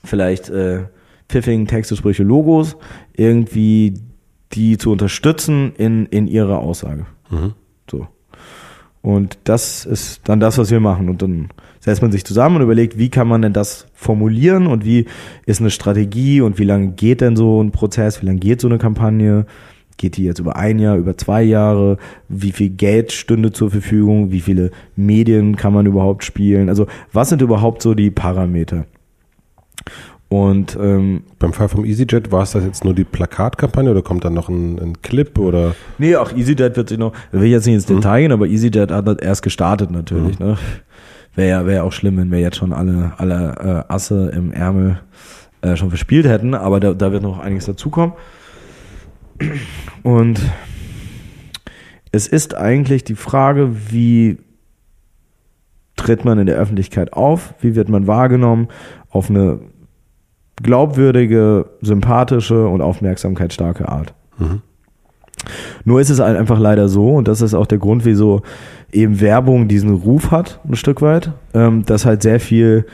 vielleicht 0.05 0.51
äh, 0.51 0.85
pfiffigen 1.35 1.67
Texte, 1.67 1.97
Sprüche, 1.97 2.23
Logos 2.23 2.77
irgendwie 3.13 3.95
die 4.53 4.79
zu 4.79 4.93
unterstützen 4.93 5.73
in, 5.77 6.07
in 6.07 6.29
ihrer 6.29 6.59
Aussage. 6.61 7.07
Mhm. 7.29 7.55
So. 7.91 8.07
Und 9.03 9.39
das 9.45 9.85
ist 9.85 10.21
dann 10.29 10.39
das, 10.39 10.59
was 10.59 10.71
wir 10.71 10.79
machen. 10.79 11.09
Und 11.09 11.23
dann 11.23 11.49
setzt 11.81 12.03
man 12.03 12.13
sich 12.13 12.25
zusammen 12.25 12.57
und 12.57 12.63
überlegt, 12.63 12.99
wie 12.99 13.09
kann 13.09 13.27
man 13.27 13.43
denn 13.43 13.53
das 13.53 13.89
formulieren 13.95 14.69
und 14.69 14.85
wie 14.85 15.07
ist 15.45 15.61
eine 15.61 15.71
Strategie 15.71 16.41
und 16.41 16.59
wie 16.61 16.65
lange 16.65 16.93
geht 16.93 17.21
denn 17.21 17.35
so 17.35 17.61
ein 17.61 17.73
Prozess, 17.73 18.23
wie 18.23 18.27
lange 18.27 18.39
geht 18.39 18.61
so 18.61 18.69
eine 18.69 18.79
Kampagne? 18.79 19.45
Geht 19.97 20.17
die 20.17 20.25
jetzt 20.25 20.39
über 20.39 20.57
ein 20.57 20.79
Jahr, 20.79 20.97
über 20.97 21.17
zwei 21.17 21.43
Jahre? 21.43 21.99
Wie 22.29 22.53
viel 22.53 22.71
Geld 22.71 23.13
stünde 23.13 23.51
zur 23.51 23.71
Verfügung? 23.71 24.31
Wie 24.31 24.41
viele 24.41 24.71
Medien 24.95 25.57
kann 25.57 25.73
man 25.73 25.87
überhaupt 25.87 26.23
spielen? 26.23 26.69
Also 26.69 26.87
was 27.13 27.29
sind 27.29 27.43
überhaupt 27.43 27.83
so 27.83 27.95
die 27.95 28.11
Parameter? 28.11 28.87
Und 30.35 30.77
ähm, 30.83 31.23
beim 31.39 31.53
Fall 31.53 31.69
vom 31.69 31.85
EasyJet 31.85 32.33
war 32.33 32.43
es 32.43 32.51
das 32.51 32.65
jetzt 32.65 32.83
nur 32.83 32.93
die 32.93 33.05
Plakatkampagne 33.05 33.89
oder 33.89 34.03
kommt 34.03 34.25
dann 34.25 34.35
noch 34.35 34.49
ein, 34.49 34.81
ein 34.81 35.01
Clip 35.01 35.39
oder? 35.39 35.77
Nee, 35.99 36.17
auch 36.17 36.33
EasyJet 36.33 36.77
wird 36.77 36.89
sich 36.89 36.99
noch, 36.99 37.13
da 37.31 37.39
will 37.39 37.47
ich 37.47 37.53
jetzt 37.53 37.67
nicht 37.67 37.77
ins 37.77 37.87
Detail 37.87 38.17
mhm. 38.17 38.23
gehen, 38.23 38.33
aber 38.33 38.47
EasyJet 38.49 38.91
hat 38.91 39.07
das 39.07 39.19
erst 39.19 39.43
gestartet 39.45 39.93
natürlich. 39.93 40.41
Mhm. 40.41 40.47
Ne? 40.47 40.59
Wäre 41.37 41.49
ja 41.49 41.67
wär 41.67 41.85
auch 41.85 41.93
schlimm, 41.93 42.17
wenn 42.17 42.33
wir 42.33 42.41
jetzt 42.41 42.57
schon 42.57 42.73
alle, 42.73 43.13
alle 43.17 43.85
äh, 43.89 43.93
Asse 43.93 44.33
im 44.35 44.51
Ärmel 44.51 44.99
äh, 45.63 45.77
schon 45.77 45.91
verspielt 45.91 46.27
hätten, 46.27 46.55
aber 46.55 46.81
da, 46.81 46.95
da 46.95 47.13
wird 47.13 47.23
noch 47.23 47.39
einiges 47.39 47.67
dazukommen. 47.67 48.15
Und 50.03 50.41
es 52.11 52.27
ist 52.27 52.57
eigentlich 52.57 53.05
die 53.05 53.15
Frage, 53.15 53.71
wie 53.93 54.39
tritt 55.95 56.25
man 56.25 56.41
in 56.41 56.47
der 56.47 56.57
Öffentlichkeit 56.57 57.13
auf, 57.13 57.55
wie 57.61 57.77
wird 57.77 57.89
man 57.89 58.09
wahrgenommen 58.09 58.67
auf 59.11 59.31
eine 59.31 59.61
glaubwürdige, 60.63 61.67
sympathische 61.83 62.67
und 62.69 62.81
aufmerksamkeitsstarke 62.81 63.89
Art. 63.89 64.15
Mhm. 64.39 64.63
Nur 65.85 66.01
ist 66.01 66.11
es 66.11 66.21
halt 66.21 66.39
einfach 66.39 66.59
leider 66.59 66.89
so, 66.89 67.11
und 67.11 67.29
das 67.29 67.41
ist 67.41 67.55
auch 67.55 67.67
der 67.67 67.79
Grund, 67.79 68.05
wieso 68.05 68.43
eben 68.93 69.21
Werbung 69.21 69.69
diesen 69.69 69.91
Ruf 69.91 70.31
hat, 70.31 70.61
ein 70.67 70.77
Stück 70.77 71.03
weit, 71.03 71.33
ähm, 71.53 71.85
dass 71.85 72.07
halt 72.07 72.23
sehr 72.23 72.41
viel, 72.41 72.87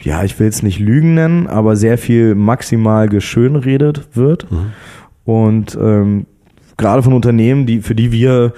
ja, 0.00 0.24
ich 0.24 0.38
will 0.38 0.48
es 0.48 0.62
nicht 0.62 0.80
Lügen 0.80 1.14
nennen, 1.14 1.46
aber 1.46 1.76
sehr 1.76 1.96
viel 1.96 2.34
maximal 2.34 3.08
geschönredet 3.08 4.08
wird. 4.14 4.50
Mhm. 4.50 4.72
Und 5.24 5.78
ähm, 5.80 6.26
gerade 6.76 7.02
von 7.02 7.12
Unternehmen, 7.12 7.66
die, 7.66 7.80
für 7.80 7.94
die 7.94 8.12
wir, 8.12 8.52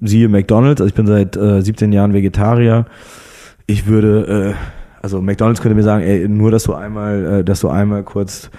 siehe 0.00 0.28
McDonalds, 0.28 0.80
also 0.80 0.88
ich 0.88 0.94
bin 0.94 1.06
seit 1.06 1.36
äh, 1.36 1.60
17 1.60 1.92
Jahren 1.92 2.12
Vegetarier, 2.12 2.86
ich 3.66 3.86
würde 3.86 4.54
äh, 4.54 4.77
also 5.02 5.20
McDonalds 5.22 5.60
könnte 5.60 5.74
mir 5.74 5.82
sagen, 5.82 6.02
ey, 6.02 6.28
nur 6.28 6.50
dass 6.50 6.64
du 6.64 6.74
einmal, 6.74 7.40
äh, 7.40 7.44
dass 7.44 7.60
du 7.60 7.68
einmal 7.68 8.02
kurz 8.02 8.50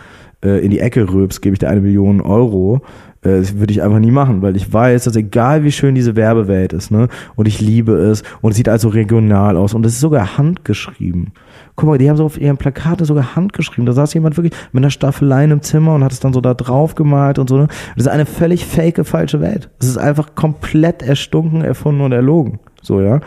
äh, 0.44 0.64
in 0.64 0.72
die 0.72 0.80
Ecke 0.80 1.12
rülpst, 1.12 1.42
gebe 1.42 1.54
ich 1.54 1.60
dir 1.60 1.70
eine 1.70 1.82
Million 1.82 2.22
Euro. 2.22 2.82
Äh, 3.22 3.40
Das 3.40 3.58
würde 3.58 3.74
ich 3.74 3.82
einfach 3.82 4.00
nie 4.00 4.12
machen, 4.12 4.42
weil 4.42 4.56
ich 4.56 4.72
weiß, 4.72 5.04
dass 5.04 5.16
egal 5.16 5.64
wie 5.64 5.72
schön 5.72 5.96
diese 5.96 6.16
Werbewelt 6.16 6.72
ist, 6.74 6.92
ne, 6.92 7.10
und 7.36 7.48
ich 7.48 7.60
liebe 7.60 7.94
es 7.94 8.24
und 8.42 8.52
es 8.52 8.58
sieht 8.58 8.70
also 8.70 8.88
regional 8.90 9.58
aus 9.58 9.74
und 9.74 9.86
es 9.86 9.94
ist 9.94 10.00
sogar 10.00 10.38
handgeschrieben. 10.38 11.34
Guck 11.76 11.88
mal, 11.90 11.98
die 11.98 12.10
haben 12.10 12.18
so 12.18 12.26
auf 12.26 12.40
ihren 12.40 12.58
Plakate 12.58 13.06
sogar 13.06 13.38
handgeschrieben. 13.38 13.86
Da 13.86 13.94
saß 13.94 14.14
jemand 14.14 14.36
wirklich 14.36 14.54
mit 14.74 14.84
einer 14.84 14.92
Staffelein 14.92 15.52
im 15.52 15.62
Zimmer 15.62 15.96
und 15.96 16.04
hat 16.04 16.12
es 16.12 16.20
dann 16.20 16.34
so 16.34 16.42
da 16.42 16.54
drauf 16.54 16.96
gemalt 16.96 17.40
und 17.40 17.48
so. 17.48 17.58
Ne? 17.58 17.68
Das 17.96 18.06
ist 18.06 18.12
eine 18.12 18.26
völlig 18.26 18.66
fake, 18.66 19.06
falsche 19.06 19.40
Welt. 19.40 19.70
Es 19.80 19.88
ist 19.88 19.98
einfach 19.98 20.36
komplett 20.36 21.02
erstunken, 21.02 21.62
erfunden 21.62 22.02
und 22.02 22.12
erlogen. 22.12 22.60
So, 22.82 23.00
ja. 23.00 23.22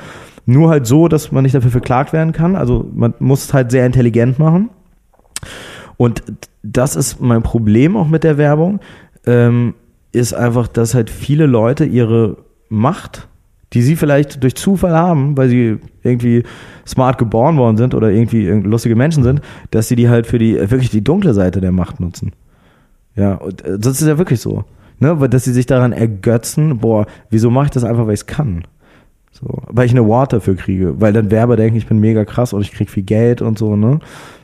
Nur 0.44 0.70
halt 0.70 0.86
so, 0.86 1.08
dass 1.08 1.30
man 1.32 1.44
nicht 1.44 1.54
dafür 1.54 1.70
verklagt 1.70 2.12
werden 2.12 2.32
kann. 2.32 2.56
Also 2.56 2.88
man 2.94 3.14
muss 3.18 3.44
es 3.44 3.54
halt 3.54 3.70
sehr 3.70 3.86
intelligent 3.86 4.38
machen. 4.38 4.70
Und 5.96 6.22
das 6.62 6.96
ist 6.96 7.20
mein 7.20 7.42
Problem 7.42 7.96
auch 7.96 8.08
mit 8.08 8.24
der 8.24 8.38
Werbung, 8.38 8.80
ähm, 9.26 9.74
ist 10.12 10.34
einfach, 10.34 10.68
dass 10.68 10.94
halt 10.94 11.10
viele 11.10 11.46
Leute 11.46 11.84
ihre 11.84 12.38
Macht, 12.68 13.28
die 13.72 13.82
sie 13.82 13.96
vielleicht 13.96 14.42
durch 14.42 14.54
Zufall 14.54 14.92
haben, 14.92 15.36
weil 15.36 15.48
sie 15.48 15.78
irgendwie 16.02 16.42
smart 16.86 17.18
geboren 17.18 17.56
worden 17.56 17.76
sind 17.76 17.94
oder 17.94 18.10
irgendwie 18.10 18.46
lustige 18.48 18.96
Menschen 18.96 19.22
sind, 19.22 19.40
dass 19.70 19.88
sie 19.88 19.96
die 19.96 20.08
halt 20.08 20.26
für 20.26 20.38
die 20.38 20.54
wirklich 20.54 20.90
die 20.90 21.04
dunkle 21.04 21.34
Seite 21.34 21.60
der 21.60 21.72
Macht 21.72 22.00
nutzen. 22.00 22.32
Ja, 23.14 23.34
und 23.34 23.64
äh, 23.64 23.78
das 23.78 24.00
ist 24.00 24.06
ja 24.06 24.18
wirklich 24.18 24.40
so. 24.40 24.64
Ne? 24.98 25.16
Dass 25.28 25.44
sie 25.44 25.52
sich 25.52 25.66
daran 25.66 25.92
ergötzen, 25.92 26.78
boah, 26.78 27.06
wieso 27.30 27.50
mache 27.50 27.66
ich 27.66 27.70
das 27.70 27.84
einfach, 27.84 28.06
weil 28.06 28.14
ich 28.14 28.20
es 28.20 28.26
kann? 28.26 28.64
So, 29.42 29.62
weil 29.68 29.86
ich 29.86 29.92
eine 29.92 30.00
Award 30.00 30.32
dafür 30.32 30.54
kriege, 30.54 31.00
weil 31.00 31.12
dann 31.12 31.30
Werber 31.30 31.56
denken, 31.56 31.76
ich 31.76 31.86
bin 31.86 31.98
mega 31.98 32.24
krass 32.24 32.52
und 32.52 32.62
ich 32.62 32.72
krieg 32.72 32.88
viel 32.88 33.02
Geld 33.02 33.42
und 33.42 33.58
so, 33.58 33.76
ne? 33.76 33.98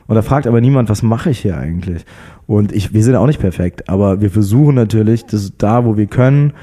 Und 0.07 0.15
da 0.15 0.21
fragt 0.23 0.47
aber 0.47 0.59
niemand, 0.59 0.89
was 0.89 1.03
mache 1.03 1.29
ich 1.29 1.39
hier 1.39 1.57
eigentlich? 1.57 2.03
Und 2.47 2.71
ich, 2.71 2.93
wir 2.93 3.03
sind 3.03 3.15
auch 3.15 3.27
nicht 3.27 3.39
perfekt, 3.39 3.89
aber 3.89 4.21
wir 4.21 4.31
versuchen 4.31 4.75
natürlich, 4.75 5.25
das 5.25 5.53
da, 5.57 5.85
wo 5.85 5.97
wir 5.97 6.07
können, 6.07 6.53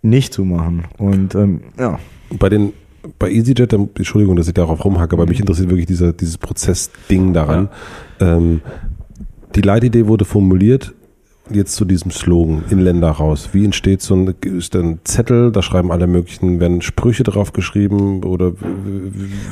nicht 0.00 0.32
zu 0.32 0.44
machen. 0.44 0.84
Und 0.96 1.34
ähm, 1.34 1.60
ja. 1.78 1.98
Bei 2.38 2.48
den 2.48 2.72
bei 3.18 3.30
EasyJet, 3.30 3.72
Entschuldigung, 3.72 4.36
dass 4.36 4.48
ich 4.48 4.54
darauf 4.54 4.84
rumhacke, 4.84 5.14
aber 5.14 5.26
mich 5.26 5.40
interessiert 5.40 5.68
wirklich 5.68 5.86
dieser, 5.86 6.12
dieses 6.12 6.38
Prozessding 6.38 7.32
daran. 7.34 7.68
Ähm, 8.20 8.60
die 9.54 9.60
Leitidee 9.60 10.06
wurde 10.06 10.24
formuliert 10.24 10.94
jetzt 11.50 11.74
zu 11.74 11.84
diesem 11.84 12.10
Slogan 12.10 12.64
in 12.70 12.78
Länder 12.78 13.10
raus. 13.10 13.50
Wie 13.52 13.64
entsteht 13.64 14.00
so 14.00 14.14
ein, 14.14 14.34
ist 14.42 14.74
ein 14.74 15.00
Zettel, 15.04 15.52
da 15.52 15.62
schreiben 15.62 15.92
alle 15.92 16.06
möglichen, 16.06 16.60
werden 16.60 16.80
Sprüche 16.80 17.22
drauf 17.22 17.52
geschrieben 17.52 18.22
oder 18.24 18.52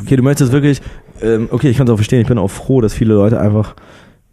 Okay, 0.02 0.16
du 0.16 0.22
möchtest 0.22 0.52
wirklich, 0.52 0.80
ähm, 1.20 1.48
okay, 1.50 1.68
ich 1.68 1.76
kann 1.76 1.86
es 1.86 1.92
auch 1.92 1.96
verstehen, 1.96 2.20
ich 2.20 2.28
bin 2.28 2.38
auch 2.38 2.50
froh, 2.50 2.80
dass 2.80 2.94
viele 2.94 3.14
Leute 3.14 3.40
einfach, 3.40 3.76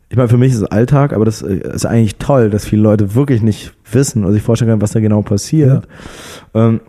ich 0.09 0.17
meine, 0.17 0.29
für 0.29 0.37
mich 0.37 0.53
ist 0.53 0.59
es 0.59 0.63
Alltag, 0.63 1.13
aber 1.13 1.25
das 1.25 1.41
äh, 1.41 1.55
ist 1.73 1.85
eigentlich 1.85 2.15
toll, 2.15 2.49
dass 2.49 2.65
viele 2.65 2.81
Leute 2.81 3.15
wirklich 3.15 3.41
nicht 3.41 3.73
wissen 3.91 4.23
oder 4.23 4.33
sich 4.33 4.43
vorstellen 4.43 4.69
können, 4.69 4.81
was 4.81 4.91
da 4.91 4.99
genau 4.99 5.21
passiert. 5.21 5.87
Ähm, 6.53 6.79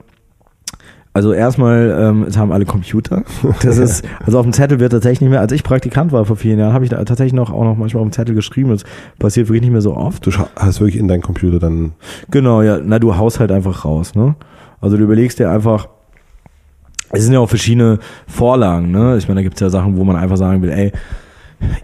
also 1.12 1.32
erstmal, 1.32 1.96
ähm, 1.98 2.22
es 2.28 2.36
haben 2.36 2.52
alle 2.52 2.64
Computer. 2.64 3.24
Das 3.62 3.78
ist, 3.78 4.04
also 4.24 4.38
auf 4.38 4.46
dem 4.46 4.52
Zettel 4.52 4.78
wird 4.78 4.92
tatsächlich 4.92 5.22
nicht 5.22 5.30
mehr, 5.30 5.40
als 5.40 5.52
ich 5.52 5.64
Praktikant 5.64 6.12
war 6.12 6.24
vor 6.24 6.36
vielen 6.36 6.58
Jahren, 6.58 6.72
habe 6.72 6.84
ich 6.84 6.90
da 6.90 7.02
tatsächlich 7.04 7.32
noch 7.32 7.50
auch 7.52 7.64
noch 7.64 7.76
manchmal 7.76 8.02
auf 8.02 8.08
dem 8.08 8.12
Zettel 8.12 8.34
geschrieben. 8.34 8.70
Das 8.70 8.84
passiert 9.18 9.48
wirklich 9.48 9.62
nicht 9.62 9.72
mehr 9.72 9.80
so 9.80 9.96
oft. 9.96 10.24
du 10.24 10.30
hast 10.56 10.80
wirklich 10.80 11.00
in 11.00 11.08
deinen 11.08 11.22
Computer 11.22 11.58
dann 11.58 11.92
Genau, 12.30 12.62
ja, 12.62 12.78
na, 12.82 12.98
du 13.00 13.16
haust 13.16 13.40
halt 13.40 13.50
einfach 13.50 13.84
raus, 13.84 14.14
ne? 14.14 14.36
Also 14.80 14.96
du 14.96 15.02
überlegst 15.02 15.38
dir 15.38 15.50
einfach, 15.50 15.88
es 17.10 17.24
sind 17.24 17.32
ja 17.32 17.40
auch 17.40 17.48
verschiedene 17.48 17.98
Vorlagen, 18.28 18.92
ne? 18.92 19.16
Ich 19.18 19.26
meine, 19.26 19.40
da 19.40 19.42
gibt's 19.42 19.60
ja 19.60 19.68
Sachen, 19.68 19.96
wo 19.96 20.04
man 20.04 20.14
einfach 20.14 20.36
sagen 20.36 20.62
will, 20.62 20.70
ey, 20.70 20.92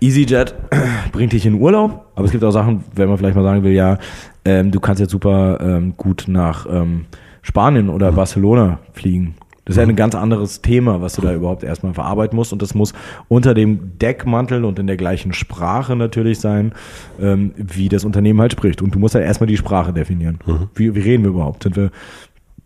EasyJet 0.00 0.54
bringt 1.12 1.32
dich 1.32 1.44
in 1.46 1.60
Urlaub, 1.60 2.06
aber 2.14 2.26
es 2.26 2.30
gibt 2.30 2.44
auch 2.44 2.52
Sachen, 2.52 2.84
wenn 2.94 3.08
man 3.08 3.18
vielleicht 3.18 3.36
mal 3.36 3.42
sagen 3.42 3.64
will, 3.64 3.72
ja, 3.72 3.98
ähm, 4.44 4.70
du 4.70 4.78
kannst 4.78 5.00
jetzt 5.00 5.10
super 5.10 5.58
ähm, 5.60 5.94
gut 5.96 6.26
nach 6.28 6.66
ähm, 6.70 7.06
Spanien 7.46 7.88
oder 7.90 8.10
Barcelona 8.10 8.80
fliegen. 8.92 9.36
Das 9.64 9.76
ist 9.76 9.80
ja 9.80 9.88
ein 9.88 9.94
ganz 9.94 10.16
anderes 10.16 10.62
Thema, 10.62 11.00
was 11.00 11.14
du 11.14 11.22
da 11.22 11.32
überhaupt 11.32 11.62
erstmal 11.62 11.94
verarbeiten 11.94 12.34
musst. 12.36 12.52
Und 12.52 12.60
das 12.60 12.74
muss 12.74 12.92
unter 13.28 13.54
dem 13.54 13.98
Deckmantel 13.98 14.64
und 14.64 14.80
in 14.80 14.88
der 14.88 14.96
gleichen 14.96 15.32
Sprache 15.32 15.94
natürlich 15.94 16.40
sein, 16.40 16.72
ähm, 17.20 17.52
wie 17.56 17.88
das 17.88 18.04
Unternehmen 18.04 18.40
halt 18.40 18.52
spricht. 18.52 18.82
Und 18.82 18.96
du 18.96 18.98
musst 18.98 19.14
halt 19.14 19.24
erstmal 19.24 19.46
die 19.46 19.56
Sprache 19.56 19.92
definieren. 19.92 20.38
Wie, 20.74 20.94
wie 20.94 21.00
reden 21.00 21.22
wir 21.22 21.30
überhaupt? 21.30 21.62
Sind 21.62 21.76
wir, 21.76 21.90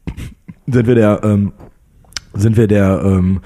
sind 0.67 0.87
wir 0.87 0.95
der, 0.95 1.21
ähm, 1.25 1.53
sind 2.33 2.57
wir 2.57 2.67
der, 2.67 3.03
ähm, 3.05 3.41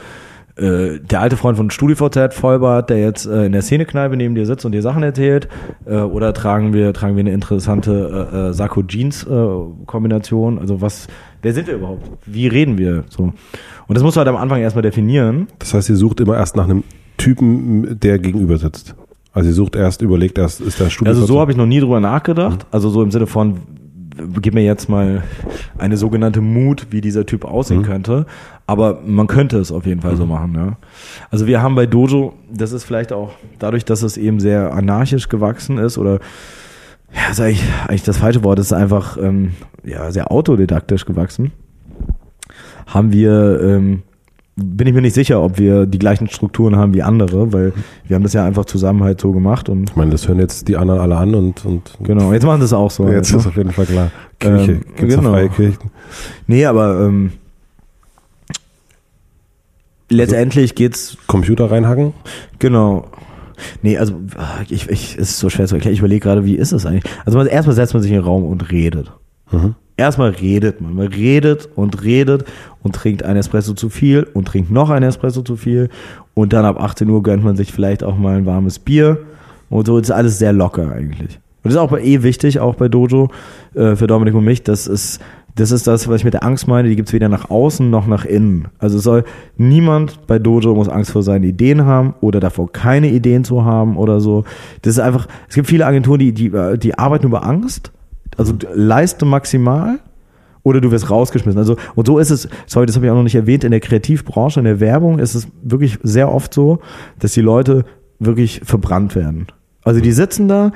äh, 0.57 1.01
der 1.01 1.21
alte 1.21 1.37
Freund 1.37 1.57
von 1.57 1.71
StudiVZ, 1.71 2.33
Vollbart, 2.33 2.91
der 2.91 3.01
jetzt 3.01 3.27
äh, 3.27 3.47
in 3.47 3.53
der 3.53 3.63
Szenekneipe 3.63 4.17
neben 4.17 4.35
dir 4.35 4.47
sitzt 4.47 4.65
und 4.65 4.73
dir 4.73 4.83
Sachen 4.83 5.03
erzählt? 5.03 5.49
Äh, 5.85 5.97
oder 5.97 6.33
tragen 6.33 6.73
wir, 6.73 6.93
tragen 6.93 7.17
wir 7.17 7.21
eine 7.21 7.33
interessante 7.33 8.29
äh, 8.33 8.37
äh, 8.37 8.53
Sakko-Jeans-Kombination? 8.53 10.59
also 10.59 10.81
was, 10.81 11.09
wer 11.43 11.53
sind 11.53 11.67
wir 11.67 11.75
überhaupt? 11.75 12.09
Wie 12.27 12.47
reden 12.47 12.79
wir? 12.79 13.05
So. 13.09 13.33
Und 13.87 13.89
das 13.89 14.03
musst 14.03 14.17
du 14.17 14.19
halt 14.19 14.29
am 14.29 14.37
Anfang 14.37 14.61
erstmal 14.61 14.83
definieren. 14.83 15.49
Das 15.59 15.75
heißt, 15.75 15.91
ihr 15.91 15.97
sucht 15.97 16.21
immer 16.21 16.37
erst 16.37 16.57
nach 16.57 16.65
einem 16.65 16.85
Typen, 17.17 17.99
der 17.99 18.19
gegenüber 18.19 18.59
sitzt. 18.59 18.95
Also 19.33 19.49
ihr 19.49 19.55
sucht 19.55 19.75
erst, 19.75 20.03
überlegt 20.03 20.39
erst, 20.39 20.61
ist 20.61 20.79
der 20.79 20.91
Studio. 20.91 21.13
Also 21.13 21.27
so 21.27 21.41
habe 21.41 21.51
ich 21.51 21.57
noch 21.57 21.67
nie 21.67 21.81
drüber 21.81 21.99
nachgedacht. 21.99 22.67
Also 22.71 22.91
so 22.91 23.03
im 23.03 23.11
Sinne 23.11 23.27
von, 23.27 23.59
gib 24.41 24.55
mir 24.55 24.65
jetzt 24.65 24.89
mal 24.89 25.23
eine 25.79 25.97
sogenannte 25.97 26.41
Mut, 26.41 26.89
wie 26.91 27.01
dieser 27.01 27.27
Typ 27.27 27.45
aussehen 27.45 27.83
könnte. 27.83 28.27
Aber 28.67 29.01
man 29.05 29.27
könnte 29.27 29.59
es 29.59 29.71
auf 29.71 29.87
jeden 29.87 30.01
Fall 30.01 30.17
so 30.17 30.25
machen. 30.27 30.55
Ja. 30.55 30.77
Also 31.31 31.47
wir 31.47 31.61
haben 31.61 31.75
bei 31.75 31.87
Dojo, 31.87 32.35
das 32.51 32.73
ist 32.73 32.85
vielleicht 32.85 33.13
auch 33.13 33.33
dadurch, 33.59 33.85
dass 33.85 34.03
es 34.03 34.17
eben 34.17 34.41
sehr 34.41 34.73
anarchisch 34.73 35.29
gewachsen 35.29 35.79
ist 35.79 35.99
oder 35.99 36.21
ja, 37.15 37.31
ist 37.31 37.41
eigentlich, 37.41 37.63
eigentlich 37.87 38.03
das 38.03 38.19
falsche 38.19 38.43
Wort, 38.43 38.59
es 38.59 38.67
ist 38.67 38.73
einfach 38.73 39.17
ähm, 39.19 39.53
ja, 39.85 40.11
sehr 40.11 40.33
autodidaktisch 40.33 41.05
gewachsen. 41.05 41.53
Haben 42.87 43.13
wir, 43.13 43.61
ähm, 43.63 44.03
bin 44.57 44.87
ich 44.87 44.95
mir 44.95 45.01
nicht 45.01 45.15
sicher, 45.15 45.43
ob 45.43 45.59
wir 45.59 45.87
die 45.87 45.99
gleichen 45.99 46.29
Strukturen 46.29 46.77
haben 46.77 46.95
wie 46.95 47.03
andere, 47.03 47.53
weil 47.53 47.73
wir 48.07 48.15
haben 48.15 48.23
das 48.23 48.35
ja 48.35 48.45
einfach 48.45 48.65
zusammen 48.67 49.03
halt 49.03 49.21
so 49.21 49.33
gemacht 49.33 49.69
und 49.69 49.91
ich 49.91 49.97
meine, 49.97 50.13
das 50.13 50.29
hören 50.29 50.39
jetzt 50.39 50.69
die 50.69 50.77
anderen 50.77 51.01
alle 51.01 51.17
an 51.17 51.35
und, 51.35 51.65
und 51.65 51.91
genau, 52.01 52.33
jetzt 52.33 52.45
machen 52.45 52.61
das 52.61 52.73
auch 52.73 52.91
so. 52.91 53.09
jetzt 53.09 53.31
ist 53.33 53.45
ne? 53.45 53.49
auf 53.49 53.57
jeden 53.57 53.73
Fall 53.73 53.87
klar. 53.87 54.11
Kirche, 54.39 54.73
Ähm, 54.73 54.81
gibt's 54.97 55.15
da 55.15 55.21
genau. 55.21 55.31
freie 55.33 55.49
Kirchen. 55.49 55.91
Nee, 56.47 56.67
aber 56.67 57.01
ähm, 57.01 57.33
letztendlich 60.09 60.75
geht's 60.75 61.17
Computer 61.27 61.71
reinhacken. 61.71 62.13
genau. 62.59 63.07
Nee, 63.83 63.99
also 63.99 64.15
ah, 64.37 64.63
ich, 64.69 64.89
ich 64.91 65.17
es 65.17 65.31
ist 65.31 65.39
so 65.39 65.49
schwer 65.49 65.67
zu 65.67 65.77
erklären. 65.77 65.95
Ich 65.95 66.01
überlege 66.01 66.21
gerade, 66.21 66.45
wie 66.45 66.57
ist 66.57 66.73
es 66.73 66.87
eigentlich? 66.87 67.05
Also 67.25 67.41
erstmal 67.41 67.77
setzt 67.77 67.95
man 67.95 68.03
sich 68.03 68.11
in 68.11 68.19
den 68.19 68.25
Raum 68.25 68.45
und 68.45 68.73
redet. 68.73 69.13
Mhm. 69.53 69.77
Erstmal 69.97 70.31
redet 70.31 70.81
man. 70.81 70.95
Man 70.95 71.07
redet 71.07 71.69
und 71.77 72.03
redet 72.03 72.45
und 72.83 72.95
trinkt 72.95 73.23
ein 73.23 73.37
Espresso 73.37 73.75
zu 73.75 73.89
viel 73.89 74.27
und 74.35 74.49
trinkt 74.49 74.71
noch 74.71 74.91
ein 74.91 75.03
Espresso 75.03 75.43
zu 75.43 75.57
viel. 75.57 75.89
Und 76.35 76.53
dann 76.53 76.65
ab 76.65 76.81
18 76.81 77.09
Uhr 77.09 77.23
gönnt 77.23 77.45
man 77.45 77.57
sich 77.57 77.73
vielleicht 77.73 78.03
auch 78.03 78.17
mal 78.17 78.37
ein 78.37 78.47
warmes 78.47 78.79
Bier. 78.79 79.19
Und 79.71 79.87
so 79.87 79.99
ist 79.99 80.11
alles 80.11 80.39
sehr 80.39 80.53
locker 80.53 80.91
eigentlich. 80.91 81.39
Und 81.63 81.73
das 81.73 81.75
ist 81.75 81.79
auch 81.79 81.91
bei 81.91 82.03
eh 82.03 82.23
wichtig, 82.23 82.61
auch 82.61 82.75
bei 82.75 82.89
Dojo, 82.89 83.31
äh, 83.75 83.97
für 83.97 84.07
Dominik 84.07 84.35
und 84.35 84.45
mich, 84.45 84.63
das 84.63 84.87
ist, 84.87 85.21
das 85.55 85.71
ist 85.71 85.87
das, 85.87 86.09
was 86.09 86.17
ich 86.17 86.25
mit 86.25 86.35
der 86.35 86.45
Angst 86.45 86.67
meine, 86.67 86.89
die 86.89 86.97
gibt's 86.97 87.13
weder 87.13 87.29
nach 87.29 87.49
außen 87.49 87.89
noch 87.89 88.07
nach 88.07 88.25
innen. 88.25 88.67
Also 88.79 88.99
es 88.99 89.05
soll 89.05 89.25
niemand 89.57 90.27
bei 90.27 90.39
Dojo 90.39 90.75
muss 90.75 90.89
Angst 90.89 91.13
vor 91.13 91.23
seinen 91.23 91.45
Ideen 91.45 91.87
haben 91.87 92.15
oder 92.21 92.41
davor 92.41 92.71
keine 92.71 93.09
Ideen 93.09 93.45
zu 93.45 93.65
haben 93.65 93.97
oder 93.97 94.21
so. 94.21 94.45
Das 94.83 94.95
ist 94.95 94.99
einfach, 94.99 95.29
es 95.49 95.55
gibt 95.55 95.69
viele 95.69 95.87
Agenturen, 95.87 96.19
die, 96.19 96.33
die, 96.33 96.51
die 96.79 96.99
arbeiten 96.99 97.27
über 97.27 97.47
Angst. 97.47 97.93
Also 98.37 98.55
leiste 98.73 99.25
maximal 99.25 99.99
oder 100.63 100.81
du 100.81 100.91
wirst 100.91 101.11
rausgeschmissen. 101.11 101.59
Also 101.59 101.77
und 101.95 102.07
so 102.07 102.19
ist 102.19 102.31
es, 102.31 102.49
sorry, 102.67 102.87
das 102.87 102.97
habe 102.97 103.07
ich 103.07 103.13
auch 103.13 103.17
noch 103.17 103.23
nicht 103.23 103.35
erwähnt, 103.35 103.65
in 103.65 103.71
der 103.71 103.81
Kreativbranche, 103.81 104.61
in 104.61 104.65
der 104.65 104.81
Werbung 104.81 105.19
ist 105.19 105.35
es 105.35 105.49
wirklich 105.63 105.99
sehr 106.03 106.33
oft 106.33 106.53
so, 106.53 106.81
dass 107.21 107.33
die 107.33 107.43
Leute 107.43 107.85
wirklich 108.19 108.61
verbrannt 108.65 109.15
werden. 109.15 109.47
Also 109.83 110.01
die 110.01 110.13
sitzen 110.13 110.49
da, 110.49 110.73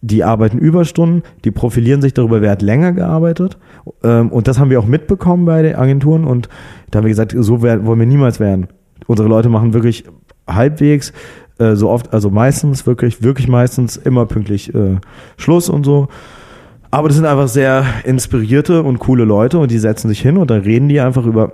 die 0.00 0.24
arbeiten 0.24 0.58
Überstunden, 0.58 1.22
die 1.44 1.50
profilieren 1.50 2.00
sich 2.00 2.14
darüber, 2.14 2.40
wer 2.40 2.50
hat 2.50 2.62
länger 2.62 2.92
gearbeitet. 2.92 3.58
Ähm, 4.02 4.30
und 4.30 4.48
das 4.48 4.58
haben 4.58 4.70
wir 4.70 4.80
auch 4.80 4.86
mitbekommen 4.86 5.44
bei 5.44 5.62
den 5.62 5.76
Agenturen 5.76 6.24
und 6.24 6.48
da 6.90 6.98
haben 6.98 7.04
wir 7.04 7.10
gesagt, 7.10 7.34
so 7.38 7.62
wollen 7.62 7.98
wir 7.98 8.06
niemals 8.06 8.40
werden. 8.40 8.68
Unsere 9.06 9.28
Leute 9.28 9.48
machen 9.48 9.74
wirklich 9.74 10.04
halbwegs 10.48 11.12
äh, 11.58 11.74
so 11.74 11.90
oft, 11.90 12.12
also 12.12 12.30
meistens 12.30 12.86
wirklich, 12.86 13.22
wirklich 13.22 13.48
meistens 13.48 13.96
immer 13.96 14.26
pünktlich 14.26 14.74
äh, 14.74 14.96
Schluss 15.36 15.68
und 15.68 15.84
so. 15.84 16.08
Aber 16.96 17.08
das 17.08 17.16
sind 17.16 17.26
einfach 17.26 17.48
sehr 17.48 17.84
inspirierte 18.04 18.82
und 18.82 19.00
coole 19.00 19.24
Leute 19.24 19.58
und 19.58 19.70
die 19.70 19.76
setzen 19.76 20.08
sich 20.08 20.18
hin 20.18 20.38
und 20.38 20.50
dann 20.50 20.62
reden 20.62 20.88
die 20.88 20.98
einfach 20.98 21.26
über, 21.26 21.52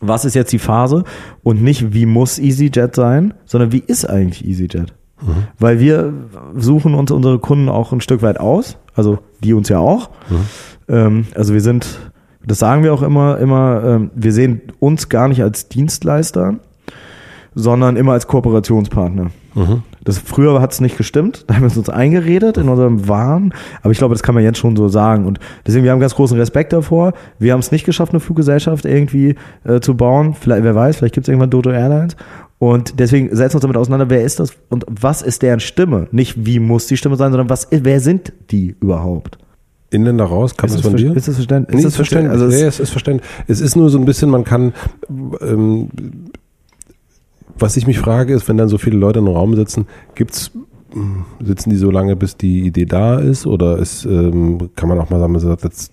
was 0.00 0.24
ist 0.24 0.34
jetzt 0.34 0.50
die 0.52 0.58
Phase 0.58 1.04
und 1.44 1.62
nicht, 1.62 1.94
wie 1.94 2.04
muss 2.04 2.40
EasyJet 2.40 2.96
sein, 2.96 3.32
sondern 3.44 3.70
wie 3.70 3.78
ist 3.78 4.10
eigentlich 4.10 4.44
EasyJet? 4.44 4.92
Weil 5.60 5.78
wir 5.78 6.12
suchen 6.56 6.94
uns 6.94 7.12
unsere 7.12 7.38
Kunden 7.38 7.68
auch 7.68 7.92
ein 7.92 8.00
Stück 8.00 8.22
weit 8.22 8.40
aus, 8.40 8.76
also 8.96 9.20
die 9.40 9.52
uns 9.52 9.68
ja 9.68 9.78
auch. 9.78 10.10
Ähm, 10.88 11.28
also 11.36 11.54
wir 11.54 11.60
sind, 11.60 11.86
das 12.44 12.58
sagen 12.58 12.82
wir 12.82 12.92
auch 12.92 13.02
immer, 13.02 13.38
immer, 13.38 13.84
ähm, 13.84 14.10
wir 14.16 14.32
sehen 14.32 14.62
uns 14.80 15.08
gar 15.08 15.28
nicht 15.28 15.44
als 15.44 15.68
Dienstleister, 15.68 16.56
sondern 17.54 17.94
immer 17.94 18.14
als 18.14 18.26
Kooperationspartner. 18.26 19.30
Mhm. 19.54 19.82
Das, 20.06 20.18
früher 20.18 20.60
hat 20.62 20.72
es 20.72 20.80
nicht 20.80 20.96
gestimmt, 20.96 21.44
da 21.48 21.54
haben 21.54 21.62
wir 21.62 21.66
es 21.66 21.76
uns 21.76 21.90
eingeredet 21.90 22.56
in 22.56 22.68
unserem 22.70 23.06
Wahn, 23.08 23.52
aber 23.82 23.90
ich 23.92 23.98
glaube, 23.98 24.14
das 24.14 24.22
kann 24.22 24.34
man 24.34 24.42
jetzt 24.44 24.56
schon 24.58 24.74
so 24.76 24.88
sagen. 24.88 25.26
Und 25.26 25.38
deswegen, 25.66 25.84
wir 25.84 25.90
haben 25.92 26.00
ganz 26.00 26.14
großen 26.14 26.38
Respekt 26.38 26.72
davor. 26.72 27.12
Wir 27.38 27.52
haben 27.52 27.60
es 27.60 27.70
nicht 27.72 27.84
geschafft, 27.84 28.12
eine 28.12 28.20
Fluggesellschaft 28.20 28.86
irgendwie 28.86 29.34
äh, 29.64 29.80
zu 29.80 29.96
bauen. 29.96 30.32
Vielleicht, 30.34 30.62
wer 30.64 30.74
weiß, 30.74 30.96
vielleicht 30.96 31.14
gibt 31.14 31.26
es 31.26 31.28
irgendwann 31.28 31.50
Dodo 31.50 31.70
Airlines. 31.70 32.16
Und 32.58 32.98
deswegen 33.00 33.28
setzen 33.36 33.52
wir 33.52 33.56
uns 33.56 33.62
damit 33.62 33.76
auseinander, 33.76 34.08
wer 34.08 34.22
ist 34.24 34.40
das 34.40 34.52
und 34.70 34.86
was 34.88 35.20
ist 35.20 35.42
deren 35.42 35.60
Stimme? 35.60 36.08
Nicht 36.10 36.46
wie 36.46 36.58
muss 36.58 36.86
die 36.86 36.96
Stimme 36.96 37.16
sein, 37.16 37.30
sondern 37.30 37.50
was, 37.50 37.68
wer 37.70 38.00
sind 38.00 38.32
die 38.50 38.74
überhaupt? 38.80 39.36
Inländer 39.90 40.24
raus, 40.24 40.56
kam 40.56 40.68
Ist 40.68 40.76
das 40.76 40.82
das 40.82 40.90
von 40.90 40.96
dir? 40.96 41.14
ist 41.14 41.28
das 41.28 41.36
verständ- 41.38 41.68
ist 41.68 41.74
nee, 41.74 41.82
das 41.82 41.94
verständlich. 41.96 42.32
verständ- 42.32 42.42
also 42.42 42.46
es- 42.46 42.54
nee, 42.60 42.66
es 42.66 42.80
ist 42.80 42.90
verständlich. 42.90 43.28
Es 43.46 43.60
ist 43.60 43.76
nur 43.76 43.90
so 43.90 43.98
ein 43.98 44.04
bisschen, 44.06 44.30
man 44.30 44.44
kann, 44.44 44.72
ähm, 45.42 45.88
was 47.58 47.76
ich 47.76 47.86
mich 47.86 47.98
frage, 47.98 48.34
ist, 48.34 48.48
wenn 48.48 48.56
dann 48.56 48.68
so 48.68 48.78
viele 48.78 48.96
Leute 48.96 49.18
im 49.18 49.28
Raum 49.28 49.54
sitzen, 49.56 49.86
gibt's 50.14 50.50
mh, 50.94 51.24
sitzen 51.40 51.70
die 51.70 51.76
so 51.76 51.90
lange, 51.90 52.16
bis 52.16 52.36
die 52.36 52.66
Idee 52.66 52.86
da 52.86 53.18
ist? 53.18 53.46
Oder 53.46 53.78
ist, 53.78 54.04
ähm, 54.04 54.70
kann 54.76 54.88
man 54.88 54.98
auch 54.98 55.10
mal 55.10 55.18
sagen, 55.18 55.32
man 55.32 55.40
sagt 55.40 55.64
jetzt 55.64 55.92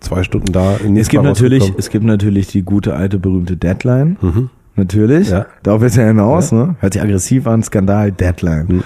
zwei 0.00 0.22
Stunden 0.22 0.52
da? 0.52 0.76
in 0.76 0.96
Es 0.96 1.08
gibt 1.08 1.24
natürlich, 1.24 1.72
es 1.76 1.90
gibt 1.90 2.04
natürlich 2.04 2.48
die 2.48 2.62
gute 2.62 2.94
alte 2.94 3.18
berühmte 3.18 3.56
Deadline. 3.56 4.16
Mhm. 4.20 4.50
Natürlich. 4.76 5.30
Ja. 5.30 5.46
Darauf 5.64 5.82
ist 5.82 5.96
ja 5.96 6.06
hinaus, 6.06 6.52
ne? 6.52 6.76
Hört 6.78 6.92
sich 6.92 7.02
aggressiv 7.02 7.48
an, 7.48 7.64
Skandal, 7.64 8.12
Deadline. 8.12 8.66
Mhm. 8.68 8.82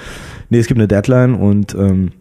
Nee, 0.48 0.58
es 0.58 0.66
gibt 0.66 0.78
eine 0.78 0.88
Deadline 0.88 1.34
und 1.34 1.74
ähm, 1.74 2.12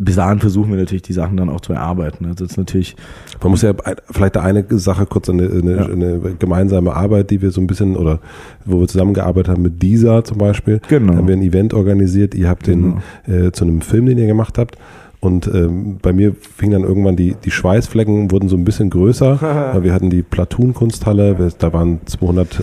bis 0.00 0.14
dahin 0.16 0.38
versuchen 0.38 0.70
wir 0.70 0.78
natürlich 0.78 1.02
die 1.02 1.12
Sachen 1.12 1.36
dann 1.36 1.48
auch 1.50 1.60
zu 1.60 1.72
erarbeiten. 1.72 2.26
Also 2.26 2.44
es 2.44 2.52
ist 2.52 2.56
natürlich, 2.56 2.94
Man 3.42 3.50
muss 3.50 3.62
ja 3.62 3.74
vielleicht 4.10 4.36
da 4.36 4.42
eine 4.42 4.64
Sache 4.78 5.06
kurz 5.06 5.28
eine, 5.28 5.42
eine, 5.50 5.76
Ja. 5.76 5.86
eine 5.86 6.20
gemeinsame 6.38 6.94
Arbeit, 6.94 7.30
die 7.30 7.42
wir 7.42 7.50
so 7.50 7.60
ein 7.60 7.66
bisschen 7.66 7.96
oder 7.96 8.20
wo 8.64 8.78
wir 8.80 8.86
zusammengearbeitet 8.86 9.48
haben 9.52 9.62
mit 9.62 9.82
dieser 9.82 10.22
zum 10.24 10.38
Beispiel. 10.38 10.80
Genau. 10.88 11.12
Da 11.12 11.18
haben 11.18 11.26
wir 11.28 11.34
ein 11.36 11.42
Event 11.42 11.74
organisiert. 11.74 12.34
Ihr 12.36 12.48
habt 12.48 12.68
den 12.68 12.98
äh, 13.26 13.50
zu 13.50 13.64
einem 13.64 13.80
Film, 13.80 14.06
den 14.06 14.18
ihr 14.18 14.26
gemacht 14.26 14.56
habt. 14.56 14.78
Und 15.20 15.48
ähm, 15.52 15.98
bei 16.00 16.12
mir 16.12 16.34
fing 16.34 16.70
dann 16.70 16.82
irgendwann 16.84 17.16
die, 17.16 17.34
die 17.44 17.50
Schweißflecken 17.50 18.30
wurden 18.30 18.48
so 18.48 18.56
ein 18.56 18.64
bisschen 18.64 18.88
größer. 18.88 19.40
weil 19.72 19.82
wir 19.82 19.92
hatten 19.92 20.10
die 20.10 20.22
Platoon-Kunsthalle, 20.22 21.38
wir- 21.38 21.50
da 21.58 21.72
waren 21.72 22.00
200 22.06 22.60
äh, 22.60 22.62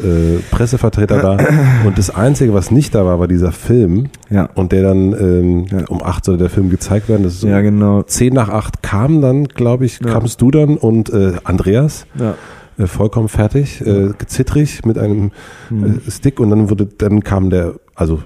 Pressevertreter 0.52 1.22
da. 1.22 1.38
Und 1.86 1.98
das 1.98 2.10
Einzige, 2.16 2.54
was 2.54 2.72
nicht 2.72 2.96
da 2.96 3.06
war, 3.06 3.20
war 3.20 3.28
dieser 3.28 3.52
Film. 3.52 4.06
ja. 4.30 4.48
Und 4.56 4.72
der 4.72 4.84
dann 4.84 5.14
ähm, 5.14 5.66
Ja. 5.70 5.86
um 5.90 6.02
8 6.02 6.24
sollte 6.26 6.44
der 6.44 6.50
Film 6.50 6.70
gezeigt 6.70 7.10
werden. 7.10 7.24
Das 7.24 7.34
ist 7.34 7.42
so 7.42 7.48
Ja, 7.48 7.60
genau. 7.62 8.04
10 8.04 8.34
nach 8.34 8.50
8 8.50 8.82
kam 8.82 9.22
dann, 9.22 9.46
glaube 9.50 9.86
ich, 9.86 10.00
Ja. 10.00 10.12
kamst 10.12 10.42
du 10.42 10.50
dann 10.52 10.78
und 10.78 11.10
äh, 11.12 11.34
Andreas 11.44 12.06
Ja. 12.18 12.36
äh, 12.78 12.88
vollkommen 12.88 13.28
fertig, 13.28 13.82
äh, 13.86 14.12
zittrig 14.28 14.86
mit 14.86 14.98
einem 14.98 15.32
Mhm. 15.70 16.02
äh, 16.08 16.12
Stick 16.12 16.40
und 16.40 16.52
dann 16.52 16.70
wurde, 16.70 16.86
dann 16.86 17.22
kam 17.24 17.50
der, 17.50 17.74
also 17.96 18.20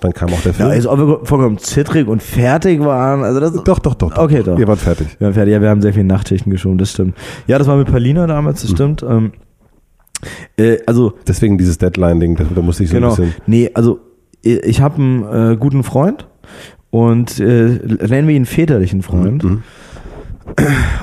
dann 0.00 0.12
kam 0.12 0.32
auch 0.32 0.40
der 0.42 0.54
Film. 0.54 0.68
Ja, 0.68 0.74
als 0.74 0.86
ob 0.86 0.98
wir 0.98 1.20
vollkommen 1.24 1.58
zittrig 1.58 2.06
und 2.08 2.22
fertig 2.22 2.80
waren. 2.80 3.22
Also 3.24 3.40
das, 3.40 3.52
doch, 3.52 3.78
doch, 3.78 3.94
doch, 3.94 3.94
doch. 3.94 4.16
Okay, 4.18 4.42
doch. 4.42 4.58
Ihr 4.58 4.68
wart 4.68 4.78
fertig. 4.78 5.08
Wir 5.18 5.26
waren 5.26 5.34
fertig. 5.34 5.52
Ja, 5.52 5.60
wir 5.60 5.70
haben 5.70 5.82
sehr 5.82 5.92
viele 5.92 6.04
Nachtschichten 6.06 6.50
geschoben, 6.50 6.78
das 6.78 6.90
stimmt. 6.92 7.16
Ja, 7.46 7.58
das 7.58 7.66
war 7.66 7.76
mit 7.76 7.88
Palina 7.90 8.26
damals, 8.26 8.62
Mhm. 8.62 8.66
das 8.66 8.70
stimmt. 8.76 9.02
Ähm, 9.08 9.32
äh, 10.56 10.78
also 10.86 11.14
Deswegen 11.26 11.58
dieses 11.58 11.78
Deadline-Ding, 11.78 12.38
da, 12.54 12.62
musste 12.62 12.84
ich 12.84 12.90
so 12.90 12.96
genau. 12.96 13.10
ein 13.10 13.16
bisschen. 13.16 13.34
Nee, 13.46 13.70
also 13.74 14.00
ich 14.42 14.62
ich 14.64 14.80
habe 14.80 14.96
einen 14.96 15.52
äh, 15.52 15.56
guten 15.56 15.82
Freund 15.82 16.26
und 16.90 17.40
äh, 17.40 17.44
nennen 18.08 18.28
wir 18.28 18.34
ihn 18.36 18.46
väterlichen 18.46 19.02
Freund. 19.02 19.44
Mhm. 19.44 19.62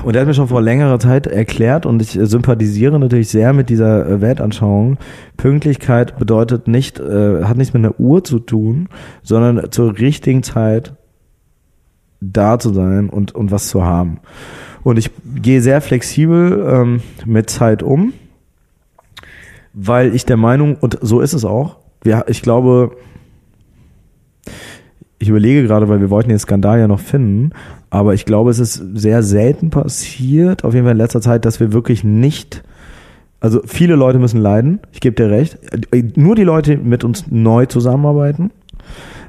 Und 0.04 0.14
er 0.14 0.22
hat 0.22 0.26
mir 0.26 0.34
schon 0.34 0.48
vor 0.48 0.62
längerer 0.62 0.98
Zeit 0.98 1.26
erklärt 1.26 1.86
und 1.86 2.00
ich 2.00 2.18
äh, 2.18 2.26
sympathisiere 2.26 2.98
natürlich 2.98 3.28
sehr 3.28 3.52
mit 3.52 3.68
dieser 3.68 4.06
äh, 4.06 4.20
Weltanschauung. 4.20 4.98
Pünktlichkeit 5.36 6.18
bedeutet 6.18 6.66
nicht, 6.66 6.98
äh, 6.98 7.44
hat 7.44 7.56
nichts 7.56 7.74
mit 7.74 7.84
einer 7.84 7.98
Uhr 8.00 8.24
zu 8.24 8.38
tun, 8.38 8.88
sondern 9.22 9.70
zur 9.70 9.98
richtigen 9.98 10.42
Zeit 10.42 10.94
da 12.20 12.58
zu 12.58 12.72
sein 12.72 13.10
und, 13.10 13.34
und 13.34 13.50
was 13.50 13.68
zu 13.68 13.84
haben. 13.84 14.20
Und 14.82 14.98
ich 14.98 15.10
gehe 15.36 15.60
sehr 15.60 15.80
flexibel 15.80 16.66
ähm, 16.68 17.02
mit 17.24 17.50
Zeit 17.50 17.82
um, 17.82 18.12
weil 19.72 20.14
ich 20.14 20.24
der 20.24 20.36
Meinung, 20.36 20.76
und 20.76 20.98
so 21.00 21.20
ist 21.20 21.32
es 21.32 21.44
auch, 21.44 21.76
wir, 22.02 22.24
ich 22.28 22.42
glaube, 22.42 22.96
ich 25.18 25.28
überlege 25.28 25.62
gerade, 25.62 25.88
weil 25.88 26.00
wir 26.00 26.10
wollten 26.10 26.28
den 26.28 26.38
Skandal 26.38 26.78
ja 26.78 26.88
noch 26.88 27.00
finden, 27.00 27.52
aber 27.94 28.12
ich 28.12 28.24
glaube, 28.24 28.50
es 28.50 28.58
ist 28.58 28.82
sehr 28.94 29.22
selten 29.22 29.70
passiert, 29.70 30.64
auf 30.64 30.74
jeden 30.74 30.84
Fall 30.84 30.94
in 30.94 30.98
letzter 30.98 31.20
Zeit, 31.20 31.44
dass 31.44 31.60
wir 31.60 31.72
wirklich 31.72 32.02
nicht, 32.02 32.64
also 33.38 33.60
viele 33.66 33.94
Leute 33.94 34.18
müssen 34.18 34.40
leiden, 34.40 34.80
ich 34.90 34.98
gebe 34.98 35.14
dir 35.14 35.30
recht, 35.30 35.58
nur 36.16 36.34
die 36.34 36.42
Leute, 36.42 36.76
die 36.76 36.82
mit 36.82 37.04
uns 37.04 37.26
neu 37.30 37.66
zusammenarbeiten, 37.66 38.50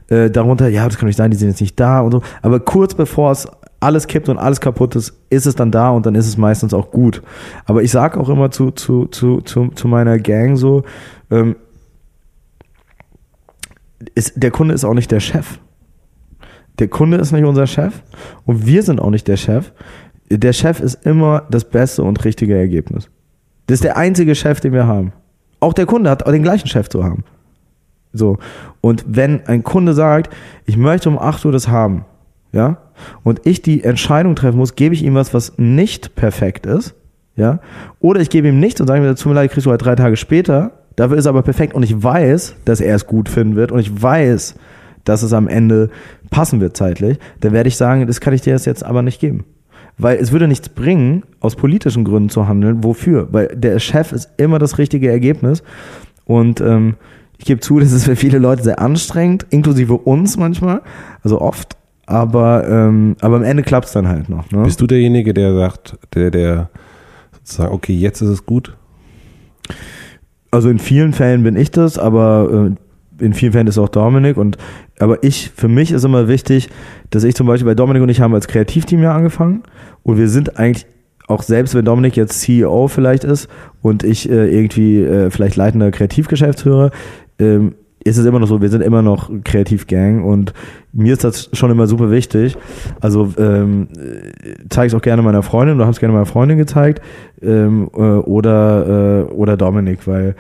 äh, 0.08 0.32
darunter, 0.32 0.68
ja, 0.68 0.84
das 0.88 0.98
kann 0.98 1.06
nicht 1.06 1.16
sein, 1.16 1.30
die 1.30 1.38
sind 1.38 1.50
jetzt 1.50 1.62
nicht 1.62 1.80
da 1.80 2.00
und 2.00 2.12
so, 2.12 2.24
aber 2.42 2.60
kurz 2.60 2.96
bevor 2.96 3.32
es 3.32 3.48
alles 3.82 4.08
kippt 4.08 4.30
und 4.30 4.40
alles 4.40 4.60
kaputt 4.62 4.96
ist, 4.96 5.14
ist 5.30 5.46
es 5.46 5.54
dann 5.54 5.70
da 5.70 5.92
und 5.92 6.08
dann 6.08 6.16
ist 6.16 6.28
es 6.28 6.36
meistens 6.36 6.74
auch 6.74 6.90
gut. 6.90 7.22
Aber 7.66 7.84
ich 7.84 7.92
sage 7.92 8.20
auch 8.20 8.30
immer 8.30 8.50
zu, 8.50 8.72
zu, 8.72 9.06
zu, 9.06 9.42
zu, 9.42 9.68
zu 9.76 9.88
meiner 9.88 10.18
Gang 10.18 10.58
so, 10.58 10.86
ähm, 11.30 11.56
ist, 14.16 14.34
der 14.42 14.50
Kunde 14.50 14.74
ist 14.74 14.86
auch 14.86 14.96
nicht 14.96 15.12
der 15.12 15.20
Chef. 15.20 15.60
Der 16.80 16.88
Kunde 16.88 17.18
ist 17.18 17.32
nicht 17.32 17.46
unser 17.46 17.68
Chef 17.68 18.02
und 18.46 18.66
wir 18.66 18.84
sind 18.84 19.00
auch 19.00 19.10
nicht 19.10 19.28
der 19.28 19.38
Chef. 19.38 19.72
Der 20.30 20.54
Chef 20.54 20.80
ist 20.80 21.06
immer 21.06 21.44
das 21.50 21.66
beste 21.66 22.04
und 22.04 22.24
richtige 22.26 22.58
Ergebnis. 22.58 23.10
Das 23.68 23.76
ist 23.76 23.84
der 23.84 23.98
einzige 23.98 24.36
Chef, 24.36 24.60
den 24.60 24.74
wir 24.74 24.88
haben. 24.88 25.14
Auch 25.60 25.74
der 25.74 25.86
Kunde 25.86 26.10
hat 26.10 26.28
den 26.28 26.44
gleichen 26.44 26.68
Chef 26.68 26.90
zu 26.90 27.04
haben. 27.04 27.24
So. 28.14 28.38
Und 28.82 29.06
wenn 29.08 29.46
ein 29.48 29.64
Kunde 29.64 29.94
sagt, 29.94 30.34
ich 30.66 30.78
möchte 30.78 31.10
um 31.10 31.20
8 31.20 31.46
Uhr 31.46 31.52
das 31.52 31.68
haben, 31.68 32.06
ja, 32.52 32.78
und 33.24 33.46
ich 33.46 33.62
die 33.62 33.84
Entscheidung 33.84 34.36
treffen 34.36 34.58
muss, 34.58 34.76
gebe 34.76 34.96
ich 34.96 35.04
ihm 35.04 35.16
was, 35.16 35.34
was 35.34 35.58
nicht 35.58 36.16
perfekt 36.16 36.66
ist, 36.66 36.96
ja, 37.36 37.60
oder 38.00 38.22
ich 38.22 38.30
gebe 38.30 38.48
ihm 38.48 38.60
nichts 38.60 38.80
und 38.80 38.88
sage 38.88 39.02
mir, 39.02 39.14
tut 39.16 39.26
mir 39.28 39.34
leid, 39.34 39.52
kriegst 39.52 39.66
du 39.66 39.72
halt 39.72 39.84
drei 39.84 39.96
Tage 39.96 40.16
später, 40.16 40.72
dafür 40.96 41.18
ist 41.18 41.26
er 41.26 41.30
aber 41.30 41.42
perfekt 41.42 41.74
und 41.74 41.84
ich 41.84 42.02
weiß, 42.02 42.56
dass 42.64 42.80
er 42.80 42.96
es 42.96 43.08
gut 43.08 43.28
finden 43.28 43.58
wird 43.58 43.74
und 43.74 43.80
ich 43.80 44.02
weiß, 44.02 44.56
dass 45.06 45.24
es 45.24 45.32
am 45.34 45.48
Ende 45.48 45.90
passen 46.30 46.60
wird 46.60 46.76
zeitlich, 46.76 47.18
dann 47.40 47.54
werde 47.54 47.70
ich 47.70 47.78
sagen, 47.78 48.06
das 48.08 48.20
kann 48.20 48.34
ich 48.34 48.42
dir 48.42 48.56
jetzt 48.56 48.84
aber 48.84 49.02
nicht 49.02 49.22
geben. 49.22 49.46
Weil 49.98 50.18
es 50.18 50.34
würde 50.34 50.48
nichts 50.48 50.68
bringen, 50.68 51.24
aus 51.40 51.56
politischen 51.56 52.04
Gründen 52.04 52.30
zu 52.30 52.48
handeln. 52.48 52.84
Wofür? 52.84 53.30
Weil 53.32 53.48
der 53.56 53.80
Chef 53.80 54.12
ist 54.12 54.30
immer 54.38 54.60
das 54.60 54.78
richtige 54.78 55.10
Ergebnis. 55.10 55.64
Und 56.26 56.60
ähm, 56.60 56.96
ich 57.38 57.46
gebe 57.46 57.62
zu, 57.62 57.80
das 57.80 57.94
ist 57.94 58.06
für 58.06 58.16
viele 58.16 58.40
Leute 58.40 58.64
sehr 58.64 58.80
anstrengend, 58.80 59.46
inklusive 59.50 59.94
uns 59.94 60.38
manchmal, 60.38 60.82
also 61.24 61.40
oft. 61.40 61.78
Aber, 62.08 62.68
ähm, 62.68 63.16
aber 63.22 63.38
am 63.38 63.44
Ende 63.44 63.64
klappt 63.64 63.88
es 63.88 63.94
dann 63.94 64.08
halt 64.08 64.30
noch. 64.30 64.52
Ne? 64.52 64.64
Bist 64.64 64.80
du 64.80 64.86
derjenige, 64.86 65.34
der 65.34 65.56
sagt, 65.56 65.98
der, 66.14 66.30
der 66.30 66.70
sozusagen, 67.32 67.74
okay, 67.74 67.94
jetzt 67.94 68.22
ist 68.22 68.30
es 68.30 68.46
gut? 68.46 68.76
Also 70.52 70.70
in 70.70 70.78
vielen 70.78 71.14
Fällen 71.14 71.42
bin 71.44 71.56
ich 71.56 71.72
das, 71.72 71.98
aber 71.98 72.70
äh, 72.72 72.85
in 73.20 73.34
vielen 73.34 73.52
Fällen 73.52 73.68
ist 73.68 73.78
auch 73.78 73.90
Dominik. 73.90 74.38
Und 74.38 74.58
aber 75.00 75.24
ich, 75.24 75.52
für 75.56 75.68
mich 75.68 75.92
ist 75.92 76.04
immer 76.04 76.28
wichtig, 76.28 76.70
dass 77.10 77.24
ich 77.24 77.36
zum 77.36 77.48
Beispiel 77.48 77.68
bei 77.68 77.76
Dominik 77.76 78.02
und 78.02 78.10
ich 78.10 78.22
haben 78.22 78.34
als 78.34 78.48
Kreativteam 78.48 79.02
ja 79.02 79.16
angefangen 79.16 79.64
und 80.04 80.18
wir 80.18 80.30
sind 80.30 80.58
eigentlich 80.58 80.86
auch 81.28 81.42
selbst 81.42 81.74
wenn 81.74 81.86
Dominik 81.86 82.16
jetzt 82.16 82.42
CEO 82.42 82.88
vielleicht 82.88 83.24
ist 83.24 83.48
und 83.82 84.04
ich 84.04 84.30
äh, 84.30 84.48
irgendwie 84.48 85.02
äh, 85.02 85.32
vielleicht 85.32 85.56
leitender 85.56 85.92
Kreativgeschäftsführer, 85.92 86.92
ähm, 87.40 87.76
ist 88.04 88.18
es 88.18 88.26
immer 88.26 88.40
noch 88.40 88.48
so, 88.48 88.62
wir 88.62 88.70
sind 88.70 88.82
immer 88.82 89.02
noch 89.02 89.32
Kreativgang 89.44 90.24
und 90.24 90.54
mir 90.94 91.14
ist 91.14 91.24
das 91.24 91.50
schon 91.54 91.72
immer 91.72 91.88
super 91.88 92.12
wichtig. 92.12 92.56
Also 93.02 93.34
ähm, 93.40 93.88
zeige 94.70 94.88
es 94.88 94.94
auch 94.94 95.02
gerne 95.02 95.24
meiner 95.24 95.42
Freundin 95.42 95.78
oder 95.78 95.86
habe 95.86 95.94
es 95.94 96.00
gerne 96.00 96.14
meiner 96.14 96.28
Freundin 96.28 96.60
gezeigt 96.60 97.02
ähm, 97.42 97.90
äh, 97.96 97.98
oder, 97.98 99.26
äh, 99.28 99.34
oder 99.34 99.58
Dominik, 99.58 100.06
weil 100.06 100.36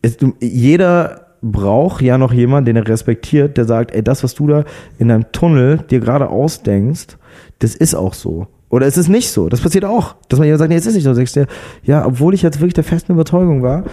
es, 0.00 0.16
jeder 0.40 1.23
braucht 1.44 2.02
ja 2.02 2.18
noch 2.18 2.32
jemanden, 2.32 2.66
den 2.66 2.76
er 2.76 2.88
respektiert, 2.88 3.56
der 3.56 3.66
sagt, 3.66 3.94
ey, 3.94 4.02
das, 4.02 4.24
was 4.24 4.34
du 4.34 4.46
da 4.46 4.64
in 4.98 5.08
deinem 5.08 5.30
Tunnel 5.32 5.78
dir 5.90 6.00
gerade 6.00 6.28
ausdenkst, 6.28 7.18
das 7.58 7.74
ist 7.74 7.94
auch 7.94 8.14
so. 8.14 8.46
Oder 8.70 8.86
es 8.86 8.96
ist 8.96 9.08
nicht 9.08 9.30
so. 9.30 9.48
Das 9.48 9.60
passiert 9.60 9.84
auch. 9.84 10.16
Dass 10.28 10.38
man 10.38 10.46
jemand 10.46 10.58
sagt, 10.58 10.70
nee, 10.70 10.76
es 10.76 10.86
ist 10.86 10.94
nicht 10.94 11.04
so. 11.04 11.10
Du 11.10 11.16
sagst 11.16 11.36
dir, 11.36 11.46
ja, 11.84 12.04
obwohl 12.04 12.34
ich 12.34 12.42
jetzt 12.42 12.58
wirklich 12.60 12.74
der 12.74 12.82
festen 12.82 13.12
Überzeugung 13.12 13.62
war, 13.62 13.84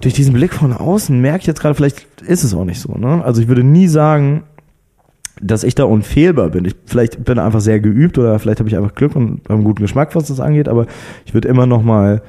durch 0.00 0.14
diesen 0.14 0.34
Blick 0.34 0.54
von 0.54 0.72
außen 0.72 1.18
merke 1.20 1.40
ich 1.40 1.46
jetzt 1.46 1.60
gerade, 1.60 1.74
vielleicht 1.74 2.06
ist 2.26 2.44
es 2.44 2.54
auch 2.54 2.64
nicht 2.64 2.80
so. 2.80 2.92
Ne? 2.92 3.24
Also 3.24 3.40
ich 3.40 3.48
würde 3.48 3.64
nie 3.64 3.88
sagen, 3.88 4.44
dass 5.40 5.64
ich 5.64 5.74
da 5.74 5.84
unfehlbar 5.84 6.50
bin. 6.50 6.64
Ich 6.64 6.76
vielleicht 6.86 7.24
bin 7.24 7.38
einfach 7.38 7.60
sehr 7.60 7.80
geübt 7.80 8.18
oder 8.18 8.38
vielleicht 8.38 8.60
habe 8.60 8.68
ich 8.68 8.76
einfach 8.76 8.94
Glück 8.94 9.16
und 9.16 9.48
einen 9.50 9.64
guten 9.64 9.82
Geschmack, 9.82 10.14
was 10.14 10.28
das 10.28 10.38
angeht, 10.38 10.68
aber 10.68 10.86
ich 11.24 11.34
würde 11.34 11.48
immer 11.48 11.66
noch 11.66 11.82
mal, 11.82 12.22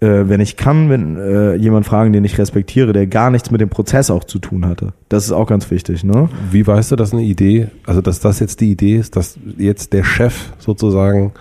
äh, 0.00 0.28
wenn 0.28 0.40
ich 0.40 0.56
kann, 0.56 0.90
wenn 0.90 1.16
äh, 1.16 1.54
jemand 1.54 1.86
fragen, 1.86 2.12
den 2.12 2.24
ich 2.24 2.38
respektiere, 2.38 2.92
der 2.92 3.06
gar 3.06 3.30
nichts 3.30 3.50
mit 3.50 3.60
dem 3.60 3.68
Prozess 3.68 4.10
auch 4.10 4.24
zu 4.24 4.38
tun 4.38 4.66
hatte. 4.66 4.92
Das 5.08 5.24
ist 5.24 5.32
auch 5.32 5.46
ganz 5.46 5.70
wichtig, 5.70 6.04
ne? 6.04 6.28
Wie 6.50 6.66
weißt 6.66 6.92
du, 6.92 6.96
dass 6.96 7.12
eine 7.12 7.22
Idee, 7.22 7.68
also 7.86 8.00
dass 8.00 8.20
das 8.20 8.40
jetzt 8.40 8.60
die 8.60 8.70
Idee 8.70 8.96
ist, 8.96 9.16
dass 9.16 9.38
jetzt 9.56 9.92
der 9.92 10.04
Chef 10.04 10.52
sozusagen, 10.58 11.32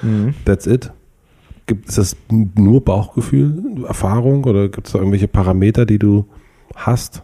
that's 0.46 0.68
it? 0.68 0.92
Gibt 1.68 1.90
ist 1.90 1.98
das 1.98 2.16
nur 2.30 2.86
Bauchgefühl, 2.86 3.84
Erfahrung 3.88 4.44
oder 4.44 4.70
gibt 4.70 4.86
es 4.86 4.94
da 4.94 5.00
irgendwelche 5.00 5.28
Parameter, 5.28 5.86
die 5.86 5.98
du 5.98 6.26
hast? 6.76 7.24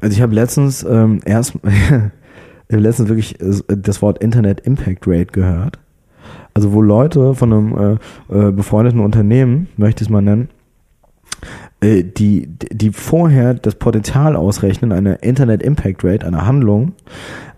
Also 0.00 0.14
ich 0.14 0.22
habe 0.22 0.34
letztens 0.34 0.84
ähm, 0.88 1.20
erst 1.24 1.54
ich 2.68 2.74
hab 2.74 2.80
letztens 2.80 3.08
wirklich 3.08 3.40
äh, 3.40 3.62
das 3.68 4.00
Wort 4.00 4.18
Internet 4.18 4.60
Impact 4.60 5.06
Rate 5.06 5.32
gehört. 5.32 5.78
Also 6.52 6.72
wo 6.72 6.82
Leute 6.82 7.34
von 7.34 7.52
einem 7.52 7.98
äh, 8.30 8.48
äh, 8.48 8.52
befreundeten 8.52 9.00
Unternehmen, 9.00 9.68
möchte 9.76 10.02
ich 10.02 10.08
es 10.08 10.10
mal 10.10 10.22
nennen, 10.22 10.50
die, 11.84 12.48
die 12.48 12.90
vorher 12.90 13.54
das 13.54 13.74
Potenzial 13.74 14.36
ausrechnen, 14.36 14.92
eine 14.92 15.16
Internet 15.16 15.62
Impact 15.62 16.04
Rate, 16.04 16.26
eine 16.26 16.46
Handlung. 16.46 16.92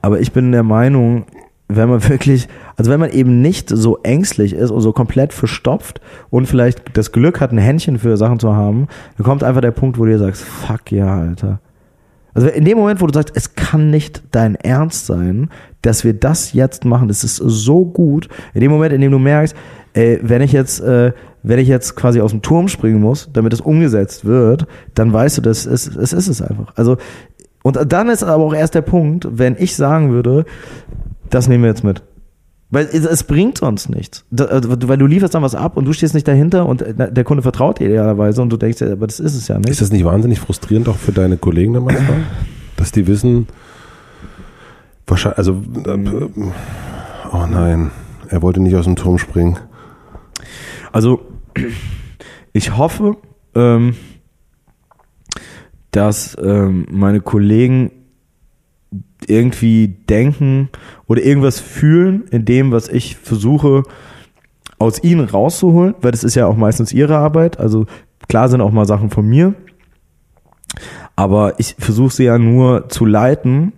Aber 0.03 0.20
ich 0.20 0.32
bin 0.32 0.53
der 0.53 0.62
Meinung, 0.62 1.27
wenn 1.69 1.89
man 1.89 2.09
wirklich, 2.09 2.48
also 2.77 2.90
wenn 2.90 3.01
man 3.01 3.11
eben 3.11 3.43
nicht 3.43 3.69
so 3.70 3.98
ängstlich 4.03 4.53
ist 4.53 4.70
und 4.70 4.81
so 4.81 4.93
komplett 4.93 5.32
verstopft 5.32 6.01
und 6.31 6.47
vielleicht 6.47 6.97
das 6.97 7.12
Glück 7.12 7.40
hat, 7.40 7.53
ein 7.53 7.59
Händchen 7.59 7.98
für 7.98 8.16
Sachen 8.16 8.39
zu 8.39 8.55
haben, 8.55 8.89
dann 9.16 9.24
kommt 9.24 9.43
einfach 9.43 9.61
der 9.61 9.73
Punkt, 9.73 9.98
wo 9.98 10.05
du 10.05 10.12
dir 10.12 10.19
sagst, 10.19 10.43
fuck 10.43 10.93
ja, 10.93 11.19
Alter. 11.19 11.61
Also 12.35 12.48
in 12.48 12.65
dem 12.66 12.77
Moment, 12.77 13.01
wo 13.01 13.07
du 13.07 13.15
sagst, 13.15 13.35
es 13.35 13.55
kann 13.55 13.90
nicht 13.90 14.23
dein 14.31 14.57
Ernst 14.57 15.07
sein, 15.07 15.48
dass 15.81 16.05
wir 16.05 16.12
das 16.12 16.53
jetzt 16.53 16.85
machen, 16.85 17.09
das 17.09 17.24
ist 17.24 17.36
so 17.36 17.85
gut. 17.85 18.28
In 18.53 18.61
dem 18.61 18.70
Moment, 18.70 18.93
in 18.93 19.01
dem 19.01 19.11
du 19.11 19.19
merkst, 19.19 19.57
ey, 19.94 20.19
wenn 20.23 20.43
ich 20.43 20.53
jetzt, 20.53 20.81
äh, 20.81 21.12
wenn 21.47 21.59
ich 21.59 21.68
jetzt 21.68 21.97
quasi 21.97 22.20
aus 22.20 22.32
dem 22.32 22.43
Turm 22.43 22.68
springen 22.68 23.01
muss, 23.01 23.31
damit 23.32 23.52
es 23.52 23.60
umgesetzt 23.60 24.24
wird, 24.24 24.66
dann 24.94 25.12
weißt 25.12 25.39
du, 25.39 25.43
das 25.43 25.64
ist, 25.64 25.97
es 25.97 26.12
ist 26.12 26.28
es 26.28 26.43
einfach. 26.43 26.73
Also 26.77 26.97
und 27.62 27.78
dann 27.93 28.09
ist 28.09 28.23
aber 28.23 28.44
auch 28.44 28.55
erst 28.55 28.77
der 28.77 28.82
Punkt, 28.82 29.27
wenn 29.28 29.56
ich 29.59 29.74
sagen 29.74 30.12
würde, 30.12 30.44
das 31.31 31.48
nehmen 31.48 31.64
wir 31.64 31.70
jetzt 31.70 31.82
mit. 31.82 32.02
Weil 32.70 32.86
es, 32.86 33.24
bringt 33.24 33.59
sonst 33.59 33.89
nichts. 33.89 34.24
Äh, 34.36 34.60
weil 34.62 34.98
du 34.98 35.06
lieferst 35.06 35.35
dann 35.35 35.43
was 35.43 35.55
ab 35.55 35.77
und 35.77 35.85
du 35.85 35.93
stehst 35.93 36.14
nicht 36.14 36.27
dahinter 36.27 36.66
und 36.66 36.82
äh, 36.82 37.12
der 37.12 37.24
Kunde 37.24 37.43
vertraut 37.43 37.78
dir 37.78 37.86
idealerweise 37.86 38.43
und 38.43 38.51
du 38.51 38.56
denkst, 38.56 38.81
ja, 38.81 38.93
aber 38.93 39.06
das 39.06 39.20
ist 39.20 39.35
es 39.35 39.48
ja 39.48 39.59
nicht. 39.59 39.68
Ist 39.68 39.81
das 39.81 39.93
nicht 39.93 40.05
wahnsinnig 40.05 40.40
frustrierend 40.40 40.89
auch 40.89 40.97
für 40.97 41.12
deine 41.12 41.36
Kollegen 41.36 41.74
dann 41.74 41.85
manchmal? 41.85 42.18
Dass 42.77 42.93
die 42.93 43.06
wissen, 43.06 43.48
wahrscheinlich, 45.06 45.39
also, 45.39 45.62
äh, 45.86 45.98
oh 47.32 47.47
nein, 47.51 47.90
er 48.28 48.43
wollte 48.43 48.60
nicht 48.60 48.77
aus 48.77 48.85
dem 48.85 48.97
Turm 48.97 49.18
springen. 49.18 49.59
Also, 50.93 51.20
ich 52.53 52.77
hoffe, 52.77 53.16
ähm, 53.55 53.95
dass 55.91 56.37
ähm, 56.43 56.87
meine 56.91 57.20
Kollegen 57.20 57.91
irgendwie 59.27 59.89
denken 59.89 60.69
oder 61.07 61.23
irgendwas 61.23 61.61
fühlen 61.61 62.24
in 62.31 62.45
dem, 62.45 62.70
was 62.70 62.89
ich 62.89 63.16
versuche 63.16 63.83
aus 64.78 65.03
ihnen 65.03 65.24
rauszuholen, 65.24 65.95
weil 66.01 66.11
das 66.11 66.24
ist 66.24 66.35
ja 66.35 66.47
auch 66.47 66.57
meistens 66.57 66.93
ihre 66.93 67.16
Arbeit. 67.16 67.59
Also 67.59 67.87
klar 68.28 68.49
sind 68.49 68.61
auch 68.61 68.73
mal 68.73 68.87
Sachen 68.87 69.11
von 69.11 69.27
mir, 69.27 69.55
aber 71.16 71.59
ich 71.59 71.77
versuche 71.78 72.15
sie 72.15 72.24
ja 72.24 72.39
nur 72.39 72.89
zu 72.89 73.07
leiten 73.07 73.73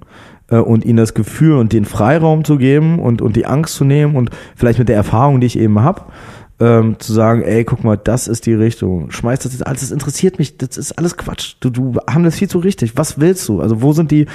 äh, 0.50 0.56
und 0.56 0.84
ihnen 0.84 0.96
das 0.96 1.14
Gefühl 1.14 1.56
und 1.56 1.72
den 1.72 1.84
Freiraum 1.84 2.44
zu 2.44 2.59
geben 2.59 2.98
und, 2.98 3.22
und 3.22 3.36
die 3.36 3.46
Angst 3.46 3.74
zu 3.74 3.84
nehmen 3.84 4.16
und 4.16 4.30
vielleicht 4.56 4.78
mit 4.78 4.88
der 4.88 4.96
Erfahrung, 4.96 5.40
die 5.40 5.46
ich 5.46 5.59
eben 5.59 5.80
habe, 5.80 6.02
ähm, 6.60 6.98
zu 6.98 7.12
sagen, 7.12 7.43
ey, 7.43 7.64
guck 7.64 7.85
mal, 7.85 7.97
das 7.97 8.26
ist 8.26 8.47
die 8.47 8.55
Richtung. 8.55 9.10
Schmeiß 9.10 9.40
das 9.40 9.52
jetzt 9.52 9.66
alles, 9.66 9.80
das 9.80 9.90
interessiert 9.93 10.39
mich, 10.39 10.59
das 10.59 10.76
ist 10.76 10.93
alles 10.98 11.16
Quatsch. 11.16 11.55
Du, 11.60 11.70
du 11.70 11.94
handelst 12.10 12.39
viel 12.39 12.48
zu 12.48 12.59
richtig. 12.59 12.97
Was 12.97 13.20
willst 13.20 13.48
du? 13.48 13.60
Also 13.60 13.80
wo 13.80 13.93
sind 13.93 14.10
die, 14.10 14.26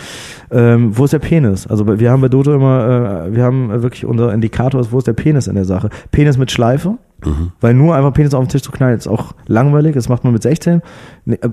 ähm, 0.50 0.98
wo 0.98 1.06
ist 1.06 1.12
der 1.12 1.20
Penis? 1.20 1.68
Also 1.68 2.00
wir 2.00 2.12
haben 2.12 2.22
bei 2.22 2.30
Dojo 2.30 2.54
immer, 2.54 3.26
äh, 3.28 3.36
wir 3.36 3.44
haben 3.44 3.82
wirklich 3.84 4.06
unser 4.06 4.34
Indikator, 4.34 4.90
wo 4.91 4.98
ist 4.98 5.08
der 5.08 5.14
Penis 5.14 5.48
in 5.48 5.56
der 5.56 5.66
Sache? 5.66 5.90
Penis 6.12 6.38
mit 6.38 6.52
Schleife, 6.52 6.98
Mhm. 7.26 7.52
Weil 7.62 7.74
nur 7.74 7.95
einfach 7.95 8.14
Penis 8.14 8.34
auf 8.34 8.44
den 8.44 8.50
Tisch 8.50 8.62
zu 8.62 8.72
knallen, 8.72 8.98
ist 8.98 9.08
auch 9.08 9.34
langweilig. 9.48 9.94
Das 9.95 10.10
macht 10.10 10.24
man 10.24 10.34
mit 10.34 10.44
16. 10.44 10.82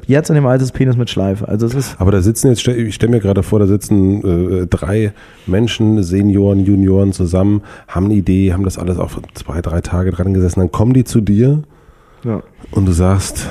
Jetzt 0.06 0.28
in 0.28 0.34
dem 0.34 0.46
Alter 0.46 0.64
ist 0.64 0.72
Penis 0.72 0.96
mit 0.96 1.10
Schleife. 1.10 1.48
Also 1.48 1.66
es 1.66 1.74
ist 1.74 2.00
Aber 2.00 2.12
da 2.12 2.22
sitzen 2.22 2.48
jetzt, 2.48 2.66
ich 2.66 2.94
stelle 2.94 3.12
mir 3.12 3.20
gerade 3.20 3.42
vor, 3.42 3.58
da 3.58 3.66
sitzen 3.66 4.62
äh, 4.62 4.66
drei 4.66 5.12
Menschen, 5.46 6.02
Senioren, 6.02 6.60
Junioren 6.60 7.12
zusammen, 7.12 7.62
haben 7.88 8.06
eine 8.06 8.14
Idee, 8.14 8.52
haben 8.52 8.64
das 8.64 8.78
alles 8.78 8.98
auch 8.98 9.10
zwei, 9.34 9.60
drei 9.60 9.80
Tage 9.80 10.10
dran 10.10 10.34
gesessen. 10.34 10.60
Dann 10.60 10.72
kommen 10.72 10.92
die 10.92 11.04
zu 11.04 11.20
dir 11.20 11.62
ja. 12.24 12.42
und 12.72 12.86
du 12.86 12.92
sagst, 12.92 13.48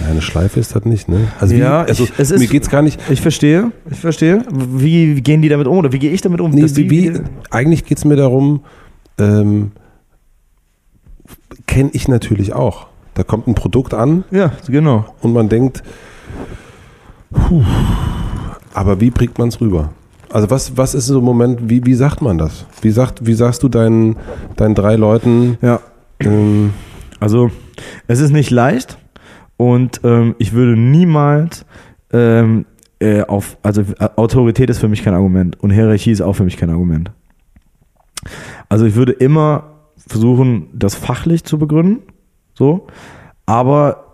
ja, 0.00 0.08
eine 0.08 0.22
Schleife 0.22 0.60
ist 0.60 0.74
das 0.74 0.84
nicht, 0.84 1.08
ne? 1.08 1.28
Also, 1.38 1.54
wie, 1.54 1.58
ja, 1.58 1.82
also 1.82 2.04
ich, 2.04 2.12
es 2.16 2.30
mir 2.30 2.46
geht's 2.46 2.70
gar 2.70 2.82
nicht. 2.82 2.98
Ich 3.10 3.20
verstehe, 3.20 3.70
ich 3.90 3.98
verstehe. 3.98 4.44
Wie, 4.50 5.20
gehen 5.20 5.42
die 5.42 5.48
damit 5.48 5.66
um 5.66 5.76
oder 5.76 5.92
wie 5.92 5.98
gehe 5.98 6.10
ich 6.10 6.22
damit 6.22 6.40
um? 6.40 6.52
Nee, 6.52 6.64
wie, 6.74 6.90
wie, 6.90 7.12
eigentlich 7.50 7.84
geht's 7.84 8.04
mir 8.04 8.16
darum, 8.16 8.60
ähm, 9.18 9.72
kenne 11.70 11.90
ich 11.92 12.08
natürlich 12.08 12.52
auch. 12.52 12.88
Da 13.14 13.22
kommt 13.22 13.46
ein 13.46 13.54
Produkt 13.54 13.94
an. 13.94 14.24
Ja, 14.30 14.52
genau. 14.66 15.04
Und 15.22 15.32
man 15.32 15.48
denkt, 15.48 15.82
puh, 17.32 17.62
aber 18.74 19.00
wie 19.00 19.10
bringt 19.10 19.38
man 19.38 19.48
es 19.48 19.60
rüber? 19.60 19.90
Also 20.30 20.50
was, 20.50 20.76
was 20.76 20.94
ist 20.94 21.06
so 21.06 21.18
ein 21.18 21.24
Moment, 21.24 21.70
wie, 21.70 21.86
wie 21.86 21.94
sagt 21.94 22.22
man 22.22 22.38
das? 22.38 22.66
Wie, 22.82 22.90
sagt, 22.90 23.24
wie 23.24 23.34
sagst 23.34 23.62
du 23.62 23.68
deinen, 23.68 24.16
deinen 24.56 24.74
drei 24.74 24.96
Leuten? 24.96 25.58
Ja. 25.62 25.80
Ähm, 26.18 26.72
also 27.20 27.50
es 28.08 28.20
ist 28.20 28.32
nicht 28.32 28.50
leicht 28.50 28.98
und 29.56 30.00
ähm, 30.04 30.34
ich 30.38 30.52
würde 30.52 30.78
niemals 30.78 31.64
ähm, 32.12 32.66
äh, 32.98 33.22
auf, 33.22 33.58
also 33.62 33.84
Autorität 34.16 34.70
ist 34.70 34.78
für 34.78 34.88
mich 34.88 35.04
kein 35.04 35.14
Argument 35.14 35.60
und 35.62 35.70
Hierarchie 35.70 36.10
ist 36.10 36.20
auch 36.20 36.34
für 36.34 36.44
mich 36.44 36.56
kein 36.56 36.70
Argument. 36.70 37.12
Also 38.68 38.86
ich 38.86 38.94
würde 38.94 39.12
immer 39.12 39.79
versuchen, 40.06 40.68
das 40.72 40.94
fachlich 40.94 41.44
zu 41.44 41.58
begründen. 41.58 42.02
So. 42.54 42.86
Aber. 43.46 44.06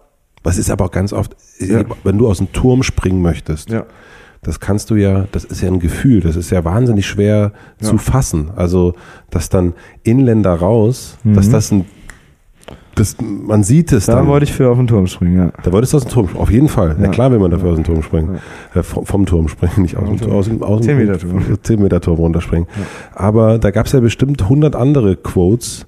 Was 0.43 0.59
ist 0.59 0.71
aber 0.71 0.85
auch 0.85 0.93
ganz 0.93 1.13
oft, 1.13 1.35
ja. 1.59 1.83
wenn 2.05 2.19
du 2.19 2.29
aus 2.29 2.39
dem 2.39 2.53
Turm 2.53 2.85
springen 2.85 3.21
möchtest, 3.21 3.69
ja. 3.69 3.85
das 4.43 4.61
kannst 4.61 4.91
du 4.91 4.95
ja, 4.95 5.27
das 5.33 5.43
ist 5.43 5.61
ja 5.61 5.67
ein 5.69 5.81
Gefühl, 5.81 6.21
das 6.21 6.37
ist 6.37 6.51
ja 6.51 6.65
wahnsinnig 6.65 7.05
schwer 7.05 7.53
ja. 7.81 7.89
zu 7.89 7.99
fassen. 7.99 8.53
Also, 8.55 8.95
dass 9.29 9.49
dann 9.49 9.75
Inländer 10.05 10.55
raus, 10.55 11.19
mhm. 11.25 11.35
dass 11.35 11.51
das 11.51 11.73
ein 11.73 11.85
das, 12.97 13.17
man 13.21 13.63
sieht 13.63 13.93
es 13.93 14.07
da 14.07 14.17
dann. 14.17 14.25
Da 14.25 14.31
wollte 14.31 14.45
ich 14.45 14.53
für 14.53 14.69
auf 14.71 14.77
den 14.77 14.87
Turm 14.87 15.07
springen, 15.07 15.39
ja. 15.39 15.53
Da 15.63 15.73
wolltest 15.73 15.93
du 15.93 15.99
aus 15.99 16.05
dem 16.05 16.11
Turm 16.11 16.27
springen, 16.27 16.43
auf 16.43 16.51
jeden 16.51 16.69
Fall. 16.69 16.97
Ja, 16.99 17.05
ja 17.05 17.11
klar 17.11 17.31
will 17.31 17.39
man 17.39 17.51
dafür 17.51 17.71
aus 17.71 17.77
dem 17.77 17.85
Turm 17.85 18.03
springen. 18.03 18.39
Ja. 18.75 18.81
Äh, 18.81 18.83
vom, 18.83 19.07
vom, 19.07 19.27
Turm 19.27 19.49
springen, 19.49 19.83
nicht 19.83 19.97
aus 19.97 20.09
dem 20.09 20.19
Turm. 20.19 20.33
Aus, 20.33 20.51
aus 20.61 20.85
10 20.85 20.97
Meter 20.99 21.19
Turm. 21.19 21.43
10 21.63 21.83
Meter 21.83 22.01
Turm 22.01 22.17
runterspringen. 22.17 22.67
Ja. 22.77 22.83
Aber 23.15 23.59
da 23.59 23.71
gab 23.71 23.87
es 23.87 23.93
ja 23.93 24.01
bestimmt 24.01 24.43
100 24.43 24.75
andere 24.75 25.17
Quotes, 25.17 25.87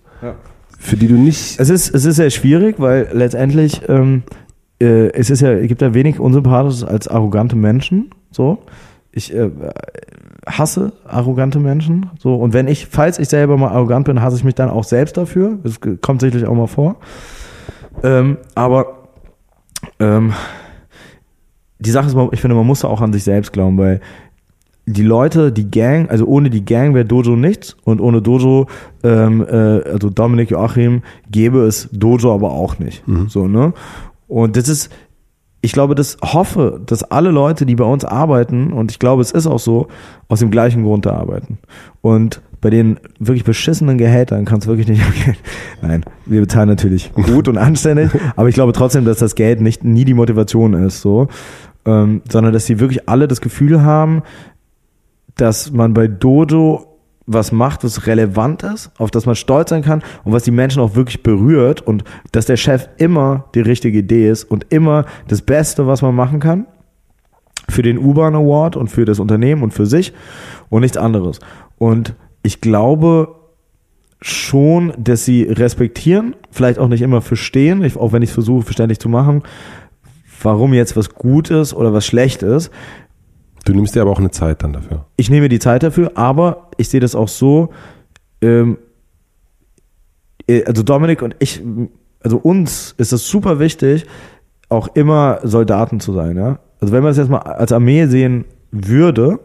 für 0.78 0.96
die 0.96 1.08
du 1.08 1.14
nicht... 1.14 1.58
Es 1.58 1.70
ist, 1.70 1.92
es 1.92 2.04
ist 2.04 2.16
sehr 2.16 2.30
schwierig, 2.30 2.76
weil 2.78 3.08
letztendlich 3.12 3.82
ähm, 3.88 4.22
äh, 4.80 5.08
es 5.10 5.28
ist 5.30 5.40
ja, 5.40 5.52
es 5.52 5.66
gibt 5.66 5.82
ja 5.82 5.92
wenig 5.92 6.20
Unsympathisches 6.20 6.84
als 6.84 7.08
arrogante 7.08 7.56
Menschen, 7.56 8.10
so. 8.30 8.58
Ich 9.10 9.34
äh, 9.34 9.50
hasse 10.48 10.92
arrogante 11.06 11.58
Menschen. 11.58 12.10
So, 12.18 12.34
und 12.34 12.52
wenn 12.52 12.68
ich, 12.68 12.86
falls 12.86 13.18
ich 13.18 13.28
selber 13.28 13.56
mal 13.56 13.68
arrogant 13.68 14.06
bin, 14.06 14.20
hasse 14.22 14.36
ich 14.36 14.44
mich 14.44 14.54
dann 14.54 14.70
auch 14.70 14.84
selbst 14.84 15.16
dafür. 15.16 15.58
Das 15.62 15.80
kommt 16.00 16.20
sicherlich 16.20 16.46
auch 16.46 16.54
mal 16.54 16.66
vor. 16.66 16.96
Ähm, 18.02 18.38
aber 18.54 19.08
ähm, 20.00 20.32
die 21.78 21.90
Sache 21.90 22.08
ist, 22.08 22.16
ich 22.32 22.40
finde, 22.40 22.56
man 22.56 22.66
muss 22.66 22.84
auch 22.84 23.00
an 23.00 23.12
sich 23.12 23.24
selbst 23.24 23.52
glauben, 23.52 23.78
weil 23.78 24.00
die 24.86 25.02
Leute, 25.02 25.52
die 25.52 25.70
Gang, 25.70 26.08
also 26.10 26.24
ohne 26.26 26.48
die 26.48 26.64
Gang 26.64 26.94
wäre 26.94 27.04
Dojo 27.04 27.36
nichts 27.36 27.76
und 27.84 28.00
ohne 28.00 28.22
Dojo, 28.22 28.66
ähm, 29.02 29.44
äh, 29.46 29.82
also 29.82 30.08
Dominik 30.08 30.50
Joachim, 30.50 31.02
gäbe 31.30 31.66
es 31.66 31.88
Dojo 31.92 32.34
aber 32.34 32.52
auch 32.52 32.78
nicht. 32.78 33.06
Mhm. 33.06 33.28
So, 33.28 33.46
ne? 33.46 33.74
Und 34.28 34.56
das 34.56 34.68
ist, 34.68 34.90
ich 35.60 35.72
glaube, 35.72 35.94
das 35.94 36.18
hoffe, 36.22 36.80
dass 36.86 37.02
alle 37.02 37.30
Leute, 37.30 37.66
die 37.66 37.74
bei 37.74 37.84
uns 37.84 38.04
arbeiten, 38.04 38.72
und 38.72 38.90
ich 38.92 38.98
glaube, 38.98 39.22
es 39.22 39.32
ist 39.32 39.46
auch 39.46 39.58
so, 39.58 39.88
aus 40.28 40.40
dem 40.40 40.50
gleichen 40.50 40.84
Grund 40.84 41.06
da 41.06 41.14
arbeiten. 41.14 41.58
Und 42.00 42.40
bei 42.60 42.70
den 42.70 42.98
wirklich 43.18 43.44
beschissenen 43.44 43.98
Gehältern 43.98 44.44
kann 44.44 44.58
es 44.58 44.66
wirklich 44.66 44.88
nicht 44.88 45.02
okay. 45.08 45.34
Nein, 45.82 46.04
wir 46.26 46.40
bezahlen 46.40 46.68
natürlich 46.68 47.12
gut 47.12 47.48
und 47.48 47.58
anständig, 47.58 48.10
aber 48.36 48.48
ich 48.48 48.54
glaube 48.54 48.72
trotzdem, 48.72 49.04
dass 49.04 49.18
das 49.18 49.34
Geld 49.34 49.60
nicht 49.60 49.84
nie 49.84 50.04
die 50.04 50.14
Motivation 50.14 50.74
ist, 50.74 51.00
so, 51.00 51.28
ähm, 51.84 52.22
sondern 52.28 52.52
dass 52.52 52.66
sie 52.66 52.80
wirklich 52.80 53.08
alle 53.08 53.28
das 53.28 53.40
Gefühl 53.40 53.82
haben, 53.82 54.22
dass 55.36 55.70
man 55.70 55.94
bei 55.94 56.08
Dodo 56.08 56.97
was 57.30 57.52
macht, 57.52 57.84
was 57.84 58.06
relevant 58.06 58.62
ist, 58.62 58.90
auf 58.98 59.10
das 59.10 59.26
man 59.26 59.36
stolz 59.36 59.70
sein 59.70 59.82
kann 59.82 60.02
und 60.24 60.32
was 60.32 60.44
die 60.44 60.50
Menschen 60.50 60.80
auch 60.80 60.94
wirklich 60.94 61.22
berührt 61.22 61.82
und 61.82 62.02
dass 62.32 62.46
der 62.46 62.56
Chef 62.56 62.88
immer 62.96 63.44
die 63.54 63.60
richtige 63.60 63.98
Idee 63.98 64.30
ist 64.30 64.44
und 64.44 64.66
immer 64.70 65.04
das 65.28 65.42
Beste, 65.42 65.86
was 65.86 66.00
man 66.00 66.14
machen 66.14 66.40
kann 66.40 66.66
für 67.68 67.82
den 67.82 67.98
U-Bahn 67.98 68.34
Award 68.34 68.76
und 68.76 68.88
für 68.88 69.04
das 69.04 69.20
Unternehmen 69.20 69.62
und 69.62 69.72
für 69.72 69.84
sich 69.84 70.14
und 70.70 70.80
nichts 70.80 70.96
anderes. 70.96 71.38
Und 71.76 72.14
ich 72.42 72.62
glaube 72.62 73.34
schon, 74.22 74.94
dass 74.96 75.26
sie 75.26 75.42
respektieren, 75.42 76.34
vielleicht 76.50 76.78
auch 76.78 76.88
nicht 76.88 77.02
immer 77.02 77.20
verstehen, 77.20 77.84
auch 77.96 78.12
wenn 78.12 78.22
ich 78.22 78.32
versuche, 78.32 78.64
verständlich 78.64 78.98
zu 78.98 79.10
machen, 79.10 79.42
warum 80.42 80.72
jetzt 80.72 80.96
was 80.96 81.10
gut 81.14 81.50
ist 81.50 81.74
oder 81.74 81.92
was 81.92 82.06
schlecht 82.06 82.42
ist. 82.42 82.70
Du 83.66 83.74
nimmst 83.74 83.94
dir 83.94 84.00
aber 84.00 84.12
auch 84.12 84.18
eine 84.18 84.30
Zeit 84.30 84.62
dann 84.62 84.72
dafür. 84.72 85.04
Ich 85.16 85.28
nehme 85.28 85.50
die 85.50 85.58
Zeit 85.58 85.82
dafür, 85.82 86.12
aber 86.14 86.67
ich 86.78 86.88
sehe 86.88 87.00
das 87.00 87.14
auch 87.14 87.28
so, 87.28 87.70
ähm, 88.40 88.78
äh, 90.46 90.64
also 90.64 90.82
Dominik 90.82 91.20
und 91.20 91.36
ich, 91.38 91.62
also 92.20 92.38
uns 92.38 92.94
ist 92.96 93.12
es 93.12 93.28
super 93.28 93.58
wichtig, 93.58 94.06
auch 94.70 94.88
immer 94.94 95.40
Soldaten 95.42 96.00
zu 96.00 96.12
sein, 96.12 96.36
ja. 96.36 96.58
also 96.80 96.92
wenn 96.92 97.02
man 97.02 97.12
es 97.12 97.18
jetzt 97.18 97.30
mal 97.30 97.38
als 97.38 97.72
Armee 97.72 98.06
sehen 98.06 98.46
würde, 98.70 99.40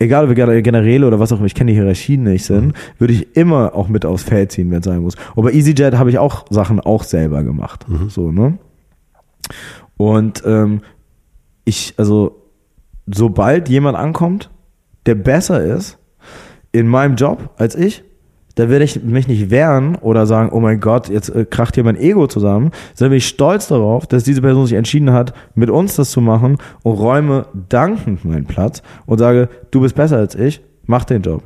egal 0.00 0.24
ob 0.28 0.34
wir 0.34 0.62
Generäle 0.62 1.06
oder 1.06 1.20
was 1.20 1.30
auch 1.30 1.36
immer, 1.36 1.46
ich 1.46 1.54
kenne 1.54 1.72
die 1.72 1.78
Hierarchien 1.78 2.24
nicht 2.24 2.44
sind, 2.44 2.68
mhm. 2.68 2.72
würde 2.98 3.12
ich 3.12 3.36
immer 3.36 3.74
auch 3.74 3.88
mit 3.88 4.04
aufs 4.04 4.24
Feld 4.24 4.50
ziehen, 4.50 4.70
wenn 4.70 4.80
es 4.80 4.84
sein 4.84 5.00
muss. 5.00 5.14
Und 5.36 5.44
bei 5.44 5.52
EasyJet 5.52 5.94
habe 5.94 6.10
ich 6.10 6.18
auch 6.18 6.46
Sachen 6.50 6.80
auch 6.80 7.04
selber 7.04 7.42
gemacht. 7.44 7.88
Mhm. 7.88 8.08
So, 8.08 8.32
ne? 8.32 8.58
Und 9.96 10.42
ähm, 10.46 10.80
ich, 11.64 11.94
also, 11.98 12.42
sobald 13.06 13.68
jemand 13.68 13.96
ankommt, 13.98 14.50
der 15.06 15.14
besser 15.14 15.62
ist 15.62 15.98
in 16.72 16.86
meinem 16.86 17.16
Job 17.16 17.50
als 17.56 17.74
ich, 17.74 18.04
da 18.56 18.68
werde 18.68 18.84
ich 18.84 19.02
mich 19.02 19.28
nicht 19.28 19.50
wehren 19.50 19.96
oder 19.96 20.26
sagen, 20.26 20.50
oh 20.52 20.60
mein 20.60 20.80
Gott, 20.80 21.08
jetzt 21.08 21.34
äh, 21.34 21.44
kracht 21.44 21.76
hier 21.76 21.84
mein 21.84 21.96
Ego 21.96 22.26
zusammen, 22.26 22.72
sondern 22.94 23.10
bin 23.10 23.18
ich 23.18 23.28
stolz 23.28 23.68
darauf, 23.68 24.06
dass 24.06 24.24
diese 24.24 24.42
Person 24.42 24.66
sich 24.66 24.76
entschieden 24.76 25.12
hat, 25.12 25.32
mit 25.54 25.70
uns 25.70 25.96
das 25.96 26.10
zu 26.10 26.20
machen 26.20 26.58
und 26.82 26.92
räume 26.92 27.46
dankend 27.68 28.24
meinen 28.24 28.44
Platz 28.44 28.82
und 29.06 29.18
sage, 29.18 29.48
du 29.70 29.80
bist 29.80 29.94
besser 29.94 30.18
als 30.18 30.34
ich, 30.34 30.60
mach 30.84 31.04
den 31.04 31.22
Job. 31.22 31.42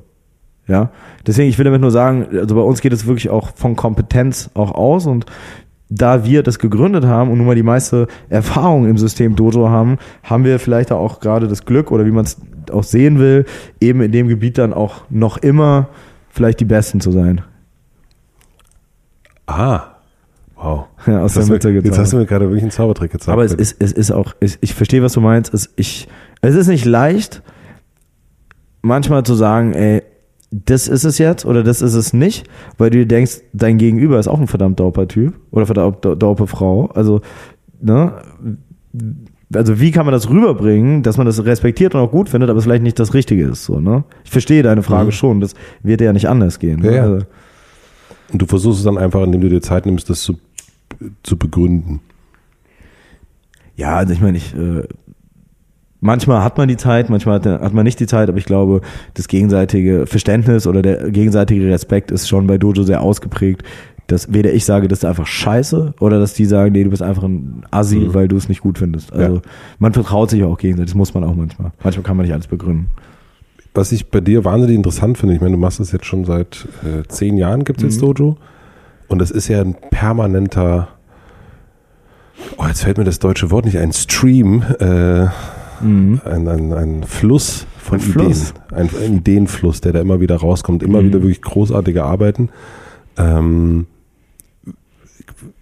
Ja, 0.66 0.90
deswegen, 1.26 1.50
ich 1.50 1.58
will 1.58 1.66
damit 1.66 1.82
nur 1.82 1.90
sagen, 1.90 2.26
also 2.32 2.54
bei 2.54 2.62
uns 2.62 2.80
geht 2.80 2.94
es 2.94 3.06
wirklich 3.06 3.28
auch 3.28 3.54
von 3.54 3.76
Kompetenz 3.76 4.50
auch 4.54 4.72
aus 4.72 5.06
und 5.06 5.26
da 5.94 6.24
wir 6.24 6.42
das 6.42 6.58
gegründet 6.58 7.04
haben 7.04 7.30
und 7.30 7.38
nun 7.38 7.46
mal 7.46 7.54
die 7.54 7.62
meiste 7.62 8.06
Erfahrung 8.28 8.86
im 8.88 8.98
System 8.98 9.36
Dojo 9.36 9.68
haben, 9.68 9.98
haben 10.22 10.44
wir 10.44 10.58
vielleicht 10.58 10.92
auch 10.92 11.20
gerade 11.20 11.48
das 11.48 11.64
Glück 11.64 11.90
oder 11.92 12.04
wie 12.04 12.10
man 12.10 12.24
es 12.24 12.36
auch 12.72 12.82
sehen 12.82 13.18
will, 13.18 13.44
eben 13.80 14.00
in 14.00 14.12
dem 14.12 14.28
Gebiet 14.28 14.58
dann 14.58 14.72
auch 14.72 15.04
noch 15.10 15.38
immer 15.38 15.88
vielleicht 16.30 16.60
die 16.60 16.64
Besten 16.64 17.00
zu 17.00 17.12
sein. 17.12 17.42
Ah. 19.46 19.82
Wow. 20.56 20.86
Ja, 21.06 21.20
aus 21.20 21.34
jetzt, 21.34 21.48
der 21.48 21.52
Mitte 21.52 21.68
mir, 21.70 21.82
jetzt 21.82 21.98
hast 21.98 22.14
du 22.14 22.16
mir 22.16 22.24
gerade 22.24 22.46
wirklich 22.46 22.62
einen 22.62 22.70
Zaubertrick 22.70 23.12
gezeigt. 23.12 23.28
Aber 23.28 23.44
es 23.44 23.52
ist, 23.52 23.76
es 23.78 23.92
ist 23.92 24.10
auch, 24.10 24.34
ich, 24.40 24.56
ich 24.62 24.74
verstehe, 24.74 25.02
was 25.02 25.12
du 25.12 25.20
meinst. 25.20 25.52
Es, 25.52 25.68
ich, 25.76 26.08
es 26.40 26.54
ist 26.54 26.68
nicht 26.68 26.86
leicht, 26.86 27.42
manchmal 28.80 29.22
zu 29.24 29.34
sagen, 29.34 29.74
ey, 29.74 30.02
das 30.66 30.86
ist 30.86 31.04
es 31.04 31.18
jetzt 31.18 31.44
oder 31.44 31.64
das 31.64 31.82
ist 31.82 31.94
es 31.94 32.12
nicht, 32.12 32.46
weil 32.78 32.90
du 32.90 32.98
dir 32.98 33.06
denkst, 33.06 33.40
dein 33.52 33.76
Gegenüber 33.78 34.18
ist 34.18 34.28
auch 34.28 34.40
ein 34.40 34.46
verdammt 34.46 34.78
dauper 34.78 35.08
Typ 35.08 35.34
oder 35.50 35.66
verdammt 35.66 36.04
dauper 36.04 36.46
Frau. 36.46 36.86
Also, 36.94 37.22
ne? 37.80 38.12
Also 39.52 39.80
wie 39.80 39.90
kann 39.90 40.06
man 40.06 40.12
das 40.12 40.30
rüberbringen, 40.30 41.02
dass 41.02 41.16
man 41.16 41.26
das 41.26 41.44
respektiert 41.44 41.94
und 41.94 42.00
auch 42.00 42.10
gut 42.10 42.28
findet, 42.28 42.50
aber 42.50 42.58
es 42.58 42.64
vielleicht 42.64 42.82
nicht 42.84 42.98
das 42.98 43.14
Richtige 43.14 43.46
ist, 43.46 43.64
so, 43.64 43.80
ne? 43.80 44.04
Ich 44.24 44.30
verstehe 44.30 44.62
deine 44.62 44.82
Frage 44.82 45.06
mhm. 45.06 45.12
schon, 45.12 45.40
das 45.40 45.54
wird 45.82 46.00
ja 46.00 46.12
nicht 46.12 46.28
anders 46.28 46.58
gehen. 46.58 46.82
Ja, 46.84 46.90
ne? 46.90 47.02
Also, 47.02 47.26
und 48.32 48.42
du 48.42 48.46
versuchst 48.46 48.78
es 48.78 48.84
dann 48.84 48.98
einfach, 48.98 49.22
indem 49.22 49.40
du 49.40 49.48
dir 49.48 49.60
Zeit 49.60 49.86
nimmst, 49.86 50.08
das 50.08 50.22
zu, 50.22 50.38
zu 51.22 51.36
begründen. 51.36 52.00
Ja, 53.76 53.96
also 53.96 54.12
ich 54.12 54.20
meine, 54.20 54.38
ich 54.38 54.54
äh, 54.54 54.84
manchmal 56.04 56.44
hat 56.44 56.58
man 56.58 56.68
die 56.68 56.76
Zeit, 56.76 57.08
manchmal 57.08 57.40
hat, 57.42 57.72
man 57.72 57.84
nicht 57.84 57.98
die 57.98 58.06
Zeit, 58.06 58.28
aber 58.28 58.38
ich 58.38 58.44
glaube, 58.44 58.82
das 59.14 59.26
gegenseitige 59.26 60.06
Verständnis 60.06 60.66
oder 60.66 60.82
der 60.82 61.10
gegenseitige 61.10 61.66
Respekt 61.68 62.10
ist 62.10 62.28
schon 62.28 62.46
bei 62.46 62.58
Dojo 62.58 62.82
sehr 62.82 63.00
ausgeprägt. 63.00 63.62
Dass 64.06 64.30
weder 64.34 64.52
ich 64.52 64.66
sage, 64.66 64.86
das 64.86 64.98
ist 64.98 65.04
einfach 65.06 65.26
scheiße 65.26 65.94
oder 65.98 66.20
dass 66.20 66.34
die 66.34 66.44
sagen, 66.44 66.72
nee, 66.72 66.84
du 66.84 66.90
bist 66.90 67.00
einfach 67.00 67.22
ein 67.22 67.64
Assi, 67.70 67.96
mhm. 67.96 68.12
weil 68.12 68.28
du 68.28 68.36
es 68.36 68.50
nicht 68.50 68.60
gut 68.60 68.76
findest. 68.76 69.14
Also 69.14 69.36
ja. 69.36 69.42
man 69.78 69.94
vertraut 69.94 70.28
sich 70.28 70.44
auch 70.44 70.58
gegenseitig, 70.58 70.90
das 70.90 70.94
muss 70.94 71.14
man 71.14 71.24
auch 71.24 71.34
manchmal. 71.34 71.72
Manchmal 71.82 72.04
kann 72.04 72.18
man 72.18 72.26
nicht 72.26 72.34
alles 72.34 72.48
begründen. 72.48 72.90
Was 73.72 73.90
ich 73.92 74.10
bei 74.10 74.20
dir 74.20 74.44
wahnsinnig 74.44 74.76
interessant 74.76 75.16
finde, 75.16 75.34
ich 75.34 75.40
meine, 75.40 75.52
du 75.52 75.58
machst 75.58 75.80
das 75.80 75.90
jetzt 75.90 76.04
schon 76.04 76.26
seit 76.26 76.68
äh, 76.84 77.08
zehn 77.08 77.38
Jahren, 77.38 77.64
gibt 77.64 77.78
es 77.78 77.84
jetzt 77.84 78.02
mhm. 78.02 78.14
Dojo. 78.14 78.36
Und 79.08 79.20
das 79.20 79.30
ist 79.30 79.48
ja 79.48 79.62
ein 79.62 79.74
permanenter, 79.90 80.88
oh, 82.58 82.66
jetzt 82.66 82.82
fällt 82.82 82.98
mir 82.98 83.04
das 83.04 83.20
deutsche 83.20 83.50
Wort 83.50 83.64
nicht 83.64 83.78
ein, 83.78 83.94
Stream, 83.94 84.62
äh, 84.80 85.28
mhm. 85.84 86.20
ein, 86.24 86.48
ein, 86.48 86.72
ein 86.72 87.02
Fluss 87.04 87.66
von 87.78 87.98
ein 87.98 88.04
Ideen. 88.04 88.12
Fluss. 88.12 88.54
Ein, 88.72 88.90
ein, 89.04 89.16
Ideenfluss, 89.16 89.80
der 89.80 89.92
da 89.92 90.00
immer 90.00 90.20
wieder 90.20 90.36
rauskommt, 90.36 90.82
immer 90.82 91.00
mhm. 91.00 91.06
wieder 91.06 91.22
wirklich 91.22 91.42
großartige 91.42 92.04
Arbeiten. 92.04 92.48
Ähm, 93.16 93.86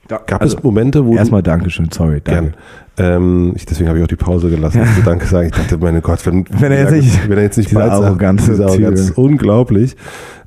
gab 0.08 0.40
also, 0.40 0.56
es 0.56 0.62
Momente, 0.62 1.04
wo. 1.04 1.16
Erstmal 1.16 1.42
Dankeschön, 1.42 1.90
sorry, 1.90 2.20
danke. 2.22 2.54
Ähm, 2.98 3.52
ich, 3.56 3.64
deswegen 3.64 3.88
habe 3.88 3.98
ich 3.98 4.04
auch 4.04 4.08
die 4.08 4.16
Pause 4.16 4.50
gelassen. 4.50 4.78
Ja. 4.78 4.84
Also 4.84 5.02
danke 5.02 5.26
sagen. 5.26 5.46
Ich 5.46 5.54
dachte, 5.54 5.78
meine 5.78 6.00
Gott, 6.02 6.24
wenn, 6.26 6.44
wenn 6.50 6.72
er 6.72 6.80
jetzt 6.80 6.92
nicht, 6.92 7.28
wenn 7.28 7.38
er 7.38 7.44
jetzt 7.44 7.56
nicht 7.56 7.74
Arroganz, 7.76 8.46
diese 8.46 8.66
Arroganz 8.66 9.00
ist 9.00 9.18
unglaublich. 9.18 9.96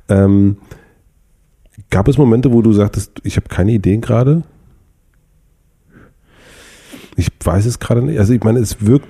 Ähm, 0.08 0.58
gab 1.90 2.08
es 2.08 2.18
Momente, 2.18 2.52
wo 2.52 2.62
du 2.62 2.72
sagtest, 2.72 3.20
ich 3.24 3.36
habe 3.36 3.48
keine 3.48 3.72
Ideen 3.72 4.00
gerade? 4.00 4.42
Ich 7.16 7.30
weiß 7.42 7.66
es 7.66 7.78
gerade 7.78 8.02
nicht. 8.02 8.18
Also 8.18 8.32
ich 8.32 8.42
meine, 8.44 8.58
es 8.58 8.84
wirkt, 8.84 9.08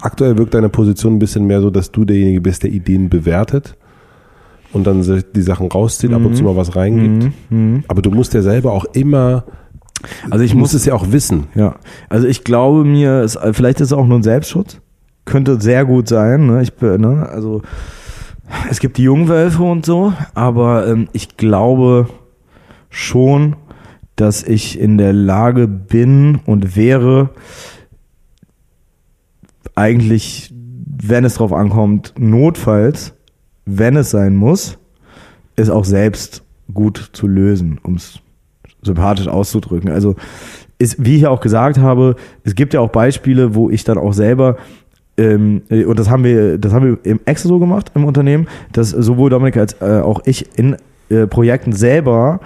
aktuell 0.00 0.38
wirkt 0.38 0.54
deine 0.54 0.68
Position 0.68 1.14
ein 1.14 1.18
bisschen 1.18 1.46
mehr 1.46 1.60
so, 1.60 1.70
dass 1.70 1.92
du 1.92 2.04
derjenige 2.04 2.40
bist, 2.40 2.62
der 2.62 2.70
Ideen 2.70 3.10
bewertet 3.10 3.76
und 4.72 4.86
dann 4.86 5.02
die 5.34 5.42
Sachen 5.42 5.68
rauszieht, 5.70 6.10
mhm. 6.10 6.16
ab 6.16 6.24
und 6.24 6.34
zu 6.34 6.42
mhm. 6.42 6.48
mal 6.48 6.56
was 6.56 6.74
reingibt. 6.74 7.34
Mhm. 7.50 7.58
mhm. 7.58 7.84
Aber 7.88 8.02
du 8.02 8.10
musst 8.10 8.34
ja 8.34 8.42
selber 8.42 8.72
auch 8.72 8.86
immer 8.92 9.44
also 10.30 10.44
ich 10.44 10.54
muss 10.54 10.74
es 10.74 10.84
ja 10.84 10.94
auch 10.94 11.12
wissen. 11.12 11.48
Ja. 11.54 11.76
Also 12.08 12.26
ich 12.26 12.44
glaube 12.44 12.84
mir, 12.84 13.20
es, 13.20 13.38
vielleicht 13.52 13.80
ist 13.80 13.88
es 13.88 13.92
auch 13.92 14.06
nur 14.06 14.18
ein 14.18 14.22
Selbstschutz. 14.22 14.80
Könnte 15.24 15.60
sehr 15.60 15.84
gut 15.84 16.08
sein. 16.08 16.46
Ne? 16.46 16.62
Ich, 16.62 16.72
ne? 16.80 17.28
Also 17.30 17.62
es 18.70 18.80
gibt 18.80 18.98
die 18.98 19.04
Jungwölfe 19.04 19.62
und 19.62 19.86
so, 19.86 20.12
aber 20.34 20.86
ähm, 20.86 21.08
ich 21.12 21.36
glaube 21.36 22.08
schon, 22.90 23.56
dass 24.16 24.42
ich 24.42 24.78
in 24.78 24.98
der 24.98 25.12
Lage 25.12 25.66
bin 25.68 26.40
und 26.46 26.76
wäre, 26.76 27.30
eigentlich, 29.74 30.52
wenn 30.52 31.24
es 31.24 31.34
drauf 31.34 31.52
ankommt, 31.52 32.14
notfalls, 32.18 33.14
wenn 33.64 33.96
es 33.96 34.10
sein 34.10 34.34
muss, 34.36 34.78
es 35.56 35.70
auch 35.70 35.84
selbst 35.84 36.42
gut 36.72 37.10
zu 37.12 37.26
lösen, 37.26 37.78
um 37.82 37.94
es 37.94 38.20
sympathisch 38.82 39.28
auszudrücken. 39.28 39.90
Also 39.90 40.16
ist, 40.78 41.04
wie 41.04 41.16
ich 41.16 41.22
ja 41.22 41.30
auch 41.30 41.40
gesagt 41.40 41.78
habe, 41.78 42.16
es 42.44 42.54
gibt 42.54 42.74
ja 42.74 42.80
auch 42.80 42.90
Beispiele, 42.90 43.54
wo 43.54 43.70
ich 43.70 43.84
dann 43.84 43.98
auch 43.98 44.12
selber 44.12 44.56
ähm, 45.18 45.62
und 45.68 45.98
das 45.98 46.08
haben 46.08 46.24
wir, 46.24 46.58
das 46.58 46.72
haben 46.72 46.86
wir 46.86 46.98
im 47.04 47.20
Excel 47.26 47.48
so 47.48 47.58
gemacht 47.58 47.92
im 47.94 48.04
Unternehmen, 48.04 48.48
dass 48.72 48.90
sowohl 48.90 49.28
Dominik 49.30 49.58
als 49.58 49.76
äh, 49.80 50.00
auch 50.00 50.22
ich 50.24 50.58
in 50.58 50.76
äh, 51.10 51.26
Projekten 51.26 51.72
selber 51.72 52.40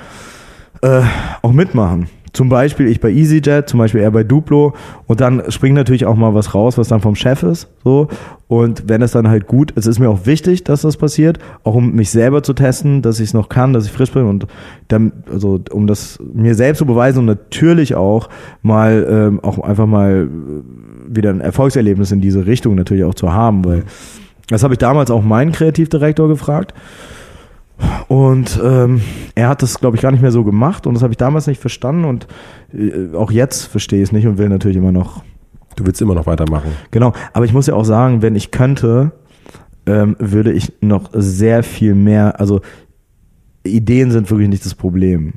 äh, 0.86 1.02
auch 1.42 1.52
mitmachen. 1.52 2.08
Zum 2.32 2.50
Beispiel 2.50 2.88
ich 2.88 3.00
bei 3.00 3.10
EasyJet, 3.10 3.66
zum 3.66 3.78
Beispiel 3.78 4.02
er 4.02 4.10
bei 4.10 4.22
Duplo 4.22 4.74
und 5.06 5.22
dann 5.22 5.50
springt 5.50 5.74
natürlich 5.74 6.04
auch 6.04 6.16
mal 6.16 6.34
was 6.34 6.54
raus, 6.54 6.76
was 6.76 6.88
dann 6.88 7.00
vom 7.00 7.14
Chef 7.14 7.42
ist. 7.42 7.68
So. 7.82 8.08
Und 8.46 8.84
wenn 8.88 9.00
es 9.00 9.12
dann 9.12 9.26
halt 9.26 9.46
gut, 9.46 9.72
es 9.74 9.86
ist 9.86 9.98
mir 9.98 10.10
auch 10.10 10.26
wichtig, 10.26 10.62
dass 10.62 10.82
das 10.82 10.98
passiert, 10.98 11.38
auch 11.64 11.74
um 11.74 11.94
mich 11.94 12.10
selber 12.10 12.42
zu 12.42 12.52
testen, 12.52 13.00
dass 13.00 13.20
ich 13.20 13.28
es 13.28 13.34
noch 13.34 13.48
kann, 13.48 13.72
dass 13.72 13.86
ich 13.86 13.92
frisch 13.92 14.12
bin 14.12 14.24
und 14.24 14.46
dann, 14.88 15.12
also 15.32 15.58
um 15.70 15.86
das 15.86 16.18
mir 16.34 16.54
selbst 16.54 16.80
zu 16.80 16.84
beweisen 16.84 17.20
und 17.20 17.26
natürlich 17.26 17.94
auch 17.94 18.28
mal 18.60 19.06
ähm, 19.08 19.40
auch 19.42 19.58
einfach 19.60 19.86
mal 19.86 20.28
wieder 21.08 21.30
ein 21.30 21.40
Erfolgserlebnis 21.40 22.12
in 22.12 22.20
diese 22.20 22.44
Richtung 22.44 22.74
natürlich 22.74 23.04
auch 23.04 23.14
zu 23.14 23.32
haben, 23.32 23.64
weil 23.64 23.84
das 24.48 24.62
habe 24.62 24.74
ich 24.74 24.78
damals 24.78 25.10
auch 25.10 25.22
meinen 25.22 25.52
Kreativdirektor 25.52 26.28
gefragt. 26.28 26.74
Und 28.08 28.60
ähm, 28.62 29.02
er 29.34 29.48
hat 29.48 29.62
das, 29.62 29.78
glaube 29.78 29.96
ich, 29.96 30.02
gar 30.02 30.12
nicht 30.12 30.22
mehr 30.22 30.32
so 30.32 30.44
gemacht 30.44 30.86
und 30.86 30.94
das 30.94 31.02
habe 31.02 31.12
ich 31.12 31.18
damals 31.18 31.46
nicht 31.46 31.60
verstanden 31.60 32.04
und 32.04 32.26
äh, 32.72 33.14
auch 33.14 33.30
jetzt 33.30 33.64
verstehe 33.64 34.00
ich 34.00 34.08
es 34.08 34.12
nicht 34.12 34.26
und 34.26 34.38
will 34.38 34.48
natürlich 34.48 34.76
immer 34.76 34.92
noch. 34.92 35.22
Du 35.74 35.84
willst 35.84 36.00
immer 36.00 36.14
noch 36.14 36.26
weitermachen. 36.26 36.70
Genau, 36.90 37.12
aber 37.34 37.44
ich 37.44 37.52
muss 37.52 37.66
ja 37.66 37.74
auch 37.74 37.84
sagen, 37.84 38.22
wenn 38.22 38.34
ich 38.34 38.50
könnte, 38.50 39.12
ähm, 39.84 40.16
würde 40.18 40.52
ich 40.52 40.72
noch 40.80 41.10
sehr 41.12 41.62
viel 41.62 41.94
mehr, 41.94 42.40
also 42.40 42.60
Ideen 43.64 44.10
sind 44.10 44.30
wirklich 44.30 44.48
nicht 44.48 44.64
das 44.64 44.74
Problem. 44.74 45.34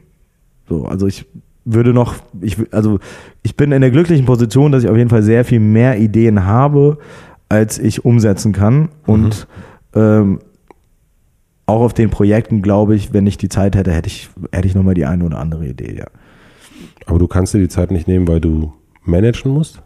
So, 0.67 0.85
also 0.85 1.07
ich 1.07 1.25
würde 1.65 1.93
noch, 1.93 2.15
ich, 2.39 2.57
also 2.71 2.99
ich 3.43 3.57
bin 3.57 3.71
in 3.71 3.81
der 3.81 3.91
glücklichen 3.91 4.25
Position, 4.25 4.71
dass 4.71 4.83
ich 4.83 4.89
auf 4.89 4.97
jeden 4.97 5.09
Fall 5.09 5.23
sehr 5.23 5.43
viel 5.43 5.59
mehr 5.59 5.99
Ideen 5.99 6.45
habe, 6.45 6.99
als 7.49 7.79
ich 7.79 8.05
umsetzen 8.05 8.53
kann. 8.53 8.89
Und 9.05 9.47
mhm. 9.93 9.99
ähm, 9.99 10.39
auch 11.69 11.81
auf 11.81 11.93
den 11.93 12.09
Projekten, 12.09 12.61
glaube 12.61 12.95
ich, 12.95 13.13
wenn 13.13 13.27
ich 13.27 13.37
die 13.37 13.49
Zeit 13.49 13.75
hätte, 13.75 13.91
hätte 13.91 14.07
ich, 14.07 14.29
hätte 14.51 14.67
ich 14.67 14.75
nochmal 14.75 14.95
die 14.95 15.05
eine 15.05 15.23
oder 15.23 15.39
andere 15.39 15.67
Idee, 15.67 15.95
ja. 15.97 16.07
Aber 17.05 17.19
du 17.19 17.27
kannst 17.27 17.53
dir 17.53 17.59
die 17.59 17.69
Zeit 17.69 17.91
nicht 17.91 18.07
nehmen, 18.07 18.27
weil 18.27 18.41
du 18.41 18.73
managen 19.03 19.51
musst? 19.51 19.81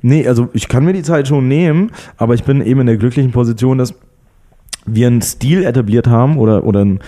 Nee, 0.00 0.28
also 0.28 0.48
ich 0.52 0.68
kann 0.68 0.84
mir 0.84 0.92
die 0.92 1.02
Zeit 1.02 1.28
schon 1.28 1.48
nehmen, 1.48 1.90
aber 2.16 2.34
ich 2.34 2.44
bin 2.44 2.60
eben 2.64 2.80
in 2.80 2.86
der 2.86 2.98
glücklichen 2.98 3.32
Position, 3.32 3.78
dass 3.78 3.94
wir 4.86 5.06
einen 5.06 5.22
Stil 5.22 5.64
etabliert 5.64 6.06
haben 6.06 6.36
oder, 6.36 6.64
oder 6.64 6.82
einen 6.82 7.00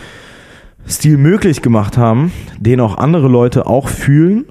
Stil 0.89 1.19
möglich 1.19 1.63
gemacht 1.63 1.99
haben, 1.99 2.33
den 2.59 2.81
auch 2.81 2.97
andere 2.97 3.29
Leute 3.29 3.67
auch 3.67 3.89
fühlen. 3.89 4.47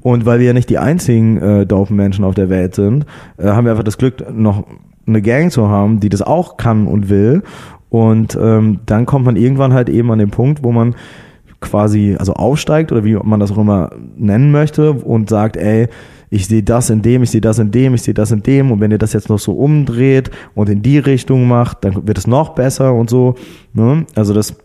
Und 0.00 0.24
weil 0.24 0.38
wir 0.38 0.46
ja 0.46 0.52
nicht 0.52 0.70
die 0.70 0.78
einzigen 0.78 1.38
äh, 1.38 1.66
dopen 1.66 1.96
Menschen 1.96 2.24
auf 2.24 2.34
der 2.34 2.48
Welt 2.48 2.74
sind, 2.74 3.06
äh, 3.38 3.48
haben 3.48 3.64
wir 3.64 3.72
einfach 3.72 3.84
das 3.84 3.98
Glück, 3.98 4.32
noch 4.32 4.64
eine 5.06 5.22
Gang 5.22 5.50
zu 5.50 5.68
haben, 5.68 6.00
die 6.00 6.08
das 6.08 6.22
auch 6.22 6.56
kann 6.56 6.86
und 6.86 7.08
will. 7.08 7.42
Und 7.88 8.36
ähm, 8.40 8.80
dann 8.86 9.06
kommt 9.06 9.24
man 9.24 9.36
irgendwann 9.36 9.72
halt 9.72 9.88
eben 9.88 10.10
an 10.10 10.18
den 10.18 10.30
Punkt, 10.30 10.62
wo 10.62 10.72
man 10.72 10.94
quasi 11.60 12.16
also 12.18 12.34
aufsteigt 12.34 12.92
oder 12.92 13.04
wie 13.04 13.14
man 13.14 13.40
das 13.40 13.52
auch 13.52 13.58
immer 13.58 13.90
nennen 14.16 14.50
möchte 14.50 14.92
und 14.92 15.30
sagt, 15.30 15.56
ey, 15.56 15.88
ich 16.28 16.48
sehe 16.48 16.62
das 16.62 16.90
in 16.90 17.02
dem, 17.02 17.22
ich 17.22 17.30
sehe 17.30 17.40
das 17.40 17.58
in 17.58 17.70
dem, 17.70 17.94
ich 17.94 18.02
sehe 18.02 18.14
das 18.14 18.32
in 18.32 18.42
dem 18.42 18.72
und 18.72 18.80
wenn 18.80 18.90
ihr 18.90 18.98
das 18.98 19.12
jetzt 19.12 19.28
noch 19.28 19.38
so 19.38 19.52
umdreht 19.52 20.30
und 20.54 20.68
in 20.68 20.82
die 20.82 20.98
Richtung 20.98 21.46
macht, 21.46 21.84
dann 21.84 22.06
wird 22.06 22.18
es 22.18 22.26
noch 22.26 22.50
besser 22.50 22.92
und 22.92 23.08
so. 23.08 23.36
Ne? 23.72 24.04
Also 24.14 24.34
das 24.34 24.56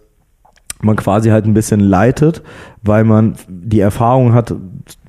man 0.83 0.95
quasi 0.95 1.29
halt 1.29 1.45
ein 1.45 1.53
bisschen 1.53 1.79
leitet, 1.79 2.41
weil 2.81 3.03
man 3.03 3.35
die 3.47 3.79
Erfahrung 3.79 4.33
hat 4.33 4.55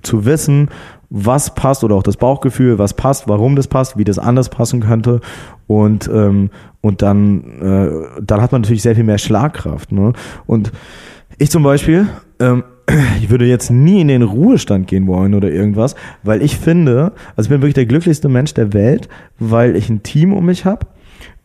zu 0.03 0.25
wissen, 0.27 0.69
was 1.15 1.55
passt 1.55 1.85
oder 1.85 1.95
auch 1.95 2.03
das 2.03 2.17
Bauchgefühl, 2.17 2.79
was 2.79 2.95
passt, 2.95 3.29
warum 3.29 3.55
das 3.55 3.69
passt, 3.69 3.99
wie 3.99 4.05
das 4.05 4.19
anders 4.19 4.49
passen 4.49 4.81
könnte 4.81 5.21
und 5.67 6.11
ähm, 6.13 6.49
und 6.81 7.03
dann 7.03 7.61
äh, 7.61 8.23
dann 8.23 8.41
hat 8.41 8.51
man 8.51 8.63
natürlich 8.63 8.81
sehr 8.81 8.95
viel 8.95 9.05
mehr 9.05 9.19
Schlagkraft. 9.19 9.93
Ne? 9.93 10.15
Und 10.47 10.73
ich 11.37 11.51
zum 11.51 11.65
Beispiel, 11.65 12.07
ähm, 12.41 12.65
ich 13.21 13.29
würde 13.29 13.45
jetzt 13.45 13.71
nie 13.71 14.01
in 14.01 14.09
den 14.09 14.23
Ruhestand 14.23 14.87
gehen 14.87 15.07
wollen 15.07 15.35
oder 15.35 15.51
irgendwas, 15.51 15.97
weil 16.23 16.41
ich 16.41 16.57
finde, 16.57 17.13
also 17.37 17.47
ich 17.47 17.51
bin 17.51 17.61
wirklich 17.61 17.75
der 17.75 17.87
glücklichste 17.87 18.31
Mensch 18.31 18.55
der 18.55 18.73
Welt, 18.73 19.11
weil 19.39 19.77
ich 19.77 19.91
ein 19.91 20.03
Team 20.03 20.33
um 20.33 20.47
mich 20.47 20.65
habe, 20.65 20.87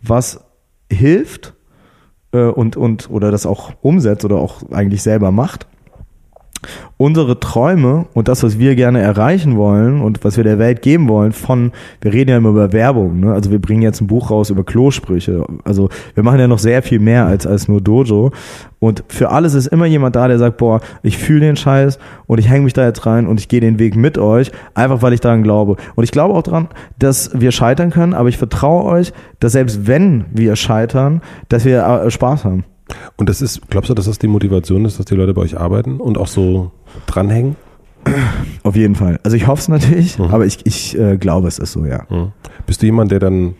was 0.02 0.45
hilft 0.89 1.56
äh, 2.31 2.45
und, 2.45 2.77
und 2.77 3.10
oder 3.10 3.31
das 3.31 3.45
auch 3.45 3.73
umsetzt 3.81 4.23
oder 4.23 4.38
auch 4.38 4.61
eigentlich 4.72 5.03
selber 5.03 5.31
macht. 5.31 5.68
Unsere 6.98 7.40
Träume 7.40 8.06
und 8.14 8.28
das, 8.28 8.44
was 8.44 8.58
wir 8.58 8.76
gerne 8.76 9.00
erreichen 9.00 9.56
wollen 9.56 10.02
und 10.02 10.24
was 10.24 10.38
wir 10.38 10.44
der 10.44 10.58
Welt 10.58 10.82
geben 10.82 11.08
wollen, 11.08 11.32
von, 11.32 11.72
wir 12.02 12.14
reden 12.14 12.32
ja 12.32 12.38
immer 12.38 12.50
über 12.50 12.74
Werbung, 12.74 13.20
ne? 13.20 13.34
also 13.34 13.52
wir 13.52 13.60
bringen 13.60 13.84
jetzt 13.84 14.02
ein 14.02 14.08
Buch 14.08 14.32
raus 14.32 14.50
über 14.50 14.64
Klosprüche, 14.64 15.46
also 15.64 15.90
wir 16.16 16.24
machen 16.24 16.40
ja 16.40 16.48
noch 16.48 16.60
sehr 16.60 16.82
viel 16.82 17.00
mehr 17.00 17.28
als, 17.28 17.46
als 17.46 17.68
nur 17.68 17.82
Dojo 17.82 18.32
und 18.80 19.04
für 19.08 19.30
alles 19.30 19.54
ist 19.54 19.68
immer 19.68 19.86
jemand 19.86 20.16
da, 20.16 20.28
der 20.28 20.38
sagt, 20.38 20.58
boah, 20.58 20.82
ich 21.02 21.18
fühle 21.18 21.42
den 21.42 21.56
Scheiß 21.56 21.98
und 22.28 22.40
ich 22.40 22.50
hänge 22.50 22.64
mich 22.66 22.74
da 22.74 22.86
jetzt 22.86 23.06
rein 23.06 23.26
und 23.26 23.40
ich 23.40 23.48
gehe 23.48 23.60
den 23.60 23.80
Weg 23.80 23.96
mit 23.96 24.18
euch, 24.18 24.52
einfach 24.76 25.02
weil 25.02 25.14
ich 25.14 25.20
daran 25.20 25.42
glaube. 25.42 25.78
Und 25.96 26.04
ich 26.04 26.12
glaube 26.12 26.36
auch 26.36 26.44
daran, 26.44 26.68
dass 27.00 27.32
wir 27.34 27.52
scheitern 27.52 27.90
können, 27.90 28.14
aber 28.14 28.30
ich 28.30 28.38
vertraue 28.38 28.84
euch, 28.86 29.14
dass 29.40 29.54
selbst 29.54 29.88
wenn 29.88 30.26
wir 30.32 30.56
scheitern, 30.56 31.22
dass 31.50 31.66
wir 31.66 31.84
äh, 31.84 32.12
Spaß 32.12 32.46
haben. 32.46 32.66
Und 33.18 33.30
das 33.30 33.42
ist, 33.42 33.70
glaubst 33.70 33.90
du, 33.90 33.94
dass 33.94 34.06
das 34.06 34.20
die 34.20 34.28
Motivation 34.28 34.86
ist, 34.86 35.00
dass 35.00 35.06
die 35.06 35.16
Leute 35.16 35.34
bei 35.34 35.42
euch 35.42 35.60
arbeiten 35.60 36.00
und 36.00 36.18
auch 36.18 36.28
so 36.28 36.72
dranhängen? 37.06 37.56
Auf 38.64 38.76
jeden 38.76 38.96
Fall. 38.96 39.20
Also 39.24 39.36
ich 39.36 39.48
hoffe 39.48 39.62
es 39.62 39.68
natürlich, 39.68 40.18
mhm. 40.18 40.26
aber 40.26 40.46
ich, 40.46 40.66
ich 40.66 40.98
äh, 40.98 41.18
glaube, 41.18 41.48
es 41.48 41.60
ist 41.60 41.74
so, 41.74 41.86
ja. 41.86 42.06
Mhm. 42.10 42.32
Bist 42.66 42.82
du 42.82 42.86
jemand, 42.86 43.12
der 43.12 43.20
dann 43.20 43.56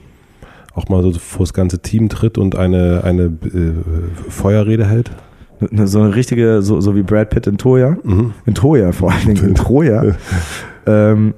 auch 0.74 0.88
mal 0.90 1.02
so 1.02 1.12
vor 1.14 1.46
das 1.46 1.54
ganze 1.54 1.80
Team 1.80 2.08
tritt 2.10 2.38
und 2.38 2.56
eine, 2.56 3.04
eine 3.04 3.24
äh, 3.24 4.30
Feuerrede 4.30 4.88
hält? 4.88 5.12
So 5.86 6.02
eine 6.02 6.16
richtige, 6.16 6.62
so, 6.62 6.82
so 6.82 6.96
wie 6.96 7.02
Brad 7.02 7.32
Pitt 7.32 7.48
in 7.48 7.58
Troja. 7.58 7.98
Mhm. 8.04 8.34
In 8.46 8.54
Troja 8.54 8.92
vor 8.92 9.12
allen 9.12 9.26
Dingen, 9.26 9.50
in 9.50 9.56
Troja. 9.56 10.16
ähm, 10.86 11.34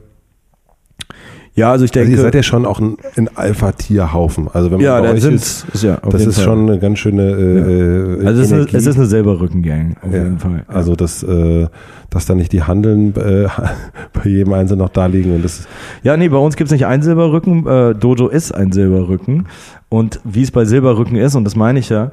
ja, 1.60 1.72
also 1.72 1.84
ich 1.84 1.92
denke. 1.92 2.10
Also 2.12 2.22
ihr 2.22 2.24
seid 2.24 2.36
ja 2.36 2.44
schon 2.44 2.66
auch 2.66 2.80
ein, 2.80 2.96
ein 3.18 3.30
Alpha-Tierhaufen. 3.36 4.48
Also 4.54 4.72
wenn 4.72 4.78
man 4.78 4.86
ja, 4.86 5.02
bei 5.02 5.12
euch 5.12 5.26
ist, 5.26 5.66
ist 5.74 5.84
ja, 5.84 5.98
das 5.98 6.26
ist 6.26 6.36
Fall. 6.36 6.46
schon 6.46 6.70
eine 6.70 6.80
ganz 6.80 7.00
schöne. 7.00 7.24
Äh, 7.24 8.24
ja. 8.24 8.28
Also 8.28 8.42
es 8.42 8.48
ist, 8.48 8.54
eine, 8.54 8.62
es 8.72 8.86
ist 8.86 8.96
eine 8.96 9.06
Silberrückengang 9.06 9.98
auf 10.02 10.14
ja. 10.14 10.24
jeden 10.24 10.40
Fall. 10.40 10.64
Also 10.70 10.96
das, 10.96 11.22
äh, 11.22 11.68
dass 12.10 12.26
da 12.26 12.36
nicht 12.36 12.54
die 12.54 12.64
Handeln 12.64 13.14
äh, 13.18 13.48
bei 14.14 14.30
jedem 14.30 14.54
Einzelnen 14.54 14.80
noch 14.80 14.90
da 14.90 15.08
liegen 15.08 15.36
und 15.36 15.44
das. 15.44 15.68
Ja, 16.02 16.16
nee, 16.16 16.30
bei 16.30 16.38
uns 16.38 16.56
gibt's 16.56 16.72
nicht 16.72 16.86
einen 16.86 17.04
Silberrücken. 17.04 17.68
Äh, 17.68 17.96
Dojo 17.96 18.30
ist 18.30 18.54
ein 18.54 18.72
Silberrücken 18.72 19.48
und 19.90 20.22
wie 20.24 20.44
es 20.44 20.52
bei 20.52 20.64
Silberrücken 20.64 21.18
ist 21.18 21.36
und 21.36 21.44
das 21.44 21.58
meine 21.58 21.80
ich 21.80 21.90
ja, 21.90 22.12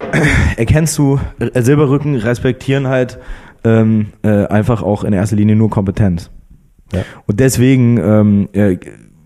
erkennst 0.56 0.98
du 0.98 1.20
äh, 1.38 1.62
Silberrücken 1.62 2.16
respektieren 2.16 2.88
halt 2.88 3.18
ähm, 3.62 4.08
äh, 4.22 4.46
einfach 4.46 4.82
auch 4.82 5.04
in 5.04 5.12
erster 5.12 5.36
Linie 5.36 5.54
nur 5.54 5.70
Kompetenz. 5.70 6.30
Ja. 6.92 7.02
Und 7.26 7.40
deswegen 7.40 7.98
ähm, 7.98 8.48
äh, 8.52 8.78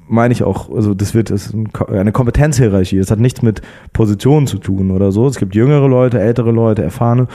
meine 0.08 0.32
ich 0.32 0.42
auch, 0.42 0.74
also 0.74 0.92
das 0.92 1.14
wird 1.14 1.30
das 1.30 1.54
eine 1.88 2.12
Kompetenzhierarchie. 2.12 2.98
Das 2.98 3.10
hat 3.10 3.20
nichts 3.20 3.42
mit 3.42 3.62
Positionen 3.92 4.46
zu 4.46 4.58
tun 4.58 4.90
oder 4.90 5.12
so. 5.12 5.26
Es 5.26 5.36
gibt 5.36 5.54
jüngere 5.54 5.88
Leute, 5.88 6.20
ältere 6.20 6.50
Leute, 6.50 6.82
erfahrene. 6.82 7.28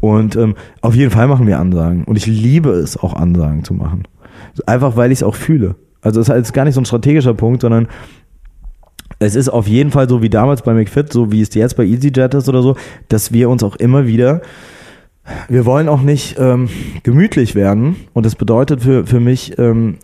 Und 0.00 0.36
ähm, 0.36 0.54
auf 0.82 0.94
jeden 0.94 1.10
Fall 1.10 1.28
machen 1.28 1.46
wir 1.46 1.58
Ansagen. 1.58 2.04
Und 2.04 2.16
ich 2.16 2.26
liebe 2.26 2.70
es, 2.70 2.96
auch 2.96 3.14
Ansagen 3.14 3.64
zu 3.64 3.74
machen. 3.74 4.04
Einfach 4.66 4.96
weil 4.96 5.12
ich 5.12 5.18
es 5.18 5.22
auch 5.22 5.34
fühle. 5.34 5.76
Also 6.02 6.20
es 6.20 6.28
ist 6.28 6.34
halt 6.34 6.52
gar 6.52 6.64
nicht 6.64 6.74
so 6.74 6.80
ein 6.80 6.86
strategischer 6.86 7.34
Punkt, 7.34 7.62
sondern 7.62 7.88
es 9.18 9.34
ist 9.34 9.48
auf 9.50 9.66
jeden 9.66 9.90
Fall 9.90 10.08
so 10.08 10.22
wie 10.22 10.30
damals 10.30 10.62
bei 10.62 10.72
McFit, 10.72 11.12
so 11.12 11.30
wie 11.30 11.42
es 11.42 11.54
jetzt 11.54 11.76
bei 11.76 11.84
EasyJet 11.84 12.34
ist 12.34 12.48
oder 12.48 12.62
so, 12.62 12.76
dass 13.08 13.32
wir 13.32 13.50
uns 13.50 13.62
auch 13.62 13.76
immer 13.76 14.06
wieder 14.06 14.40
wir 15.48 15.64
wollen 15.66 15.88
auch 15.88 16.02
nicht 16.02 16.36
ähm, 16.38 16.68
gemütlich 17.02 17.54
werden. 17.54 17.96
Und 18.12 18.26
das 18.26 18.36
bedeutet 18.36 18.82
für, 18.82 19.06
für 19.06 19.20
mich, 19.20 19.58
ähm, 19.58 19.96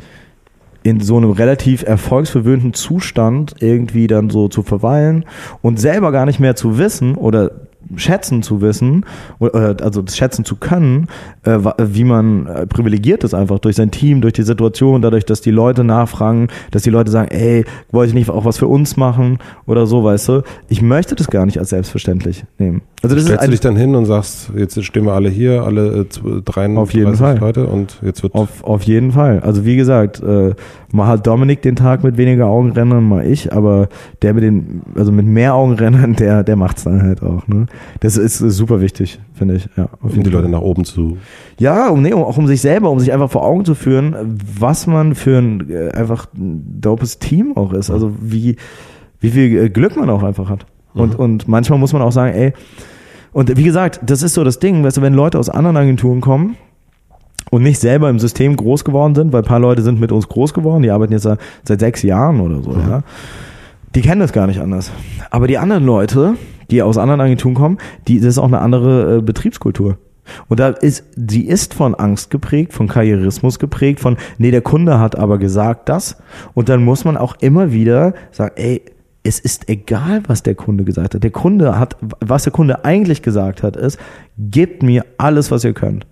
in 0.87 1.01
so 1.01 1.17
einem 1.17 1.33
relativ 1.33 1.83
erfolgsverwöhnten 1.83 2.73
Zustand 2.73 3.57
irgendwie 3.59 4.07
dann 4.07 4.31
so 4.31 4.47
zu 4.47 4.63
verweilen 4.63 5.25
und 5.61 5.81
selber 5.81 6.13
gar 6.13 6.27
nicht 6.27 6.39
mehr 6.39 6.55
zu 6.55 6.79
wissen 6.79 7.17
oder 7.17 7.66
schätzen 7.97 8.43
zu 8.43 8.61
wissen, 8.61 9.05
also 9.41 10.03
schätzen 10.13 10.45
zu 10.45 10.57
können, 10.57 11.09
äh, 11.45 11.59
wie 11.79 12.05
man 12.05 12.47
äh, 12.47 12.67
privilegiert 12.67 13.25
ist 13.25 13.35
einfach 13.35 13.59
durch 13.59 13.77
sein 13.77 13.91
Team, 13.91 14.21
durch 14.21 14.33
die 14.33 14.43
Situation, 14.43 15.03
dadurch, 15.03 15.25
dass 15.25 15.41
die 15.41 15.51
Leute 15.51 15.85
nachfragen, 15.85 16.49
dass 16.71 16.83
die 16.83 16.91
Leute 16.91 17.11
sagen, 17.11 17.29
ey, 17.31 17.65
wollte 17.91 18.09
ich 18.09 18.15
nicht 18.15 18.31
auch 18.31 18.45
was 18.45 18.59
für 18.59 18.67
uns 18.67 18.97
machen 18.97 19.39
oder 19.67 19.87
so, 19.87 20.03
weißt 20.05 20.29
du. 20.29 20.43
Ich 20.69 20.83
möchte 20.83 21.15
das 21.15 21.29
gar 21.29 21.47
nicht 21.47 21.59
als 21.59 21.71
selbstverständlich 21.71 22.45
nehmen. 22.59 22.83
Also 23.03 23.15
das 23.15 23.25
Stellst 23.25 23.43
ist 23.43 23.47
du 23.47 23.51
dich 23.53 23.61
dann 23.61 23.77
hin 23.77 23.95
und 23.95 24.07
sagst, 24.07 24.51
jetzt 24.57 24.83
stehen 24.85 25.05
wir 25.05 25.13
alle 25.13 25.29
hier, 25.29 25.63
alle 25.63 26.01
äh, 26.01 26.43
33 26.45 26.79
auf 26.79 26.93
jeden 26.93 27.15
Fall. 27.15 27.39
Leute 27.39 27.67
und 27.67 27.99
jetzt 28.03 28.23
wird... 28.23 28.35
Auf, 28.35 28.65
auf 28.65 28.83
jeden 28.83 29.13
Fall. 29.13 29.41
Also 29.41 29.65
wie 29.65 29.77
gesagt, 29.77 30.23
äh, 30.23 30.55
mal 30.93 31.07
hat 31.07 31.27
Dominik 31.27 31.63
den 31.63 31.77
Tag 31.77 32.03
mit 32.03 32.17
weniger 32.17 32.47
Augenrennern, 32.47 33.05
mal 33.05 33.27
ich, 33.27 33.53
aber 33.53 33.89
der 34.23 34.35
mit 34.35 34.43
den, 34.43 34.83
also 34.95 35.13
mit 35.13 35.27
mehr 35.27 35.55
Augenrennern, 35.55 36.15
der, 36.19 36.43
der 36.43 36.57
macht's 36.57 36.85
dann 36.85 37.03
halt 37.03 37.23
auch, 37.23 37.47
ne. 37.47 37.67
Das 38.01 38.17
ist, 38.17 38.39
super 38.39 38.81
wichtig, 38.81 39.19
finde 39.35 39.57
ich, 39.57 39.69
ja. 39.77 39.89
Um 40.01 40.23
die 40.23 40.31
Leute 40.31 40.49
nach 40.49 40.61
oben 40.61 40.85
zu... 40.85 41.19
Ja, 41.59 41.89
um, 41.89 42.03
nee, 42.03 42.13
auch 42.13 42.37
um 42.37 42.47
sich 42.47 42.61
selber, 42.61 42.91
um 42.91 43.01
sich 43.01 43.13
einfach 43.13 43.31
vor 43.31 43.45
Augen 43.45 43.65
zu 43.65 43.75
führen, 43.75 44.39
was 44.59 44.87
man 44.87 45.15
für 45.15 45.39
ein, 45.39 45.71
äh, 45.71 45.91
einfach 45.91 46.27
ein 46.37 46.81
dopes 46.81 47.19
Team 47.19 47.57
auch 47.57 47.73
ist. 47.73 47.91
Also 47.91 48.13
wie, 48.21 48.57
wie 49.21 49.31
viel 49.31 49.57
äh, 49.57 49.71
Glück 49.71 49.97
man 49.97 50.11
auch 50.11 50.23
einfach 50.23 50.49
hat. 50.49 50.67
Und, 50.95 51.15
mhm. 51.15 51.25
und 51.25 51.49
manchmal 51.49 51.79
muss 51.79 51.93
man 51.93 52.03
auch 52.03 52.13
sagen, 52.13 52.35
ey, 52.35 52.53
und 53.33 53.55
wie 53.57 53.65
gesagt, 53.65 54.01
das 54.03 54.23
ist 54.23 54.35
so 54.35 54.45
das 54.45 54.59
Ding, 54.59 54.83
weißt 54.83 54.97
du, 54.97 55.03
wenn 55.03 55.13
Leute 55.13 55.39
aus 55.39 55.51
anderen 55.51 55.77
Agenturen 55.77 56.23
kommen 56.23 56.57
und 57.51 57.63
nicht 57.63 57.79
selber 57.79 58.09
im 58.09 58.19
System 58.19 58.57
groß 58.57 58.85
geworden 58.85 59.15
sind, 59.15 59.33
weil 59.33 59.43
ein 59.43 59.47
paar 59.47 59.61
Leute 59.61 59.83
sind 59.83 60.01
mit 60.01 60.11
uns 60.11 60.29
groß 60.29 60.55
geworden, 60.55 60.83
die 60.83 60.91
arbeiten 60.91 61.13
jetzt 61.13 61.25
seit, 61.25 61.39
seit 61.65 61.81
sechs 61.81 62.03
Jahren 62.03 62.41
oder 62.41 62.63
so, 62.63 62.71
mhm. 62.71 62.89
ja. 62.89 63.03
Die 63.97 64.03
kennen 64.03 64.21
das 64.21 64.35
gar 64.35 64.47
nicht 64.47 64.61
anders. 64.61 64.93
Aber 65.31 65.47
die 65.47 65.57
anderen 65.57 65.87
Leute, 65.87 66.35
die 66.71 66.83
aus 66.83 66.99
anderen 66.99 67.23
Agenturen 67.23 67.55
kommen, 67.55 67.79
die, 68.07 68.21
das 68.21 68.29
ist 68.29 68.39
auch 68.39 68.45
eine 68.45 68.61
andere 68.61 69.17
äh, 69.17 69.23
Betriebskultur. 69.23 69.97
Und 70.49 70.61
da 70.61 70.69
ist, 70.69 71.05
sie 71.17 71.47
ist 71.47 71.73
von 71.73 71.95
Angst 71.95 72.31
geprägt, 72.31 72.75
von 72.75 72.89
Karrierismus 72.89 73.59
geprägt, 73.59 74.01
von, 74.01 74.19
nee, 74.37 74.51
der 74.51 74.61
Kunde 74.61 75.01
hat 75.01 75.17
aber 75.17 75.39
gesagt 75.39 75.89
das. 75.89 76.19
Und 76.53 76.69
dann 76.69 76.85
muss 76.85 77.07
man 77.07 77.17
auch 77.17 77.37
immer 77.41 77.73
wieder 77.73 78.13
sagen, 78.33 78.53
ey, 78.57 78.83
es 79.23 79.41
ist 79.41 79.71
egal, 79.71 80.23
was 80.27 80.43
der 80.43 80.57
Kunde 80.57 80.85
gesagt 80.85 81.15
hat. 81.15 81.25
Der 81.25 81.31
Kunde 81.31 81.79
hat, 81.79 81.97
was 82.21 82.43
der 82.43 82.53
Kunde 82.53 82.85
eigentlich 82.85 83.23
gesagt 83.23 83.63
hat, 83.63 83.77
ist, 83.77 83.99
gebt 84.37 84.83
mir 84.83 85.07
alles, 85.17 85.51
was 85.51 85.65
ihr 85.65 85.73
könnt. 85.73 86.07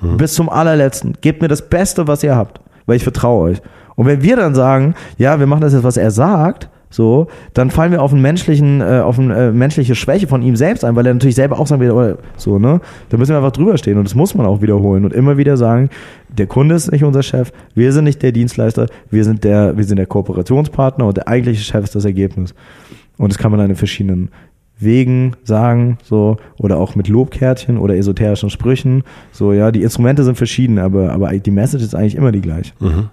Hm. 0.00 0.16
Bis 0.16 0.34
zum 0.34 0.48
allerletzten. 0.48 1.16
Gebt 1.20 1.42
mir 1.42 1.48
das 1.48 1.68
Beste, 1.68 2.08
was 2.08 2.24
ihr 2.24 2.34
habt, 2.34 2.60
weil 2.86 2.96
ich 2.96 3.04
vertraue 3.04 3.50
euch. 3.50 3.62
Und 3.94 4.06
wenn 4.06 4.20
wir 4.20 4.34
dann 4.34 4.56
sagen, 4.56 4.94
ja, 5.16 5.38
wir 5.38 5.46
machen 5.46 5.60
das 5.60 5.74
jetzt, 5.74 5.84
was 5.84 5.96
er 5.96 6.10
sagt, 6.10 6.68
so, 6.90 7.28
dann 7.54 7.70
fallen 7.70 7.92
wir 7.92 8.02
auf 8.02 8.12
einen 8.12 8.20
menschlichen, 8.20 8.80
äh, 8.80 9.00
auf 9.04 9.18
eine 9.18 9.34
äh, 9.34 9.52
menschliche 9.52 9.94
Schwäche 9.94 10.26
von 10.26 10.42
ihm 10.42 10.56
selbst 10.56 10.84
ein, 10.84 10.96
weil 10.96 11.06
er 11.06 11.14
natürlich 11.14 11.36
selber 11.36 11.60
auch 11.60 11.66
sagen 11.68 11.80
will, 11.80 12.18
so, 12.36 12.58
ne? 12.58 12.80
Da 13.08 13.16
müssen 13.16 13.30
wir 13.30 13.36
einfach 13.36 13.52
drüber 13.52 13.78
stehen 13.78 13.96
und 13.96 14.04
das 14.04 14.16
muss 14.16 14.34
man 14.34 14.44
auch 14.44 14.60
wiederholen 14.60 15.04
und 15.04 15.14
immer 15.14 15.38
wieder 15.38 15.56
sagen, 15.56 15.88
der 16.28 16.48
Kunde 16.48 16.74
ist 16.74 16.90
nicht 16.90 17.04
unser 17.04 17.22
Chef, 17.22 17.52
wir 17.74 17.92
sind 17.92 18.04
nicht 18.04 18.22
der 18.22 18.32
Dienstleister, 18.32 18.86
wir 19.08 19.24
sind 19.24 19.44
der, 19.44 19.76
wir 19.76 19.84
sind 19.84 19.98
der 19.98 20.06
Kooperationspartner 20.06 21.06
und 21.06 21.16
der 21.16 21.28
eigentliche 21.28 21.62
Chef 21.62 21.84
ist 21.84 21.94
das 21.94 22.04
Ergebnis. 22.04 22.54
Und 23.18 23.30
das 23.30 23.38
kann 23.38 23.52
man 23.52 23.60
dann 23.60 23.70
in 23.70 23.76
verschiedenen 23.76 24.30
Wegen 24.80 25.36
sagen, 25.44 25.98
so, 26.02 26.38
oder 26.58 26.78
auch 26.78 26.96
mit 26.96 27.06
Lobkärtchen 27.06 27.76
oder 27.76 27.96
esoterischen 27.96 28.50
Sprüchen, 28.50 29.04
so, 29.30 29.52
ja, 29.52 29.70
die 29.70 29.82
Instrumente 29.82 30.24
sind 30.24 30.36
verschieden, 30.36 30.78
aber, 30.78 31.12
aber 31.12 31.30
die 31.38 31.50
Message 31.50 31.84
ist 31.84 31.94
eigentlich 31.94 32.16
immer 32.16 32.32
die 32.32 32.40
gleiche. 32.40 32.72
Mhm. 32.80 33.10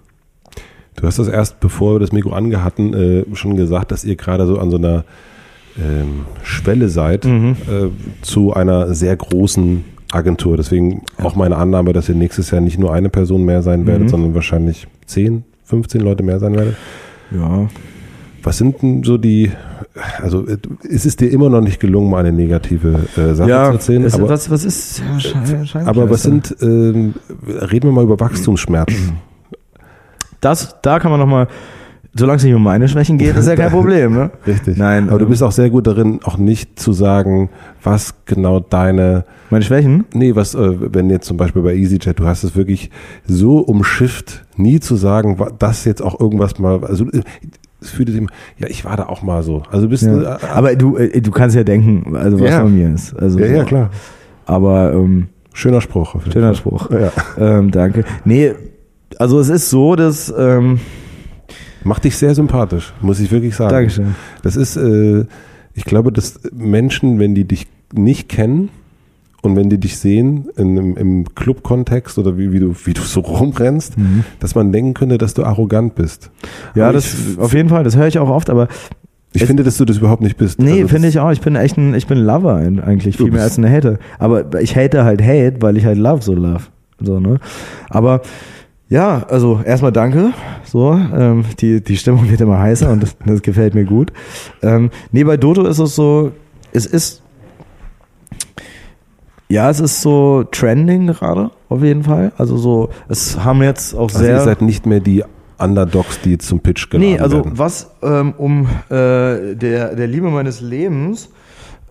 Du 0.98 1.06
hast 1.06 1.20
das 1.20 1.28
erst, 1.28 1.60
bevor 1.60 1.96
wir 1.96 2.00
das 2.00 2.12
Mikro 2.12 2.32
ange 2.32 2.64
hatten, 2.64 2.94
äh, 2.94 3.24
schon 3.36 3.56
gesagt, 3.56 3.92
dass 3.92 4.04
ihr 4.04 4.16
gerade 4.16 4.48
so 4.48 4.58
an 4.58 4.72
so 4.72 4.78
einer 4.78 5.06
ähm, 5.78 6.26
Schwelle 6.42 6.90
seid 6.90 7.26
mhm. 7.26 7.56
äh, 7.70 7.90
zu 8.24 8.54
einer 8.54 8.94
sehr 8.96 9.16
großen 9.16 9.84
Agentur. 10.12 10.58
Deswegen 10.58 11.04
auch 11.22 11.36
meine 11.36 11.58
Annahme, 11.58 11.94
dass 11.94 12.10
ihr 12.10 12.16
nächstes 12.16 12.50
Jahr 12.50 12.62
nicht 12.62 12.80
nur 12.80 12.94
eine 12.94 13.10
Person 13.10 13.46
mehr 13.46 13.62
sein 13.62 13.86
werdet, 13.86 14.06
mhm. 14.06 14.10
sondern 14.10 14.36
wahrscheinlich 14.36 14.88
10, 15.06 15.44
15 15.66 16.02
Leute 16.02 16.24
mehr 16.24 16.40
sein 16.40 16.56
werdet. 16.56 16.76
Ja. 17.30 17.68
Was 18.42 18.58
sind 18.58 18.82
denn 18.82 19.04
so 19.04 19.20
die, 19.20 19.52
also 20.20 20.48
äh, 20.48 20.58
ist 20.82 21.06
es 21.06 21.16
dir 21.16 21.30
immer 21.30 21.50
noch 21.50 21.62
nicht 21.62 21.80
gelungen, 21.80 22.10
mal 22.10 22.26
eine 22.26 22.32
negative 22.32 23.02
äh, 23.16 23.36
Sache 23.36 23.50
ja, 23.50 23.66
zu 23.66 23.74
erzählen? 23.74 24.04
Es, 24.04 24.16
aber, 24.16 24.30
was, 24.30 24.50
was 24.50 24.66
ist, 24.66 25.00
ja, 25.00 25.20
scheinbar, 25.20 25.88
aber 25.88 26.10
was 26.10 26.24
sind, 26.24 26.56
äh, 26.60 26.66
reden 26.66 27.14
wir 27.84 27.92
mal 27.92 28.04
über 28.04 28.20
Wachstumsschmerzen. 28.20 29.18
das, 30.42 30.78
da 30.82 31.00
kann 31.00 31.12
man 31.12 31.20
nochmal, 31.20 31.48
solange 32.16 32.38
es 32.38 32.44
nicht 32.44 32.54
um 32.54 32.64
meine 32.64 32.88
Schwächen 32.88 33.18
geht, 33.18 33.36
ist 33.36 33.48
ja 33.48 33.56
kein 33.56 33.72
Problem, 33.72 34.14
ne? 34.14 34.32
Richtig. 34.46 34.78
Nein, 34.78 35.10
aber 35.10 35.20
du 35.20 35.26
ähm, 35.26 35.32
bist 35.32 35.44
auch 35.44 35.52
sehr 35.52 35.70
gut 35.70 35.88
darin, 35.88 36.20
auch 36.24 36.38
nicht 36.38 36.80
zu 36.80 36.94
sagen, 36.94 37.50
was 37.84 38.14
genau 38.26 38.60
deine, 38.60 39.24
Meine 39.50 39.64
Schwächen? 39.64 40.06
nee, 40.14 40.36
was, 40.36 40.56
äh, 40.56 40.94
wenn 40.94 41.10
jetzt 41.10 41.28
zum 41.28 41.38
Beispiel 41.38 41.62
bei 41.62 41.76
EasyJet, 41.76 42.20
du 42.20 42.26
hast 42.26 42.44
es 42.44 42.56
wirklich 42.56 42.90
so 43.26 43.60
umschifft, 43.60 44.46
nie 44.56 44.80
zu 44.80 44.96
sagen, 44.96 45.38
dass 45.60 45.86
jetzt 45.86 46.02
auch 46.02 46.20
irgendwas 46.20 46.58
mal, 46.60 46.84
also 46.84 47.06
äh, 47.12 47.22
es 47.80 47.92
fühlt 47.92 48.10
sich 48.10 48.20
ja, 48.58 48.68
ich 48.68 48.86
war 48.86 48.98
da 48.98 49.06
auch 49.06 49.22
mal 49.22 49.44
so. 49.44 49.62
Also 49.72 49.84
du 49.86 49.90
bist, 49.92 50.02
Ja. 50.04 50.38
äh, 50.38 50.40
Aber 50.52 50.76
du, 50.76 50.98
du 50.98 51.32
kannst 51.32 51.56
ja 51.56 51.64
denken, 51.64 52.16
also 52.16 52.40
was 52.40 52.50
Ja. 52.50 52.62
von 52.62 52.76
mir 52.76 52.92
ist. 52.92 53.14
Also, 53.16 53.38
ja, 53.38 53.46
ja, 53.46 53.64
klar. 53.66 53.92
Aber 54.48 54.94
ähm, 54.94 55.28
Schöner 55.54 55.82
Spruch. 55.82 56.14
Auf 56.16 56.22
jeden 56.22 56.34
schöner 56.34 56.48
Fall. 56.48 56.56
Spruch. 56.56 56.90
Ja. 56.92 57.12
Ähm, 57.38 57.70
danke. 57.72 58.04
Nee, 58.26 58.54
also 59.18 59.40
es 59.40 59.50
ist 59.50 59.70
so, 59.70 59.96
dass 59.96 60.34
ähm, 60.38 60.80
Macht 61.84 62.04
dich 62.04 62.18
sehr 62.18 62.36
sympathisch, 62.36 62.94
muss 63.02 63.20
ich 63.20 63.32
wirklich 63.32 63.56
sagen. 63.56 63.72
Dankeschön. 63.72 64.16
Das 64.44 64.58
ist, 64.58 64.76
äh, 64.76 65.26
ich 65.74 65.86
glaube, 65.86 66.12
dass 66.12 66.40
Menschen, 66.54 67.18
wenn 67.20 67.34
die 67.34 67.46
dich 67.46 67.68
nicht 67.94 68.28
kennen 68.28 68.70
und 69.42 69.56
wenn 69.56 69.70
die 69.70 69.78
dich 69.78 69.98
sehen 69.98 70.50
in, 70.58 70.76
im, 70.76 70.98
im 70.98 71.36
Club-Kontext 71.36 72.18
oder 72.18 72.38
wie, 72.38 72.52
wie, 72.52 72.60
du, 72.60 72.76
wie 72.84 72.94
du 72.94 73.02
so 73.02 73.22
rumrennst, 73.22 73.94
dass 74.40 74.56
man 74.56 74.74
denken 74.74 74.96
könnte, 74.96 75.18
dass 75.18 75.34
du 75.34 75.46
arrogant 75.46 75.96
bist. 75.96 76.30
Ja, 76.76 76.86
Aber 76.86 76.94
das 76.94 77.14
ich, 77.14 77.40
auf 77.40 77.54
jeden 77.54 77.70
Fall, 77.70 77.86
das 77.86 77.96
höre 77.96 78.08
ich 78.08 78.20
auch 78.20 78.30
oft, 78.30 78.50
aber 78.50 78.68
ich 79.32 79.46
finde, 79.46 79.64
dass 79.64 79.78
du 79.78 79.86
das 79.86 79.98
überhaupt 79.98 80.24
nicht 80.24 80.36
bist. 80.36 80.60
nee, 80.60 80.72
Also 80.82 80.88
finde 80.88 81.08
ich 81.08 81.20
auch. 81.20 81.32
Ich 81.32 81.42
bin 81.42 81.56
echt 81.56 81.78
ein, 81.78 81.94
ich 81.94 82.08
bin 82.08 82.18
ein 82.18 82.26
Lover 82.26 82.56
eigentlich, 82.56 83.16
viel 83.18 83.32
mehr 83.32 83.44
als 83.44 83.58
ein 83.58 83.70
Hater. 83.70 84.00
Aber 84.20 84.60
ich 84.60 84.76
hate 84.76 85.04
halt 85.04 85.22
Hate, 85.22 85.62
weil 85.62 85.78
ich 85.78 85.86
halt 85.86 85.98
Love 85.98 86.24
so 86.24 86.34
love. 86.34 86.64
So, 87.00 87.20
ne? 87.20 87.40
Aber 87.90 88.22
ja, 88.90 89.26
also 89.30 89.62
erstmal 89.66 89.92
danke. 89.92 90.32
So, 90.64 90.94
ähm, 90.94 91.46
die, 91.60 91.84
die 91.84 91.98
Stimmung 91.98 92.30
wird 92.30 92.42
immer 92.42 92.60
heißer 92.60 92.90
und 92.90 93.04
das, 93.04 93.16
das 93.26 93.42
gefällt 93.42 93.76
mir 93.76 93.86
gut. 93.86 94.12
Ähm, 94.62 94.90
nee, 95.12 95.24
bei 95.24 95.38
Dodo 95.38 95.66
ist 95.66 95.80
es 95.80 95.96
so, 95.96 96.32
es 96.72 96.86
ist 96.86 97.22
ja, 99.50 99.70
es 99.70 99.80
ist 99.80 100.02
so 100.02 100.44
trending 100.52 101.08
gerade, 101.08 101.52
auf 101.70 101.82
jeden 101.82 102.04
Fall. 102.04 102.34
Also 102.38 102.58
so, 102.58 102.90
es 103.08 103.44
haben 103.44 103.64
jetzt 103.64 103.94
auch 103.96 104.10
Also 104.10 104.20
sehr. 104.20 104.36
ihr 104.36 104.42
seid 104.42 104.62
nicht 104.62 104.86
mehr 104.86 105.00
die 105.00 105.24
Underdogs, 105.58 106.20
die 106.22 106.38
zum 106.38 106.60
Pitch 106.60 106.90
geladen 106.90 107.14
Nee, 107.14 107.20
also 107.20 107.38
werden. 107.38 107.54
was 107.58 107.90
ähm, 108.04 108.34
um 108.38 108.68
äh, 108.90 109.56
der, 109.56 109.96
der 109.96 110.08
Liebe 110.08 110.30
meines 110.30 110.60
Lebens, 110.60 111.30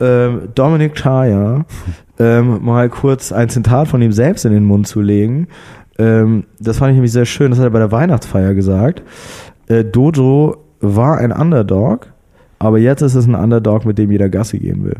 ähm, 0.00 0.50
Dominik 0.54 0.94
Chaya, 0.96 1.64
ähm, 2.18 2.62
mal 2.62 2.90
kurz 2.90 3.32
ein 3.32 3.48
Zitat 3.48 3.88
von 3.88 4.02
ihm 4.02 4.12
selbst 4.12 4.44
in 4.44 4.52
den 4.52 4.64
Mund 4.64 4.86
zu 4.86 5.00
legen. 5.00 5.48
Ähm, 5.98 6.44
das 6.60 6.78
fand 6.78 6.90
ich 6.90 6.96
nämlich 6.96 7.12
sehr 7.12 7.24
schön, 7.24 7.50
das 7.50 7.58
hat 7.58 7.66
er 7.66 7.70
bei 7.70 7.78
der 7.78 7.92
Weihnachtsfeier 7.92 8.54
gesagt. 8.54 9.02
Äh, 9.68 9.84
Dodo 9.84 10.56
war 10.80 11.18
ein 11.18 11.32
Underdog, 11.32 12.08
aber 12.58 12.78
jetzt 12.78 13.02
ist 13.02 13.14
es 13.14 13.26
ein 13.26 13.34
Underdog, 13.34 13.84
mit 13.84 13.98
dem 13.98 14.10
jeder 14.10 14.28
Gassi 14.28 14.58
gehen 14.58 14.84
will. 14.84 14.96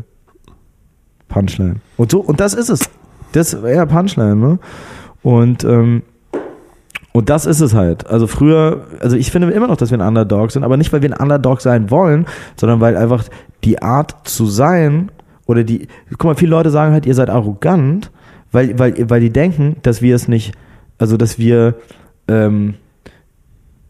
Punchline. 1.27 1.77
Und 1.97 2.11
so, 2.11 2.19
und 2.19 2.39
das 2.39 2.53
ist 2.53 2.69
es. 2.69 2.89
Das, 3.33 3.51
ja, 3.51 3.85
Punchline, 3.85 4.35
ne? 4.35 4.59
Und, 5.21 5.63
ähm, 5.63 6.03
und 7.11 7.29
das 7.29 7.45
ist 7.45 7.61
es 7.61 7.73
halt. 7.73 8.07
Also 8.07 8.27
früher, 8.27 8.85
also 9.01 9.17
ich 9.17 9.31
finde 9.31 9.51
immer 9.51 9.67
noch, 9.67 9.77
dass 9.77 9.91
wir 9.91 9.99
ein 9.99 10.07
Underdog 10.07 10.51
sind, 10.51 10.63
aber 10.63 10.77
nicht, 10.77 10.93
weil 10.93 11.01
wir 11.01 11.11
ein 11.11 11.21
Underdog 11.21 11.61
sein 11.61 11.91
wollen, 11.91 12.25
sondern 12.55 12.79
weil 12.79 12.95
einfach 12.95 13.25
die 13.63 13.81
Art 13.81 14.27
zu 14.27 14.45
sein 14.45 15.11
oder 15.45 15.63
die, 15.63 15.87
guck 16.11 16.25
mal, 16.25 16.35
viele 16.35 16.51
Leute 16.51 16.69
sagen 16.69 16.93
halt, 16.93 17.05
ihr 17.05 17.15
seid 17.15 17.29
arrogant, 17.29 18.11
weil, 18.51 18.77
weil, 18.79 19.09
weil 19.09 19.19
die 19.19 19.31
denken, 19.31 19.77
dass 19.81 20.01
wir 20.01 20.15
es 20.15 20.27
nicht, 20.27 20.53
also 20.97 21.17
dass 21.17 21.39
wir 21.39 21.75
ähm, 22.27 22.75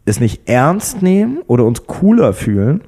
es 0.05 0.19
nicht 0.19 0.47
ernst 0.47 1.01
nehmen 1.01 1.39
oder 1.47 1.65
uns 1.65 1.85
cooler 1.85 2.33
fühlen. 2.33 2.81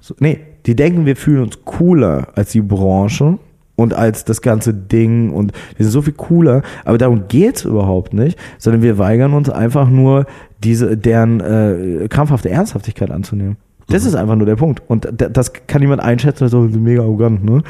So, 0.00 0.14
nee, 0.18 0.40
die 0.66 0.74
denken, 0.76 1.06
wir 1.06 1.16
fühlen 1.16 1.42
uns 1.42 1.64
cooler 1.64 2.28
als 2.34 2.52
die 2.52 2.60
Branche 2.60 3.38
und 3.76 3.94
als 3.94 4.24
das 4.24 4.42
ganze 4.42 4.72
Ding 4.74 5.30
und 5.30 5.52
wir 5.76 5.84
sind 5.84 5.92
so 5.92 6.02
viel 6.02 6.12
cooler, 6.14 6.62
aber 6.84 6.98
darum 6.98 7.28
geht's 7.28 7.64
überhaupt 7.64 8.14
nicht, 8.14 8.38
sondern 8.58 8.82
wir 8.82 8.98
weigern 8.98 9.32
uns 9.32 9.50
einfach 9.50 9.88
nur, 9.88 10.26
diese, 10.62 10.96
deren 10.96 11.40
äh, 11.40 12.08
krampfhafte 12.08 12.50
Ernsthaftigkeit 12.50 13.10
anzunehmen. 13.10 13.56
Das 13.88 14.06
ist 14.06 14.14
einfach 14.14 14.36
nur 14.36 14.46
der 14.46 14.56
Punkt. 14.56 14.82
Und 14.88 15.08
das 15.12 15.52
kann 15.66 15.82
niemand 15.82 16.02
einschätzen, 16.02 16.48
so 16.48 16.60
mega 16.60 17.02
arrogant, 17.02 17.44
ne? 17.44 17.62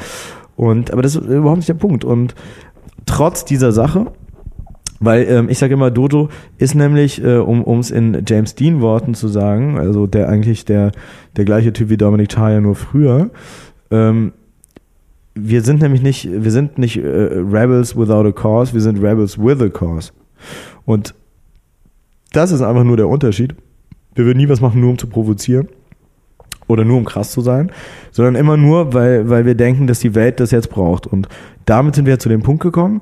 Und, 0.55 0.91
aber 0.91 1.01
das 1.01 1.15
ist 1.15 1.27
überhaupt 1.27 1.57
nicht 1.57 1.67
der 1.67 1.73
Punkt. 1.73 2.05
Und 2.05 2.33
trotz 3.05 3.43
dieser 3.43 3.73
Sache, 3.73 4.13
weil 4.99 5.25
ähm, 5.27 5.49
ich 5.49 5.57
sage 5.57 5.73
immer, 5.73 5.91
Dodo 5.91 6.29
ist 6.57 6.75
nämlich, 6.75 7.23
äh, 7.23 7.37
um 7.37 7.79
es 7.79 7.91
in 7.91 8.23
James 8.25 8.55
Dean 8.55 8.81
Worten 8.81 9.13
zu 9.13 9.27
sagen, 9.27 9.77
also 9.77 10.07
der 10.07 10.29
eigentlich 10.29 10.65
der, 10.65 10.91
der 11.35 11.45
gleiche 11.45 11.73
Typ 11.73 11.89
wie 11.89 11.97
Dominic 11.97 12.29
Chaya, 12.29 12.61
nur 12.61 12.75
früher, 12.75 13.29
ähm, 13.91 14.33
wir 15.35 15.61
sind 15.61 15.81
nämlich 15.81 16.01
nicht, 16.01 16.29
wir 16.31 16.51
sind 16.51 16.77
nicht 16.77 16.97
äh, 16.97 17.07
Rebels 17.07 17.97
without 17.97 18.25
a 18.25 18.31
cause, 18.31 18.73
wir 18.73 18.81
sind 18.81 19.03
Rebels 19.03 19.37
with 19.37 19.61
a 19.61 19.69
cause. 19.69 20.11
Und 20.85 21.13
das 22.31 22.51
ist 22.51 22.61
einfach 22.61 22.83
nur 22.83 22.97
der 22.97 23.09
Unterschied. 23.09 23.55
Wir 24.13 24.25
würden 24.25 24.37
nie 24.37 24.47
was 24.47 24.61
machen, 24.61 24.79
nur 24.79 24.91
um 24.91 24.97
zu 24.97 25.07
provozieren 25.07 25.67
oder 26.67 26.85
nur 26.85 26.97
um 26.97 27.05
krass 27.05 27.31
zu 27.31 27.41
sein, 27.41 27.71
sondern 28.11 28.35
immer 28.35 28.55
nur, 28.57 28.93
weil, 28.93 29.29
weil 29.29 29.45
wir 29.45 29.55
denken, 29.55 29.87
dass 29.87 29.99
die 29.99 30.15
Welt 30.15 30.39
das 30.39 30.51
jetzt 30.51 30.69
braucht. 30.69 31.05
Und 31.05 31.27
damit 31.65 31.95
sind 31.95 32.05
wir 32.05 32.17
zu 32.17 32.29
dem 32.29 32.41
Punkt 32.41 32.63
gekommen, 32.63 33.01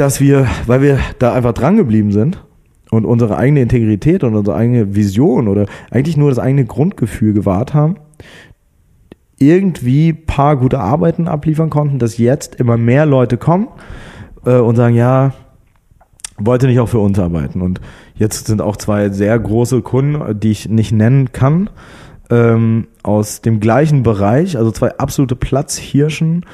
dass 0.00 0.18
wir, 0.18 0.46
weil 0.66 0.80
wir 0.80 0.98
da 1.18 1.34
einfach 1.34 1.52
dran 1.52 1.76
geblieben 1.76 2.10
sind 2.10 2.42
und 2.90 3.04
unsere 3.04 3.36
eigene 3.36 3.60
Integrität 3.60 4.24
und 4.24 4.34
unsere 4.34 4.56
eigene 4.56 4.94
Vision 4.94 5.46
oder 5.46 5.66
eigentlich 5.90 6.16
nur 6.16 6.30
das 6.30 6.38
eigene 6.38 6.64
Grundgefühl 6.64 7.34
gewahrt 7.34 7.74
haben, 7.74 7.96
irgendwie 9.38 10.14
paar 10.14 10.56
gute 10.56 10.80
Arbeiten 10.80 11.28
abliefern 11.28 11.68
konnten, 11.68 11.98
dass 11.98 12.16
jetzt 12.16 12.54
immer 12.54 12.78
mehr 12.78 13.04
Leute 13.04 13.36
kommen 13.36 13.68
äh, 14.46 14.56
und 14.56 14.76
sagen, 14.76 14.94
ja, 14.94 15.34
wollte 16.38 16.66
nicht 16.66 16.80
auch 16.80 16.88
für 16.88 16.98
uns 16.98 17.18
arbeiten. 17.18 17.60
Und 17.60 17.82
jetzt 18.14 18.46
sind 18.46 18.62
auch 18.62 18.76
zwei 18.76 19.10
sehr 19.10 19.38
große 19.38 19.82
Kunden, 19.82 20.40
die 20.40 20.50
ich 20.50 20.66
nicht 20.66 20.92
nennen 20.92 21.32
kann, 21.32 21.68
ähm, 22.30 22.86
aus 23.02 23.42
dem 23.42 23.60
gleichen 23.60 24.02
Bereich, 24.02 24.56
also 24.56 24.70
zwei 24.70 24.96
absolute 24.96 25.36
Platzhirschen, 25.36 26.46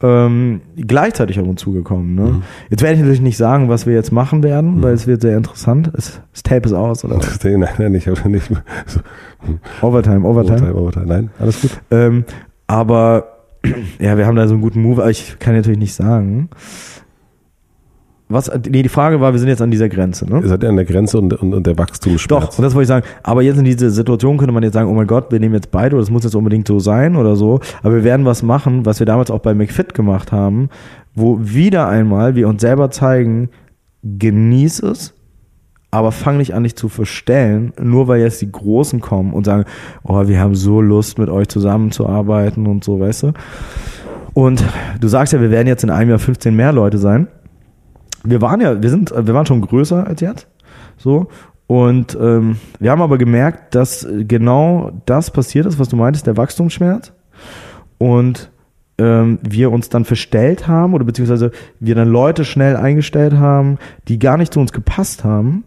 ähm, 0.00 0.60
gleichzeitig 0.76 1.40
auf 1.40 1.48
uns 1.48 1.60
zugekommen. 1.60 2.14
Ne? 2.14 2.22
Mhm. 2.22 2.42
Jetzt 2.70 2.82
werde 2.82 2.94
ich 2.94 3.00
natürlich 3.00 3.20
nicht 3.20 3.36
sagen, 3.36 3.68
was 3.68 3.86
wir 3.86 3.94
jetzt 3.94 4.12
machen 4.12 4.42
werden, 4.42 4.82
weil 4.82 4.94
es 4.94 5.06
wird 5.06 5.22
sehr 5.22 5.36
interessant. 5.36 5.90
Es, 5.94 6.20
das 6.32 6.42
Tape 6.42 6.66
ist 6.66 6.72
aus, 6.72 7.04
oder? 7.04 7.16
was? 7.16 7.42
nein, 7.42 7.68
nein, 7.78 7.94
ich 7.94 8.06
habe 8.06 8.28
nicht. 8.28 8.50
So, 8.86 9.00
Overtime, 9.82 10.26
Overtime. 10.26 10.56
Overtime, 10.56 10.74
Overtime. 10.74 11.06
Nein, 11.06 11.30
alles 11.40 11.60
gut. 11.60 11.70
Ähm, 11.90 12.24
aber 12.66 13.38
ja, 13.98 14.16
wir 14.16 14.26
haben 14.26 14.36
da 14.36 14.46
so 14.46 14.54
einen 14.54 14.62
guten 14.62 14.82
Move, 14.82 15.02
aber 15.02 15.10
ich 15.10 15.38
kann 15.38 15.54
natürlich 15.54 15.78
nicht 15.78 15.94
sagen. 15.94 16.48
Was, 18.30 18.50
nee, 18.68 18.82
die 18.82 18.90
Frage 18.90 19.20
war, 19.20 19.32
wir 19.32 19.38
sind 19.38 19.48
jetzt 19.48 19.62
an 19.62 19.70
dieser 19.70 19.88
Grenze, 19.88 20.28
ne? 20.28 20.40
Ihr 20.40 20.48
seid 20.48 20.62
ja 20.62 20.68
an 20.68 20.76
der 20.76 20.84
Grenze 20.84 21.18
und, 21.18 21.32
und, 21.32 21.54
und 21.54 21.66
der 21.66 21.78
Wachstumsschmerz. 21.78 22.28
Doch, 22.28 22.58
und 22.58 22.62
das 22.62 22.74
wollte 22.74 22.82
ich 22.82 22.88
sagen. 22.88 23.06
Aber 23.22 23.40
jetzt 23.40 23.58
in 23.58 23.64
dieser 23.64 23.88
Situation 23.88 24.36
könnte 24.36 24.52
man 24.52 24.62
jetzt 24.62 24.74
sagen, 24.74 24.90
oh 24.90 24.94
mein 24.94 25.06
Gott, 25.06 25.32
wir 25.32 25.40
nehmen 25.40 25.54
jetzt 25.54 25.70
beide, 25.70 25.96
oder 25.96 26.02
das 26.02 26.10
muss 26.10 26.24
jetzt 26.24 26.34
unbedingt 26.34 26.68
so 26.68 26.78
sein 26.78 27.16
oder 27.16 27.36
so. 27.36 27.60
Aber 27.82 27.94
wir 27.94 28.04
werden 28.04 28.26
was 28.26 28.42
machen, 28.42 28.84
was 28.84 28.98
wir 28.98 29.06
damals 29.06 29.30
auch 29.30 29.38
bei 29.38 29.54
McFit 29.54 29.94
gemacht 29.94 30.30
haben, 30.30 30.68
wo 31.14 31.38
wieder 31.40 31.88
einmal 31.88 32.34
wir 32.34 32.48
uns 32.48 32.60
selber 32.60 32.90
zeigen, 32.90 33.48
genieß 34.02 34.82
es, 34.82 35.14
aber 35.90 36.12
fang 36.12 36.36
nicht 36.36 36.54
an, 36.54 36.64
dich 36.64 36.76
zu 36.76 36.90
verstellen, 36.90 37.72
nur 37.80 38.08
weil 38.08 38.20
jetzt 38.20 38.42
die 38.42 38.52
Großen 38.52 39.00
kommen 39.00 39.32
und 39.32 39.44
sagen, 39.44 39.64
oh, 40.04 40.28
wir 40.28 40.38
haben 40.38 40.54
so 40.54 40.82
Lust, 40.82 41.18
mit 41.18 41.30
euch 41.30 41.48
zusammenzuarbeiten 41.48 42.66
und 42.66 42.84
so, 42.84 43.00
weißt 43.00 43.22
du. 43.22 43.32
Und 44.34 44.62
du 45.00 45.08
sagst 45.08 45.32
ja, 45.32 45.40
wir 45.40 45.50
werden 45.50 45.66
jetzt 45.66 45.82
in 45.82 45.90
einem 45.90 46.10
Jahr 46.10 46.18
15 46.18 46.54
mehr 46.54 46.72
Leute 46.72 46.98
sein. 46.98 47.26
Wir 48.24 48.40
waren 48.40 48.60
ja, 48.60 48.82
wir 48.82 48.90
sind, 48.90 49.12
wir 49.14 49.34
waren 49.34 49.46
schon 49.46 49.60
größer 49.60 50.06
als 50.06 50.20
jetzt. 50.20 50.48
So. 50.96 51.28
Und 51.66 52.16
ähm, 52.20 52.56
wir 52.80 52.90
haben 52.90 53.02
aber 53.02 53.18
gemerkt, 53.18 53.74
dass 53.74 54.06
genau 54.26 54.90
das 55.06 55.30
passiert 55.30 55.66
ist, 55.66 55.78
was 55.78 55.88
du 55.88 55.96
meintest, 55.96 56.26
der 56.26 56.36
Wachstumsschmerz. 56.36 57.12
Und 57.98 58.50
ähm, 58.98 59.38
wir 59.42 59.70
uns 59.70 59.88
dann 59.88 60.04
verstellt 60.04 60.66
haben 60.66 60.94
oder 60.94 61.04
beziehungsweise 61.04 61.52
wir 61.78 61.94
dann 61.94 62.08
Leute 62.08 62.44
schnell 62.44 62.76
eingestellt 62.76 63.34
haben, 63.34 63.78
die 64.08 64.18
gar 64.18 64.36
nicht 64.36 64.52
zu 64.52 64.60
uns 64.60 64.72
gepasst 64.72 65.24
haben. 65.24 65.64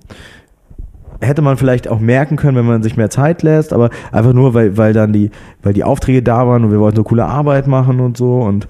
Hätte 1.21 1.41
man 1.41 1.57
vielleicht 1.57 1.87
auch 1.87 1.99
merken 1.99 2.35
können, 2.35 2.57
wenn 2.57 2.65
man 2.65 2.83
sich 2.83 2.97
mehr 2.97 3.11
Zeit 3.11 3.43
lässt, 3.43 3.73
aber 3.73 3.91
einfach 4.11 4.33
nur, 4.33 4.53
weil, 4.53 4.75
weil 4.75 4.93
dann 4.93 5.13
die, 5.13 5.29
weil 5.61 5.73
die 5.73 5.83
Aufträge 5.83 6.23
da 6.23 6.47
waren 6.47 6.65
und 6.65 6.71
wir 6.71 6.79
wollten 6.79 6.97
so 6.97 7.03
coole 7.03 7.25
Arbeit 7.25 7.67
machen 7.67 7.99
und 7.99 8.17
so 8.17 8.39
und 8.39 8.67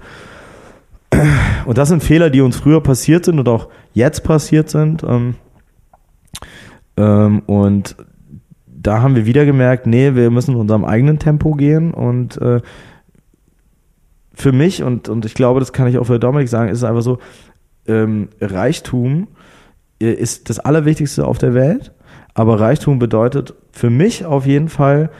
und 1.66 1.78
das 1.78 1.88
sind 1.88 2.02
Fehler, 2.02 2.30
die 2.30 2.40
uns 2.40 2.56
früher 2.56 2.82
passiert 2.82 3.24
sind 3.24 3.38
und 3.38 3.48
auch 3.48 3.68
jetzt 3.92 4.24
passiert 4.24 4.70
sind. 4.70 5.02
Ähm, 5.02 5.34
ähm, 6.96 7.40
und 7.46 7.96
da 8.66 9.00
haben 9.02 9.14
wir 9.14 9.26
wieder 9.26 9.44
gemerkt, 9.44 9.86
nee, 9.86 10.14
wir 10.14 10.30
müssen 10.30 10.52
in 10.52 10.60
unserem 10.60 10.84
eigenen 10.84 11.18
Tempo 11.18 11.52
gehen. 11.52 11.92
Und 11.92 12.40
äh, 12.40 12.60
für 14.34 14.52
mich, 14.52 14.82
und, 14.82 15.08
und 15.08 15.24
ich 15.24 15.34
glaube, 15.34 15.60
das 15.60 15.72
kann 15.72 15.86
ich 15.86 15.98
auch 15.98 16.04
für 16.04 16.18
Dominik 16.18 16.48
sagen, 16.48 16.70
ist 16.70 16.78
es 16.78 16.84
einfach 16.84 17.02
so, 17.02 17.18
ähm, 17.86 18.28
Reichtum 18.40 19.28
ist 19.98 20.50
das 20.50 20.58
Allerwichtigste 20.58 21.26
auf 21.26 21.38
der 21.38 21.54
Welt. 21.54 21.92
Aber 22.34 22.58
Reichtum 22.58 22.98
bedeutet 22.98 23.54
für 23.72 23.90
mich 23.90 24.24
auf 24.24 24.46
jeden 24.46 24.68
Fall 24.68 25.10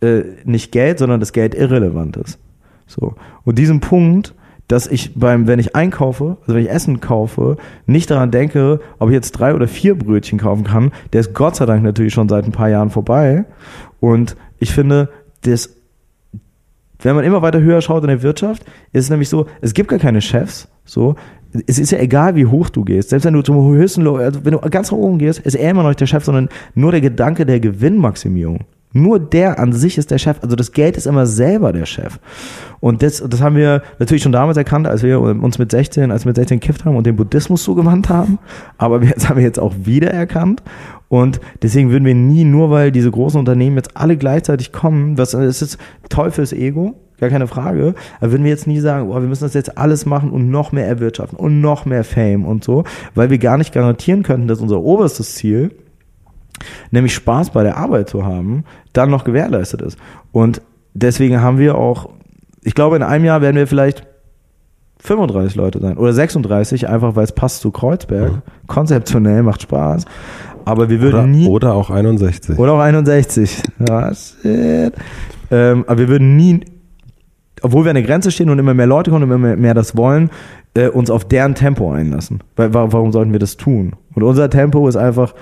äh, 0.00 0.22
nicht 0.44 0.72
Geld, 0.72 0.98
sondern 0.98 1.20
dass 1.20 1.32
Geld 1.32 1.54
irrelevant 1.54 2.16
ist. 2.16 2.38
So. 2.86 3.14
Und 3.44 3.58
diesen 3.58 3.80
Punkt, 3.80 4.34
dass 4.68 4.86
ich 4.86 5.14
beim, 5.14 5.46
wenn 5.46 5.58
ich 5.58 5.74
einkaufe, 5.74 6.36
also 6.42 6.54
wenn 6.54 6.62
ich 6.62 6.70
Essen 6.70 7.00
kaufe, 7.00 7.56
nicht 7.86 8.10
daran 8.10 8.30
denke, 8.30 8.80
ob 8.98 9.08
ich 9.08 9.14
jetzt 9.14 9.32
drei 9.32 9.54
oder 9.54 9.66
vier 9.66 9.96
Brötchen 9.96 10.38
kaufen 10.38 10.64
kann, 10.64 10.92
der 11.12 11.20
ist 11.20 11.34
Gott 11.34 11.56
sei 11.56 11.66
Dank 11.66 11.82
natürlich 11.82 12.12
schon 12.12 12.28
seit 12.28 12.44
ein 12.44 12.52
paar 12.52 12.68
Jahren 12.68 12.90
vorbei. 12.90 13.46
Und 13.98 14.36
ich 14.58 14.72
finde, 14.72 15.08
das, 15.42 15.70
wenn 17.00 17.16
man 17.16 17.24
immer 17.24 17.40
weiter 17.40 17.60
höher 17.60 17.80
schaut 17.80 18.02
in 18.02 18.08
der 18.08 18.22
Wirtschaft, 18.22 18.64
ist 18.92 19.04
es 19.04 19.10
nämlich 19.10 19.30
so, 19.30 19.46
es 19.62 19.72
gibt 19.72 19.88
gar 19.88 19.98
keine 19.98 20.20
Chefs, 20.20 20.68
so. 20.84 21.16
Es 21.66 21.78
ist 21.78 21.92
ja 21.92 21.98
egal, 21.98 22.36
wie 22.36 22.44
hoch 22.44 22.68
du 22.68 22.84
gehst. 22.84 23.08
Selbst 23.08 23.24
wenn 23.24 23.32
du 23.32 23.40
zum 23.40 23.72
höchsten, 23.72 24.06
also 24.06 24.44
wenn 24.44 24.52
du 24.52 24.58
ganz 24.58 24.90
nach 24.90 24.98
oben 24.98 25.18
gehst, 25.18 25.38
ist 25.40 25.54
er 25.54 25.70
immer 25.70 25.82
noch 25.82 25.88
nicht 25.88 26.00
der 26.00 26.06
Chef, 26.06 26.22
sondern 26.22 26.50
nur 26.74 26.92
der 26.92 27.00
Gedanke 27.00 27.46
der 27.46 27.58
Gewinnmaximierung. 27.58 28.66
Nur 28.92 29.18
der 29.18 29.58
an 29.58 29.72
sich 29.72 29.98
ist 29.98 30.10
der 30.10 30.18
Chef. 30.18 30.38
Also 30.42 30.56
das 30.56 30.72
Geld 30.72 30.96
ist 30.96 31.06
immer 31.06 31.26
selber 31.26 31.72
der 31.72 31.86
Chef. 31.86 32.18
Und 32.80 33.02
das, 33.02 33.22
das 33.26 33.42
haben 33.42 33.56
wir 33.56 33.82
natürlich 33.98 34.22
schon 34.22 34.32
damals 34.32 34.56
erkannt, 34.56 34.86
als 34.86 35.02
wir 35.02 35.20
uns 35.20 35.58
mit 35.58 35.70
16, 35.70 36.10
als 36.10 36.24
wir 36.24 36.30
mit 36.30 36.36
16 36.36 36.60
gekifft 36.60 36.84
haben 36.84 36.96
und 36.96 37.06
den 37.06 37.16
Buddhismus 37.16 37.62
zugewandt 37.64 38.08
haben. 38.08 38.38
Aber 38.78 39.00
das 39.00 39.28
haben 39.28 39.36
wir 39.36 39.44
jetzt 39.44 39.58
auch 39.58 39.74
wieder 39.84 40.10
erkannt. 40.10 40.62
Und 41.08 41.40
deswegen 41.62 41.90
würden 41.90 42.04
wir 42.04 42.14
nie, 42.14 42.44
nur 42.44 42.70
weil 42.70 42.92
diese 42.92 43.10
großen 43.10 43.38
Unternehmen 43.38 43.76
jetzt 43.76 43.96
alle 43.96 44.16
gleichzeitig 44.16 44.72
kommen, 44.72 45.18
es 45.18 45.34
ist 45.34 45.78
toll 46.08 46.30
fürs 46.30 46.52
Ego, 46.52 46.94
gar 47.18 47.30
keine 47.30 47.46
Frage. 47.46 47.94
Aber 48.20 48.32
würden 48.32 48.44
wir 48.44 48.50
jetzt 48.50 48.66
nie 48.66 48.80
sagen, 48.80 49.08
boah, 49.08 49.20
wir 49.20 49.28
müssen 49.28 49.44
das 49.44 49.54
jetzt 49.54 49.76
alles 49.78 50.06
machen 50.06 50.30
und 50.30 50.50
noch 50.50 50.72
mehr 50.72 50.86
erwirtschaften 50.86 51.38
und 51.38 51.60
noch 51.60 51.86
mehr 51.86 52.04
Fame 52.04 52.44
und 52.44 52.62
so, 52.62 52.84
weil 53.14 53.30
wir 53.30 53.38
gar 53.38 53.58
nicht 53.58 53.72
garantieren 53.72 54.22
könnten, 54.22 54.48
dass 54.48 54.60
unser 54.60 54.80
oberstes 54.80 55.34
Ziel 55.34 55.72
nämlich 56.90 57.14
Spaß 57.14 57.50
bei 57.50 57.62
der 57.62 57.76
Arbeit 57.76 58.08
zu 58.08 58.24
haben, 58.24 58.64
dann 58.92 59.10
noch 59.10 59.24
gewährleistet 59.24 59.82
ist. 59.82 59.98
Und 60.32 60.62
deswegen 60.94 61.40
haben 61.40 61.58
wir 61.58 61.76
auch, 61.76 62.10
ich 62.62 62.74
glaube, 62.74 62.96
in 62.96 63.02
einem 63.02 63.24
Jahr 63.24 63.40
werden 63.40 63.56
wir 63.56 63.66
vielleicht 63.66 64.06
35 65.00 65.54
Leute 65.56 65.80
sein 65.80 65.96
oder 65.96 66.12
36, 66.12 66.88
einfach 66.88 67.16
weil 67.16 67.24
es 67.24 67.32
passt 67.32 67.60
zu 67.60 67.70
Kreuzberg. 67.70 68.32
Mhm. 68.32 68.42
Konzeptionell 68.66 69.42
macht 69.42 69.62
Spaß. 69.62 70.04
Aber 70.64 70.90
wir 70.90 71.00
würden 71.00 71.14
oder, 71.14 71.26
nie. 71.26 71.46
Oder 71.46 71.74
auch 71.74 71.90
61. 71.90 72.58
Oder 72.58 72.72
auch 72.72 72.80
61. 72.80 73.62
Ja, 73.88 74.12
shit. 74.14 74.92
Ähm, 75.50 75.84
aber 75.86 75.98
wir 75.98 76.08
würden 76.08 76.36
nie, 76.36 76.60
obwohl 77.62 77.84
wir 77.84 77.90
an 77.90 77.94
der 77.94 78.04
Grenze 78.04 78.30
stehen 78.30 78.50
und 78.50 78.58
immer 78.58 78.74
mehr 78.74 78.86
Leute 78.86 79.10
kommen 79.10 79.22
und 79.22 79.30
immer 79.30 79.38
mehr, 79.38 79.56
mehr 79.56 79.74
das 79.74 79.96
wollen, 79.96 80.30
äh, 80.74 80.88
uns 80.88 81.10
auf 81.10 81.24
deren 81.26 81.54
Tempo 81.54 81.90
einlassen. 81.90 82.42
Weil, 82.56 82.74
warum 82.74 83.12
sollten 83.12 83.32
wir 83.32 83.38
das 83.38 83.56
tun? 83.56 83.92
Und 84.14 84.22
unser 84.24 84.50
Tempo 84.50 84.86
ist 84.88 84.96
einfach, 84.96 85.34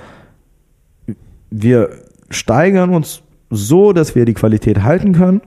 wir 1.51 1.91
steigern 2.31 2.91
uns 2.91 3.23
so, 3.51 3.93
dass 3.93 4.15
wir 4.15 4.25
die 4.25 4.35
Qualität 4.35 4.83
halten 4.83 5.13
können. 5.13 5.41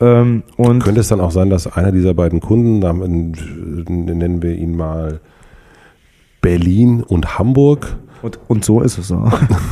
Ähm, 0.00 0.42
und 0.56 0.82
Könnte 0.82 1.00
es 1.00 1.08
dann 1.08 1.20
auch 1.20 1.30
sein, 1.30 1.50
dass 1.50 1.66
einer 1.66 1.92
dieser 1.92 2.14
beiden 2.14 2.40
Kunden, 2.40 2.78
nennen 2.80 4.42
wir 4.42 4.54
ihn 4.54 4.76
mal 4.76 5.20
Berlin 6.40 7.02
und 7.02 7.38
Hamburg, 7.38 7.96
und, 8.22 8.38
und 8.46 8.64
so 8.64 8.80
ist 8.80 8.98
es 8.98 9.08
so. 9.08 9.28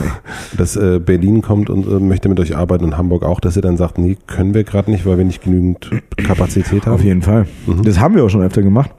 dass 0.58 0.76
äh, 0.76 0.98
Berlin 0.98 1.40
kommt 1.40 1.70
und 1.70 1.86
äh, 1.86 2.00
möchte 2.00 2.28
mit 2.28 2.40
euch 2.40 2.56
arbeiten 2.56 2.84
und 2.84 2.98
Hamburg 2.98 3.22
auch, 3.22 3.38
dass 3.38 3.54
ihr 3.54 3.62
dann 3.62 3.76
sagt, 3.76 3.96
nee, 3.96 4.18
können 4.26 4.54
wir 4.54 4.64
gerade 4.64 4.90
nicht, 4.90 5.06
weil 5.06 5.18
wir 5.18 5.24
nicht 5.24 5.42
genügend 5.42 5.88
Kapazität 6.16 6.84
haben. 6.84 6.94
Auf 6.94 7.04
jeden 7.04 7.22
Fall. 7.22 7.46
Mhm. 7.66 7.84
Das 7.84 8.00
haben 8.00 8.16
wir 8.16 8.24
auch 8.24 8.28
schon 8.28 8.42
öfter 8.42 8.62
gemacht. 8.62 8.90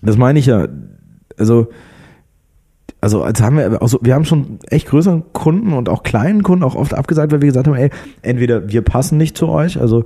Das 0.00 0.16
meine 0.16 0.38
ich 0.38 0.46
ja. 0.46 0.68
Also 1.36 1.68
also 3.06 3.22
als 3.22 3.40
haben 3.40 3.56
wir, 3.56 3.80
also 3.80 4.00
wir 4.02 4.14
haben 4.16 4.24
schon 4.24 4.58
echt 4.68 4.88
größeren 4.88 5.32
Kunden 5.32 5.74
und 5.74 5.88
auch 5.88 6.02
kleinen 6.02 6.42
Kunden 6.42 6.64
auch 6.64 6.74
oft 6.74 6.92
abgesagt, 6.92 7.30
weil 7.30 7.40
wir 7.40 7.46
gesagt 7.46 7.68
haben, 7.68 7.76
ey, 7.76 7.90
entweder 8.22 8.68
wir 8.68 8.82
passen 8.82 9.16
nicht 9.16 9.36
zu 9.38 9.46
euch, 9.46 9.80
also 9.80 10.02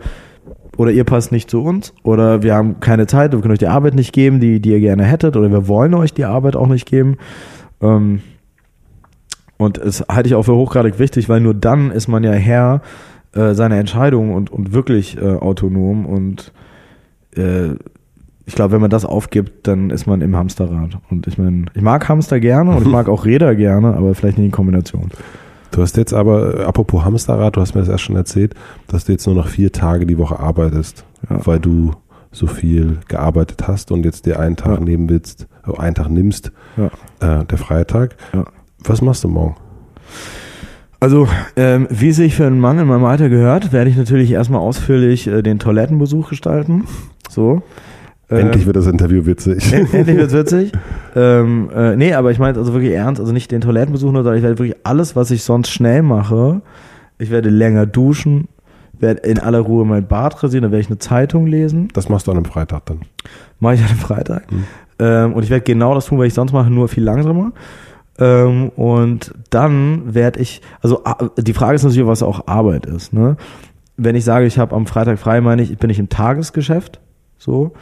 oder 0.77 0.90
ihr 0.90 1.05
passt 1.05 1.32
nicht 1.32 1.48
zu 1.48 1.62
uns 1.62 1.94
oder 2.02 2.43
wir 2.43 2.55
haben 2.55 2.78
keine 2.81 3.06
Zeit, 3.06 3.32
wir 3.32 3.40
können 3.40 3.52
euch 3.52 3.59
die 3.59 3.68
Arbeit 3.68 3.94
nicht 3.94 4.12
geben, 4.12 4.39
die, 4.39 4.60
die 4.60 4.72
ihr 4.72 4.81
gerne 4.81 5.05
hättet 5.05 5.35
oder 5.39 5.51
wir 5.51 5.66
wollen 5.66 5.94
euch 5.94 6.12
die 6.12 6.27
Arbeit 6.27 6.56
auch 6.56 6.66
nicht 6.66 6.85
geben. 6.85 7.16
Ähm, 7.81 8.20
und 9.56 9.78
es 9.78 10.05
halte 10.06 10.28
ich 10.28 10.35
auch 10.35 10.43
für 10.43 10.55
hochgradig 10.55 10.98
wichtig, 10.98 11.31
weil 11.31 11.40
nur 11.40 11.55
dann 11.55 11.93
ist 11.93 12.06
man 12.06 12.22
ja 12.22 12.32
Herr 12.32 12.82
äh, 13.32 13.55
seiner 13.55 13.77
Entscheidungen 13.77 14.35
und, 14.35 14.51
und 14.51 14.74
wirklich 14.74 15.16
äh, 15.16 15.24
autonom 15.24 16.05
und 16.05 16.52
äh, 17.35 17.77
ich 18.51 18.56
glaube, 18.56 18.72
wenn 18.72 18.81
man 18.81 18.90
das 18.90 19.05
aufgibt, 19.05 19.68
dann 19.68 19.90
ist 19.90 20.09
man 20.09 20.22
im 20.22 20.35
Hamsterrad. 20.35 20.98
Und 21.09 21.28
ich 21.28 21.39
meine, 21.39 21.66
ich 21.72 21.82
mag 21.82 22.09
Hamster 22.09 22.40
gerne 22.40 22.72
und 22.72 22.82
ich 22.82 22.89
mag 22.89 23.09
auch 23.09 23.24
Räder 23.24 23.55
gerne, 23.55 23.94
aber 23.94 24.12
vielleicht 24.16 24.39
nicht 24.39 24.47
in 24.47 24.51
Kombination. 24.51 25.12
Du 25.70 25.81
hast 25.81 25.97
jetzt 25.97 26.12
aber, 26.12 26.59
äh, 26.59 26.64
apropos 26.64 27.05
Hamsterrad, 27.05 27.55
du 27.55 27.60
hast 27.60 27.77
mir 27.77 27.82
das 27.82 27.89
erst 27.89 28.02
schon 28.02 28.16
erzählt, 28.16 28.56
dass 28.89 29.05
du 29.05 29.12
jetzt 29.12 29.24
nur 29.27 29.36
noch 29.36 29.47
vier 29.47 29.70
Tage 29.70 30.05
die 30.05 30.18
Woche 30.18 30.40
arbeitest, 30.40 31.05
ja. 31.31 31.47
weil 31.47 31.60
du 31.60 31.93
so 32.32 32.48
viel 32.48 32.98
gearbeitet 33.06 33.68
hast 33.68 33.93
und 33.93 34.05
jetzt 34.05 34.27
dir 34.27 34.40
einen 34.40 34.56
Tag 34.56 34.81
ja. 34.81 34.85
nehmen 34.85 35.09
willst, 35.09 35.47
äh, 35.64 35.78
einen 35.78 35.94
Tag 35.94 36.10
nimmst, 36.10 36.51
ja. 36.77 36.86
äh, 37.20 37.44
der 37.44 37.56
Freitag. 37.56 38.16
Was 38.82 39.01
machst 39.01 39.22
du 39.22 39.28
morgen? 39.28 39.55
Also, 40.98 41.28
ähm, 41.55 41.86
wie 41.89 42.10
sich 42.10 42.35
für 42.35 42.48
einen 42.48 42.59
Mann 42.59 42.81
in 42.81 42.89
meinem 42.89 43.05
Alter 43.05 43.28
gehört, 43.28 43.72
werde 43.72 43.90
ich 43.90 43.97
natürlich 43.97 44.32
erstmal 44.32 44.60
ausführlich 44.60 45.28
äh, 45.28 45.40
den 45.40 45.60
Toilettenbesuch 45.60 46.31
gestalten. 46.31 46.89
So. 47.28 47.62
Endlich 48.39 48.66
wird 48.66 48.77
das 48.77 48.86
Interview 48.86 49.27
witzig. 49.27 49.73
Endlich 49.73 50.16
wird 50.16 50.28
es 50.28 50.32
witzig. 50.32 50.73
ähm, 51.16 51.69
äh, 51.74 51.97
nee, 51.97 52.15
aber 52.15 52.31
ich 52.31 52.39
meine 52.39 52.57
also 52.57 52.73
wirklich 52.73 52.93
ernst, 52.93 53.20
also 53.20 53.32
nicht 53.32 53.51
den 53.51 53.61
Toilettenbesuch 53.61 54.12
nur, 54.12 54.23
sondern 54.23 54.36
ich 54.36 54.43
werde 54.43 54.59
wirklich 54.59 54.77
alles, 54.85 55.16
was 55.16 55.31
ich 55.31 55.43
sonst 55.43 55.70
schnell 55.70 56.02
mache, 56.02 56.62
ich 57.19 57.31
werde 57.31 57.51
länger 57.51 57.86
duschen, 57.86 58.48
werde 58.98 59.23
in 59.23 59.39
aller 59.39 59.61
Ruhe 59.61 59.85
mein 59.85 60.07
Bad 60.07 60.43
rasieren, 60.43 60.62
dann 60.62 60.73
werde 60.73 60.82
ich 60.82 60.89
eine 60.89 60.98
Zeitung 60.98 61.47
lesen. 61.47 61.89
Das 61.93 62.09
machst 62.09 62.27
du 62.27 62.31
an 62.31 62.36
einem 62.36 62.47
Freitag 62.47 62.86
dann? 62.86 63.01
Mache 63.59 63.74
ich 63.74 63.81
an 63.81 63.89
einem 63.89 63.98
Freitag. 63.98 64.51
Mhm. 64.51 64.65
Ähm, 65.01 65.32
und 65.32 65.43
ich 65.43 65.51
werde 65.51 65.65
genau 65.65 65.94
das 65.94 66.07
tun, 66.07 66.19
was 66.19 66.27
ich 66.27 66.35
sonst 66.35 66.52
mache, 66.52 66.70
nur 66.70 66.89
viel 66.89 67.02
langsamer. 67.02 67.52
Ähm, 68.19 68.69
und 68.77 69.32
dann 69.48 70.15
werde 70.15 70.40
ich, 70.40 70.61
also 70.82 71.02
die 71.39 71.55
Frage 71.55 71.74
ist 71.74 71.82
natürlich, 71.82 72.07
was 72.07 72.23
auch 72.23 72.47
Arbeit 72.47 72.86
ist. 72.86 73.12
Ne? 73.12 73.36
Wenn 73.97 74.15
ich 74.15 74.24
sage, 74.24 74.47
ich 74.47 74.59
habe 74.59 74.77
am 74.77 74.86
Freitag 74.86 75.19
frei, 75.19 75.40
meine 75.40 75.62
ich, 75.62 75.77
bin 75.78 75.90
ich 75.90 75.98
im 75.98 76.09
Tagesgeschäft. 76.09 77.01
So 77.39 77.73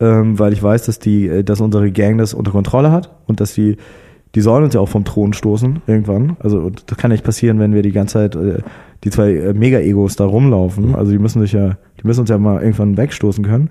ähm, 0.00 0.38
weil 0.38 0.52
ich 0.52 0.62
weiß, 0.62 0.86
dass 0.86 0.98
die, 0.98 1.28
äh, 1.28 1.44
dass 1.44 1.60
unsere 1.60 1.90
Gang 1.90 2.18
das 2.18 2.34
unter 2.34 2.50
Kontrolle 2.50 2.90
hat 2.90 3.14
und 3.26 3.40
dass 3.40 3.54
die, 3.54 3.76
die 4.34 4.40
sollen 4.40 4.64
uns 4.64 4.74
ja 4.74 4.80
auch 4.80 4.88
vom 4.88 5.04
Thron 5.04 5.32
stoßen 5.32 5.82
irgendwann. 5.86 6.36
Also 6.40 6.70
das 6.70 6.98
kann 6.98 7.10
nicht 7.10 7.24
passieren, 7.24 7.58
wenn 7.58 7.74
wir 7.74 7.82
die 7.82 7.92
ganze 7.92 8.14
Zeit 8.14 8.36
äh, 8.36 8.62
die 9.04 9.10
zwei 9.10 9.34
äh, 9.34 9.54
Mega-Egos 9.54 10.16
da 10.16 10.24
rumlaufen. 10.24 10.94
Also 10.94 11.12
die 11.12 11.18
müssen 11.18 11.40
sich 11.40 11.52
ja, 11.52 11.76
die 12.00 12.06
müssen 12.06 12.20
uns 12.20 12.30
ja 12.30 12.38
mal 12.38 12.60
irgendwann 12.60 12.96
wegstoßen 12.96 13.44
können. 13.44 13.70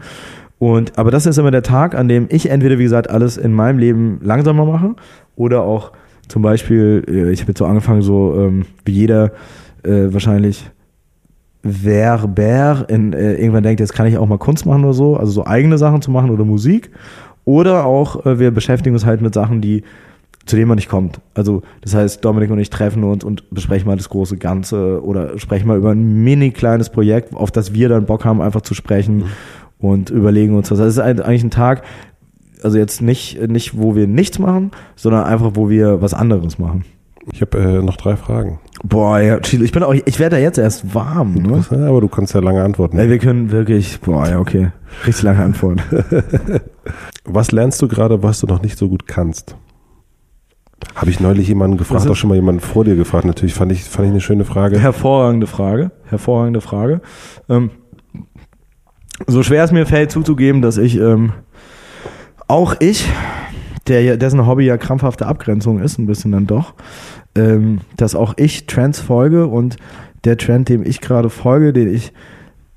Und 0.60 0.98
aber 0.98 1.12
das 1.12 1.26
ist 1.26 1.38
immer 1.38 1.52
der 1.52 1.64
Tag, 1.64 1.94
an 1.96 2.08
dem 2.08 2.28
ich 2.30 2.50
entweder 2.50 2.80
wie 2.80 2.84
gesagt 2.84 3.10
alles 3.10 3.38
in 3.38 3.54
meinem 3.54 3.78
Leben 3.78 4.20
langsamer 4.24 4.66
mache 4.66 4.96
oder 5.36 5.62
auch 5.62 5.92
zum 6.28 6.42
Beispiel, 6.42 7.04
äh, 7.08 7.32
ich 7.32 7.42
habe 7.42 7.52
jetzt 7.52 7.60
so 7.60 7.66
angefangen, 7.66 8.02
so 8.02 8.36
ähm, 8.38 8.66
wie 8.86 8.92
jeder 8.92 9.32
äh, 9.84 10.12
wahrscheinlich 10.12 10.70
Werber 11.64 12.86
in, 12.90 13.14
äh, 13.14 13.36
irgendwann 13.36 13.64
denkt, 13.64 13.80
jetzt 13.80 13.94
kann 13.94 14.08
ich 14.08 14.18
auch 14.18 14.28
mal 14.28 14.38
Kunst 14.38 14.66
machen 14.66 14.84
oder 14.84 14.94
so, 14.94 15.18
also 15.18 15.32
so 15.32 15.46
eigene 15.46 15.78
Sachen 15.78 16.02
zu 16.02 16.12
machen 16.12 16.30
oder 16.30 16.46
Musik. 16.46 16.92
Oder 17.46 17.86
auch, 17.86 18.26
äh, 18.26 18.40
wir 18.40 18.52
beschäftigen 18.52 18.96
uns 18.96 19.06
halt 19.06 19.22
mit 19.22 19.34
Sachen, 19.34 19.62
die 19.62 19.84
zu 20.48 20.56
denen 20.56 20.70
man 20.70 20.78
nicht 20.78 20.90
kommt. 20.90 21.20
Also 21.34 21.62
das 21.82 21.94
heißt, 21.94 22.24
Dominik 22.24 22.50
und 22.50 22.60
ich 22.60 22.70
treffen 22.70 23.04
uns 23.04 23.24
und 23.24 23.50
besprechen 23.52 23.88
mal 23.88 23.98
das 23.98 24.10
große 24.10 24.38
Ganze 24.38 25.04
oder 25.04 25.38
sprechen 25.38 25.68
mal 25.68 25.78
über 25.78 25.92
ein 25.92 26.24
mini 26.24 26.52
kleines 26.52 26.90
Projekt, 26.90 27.36
auf 27.36 27.52
das 27.52 27.74
wir 27.74 27.90
dann 27.90 28.06
Bock 28.06 28.26
haben, 28.26 28.42
einfach 28.42 28.62
zu 28.62 28.74
sprechen 28.74 29.18
mhm. 29.18 29.26
und 29.80 30.10
überlegen 30.10 30.56
uns 30.56 30.72
was. 30.72 30.80
Das 30.80 30.88
ist 30.88 31.00
eigentlich 31.00 31.44
ein 31.44 31.52
Tag, 31.52 31.84
also 32.64 32.78
jetzt 32.78 33.02
nicht, 33.02 33.40
nicht, 33.48 33.78
wo 33.78 33.96
wir 33.96 34.08
nichts 34.08 34.40
machen, 34.40 34.72
sondern 34.96 35.26
einfach, 35.26 35.52
wo 35.56 35.70
wir 35.70 36.02
was 36.02 36.14
anderes 36.14 36.58
machen. 36.58 36.86
Ich 37.34 37.42
habe 37.42 37.58
äh, 37.60 37.82
noch 37.82 37.98
drei 37.98 38.16
Fragen. 38.16 38.60
Boah, 38.84 39.20
ja, 39.20 39.40
ich 39.40 39.72
bin 39.72 39.84
auch, 39.84 39.94
ich 39.94 40.20
werde 40.20 40.36
da 40.36 40.42
jetzt 40.42 40.60
erst 40.60 40.94
warm, 40.94 41.34
ne? 41.34 41.64
Aber 41.88 42.00
du 42.00 42.08
kannst 42.08 42.34
ja 42.34 42.42
lange 42.42 42.64
antworten. 42.64 42.98
Ja, 42.98 43.10
wir 43.10 43.18
können 43.18 43.52
wirklich, 43.52 44.00
boah, 44.02 44.28
ja, 44.28 44.40
okay. 44.40 44.72
Richtig 45.06 45.24
lange 45.24 45.44
antworten. 45.44 45.82
was 47.26 47.52
lernst 47.52 47.82
du 47.82 47.88
gerade, 47.88 48.22
was 48.22 48.40
du 48.40 48.48
noch 48.48 48.62
nicht 48.62 48.78
so 48.78 48.88
gut 48.88 49.08
kannst? 49.08 49.56
Habe 50.96 51.10
ich 51.10 51.20
neulich 51.20 51.48
jemanden 51.48 51.78
gefragt, 51.78 52.08
auch 52.08 52.16
schon 52.16 52.30
mal 52.30 52.36
jemanden 52.36 52.62
vor 52.62 52.86
dir 52.86 52.96
gefragt. 52.96 53.26
Natürlich 53.26 53.56
fand 53.56 53.72
ich, 53.72 53.84
fand 53.84 54.08
ich 54.08 54.12
eine 54.12 54.22
schöne 54.22 54.46
Frage. 54.46 54.80
Hervorragende 54.80 55.48
Frage. 55.48 55.92
Hervorragende 56.06 56.62
Frage. 56.62 57.02
Ähm, 57.50 57.72
so 59.26 59.42
schwer 59.42 59.64
es 59.64 59.72
mir 59.72 59.88
fällt 59.88 60.12
zuzugeben, 60.12 60.62
dass 60.62 60.78
ich, 60.78 60.98
ähm, 60.98 61.34
auch 62.48 62.76
ich, 62.80 63.10
der, 63.88 64.18
dessen 64.18 64.46
Hobby 64.46 64.66
ja 64.66 64.78
krampfhafte 64.78 65.26
Abgrenzung 65.26 65.80
ist, 65.80 65.98
ein 65.98 66.06
bisschen 66.06 66.32
dann 66.32 66.46
doch, 66.46 66.76
ähm, 67.38 67.80
dass 67.96 68.16
auch 68.16 68.34
ich 68.38 68.66
Trends 68.66 69.00
folge 69.00 69.48
und 69.48 69.78
der 70.24 70.38
Trend, 70.38 70.70
dem 70.70 70.86
ich 70.86 71.02
gerade 71.02 71.30
folge, 71.30 71.74
den 71.74 71.94
ich 71.94 72.14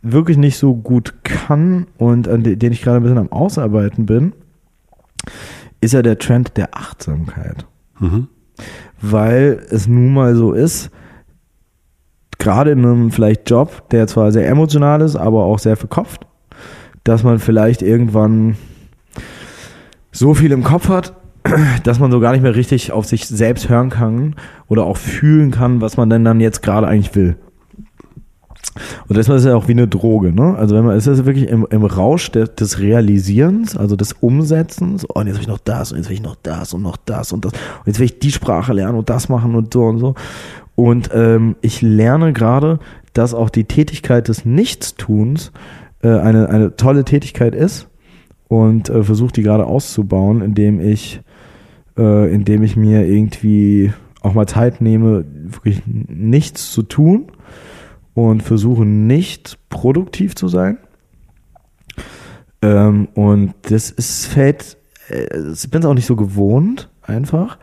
wirklich 0.02 0.36
nicht 0.36 0.56
so 0.58 0.74
gut 0.74 1.24
kann 1.24 1.86
und 1.98 2.28
an 2.28 2.42
den 2.42 2.72
ich 2.72 2.82
gerade 2.82 2.98
ein 2.98 3.02
bisschen 3.02 3.18
am 3.18 3.32
Ausarbeiten 3.32 4.06
bin, 4.06 4.32
ist 5.80 5.92
ja 5.92 6.02
der 6.02 6.18
Trend 6.18 6.56
der 6.56 6.74
Achtsamkeit. 6.74 7.66
Mhm. 8.00 8.28
weil 9.02 9.62
es 9.70 9.86
nun 9.86 10.12
mal 10.12 10.34
so 10.34 10.52
ist, 10.52 10.90
gerade 12.38 12.70
in 12.70 12.84
einem 12.84 13.10
vielleicht 13.10 13.48
Job, 13.48 13.88
der 13.90 14.06
zwar 14.06 14.32
sehr 14.32 14.48
emotional 14.48 15.02
ist, 15.02 15.16
aber 15.16 15.44
auch 15.44 15.58
sehr 15.58 15.76
verkopft, 15.76 16.26
dass 17.04 17.22
man 17.22 17.38
vielleicht 17.38 17.82
irgendwann 17.82 18.56
so 20.12 20.34
viel 20.34 20.52
im 20.52 20.64
Kopf 20.64 20.88
hat, 20.88 21.14
dass 21.84 21.98
man 21.98 22.10
so 22.10 22.20
gar 22.20 22.32
nicht 22.32 22.42
mehr 22.42 22.54
richtig 22.54 22.92
auf 22.92 23.06
sich 23.06 23.26
selbst 23.26 23.68
hören 23.68 23.90
kann 23.90 24.36
oder 24.68 24.84
auch 24.84 24.96
fühlen 24.96 25.50
kann, 25.50 25.80
was 25.80 25.96
man 25.96 26.10
denn 26.10 26.24
dann 26.24 26.40
jetzt 26.40 26.62
gerade 26.62 26.86
eigentlich 26.86 27.14
will. 27.14 27.36
Und 29.08 29.16
das 29.16 29.28
ist 29.28 29.44
ja 29.44 29.56
auch 29.56 29.68
wie 29.68 29.72
eine 29.72 29.88
Droge, 29.88 30.32
ne? 30.32 30.54
Also 30.56 30.76
wenn 30.76 30.84
man, 30.84 30.96
es 30.96 31.06
ist 31.06 31.24
wirklich 31.24 31.48
im, 31.48 31.66
im 31.70 31.84
Rausch 31.84 32.30
des, 32.30 32.54
des 32.54 32.78
Realisierens, 32.78 33.76
also 33.76 33.96
des 33.96 34.12
Umsetzens, 34.12 35.04
oh, 35.08 35.18
und 35.18 35.26
jetzt 35.26 35.36
will 35.36 35.42
ich 35.42 35.48
noch 35.48 35.58
das 35.58 35.90
und 35.90 35.98
jetzt 35.98 36.08
will 36.08 36.14
ich 36.14 36.22
noch 36.22 36.36
das 36.42 36.72
und 36.72 36.82
noch 36.82 36.96
das 36.96 37.32
und 37.32 37.44
das 37.44 37.52
und 37.52 37.86
jetzt 37.86 37.98
will 37.98 38.06
ich 38.06 38.20
die 38.20 38.30
Sprache 38.30 38.72
lernen 38.72 38.96
und 38.96 39.10
das 39.10 39.28
machen 39.28 39.54
und 39.54 39.72
so 39.72 39.84
und 39.84 39.98
so. 39.98 40.14
Und 40.76 41.10
ähm, 41.12 41.56
ich 41.62 41.82
lerne 41.82 42.32
gerade, 42.32 42.78
dass 43.12 43.34
auch 43.34 43.50
die 43.50 43.64
Tätigkeit 43.64 44.28
des 44.28 44.44
Nichtstuns 44.44 45.52
äh, 46.02 46.08
eine, 46.08 46.48
eine 46.48 46.76
tolle 46.76 47.04
Tätigkeit 47.04 47.54
ist 47.54 47.88
und 48.48 48.88
äh, 48.88 49.02
versuche 49.02 49.32
die 49.32 49.42
gerade 49.42 49.66
auszubauen, 49.66 50.42
indem 50.42 50.80
ich, 50.80 51.20
äh, 52.00 52.32
indem 52.32 52.62
ich 52.62 52.76
mir 52.76 53.06
irgendwie 53.06 53.92
auch 54.22 54.32
mal 54.34 54.46
Zeit 54.46 54.80
nehme, 54.80 55.24
wirklich 55.44 55.82
nichts 55.86 56.72
zu 56.72 56.82
tun 56.82 57.30
und 58.14 58.42
versuche 58.42 58.84
nicht 58.84 59.58
produktiv 59.68 60.34
zu 60.34 60.48
sein. 60.48 60.78
Ähm, 62.62 63.08
und 63.14 63.54
das 63.62 63.90
ist, 63.90 64.26
fällt, 64.26 64.78
äh, 65.08 65.52
ich 65.52 65.70
bin 65.70 65.80
es 65.80 65.86
auch 65.86 65.94
nicht 65.94 66.06
so 66.06 66.16
gewohnt, 66.16 66.88
einfach. 67.02 67.58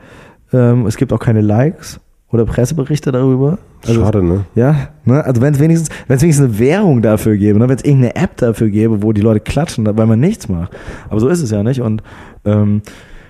Ähm, 0.54 0.86
es 0.86 0.98
gibt 0.98 1.14
auch 1.14 1.20
keine 1.20 1.42
Likes 1.42 2.00
oder 2.32 2.46
Presseberichte 2.46 3.12
darüber. 3.12 3.58
Also, 3.86 4.02
Schade, 4.02 4.24
ne? 4.24 4.46
Ja, 4.56 4.90
ne? 5.06 5.24
also 5.24 5.42
wenn 5.42 5.54
es 5.54 5.60
wenigstens, 5.60 5.90
wenn 6.08 6.18
es 6.18 6.22
wenigstens 6.22 6.48
eine 6.48 6.60
Währung 6.60 7.02
dafür 7.02 7.38
gäbe, 7.38 7.60
ne? 7.60 7.70
wenn 7.70 7.78
es 7.78 7.84
irgendeine 7.84 8.16
App 8.16 8.38
dafür 8.38 8.70
gäbe, 8.70 9.02
wo 9.02 9.14
die 9.14 9.22
Leute 9.22 9.40
klatschen, 9.40 9.86
weil 9.86 10.08
man 10.08 10.20
nichts 10.20 10.50
macht. 10.50 10.76
Aber 11.10 11.20
so 11.20 11.28
ist 11.28 11.42
es 11.42 11.52
ja 11.52 11.64
nicht. 11.64 11.82
Und 11.82 12.04
ähm, 12.46 12.82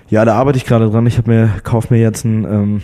ja, 0.08 0.24
da 0.24 0.34
arbeite 0.34 0.58
ich 0.58 0.64
gerade 0.64 0.90
dran. 0.90 1.06
Ich 1.06 1.18
habe 1.18 1.30
mir, 1.30 1.50
kauf 1.62 1.90
mir 1.90 1.98
jetzt 1.98 2.24
ein 2.24 2.44
ähm, 2.44 2.80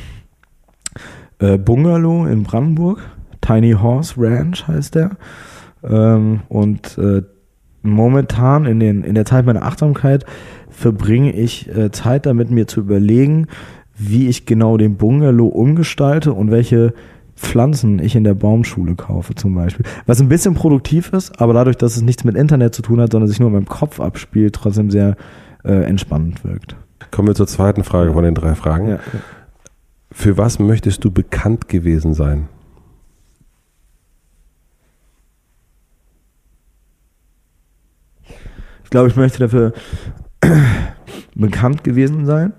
äh, 1.39 1.59
Bungalow 1.59 2.27
in 2.27 2.43
Brandenburg. 2.43 3.01
Tiny 3.41 3.73
Horse 3.73 4.15
Ranch 4.19 4.67
heißt 4.67 4.95
der. 4.95 5.11
Ähm, 5.83 6.41
und 6.49 6.99
äh, 6.99 7.23
momentan 7.83 8.67
in, 8.67 8.81
den, 8.81 9.05
in 9.05 9.15
der 9.15 9.25
Zeit 9.25 9.47
meiner 9.47 9.63
Achtsamkeit 9.63 10.25
verbringe 10.71 11.33
ich 11.33 11.69
äh, 11.75 11.91
Zeit 11.91 12.27
damit, 12.27 12.51
mir 12.51 12.67
zu 12.67 12.81
überlegen, 12.81 13.47
wie 13.97 14.29
ich 14.29 14.47
genau 14.47 14.77
den 14.77 14.97
Bungalow 14.97 15.47
umgestalte 15.47 16.33
und 16.33 16.51
welche 16.51 16.95
Pflanzen 17.37 17.99
ich 17.99 18.17
in 18.17 18.25
der 18.25 18.35
Baumschule 18.35 18.95
kaufe 18.95 19.35
zum 19.35 19.55
Beispiel. 19.55 19.87
Was 20.07 20.21
ein 20.21 20.29
bisschen 20.29 20.55
produktiv 20.55 21.13
ist, 21.13 21.41
aber 21.41 21.53
dadurch, 21.53 21.77
dass 21.77 21.97
es 21.97 22.03
nichts 22.03 22.25
mit 22.25 22.37
Internet 22.37 22.75
zu 22.75 22.83
tun 22.83 23.01
hat, 23.01 23.13
sondern 23.13 23.29
sich 23.29 23.41
nur 23.41 23.49
in 23.49 23.55
meinem 23.55 23.69
Kopf 23.69 24.01
abspielt, 24.01 24.55
trotzdem 24.55 24.91
sehr 24.91 25.17
äh, 25.65 25.85
entspannend 25.85 26.45
wirkt. 26.45 26.77
Kommen 27.15 27.28
wir 27.28 27.36
zur 27.36 27.47
zweiten 27.47 27.85
Frage 27.85 28.12
von 28.12 28.24
den 28.24 28.35
drei 28.35 28.57
Fragen. 28.57 28.89
Ja. 28.89 28.99
Für 30.11 30.36
was 30.36 30.59
möchtest 30.59 31.05
du 31.05 31.12
bekannt 31.12 31.69
gewesen 31.69 32.12
sein? 32.12 32.49
Ich 38.82 38.91
glaube, 38.91 39.07
ich 39.07 39.15
möchte 39.15 39.39
dafür 39.39 39.73
bekannt 41.36 41.85
gewesen 41.85 42.27
sein, 42.27 42.53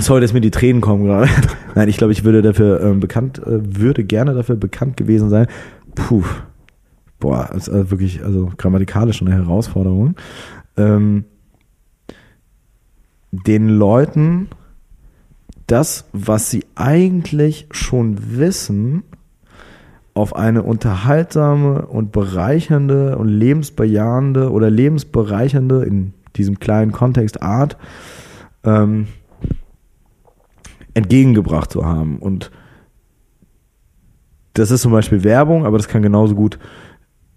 Sorry, 0.00 0.22
dass 0.22 0.32
mir 0.32 0.40
die 0.40 0.52
Tränen 0.52 0.80
kommen 0.80 1.04
gerade. 1.04 1.28
Nein, 1.74 1.90
ich 1.90 1.98
glaube, 1.98 2.12
ich 2.14 2.24
würde 2.24 2.40
dafür 2.40 2.80
ähm, 2.80 3.00
bekannt, 3.00 3.38
äh, 3.40 3.76
würde 3.76 4.04
gerne 4.04 4.32
dafür 4.32 4.56
bekannt 4.56 4.96
gewesen 4.96 5.28
sein. 5.28 5.46
Puh, 5.94 6.24
boah, 7.18 7.50
ist 7.54 7.68
also 7.68 7.90
wirklich, 7.90 8.24
also 8.24 8.50
grammatikalisch 8.56 9.20
eine 9.20 9.32
Herausforderung. 9.32 10.14
Ähm, 10.78 11.24
den 13.30 13.68
Leuten 13.68 14.48
das, 15.66 16.06
was 16.12 16.50
sie 16.50 16.64
eigentlich 16.74 17.68
schon 17.70 18.38
wissen, 18.38 19.04
auf 20.14 20.34
eine 20.34 20.64
unterhaltsame 20.64 21.86
und 21.86 22.10
bereichernde 22.10 23.16
und 23.18 23.28
lebensbejahende 23.28 24.50
oder 24.50 24.68
lebensbereichernde 24.68 25.84
in 25.84 26.14
diesem 26.34 26.58
kleinen 26.58 26.90
Kontext 26.90 27.40
Art 27.40 27.76
ähm, 28.64 29.06
entgegengebracht 30.94 31.70
zu 31.70 31.86
haben. 31.86 32.18
Und 32.18 32.50
das 34.54 34.72
ist 34.72 34.82
zum 34.82 34.90
Beispiel 34.90 35.22
Werbung, 35.22 35.66
aber 35.66 35.76
das 35.76 35.86
kann 35.86 36.02
genauso 36.02 36.34
gut 36.34 36.58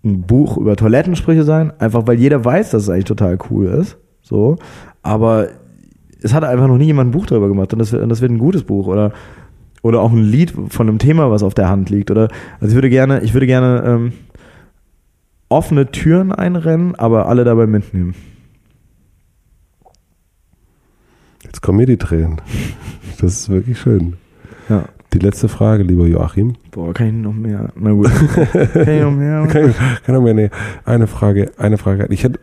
ein 0.03 0.21
Buch 0.21 0.57
über 0.57 0.75
Toilettensprüche 0.75 1.43
sein, 1.43 1.71
einfach 1.79 2.07
weil 2.07 2.17
jeder 2.19 2.43
weiß, 2.43 2.71
dass 2.71 2.83
es 2.83 2.89
eigentlich 2.89 3.05
total 3.05 3.37
cool 3.51 3.67
ist. 3.67 3.97
So, 4.23 4.57
aber 5.03 5.49
es 6.21 6.33
hat 6.33 6.43
einfach 6.43 6.67
noch 6.67 6.77
nie 6.77 6.85
jemand 6.85 7.09
ein 7.09 7.11
Buch 7.11 7.25
darüber 7.25 7.47
gemacht 7.47 7.73
und 7.73 7.79
das 7.79 7.91
wird, 7.91 8.03
und 8.03 8.09
das 8.09 8.21
wird 8.21 8.31
ein 8.31 8.37
gutes 8.37 8.63
Buch 8.63 8.87
oder 8.87 9.11
oder 9.81 10.01
auch 10.01 10.11
ein 10.11 10.23
Lied 10.23 10.53
von 10.69 10.87
einem 10.87 10.99
Thema, 10.99 11.31
was 11.31 11.41
auf 11.41 11.55
der 11.55 11.69
Hand 11.69 11.89
liegt 11.89 12.11
oder 12.11 12.27
also 12.59 12.67
ich 12.67 12.75
würde 12.75 12.89
gerne, 12.89 13.21
ich 13.21 13.33
würde 13.33 13.47
gerne 13.47 13.83
ähm, 13.85 14.13
offene 15.49 15.91
Türen 15.91 16.31
einrennen, 16.31 16.95
aber 16.95 17.27
alle 17.27 17.43
dabei 17.43 17.67
mitnehmen. 17.67 18.15
Jetzt 21.43 21.61
kommen 21.61 21.79
mir 21.79 21.87
die 21.87 21.97
Tränen. 21.97 22.39
Das 23.19 23.33
ist 23.33 23.49
wirklich 23.49 23.79
schön. 23.79 24.13
Ja. 24.69 24.85
Die 25.13 25.19
letzte 25.19 25.49
Frage, 25.49 25.83
lieber 25.83 26.07
Joachim. 26.07 26.55
Boah, 26.71 26.93
kann 26.93 27.07
ich 27.07 27.13
noch 27.13 27.33
mehr? 27.33 27.69
Na 27.75 27.91
gut. 27.91 28.09
kann 28.53 28.87
ich 28.87 29.01
noch 29.01 29.11
mehr? 29.11 29.45
kann, 29.47 29.69
ich, 29.69 29.75
kann 30.05 30.15
noch 30.15 30.21
mehr? 30.21 30.33
Nee. 30.33 30.49
Eine 30.85 31.07
Frage, 31.07 31.51
eine 31.57 31.77
Frage. 31.77 32.07
Ich 32.09 32.23
hätte, 32.23 32.39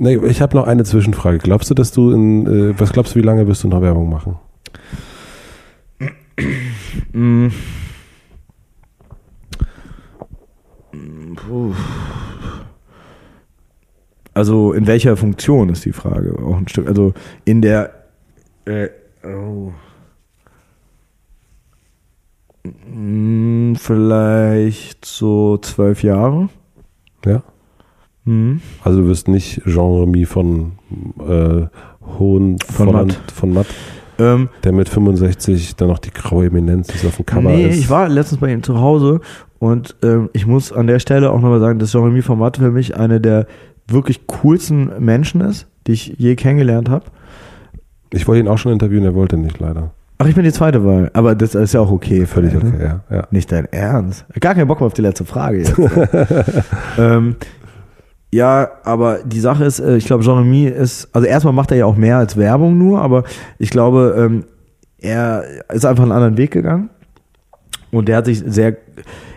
nee, 0.00 0.16
ich 0.26 0.40
habe 0.40 0.56
noch 0.56 0.66
eine 0.66 0.84
Zwischenfrage. 0.84 1.38
Glaubst 1.38 1.70
du, 1.70 1.74
dass 1.74 1.92
du 1.92 2.10
in, 2.10 2.46
äh, 2.46 2.80
was 2.80 2.92
glaubst 2.92 3.14
du, 3.14 3.18
wie 3.18 3.24
lange 3.24 3.46
wirst 3.46 3.62
du 3.62 3.68
noch 3.68 3.82
Werbung 3.82 4.08
machen? 4.08 4.38
Also 14.34 14.72
in 14.72 14.86
welcher 14.86 15.16
Funktion 15.16 15.68
ist 15.68 15.84
die 15.84 15.92
Frage 15.92 16.38
auch 16.42 16.56
ein 16.56 16.68
Stück. 16.68 16.88
Also 16.88 17.12
in 17.44 17.62
der 17.62 17.92
äh, 18.64 18.88
oh. 19.24 19.72
Hm, 22.64 23.76
vielleicht 23.76 25.04
so 25.04 25.58
zwölf 25.58 26.02
Jahre. 26.02 26.48
Ja. 27.24 27.42
Mhm. 28.24 28.60
Also 28.84 29.02
du 29.02 29.08
wirst 29.08 29.28
nicht 29.28 29.62
Jean 29.64 30.00
Remy 30.00 30.26
von 30.26 30.72
äh, 31.18 31.66
Hohen 32.18 32.58
von, 32.58 32.92
Matt, 32.92 33.18
von 33.34 33.52
Matt 33.52 33.66
ähm, 34.18 34.48
der 34.64 34.72
mit 34.72 34.88
65 34.88 35.76
dann 35.76 35.88
noch 35.88 35.98
die 35.98 36.10
graue 36.10 36.46
Eminenz 36.46 36.94
ist 36.94 37.06
auf 37.06 37.16
dem 37.16 37.26
Cover 37.26 37.50
nee, 37.50 37.68
ist. 37.68 37.78
ich 37.78 37.90
war 37.90 38.08
letztens 38.08 38.40
bei 38.40 38.52
ihm 38.52 38.62
zu 38.62 38.78
Hause 38.78 39.20
und 39.58 39.96
ähm, 40.02 40.28
ich 40.32 40.46
muss 40.46 40.72
an 40.72 40.86
der 40.86 40.98
Stelle 40.98 41.30
auch 41.30 41.40
nochmal 41.40 41.60
sagen, 41.60 41.78
dass 41.78 41.92
Jean 41.92 42.04
Remy 42.04 42.22
von 42.22 42.38
Matt 42.38 42.58
für 42.58 42.70
mich 42.70 42.96
eine 42.96 43.20
der 43.20 43.46
wirklich 43.86 44.26
coolsten 44.26 44.90
Menschen 44.98 45.40
ist, 45.40 45.66
die 45.86 45.92
ich 45.92 46.14
je 46.18 46.36
kennengelernt 46.36 46.88
habe. 46.88 47.06
Ich 48.12 48.26
wollte 48.28 48.40
ihn 48.40 48.48
auch 48.48 48.58
schon 48.58 48.72
interviewen, 48.72 49.04
er 49.04 49.14
wollte 49.14 49.36
nicht 49.36 49.58
leider. 49.58 49.92
Ach, 50.18 50.26
ich 50.26 50.34
bin 50.34 50.44
die 50.44 50.52
zweite 50.52 50.84
Wahl. 50.84 51.10
Aber 51.14 51.34
das 51.34 51.54
ist 51.54 51.72
ja 51.72 51.80
auch 51.80 51.90
okay. 51.90 52.26
Völlig 52.26 52.54
okay, 52.54 52.66
ne? 52.66 53.00
ja, 53.10 53.16
ja. 53.16 53.26
Nicht 53.30 53.50
dein 53.50 53.64
Ernst. 53.66 54.26
Gar 54.38 54.54
keinen 54.54 54.68
Bock 54.68 54.80
mehr 54.80 54.86
auf 54.86 54.92
die 54.92 55.00
letzte 55.00 55.24
Frage 55.24 55.58
jetzt. 55.58 55.74
ähm, 56.98 57.36
ja, 58.32 58.70
aber 58.84 59.24
die 59.24 59.40
Sache 59.40 59.64
ist, 59.64 59.80
äh, 59.80 59.96
ich 59.96 60.06
glaube, 60.06 60.22
Jean-Remy 60.22 60.66
ist, 60.66 61.08
also 61.12 61.26
erstmal 61.26 61.52
macht 61.52 61.72
er 61.72 61.78
ja 61.78 61.86
auch 61.86 61.96
mehr 61.96 62.18
als 62.18 62.36
Werbung 62.36 62.78
nur, 62.78 63.00
aber 63.00 63.24
ich 63.58 63.70
glaube, 63.70 64.14
ähm, 64.16 64.44
er 64.98 65.44
ist 65.72 65.84
einfach 65.84 66.04
einen 66.04 66.12
anderen 66.12 66.36
Weg 66.36 66.52
gegangen. 66.52 66.90
Und 67.90 68.08
der 68.08 68.18
hat 68.18 68.26
sich 68.26 68.42
sehr, 68.46 68.76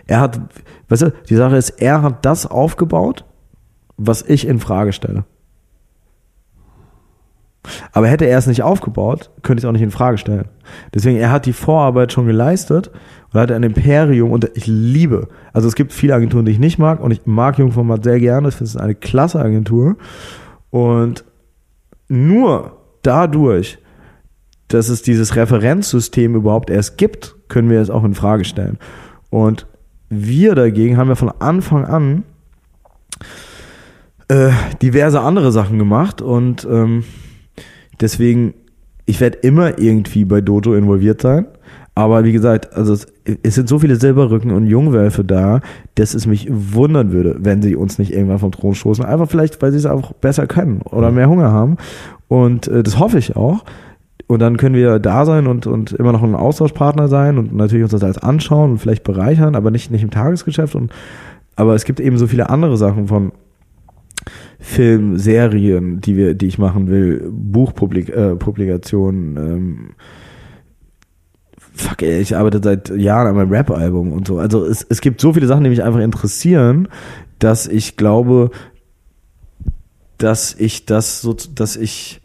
er 0.06 0.20
hat, 0.20 0.40
weißt 0.88 1.02
du, 1.02 1.12
die 1.28 1.34
Sache 1.34 1.56
ist, 1.56 1.70
er 1.70 2.02
hat 2.02 2.24
das 2.24 2.46
aufgebaut, 2.46 3.24
was 3.96 4.22
ich 4.22 4.46
in 4.46 4.60
Frage 4.60 4.92
stelle. 4.92 5.24
Aber 7.92 8.08
hätte 8.08 8.26
er 8.26 8.38
es 8.38 8.46
nicht 8.46 8.62
aufgebaut, 8.62 9.30
könnte 9.42 9.60
ich 9.60 9.64
es 9.64 9.68
auch 9.68 9.72
nicht 9.72 9.82
in 9.82 9.90
Frage 9.90 10.18
stellen. 10.18 10.48
Deswegen, 10.92 11.18
er 11.18 11.32
hat 11.32 11.46
die 11.46 11.52
Vorarbeit 11.52 12.12
schon 12.12 12.26
geleistet 12.26 12.90
und 13.34 13.40
hat 13.40 13.52
ein 13.52 13.62
Imperium 13.62 14.30
und 14.30 14.50
ich 14.54 14.66
liebe, 14.66 15.28
also 15.52 15.68
es 15.68 15.74
gibt 15.74 15.92
viele 15.92 16.14
Agenturen, 16.14 16.44
die 16.44 16.52
ich 16.52 16.58
nicht 16.58 16.78
mag 16.78 17.00
und 17.00 17.10
ich 17.10 17.26
mag 17.26 17.58
Jungformat 17.58 18.04
sehr 18.04 18.20
gerne, 18.20 18.48
ich 18.48 18.54
finde 18.54 18.70
es 18.70 18.76
eine 18.76 18.94
klasse 18.94 19.40
Agentur 19.40 19.96
und 20.70 21.24
nur 22.08 22.78
dadurch, 23.02 23.78
dass 24.68 24.88
es 24.88 25.02
dieses 25.02 25.36
Referenzsystem 25.36 26.34
überhaupt 26.34 26.70
erst 26.70 26.96
gibt, 26.96 27.36
können 27.48 27.68
wir 27.68 27.80
es 27.80 27.90
auch 27.90 28.04
in 28.04 28.14
Frage 28.14 28.44
stellen. 28.44 28.78
Und 29.30 29.66
wir 30.08 30.54
dagegen 30.54 30.96
haben 30.96 31.08
ja 31.08 31.14
von 31.14 31.30
Anfang 31.40 31.84
an 31.84 32.22
äh, 34.28 34.50
diverse 34.80 35.20
andere 35.20 35.52
Sachen 35.52 35.78
gemacht 35.78 36.22
und 36.22 36.66
ähm, 36.70 37.04
Deswegen 38.00 38.54
ich 39.06 39.20
werde 39.20 39.38
immer 39.38 39.78
irgendwie 39.78 40.24
bei 40.24 40.40
Dojo 40.40 40.74
involviert 40.74 41.20
sein. 41.20 41.46
Aber 41.94 42.24
wie 42.24 42.32
gesagt, 42.32 42.72
also 42.74 42.94
es, 42.94 43.06
es 43.42 43.54
sind 43.54 43.68
so 43.68 43.78
viele 43.78 43.96
Silberrücken 43.96 44.50
und 44.50 44.66
Jungwölfe 44.66 45.24
da, 45.24 45.60
dass 45.94 46.14
es 46.14 46.26
mich 46.26 46.46
wundern 46.50 47.12
würde, 47.12 47.36
wenn 47.40 47.62
sie 47.62 47.74
uns 47.74 47.98
nicht 47.98 48.12
irgendwann 48.12 48.38
vom 48.38 48.52
Thron 48.52 48.74
stoßen. 48.74 49.04
Einfach 49.04 49.30
vielleicht, 49.30 49.60
weil 49.62 49.72
sie 49.72 49.78
es 49.78 49.86
auch 49.86 50.12
besser 50.12 50.46
können 50.46 50.82
oder 50.82 51.10
mehr 51.10 51.28
Hunger 51.28 51.50
haben. 51.50 51.78
Und 52.28 52.68
äh, 52.68 52.82
das 52.82 52.98
hoffe 52.98 53.18
ich 53.18 53.36
auch. 53.36 53.64
Und 54.26 54.40
dann 54.40 54.56
können 54.56 54.74
wir 54.74 54.98
da 54.98 55.26
sein 55.26 55.46
und, 55.46 55.66
und 55.66 55.92
immer 55.92 56.12
noch 56.12 56.22
ein 56.22 56.34
Austauschpartner 56.34 57.08
sein 57.08 57.36
und 57.38 57.54
natürlich 57.54 57.84
uns 57.84 57.92
das 57.92 58.02
alles 58.02 58.18
anschauen 58.18 58.72
und 58.72 58.78
vielleicht 58.78 59.04
bereichern, 59.04 59.54
aber 59.54 59.70
nicht, 59.70 59.90
nicht 59.90 60.02
im 60.02 60.10
Tagesgeschäft. 60.10 60.74
Und, 60.74 60.92
aber 61.56 61.74
es 61.74 61.84
gibt 61.84 62.00
eben 62.00 62.16
so 62.16 62.26
viele 62.26 62.48
andere 62.48 62.78
Sachen 62.78 63.08
von 63.08 63.32
Film, 64.58 65.18
Serien, 65.18 66.00
die 66.00 66.16
wir, 66.16 66.32
die 66.34 66.46
ich 66.46 66.58
machen 66.58 66.88
will, 66.88 67.30
Buchpublikationen, 67.30 69.36
äh, 69.36 69.40
ähm, 69.40 69.90
fuck 71.74 72.02
ey, 72.02 72.20
ich 72.20 72.36
arbeite 72.36 72.60
seit 72.62 72.88
Jahren 72.90 73.26
an 73.26 73.36
meinem 73.36 73.50
Rap-Album 73.50 74.12
und 74.12 74.26
so. 74.26 74.38
Also 74.38 74.64
es, 74.64 74.86
es 74.88 75.00
gibt 75.00 75.20
so 75.20 75.32
viele 75.32 75.46
Sachen, 75.46 75.64
die 75.64 75.70
mich 75.70 75.82
einfach 75.82 76.00
interessieren, 76.00 76.88
dass 77.38 77.66
ich 77.66 77.96
glaube, 77.96 78.50
dass 80.18 80.54
ich 80.54 80.86
das 80.86 81.20
so, 81.20 81.34
dass 81.54 81.76
ich 81.76 82.20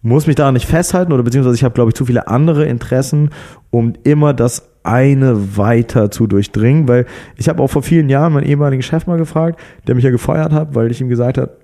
muss 0.00 0.26
mich 0.26 0.36
daran 0.36 0.54
nicht 0.54 0.66
festhalten 0.66 1.12
oder 1.12 1.22
beziehungsweise 1.22 1.56
ich 1.56 1.64
habe, 1.64 1.74
glaube 1.74 1.90
ich, 1.90 1.94
zu 1.94 2.04
viele 2.04 2.28
andere 2.28 2.66
Interessen, 2.66 3.30
um 3.70 3.94
immer 4.04 4.34
das 4.34 4.70
eine 4.82 5.56
weiter 5.56 6.10
zu 6.10 6.26
durchdringen, 6.26 6.86
weil 6.88 7.06
ich 7.36 7.48
habe 7.48 7.62
auch 7.62 7.68
vor 7.68 7.82
vielen 7.82 8.10
Jahren 8.10 8.34
meinen 8.34 8.46
ehemaligen 8.46 8.82
Chef 8.82 9.06
mal 9.06 9.16
gefragt, 9.16 9.58
der 9.86 9.94
mich 9.94 10.04
ja 10.04 10.10
gefeuert 10.10 10.52
hat, 10.52 10.74
weil 10.74 10.90
ich 10.90 11.00
ihm 11.00 11.08
gesagt 11.08 11.38
habe, 11.38 11.56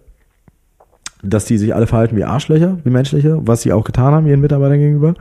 dass 1.23 1.44
die 1.44 1.59
sich 1.59 1.74
alle 1.74 1.86
verhalten 1.86 2.16
wie 2.16 2.24
Arschlöcher, 2.24 2.78
wie 2.82 2.90
menschliche, 2.90 3.39
was 3.47 3.61
sie 3.61 3.74
auch 3.74 3.85
getan 3.85 4.15
haben 4.15 4.27
ihren 4.27 4.40
Mitarbeitern 4.40 4.78
gegenüber. 4.78 5.15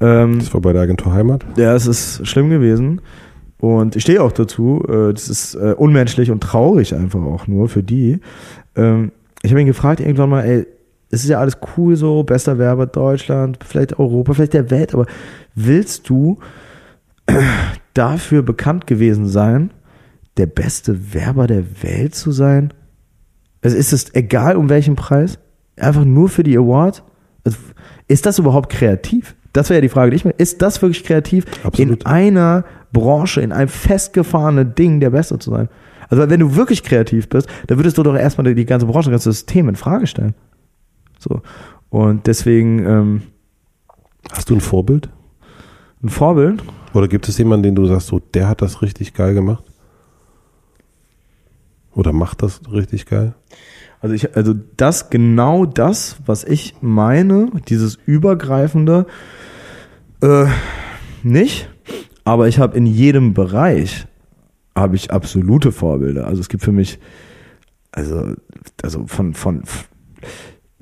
Ähm, 0.00 0.38
das 0.38 0.52
war 0.52 0.60
bei 0.60 0.72
der 0.72 0.82
Agentur 0.82 1.12
Heimat? 1.12 1.44
Ja, 1.56 1.74
es 1.74 1.86
ist 1.86 2.26
schlimm 2.26 2.50
gewesen. 2.50 3.00
Und 3.58 3.96
ich 3.96 4.02
stehe 4.02 4.22
auch 4.22 4.32
dazu. 4.32 4.84
Äh, 4.88 5.12
das 5.12 5.28
ist 5.28 5.54
äh, 5.54 5.74
unmenschlich 5.76 6.30
und 6.30 6.42
traurig 6.42 6.94
einfach 6.94 7.22
auch 7.22 7.46
nur 7.46 7.68
für 7.68 7.82
die. 7.82 8.20
Ähm, 8.74 9.12
ich 9.42 9.50
habe 9.50 9.60
ihn 9.60 9.66
gefragt 9.66 10.00
irgendwann 10.00 10.30
mal, 10.30 10.44
ey, 10.44 10.66
es 11.10 11.22
ist 11.22 11.30
ja 11.30 11.38
alles 11.38 11.58
cool 11.76 11.96
so, 11.96 12.24
bester 12.24 12.58
Werber 12.58 12.86
Deutschland, 12.86 13.58
vielleicht 13.64 13.98
Europa, 13.98 14.34
vielleicht 14.34 14.54
der 14.54 14.70
Welt, 14.70 14.92
aber 14.92 15.06
willst 15.54 16.08
du 16.08 16.38
dafür 17.94 18.42
bekannt 18.42 18.86
gewesen 18.86 19.26
sein, 19.26 19.72
der 20.36 20.46
beste 20.46 21.14
Werber 21.14 21.46
der 21.46 21.64
Welt 21.82 22.14
zu 22.14 22.32
sein? 22.32 22.74
Also 23.62 23.76
ist 23.76 23.92
es 23.92 24.14
egal 24.14 24.56
um 24.56 24.68
welchen 24.68 24.96
Preis? 24.96 25.38
Einfach 25.76 26.04
nur 26.04 26.28
für 26.28 26.42
die 26.42 26.56
Award? 26.56 27.04
Also 27.44 27.58
ist 28.08 28.26
das 28.26 28.38
überhaupt 28.38 28.70
kreativ? 28.70 29.35
Das 29.56 29.70
wäre 29.70 29.78
ja 29.78 29.80
die 29.80 29.88
Frage, 29.88 30.10
die 30.10 30.16
ich 30.16 30.24
mir. 30.26 30.34
Ist 30.36 30.60
das 30.60 30.82
wirklich 30.82 31.02
kreativ, 31.02 31.46
Absolut. 31.64 32.00
in 32.00 32.06
einer 32.06 32.64
Branche, 32.92 33.40
in 33.40 33.52
einem 33.52 33.68
festgefahrenen 33.68 34.74
Ding 34.74 35.00
der 35.00 35.10
Beste 35.10 35.38
zu 35.38 35.50
sein? 35.50 35.70
Also 36.10 36.28
wenn 36.28 36.40
du 36.40 36.54
wirklich 36.56 36.82
kreativ 36.82 37.30
bist, 37.30 37.48
dann 37.66 37.78
würdest 37.78 37.96
du 37.96 38.02
doch 38.02 38.14
erstmal 38.14 38.54
die 38.54 38.66
ganze 38.66 38.84
Branche, 38.84 39.10
das 39.10 39.24
ganze 39.24 39.32
System 39.32 39.70
in 39.70 39.76
Frage 39.76 40.06
stellen. 40.06 40.34
So. 41.18 41.40
Und 41.88 42.26
deswegen. 42.26 42.84
Ähm, 42.86 43.22
Hast 44.30 44.50
du 44.50 44.54
ein 44.54 44.60
Vorbild? 44.60 45.08
Ein 46.02 46.10
Vorbild? 46.10 46.62
Oder 46.92 47.08
gibt 47.08 47.26
es 47.26 47.38
jemanden, 47.38 47.62
den 47.62 47.74
du 47.76 47.86
sagst, 47.86 48.08
so, 48.08 48.18
der 48.18 48.48
hat 48.48 48.60
das 48.60 48.82
richtig 48.82 49.14
geil 49.14 49.32
gemacht? 49.32 49.64
Oder 51.94 52.12
macht 52.12 52.42
das 52.42 52.60
richtig 52.70 53.06
geil? 53.06 53.34
Also 54.06 54.14
ich, 54.14 54.36
also 54.36 54.54
das, 54.76 55.10
genau 55.10 55.66
das, 55.66 56.18
was 56.26 56.44
ich 56.44 56.76
meine, 56.80 57.50
dieses 57.66 57.98
übergreifende, 58.06 59.06
äh, 60.22 60.46
nicht. 61.24 61.68
Aber 62.22 62.46
ich 62.46 62.60
habe 62.60 62.76
in 62.76 62.86
jedem 62.86 63.34
Bereich 63.34 64.06
habe 64.76 64.94
ich 64.94 65.10
absolute 65.10 65.72
Vorbilder. 65.72 66.28
Also 66.28 66.40
es 66.40 66.48
gibt 66.48 66.62
für 66.62 66.70
mich, 66.70 67.00
also, 67.90 68.34
also 68.80 69.08
von, 69.08 69.34
von, 69.34 69.64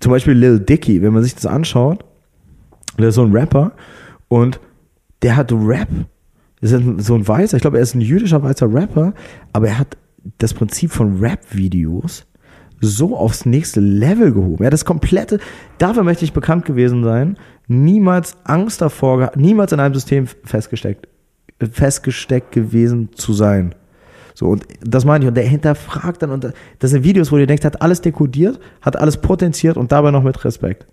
zum 0.00 0.12
Beispiel 0.12 0.34
Lil 0.34 0.60
Dicky, 0.60 1.00
wenn 1.00 1.14
man 1.14 1.22
sich 1.22 1.34
das 1.34 1.46
anschaut, 1.46 2.04
der 2.98 3.08
ist 3.08 3.14
so 3.14 3.24
ein 3.24 3.32
Rapper 3.32 3.72
und 4.28 4.60
der 5.22 5.36
hat 5.36 5.50
Rap. 5.50 5.88
Das 6.60 6.72
ist 6.72 7.06
so 7.06 7.14
ein 7.14 7.26
weißer, 7.26 7.56
ich 7.56 7.62
glaube, 7.62 7.78
er 7.78 7.84
ist 7.84 7.94
ein 7.94 8.02
jüdischer 8.02 8.42
weißer 8.42 8.70
Rapper, 8.70 9.14
aber 9.54 9.68
er 9.68 9.78
hat 9.78 9.96
das 10.36 10.52
Prinzip 10.52 10.90
von 10.90 11.20
Rap-Videos 11.20 12.26
so 12.84 13.16
aufs 13.16 13.46
nächste 13.46 13.80
Level 13.80 14.32
gehoben. 14.32 14.64
Ja, 14.64 14.70
das 14.70 14.84
komplette, 14.84 15.38
dafür 15.78 16.04
möchte 16.04 16.24
ich 16.24 16.32
bekannt 16.32 16.64
gewesen 16.64 17.04
sein, 17.04 17.36
niemals 17.66 18.36
Angst 18.44 18.80
davor 18.80 19.32
niemals 19.36 19.72
in 19.72 19.80
einem 19.80 19.94
System 19.94 20.26
festgesteckt, 20.26 21.08
festgesteckt 21.58 22.52
gewesen 22.52 23.10
zu 23.14 23.32
sein. 23.32 23.74
So, 24.34 24.46
und 24.46 24.64
das 24.80 25.04
meine 25.04 25.24
ich. 25.24 25.28
Und 25.28 25.36
der 25.36 25.44
hinterfragt 25.44 26.22
dann, 26.22 26.30
und 26.30 26.52
das 26.80 26.90
sind 26.90 27.04
Videos, 27.04 27.30
wo 27.30 27.38
ihr 27.38 27.46
denkt, 27.46 27.64
hat 27.64 27.80
alles 27.80 28.00
dekodiert, 28.00 28.58
hat 28.82 28.96
alles 28.96 29.16
potenziert 29.16 29.76
und 29.76 29.92
dabei 29.92 30.10
noch 30.10 30.24
mit 30.24 30.44
Respekt. 30.44 30.86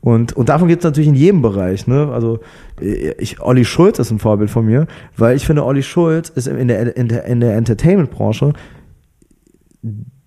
Und, 0.00 0.32
und 0.32 0.48
davon 0.48 0.68
gibt 0.68 0.82
es 0.82 0.84
natürlich 0.84 1.08
in 1.08 1.14
jedem 1.14 1.42
Bereich. 1.42 1.86
Ne? 1.86 2.10
Also 2.10 2.40
ich, 2.80 3.40
Olli 3.40 3.64
Schulz 3.64 3.98
ist 3.98 4.10
ein 4.10 4.18
Vorbild 4.18 4.48
von 4.48 4.64
mir, 4.64 4.86
weil 5.16 5.36
ich 5.36 5.44
finde, 5.44 5.64
Olli 5.64 5.82
Schulz 5.82 6.30
ist 6.30 6.46
in 6.46 6.68
der, 6.68 6.96
in 6.96 7.08
der, 7.08 7.24
in 7.24 7.40
der 7.40 7.56
Entertainment-Branche 7.56 8.52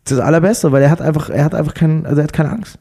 das 0.06 0.20
Allerbeste, 0.20 0.72
weil 0.72 0.84
er 0.84 0.90
hat 0.90 1.02
einfach, 1.02 1.30
er 1.30 1.46
hat 1.46 1.56
einfach 1.56 1.74
keinen, 1.74 2.06
also 2.06 2.22
er 2.22 2.24
hat 2.24 2.34
keine 2.34 2.52
Angst. 2.52 2.80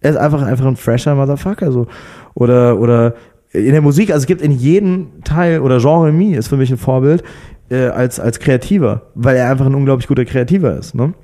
Er 0.00 0.10
ist 0.10 0.16
einfach, 0.16 0.42
einfach 0.42 0.66
ein 0.66 0.76
fresher 0.76 1.14
Motherfucker. 1.14 1.72
So. 1.72 1.86
Oder, 2.34 2.78
oder 2.78 3.14
in 3.52 3.72
der 3.72 3.82
Musik, 3.82 4.10
also 4.10 4.22
es 4.22 4.26
gibt 4.26 4.42
in 4.42 4.52
jedem 4.52 5.22
Teil, 5.24 5.60
oder 5.60 5.78
Genre 5.78 6.12
Mi 6.12 6.34
ist 6.34 6.48
für 6.48 6.56
mich 6.56 6.70
ein 6.70 6.78
Vorbild, 6.78 7.22
äh, 7.70 7.86
als, 7.86 8.20
als 8.20 8.38
Kreativer, 8.38 9.02
weil 9.14 9.36
er 9.36 9.50
einfach 9.50 9.66
ein 9.66 9.74
unglaublich 9.74 10.06
guter 10.06 10.24
Kreativer 10.24 10.76
ist. 10.76 10.94
Ne? 10.94 11.14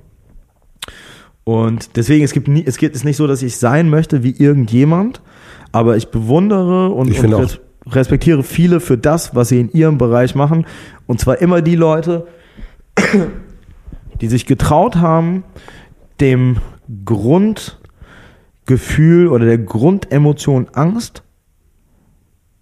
Und 1.45 1.97
deswegen, 1.97 2.25
es 2.25 2.33
gibt 2.33 2.49
nie, 2.49 2.65
es 2.67 2.77
gibt 2.77 2.97
es 2.97 3.05
nicht 3.05 3.17
so, 3.17 3.27
dass 3.27 3.43
ich 3.43 3.57
sein 3.57 3.89
möchte 3.89 4.23
wie 4.23 4.33
irgendjemand, 4.37 5.23
aber 5.73 5.97
ich 5.97 6.09
bewundere 6.09 6.89
und, 6.91 7.11
ich 7.11 7.23
und 7.23 7.35
res 7.35 7.61
respektiere 7.89 8.43
viele 8.43 8.81
für 8.81 8.99
das, 8.99 9.37
was 9.37 9.51
sie 9.51 9.61
in 9.61 9.71
ihrem 9.71 9.97
Bereich 9.97 10.35
machen. 10.35 10.67
Und 11.07 11.21
zwar 11.21 11.41
immer 11.41 11.63
die 11.63 11.77
Leute, 11.77 12.27
die 14.21 14.29
sich 14.29 14.47
getraut 14.47 14.97
haben, 14.97 15.45
dem 16.21 16.59
Grundgefühl 17.05 17.79
oder 19.29 19.45
der 19.45 19.59
Grundemotion 19.59 20.69
Angst 20.73 21.23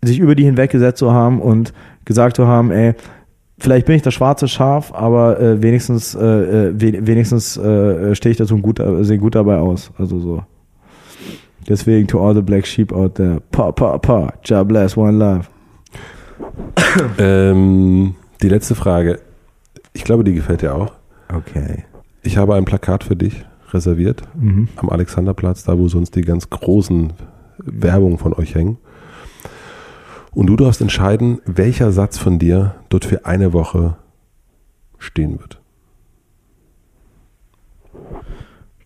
sich 0.02 0.18
über 0.18 0.34
die 0.34 0.44
hinweggesetzt 0.44 0.98
zu 0.98 1.12
haben 1.12 1.40
und 1.40 1.72
gesagt 2.04 2.36
zu 2.36 2.46
haben, 2.46 2.70
ey, 2.70 2.94
vielleicht 3.58 3.86
bin 3.86 3.96
ich 3.96 4.02
das 4.02 4.14
schwarze 4.14 4.48
Schaf, 4.48 4.92
aber 4.92 5.40
äh, 5.40 5.62
wenigstens, 5.62 6.14
äh, 6.14 6.68
äh 6.68 6.72
wenigstens 6.78 7.56
äh, 7.56 8.14
stehe 8.14 8.32
ich 8.32 8.36
dazu 8.36 8.58
gut, 8.58 8.80
äh, 8.80 9.04
sehe 9.04 9.18
gut 9.18 9.34
dabei 9.34 9.58
aus. 9.58 9.90
Also 9.98 10.18
so. 10.18 10.42
Deswegen 11.68 12.06
to 12.06 12.20
all 12.20 12.34
the 12.34 12.42
black 12.42 12.66
sheep 12.66 12.92
out 12.92 13.14
there. 13.14 13.40
Pa, 13.50 13.72
pa, 13.72 13.96
pa. 13.96 14.34
God 14.46 14.68
bless, 14.68 14.96
one 14.96 15.16
love. 15.16 15.48
Ähm, 17.18 18.14
die 18.42 18.48
letzte 18.48 18.74
Frage. 18.74 19.20
Ich 19.94 20.04
glaube, 20.04 20.24
die 20.24 20.34
gefällt 20.34 20.62
dir 20.62 20.74
auch. 20.74 20.92
Okay. 21.32 21.84
Ich 22.22 22.36
habe 22.36 22.54
ein 22.54 22.64
Plakat 22.64 23.04
für 23.04 23.16
dich 23.16 23.44
reserviert 23.70 24.22
mhm. 24.34 24.68
am 24.76 24.88
Alexanderplatz, 24.90 25.64
da 25.64 25.78
wo 25.78 25.88
sonst 25.88 26.14
die 26.14 26.22
ganz 26.22 26.48
großen 26.48 27.12
Werbungen 27.58 28.18
von 28.18 28.32
euch 28.32 28.54
hängen. 28.54 28.78
Und 30.32 30.46
du 30.46 30.56
darfst 30.56 30.80
entscheiden, 30.80 31.40
welcher 31.44 31.92
Satz 31.92 32.18
von 32.18 32.38
dir 32.38 32.74
dort 32.88 33.04
für 33.04 33.24
eine 33.24 33.52
Woche 33.52 33.96
stehen 34.98 35.38
wird. 35.38 35.60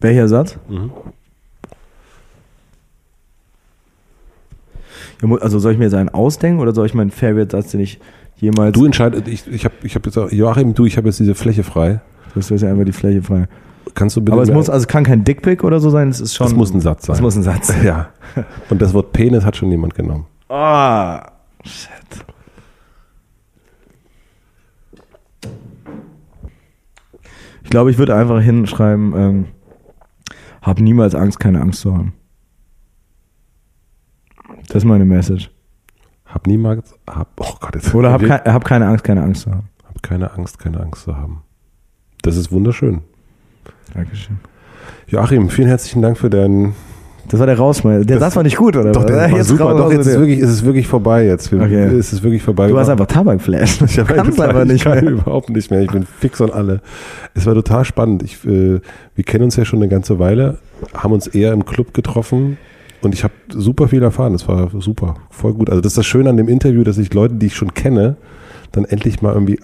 Welcher 0.00 0.28
Satz? 0.28 0.58
Mhm. 0.68 0.90
Also 5.40 5.58
soll 5.58 5.72
ich 5.72 5.78
mir 5.78 5.84
jetzt 5.84 5.94
einen 5.94 6.10
ausdenken 6.10 6.60
oder 6.60 6.72
soll 6.72 6.86
ich 6.86 6.94
meinen 6.94 7.10
Favorite-Satz, 7.10 7.72
den 7.72 7.80
ich 7.80 7.98
jemals. 8.36 8.72
Du 8.72 8.84
entscheidest, 8.84 9.26
ich, 9.26 9.46
ich 9.48 9.64
habe 9.64 9.74
ich 9.82 9.94
hab 9.96 10.06
jetzt 10.06 10.16
auch, 10.16 10.30
Joachim, 10.30 10.74
du, 10.74 10.86
ich 10.86 10.96
habe 10.96 11.08
jetzt 11.08 11.18
diese 11.18 11.34
Fläche 11.34 11.64
frei. 11.64 12.00
Du 12.46 12.54
hast 12.54 12.62
ja 12.62 12.70
einfach 12.70 12.84
die 12.84 12.92
Fläche 12.92 13.22
frei. 13.22 13.48
Kannst 13.94 14.16
du 14.16 14.20
bitte. 14.20 14.32
Aber 14.32 14.42
es 14.42 14.50
muss, 14.50 14.70
also 14.70 14.86
kann 14.86 15.04
kein 15.04 15.24
Dickpick 15.24 15.64
oder 15.64 15.80
so 15.80 15.90
sein, 15.90 16.08
es 16.08 16.20
ist 16.20 16.34
schon. 16.34 16.46
Es 16.46 16.54
muss 16.54 16.72
ein 16.72 16.80
Satz 16.80 17.06
sein. 17.06 17.16
Es 17.16 17.20
muss 17.20 17.36
ein 17.36 17.42
Satz 17.42 17.68
sein. 17.68 17.82
Ja. 17.84 18.10
Und 18.70 18.80
das 18.80 18.94
Wort 18.94 19.12
Penis 19.12 19.44
hat 19.44 19.56
schon 19.56 19.70
jemand 19.70 19.94
genommen. 19.94 20.26
Ah. 20.48 21.32
Shit. 21.64 21.90
Ich 27.62 27.70
glaube, 27.70 27.90
ich 27.90 27.98
würde 27.98 28.14
einfach 28.14 28.40
hinschreiben, 28.40 29.12
ähm, 29.16 29.44
hab 30.62 30.80
niemals 30.80 31.14
Angst, 31.14 31.38
keine 31.38 31.60
Angst 31.60 31.80
zu 31.80 31.92
haben. 31.92 32.14
Das 34.68 34.76
ist 34.76 34.84
meine 34.84 35.04
Message. 35.04 35.50
Hab 36.24 36.46
niemals, 36.46 36.94
hab, 37.08 37.28
oh 37.40 37.56
Gott, 37.60 37.74
jetzt 37.74 37.94
Oder 37.94 38.12
hab, 38.12 38.22
kei, 38.22 38.38
hab 38.38 38.64
keine 38.64 38.86
Angst, 38.86 39.04
keine 39.04 39.22
Angst 39.22 39.42
zu 39.42 39.50
haben. 39.50 39.68
Hab 39.86 40.02
keine 40.02 40.30
Angst, 40.32 40.58
keine 40.58 40.80
Angst 40.80 41.02
zu 41.02 41.16
haben. 41.16 41.42
Das 42.22 42.36
ist 42.36 42.50
wunderschön. 42.52 43.00
Dankeschön. 43.94 44.36
Joachim, 45.08 45.48
vielen 45.48 45.68
herzlichen 45.68 46.02
Dank 46.02 46.18
für 46.18 46.28
deinen 46.28 46.74
Das 47.28 47.40
war 47.40 47.46
der 47.46 47.56
Rausschmeißer. 47.58 48.04
Der 48.04 48.18
Satz 48.18 48.36
war 48.36 48.42
nicht 48.42 48.56
gut, 48.56 48.76
oder? 48.76 48.92
Doch, 48.92 49.04
der 49.04 49.16
war 49.16 49.28
Jetzt 49.30 49.48
super. 49.48 49.74
Doch, 49.74 49.90
jetzt 49.90 50.06
ist, 50.06 50.18
wirklich, 50.18 50.38
ist 50.38 50.50
es 50.50 50.64
wirklich 50.64 50.86
vorbei 50.86 51.26
jetzt. 51.26 51.50
Wir, 51.52 51.60
Okay. 51.60 51.84
Es 51.84 52.12
ist 52.12 52.22
wirklich 52.22 52.42
vorbei. 52.42 52.68
Du 52.68 52.78
hast 52.78 52.88
einfach 52.88 53.06
Tabakflash. 53.06 53.80
Ich 53.82 53.98
habe 53.98 54.20
einfach 54.20 54.62
ich 54.62 54.72
nicht 54.72 54.84
mehr. 54.84 55.02
überhaupt 55.02 55.50
nicht 55.50 55.70
mehr. 55.70 55.82
Ich 55.82 55.90
bin 55.90 56.04
fix 56.04 56.40
und 56.40 56.52
alle. 56.52 56.80
Es 57.34 57.46
war 57.46 57.54
total 57.54 57.84
spannend. 57.84 58.22
Ich, 58.22 58.44
äh, 58.44 58.80
wir 59.14 59.24
kennen 59.24 59.44
uns 59.44 59.56
ja 59.56 59.64
schon 59.64 59.80
eine 59.80 59.88
ganze 59.88 60.18
Weile, 60.18 60.58
haben 60.94 61.12
uns 61.12 61.26
eher 61.26 61.52
im 61.52 61.64
Club 61.64 61.94
getroffen 61.94 62.58
und 63.00 63.14
ich 63.14 63.24
habe 63.24 63.34
super 63.50 63.88
viel 63.88 64.02
erfahren. 64.02 64.32
Das 64.32 64.46
war 64.48 64.70
super, 64.80 65.14
voll 65.30 65.54
gut. 65.54 65.70
Also 65.70 65.80
das 65.80 65.92
ist 65.92 65.98
das 65.98 66.06
Schöne 66.06 66.30
an 66.30 66.36
dem 66.36 66.48
Interview, 66.48 66.84
dass 66.84 66.98
ich 66.98 67.14
Leute, 67.14 67.34
die 67.34 67.46
ich 67.46 67.56
schon 67.56 67.72
kenne, 67.74 68.16
dann 68.72 68.84
endlich 68.84 69.22
mal 69.22 69.32
irgendwie 69.32 69.58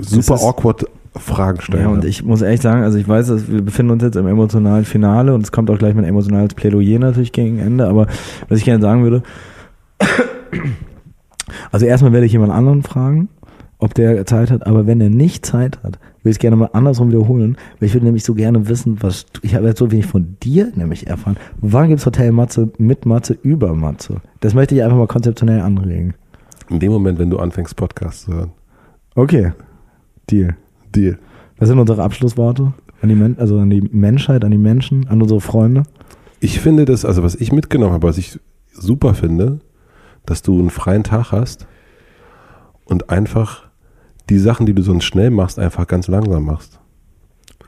super 0.00 0.34
awkward 0.34 0.86
Fragen 1.16 1.60
stellen. 1.60 1.82
Ja, 1.82 1.88
und 1.88 2.04
ich 2.04 2.22
muss 2.24 2.40
ehrlich 2.42 2.60
sagen, 2.60 2.82
also 2.82 2.96
ich 2.98 3.08
weiß, 3.08 3.26
dass 3.28 3.50
wir 3.50 3.62
befinden 3.62 3.92
uns 3.92 4.02
jetzt 4.02 4.16
im 4.16 4.26
emotionalen 4.26 4.84
Finale 4.84 5.34
und 5.34 5.42
es 5.42 5.50
kommt 5.52 5.70
auch 5.70 5.78
gleich 5.78 5.94
mein 5.94 6.04
emotionales 6.04 6.54
Plädoyer 6.54 6.98
natürlich 6.98 7.32
gegen 7.32 7.58
Ende, 7.58 7.88
aber 7.88 8.06
was 8.48 8.58
ich 8.58 8.64
gerne 8.64 8.80
sagen 8.82 9.02
würde, 9.02 9.22
also 11.72 11.86
erstmal 11.86 12.12
werde 12.12 12.26
ich 12.26 12.32
jemand 12.32 12.52
anderen 12.52 12.82
fragen, 12.82 13.28
ob 13.78 13.94
der 13.94 14.24
Zeit 14.26 14.50
hat, 14.50 14.66
aber 14.66 14.86
wenn 14.86 15.00
er 15.00 15.10
nicht 15.10 15.44
Zeit 15.46 15.82
hat, 15.82 15.98
will 16.22 16.30
ich 16.30 16.36
es 16.36 16.38
gerne 16.38 16.56
mal 16.56 16.68
andersrum 16.74 17.08
wiederholen, 17.10 17.56
weil 17.78 17.86
ich 17.88 17.94
würde 17.94 18.04
nämlich 18.06 18.24
so 18.24 18.34
gerne 18.34 18.68
wissen, 18.68 18.98
was, 19.02 19.26
du- 19.26 19.40
ich 19.42 19.54
habe 19.54 19.66
jetzt 19.66 19.78
so 19.78 19.90
wenig 19.90 20.06
von 20.06 20.36
dir 20.42 20.70
nämlich 20.74 21.06
erfahren. 21.06 21.36
Wann 21.60 21.88
gibt's 21.88 22.04
Hotel 22.06 22.30
Matze 22.30 22.70
mit 22.78 23.06
Matze 23.06 23.36
über 23.42 23.74
Matze? 23.74 24.16
Das 24.40 24.54
möchte 24.54 24.74
ich 24.74 24.82
einfach 24.82 24.98
mal 24.98 25.06
konzeptionell 25.06 25.60
anregen. 25.60 26.14
In 26.68 26.78
dem 26.78 26.92
Moment, 26.92 27.18
wenn 27.18 27.30
du 27.30 27.38
anfängst, 27.38 27.74
Podcasts 27.74 28.24
zu 28.26 28.34
hören. 28.34 28.50
Okay, 29.14 29.52
Deal. 30.30 30.54
Deal. 30.94 31.18
Was 31.58 31.68
sind 31.68 31.78
unsere 31.78 32.02
Abschlussworte? 32.02 32.72
An 33.02 33.08
die, 33.08 33.14
Men 33.14 33.38
also 33.38 33.58
an 33.58 33.70
die 33.70 33.80
Menschheit, 33.80 34.44
an 34.44 34.50
die 34.50 34.58
Menschen, 34.58 35.08
an 35.08 35.22
unsere 35.22 35.40
Freunde? 35.40 35.84
Ich 36.40 36.60
finde 36.60 36.84
das, 36.84 37.04
also 37.04 37.22
was 37.22 37.34
ich 37.34 37.52
mitgenommen 37.52 37.92
habe, 37.92 38.08
was 38.08 38.18
ich 38.18 38.38
super 38.72 39.14
finde, 39.14 39.60
dass 40.26 40.42
du 40.42 40.58
einen 40.58 40.70
freien 40.70 41.04
Tag 41.04 41.32
hast 41.32 41.66
und 42.84 43.10
einfach 43.10 43.64
die 44.28 44.38
Sachen, 44.38 44.66
die 44.66 44.74
du 44.74 44.82
sonst 44.82 45.04
schnell 45.04 45.30
machst, 45.30 45.58
einfach 45.58 45.86
ganz 45.86 46.08
langsam 46.08 46.44
machst. 46.44 46.78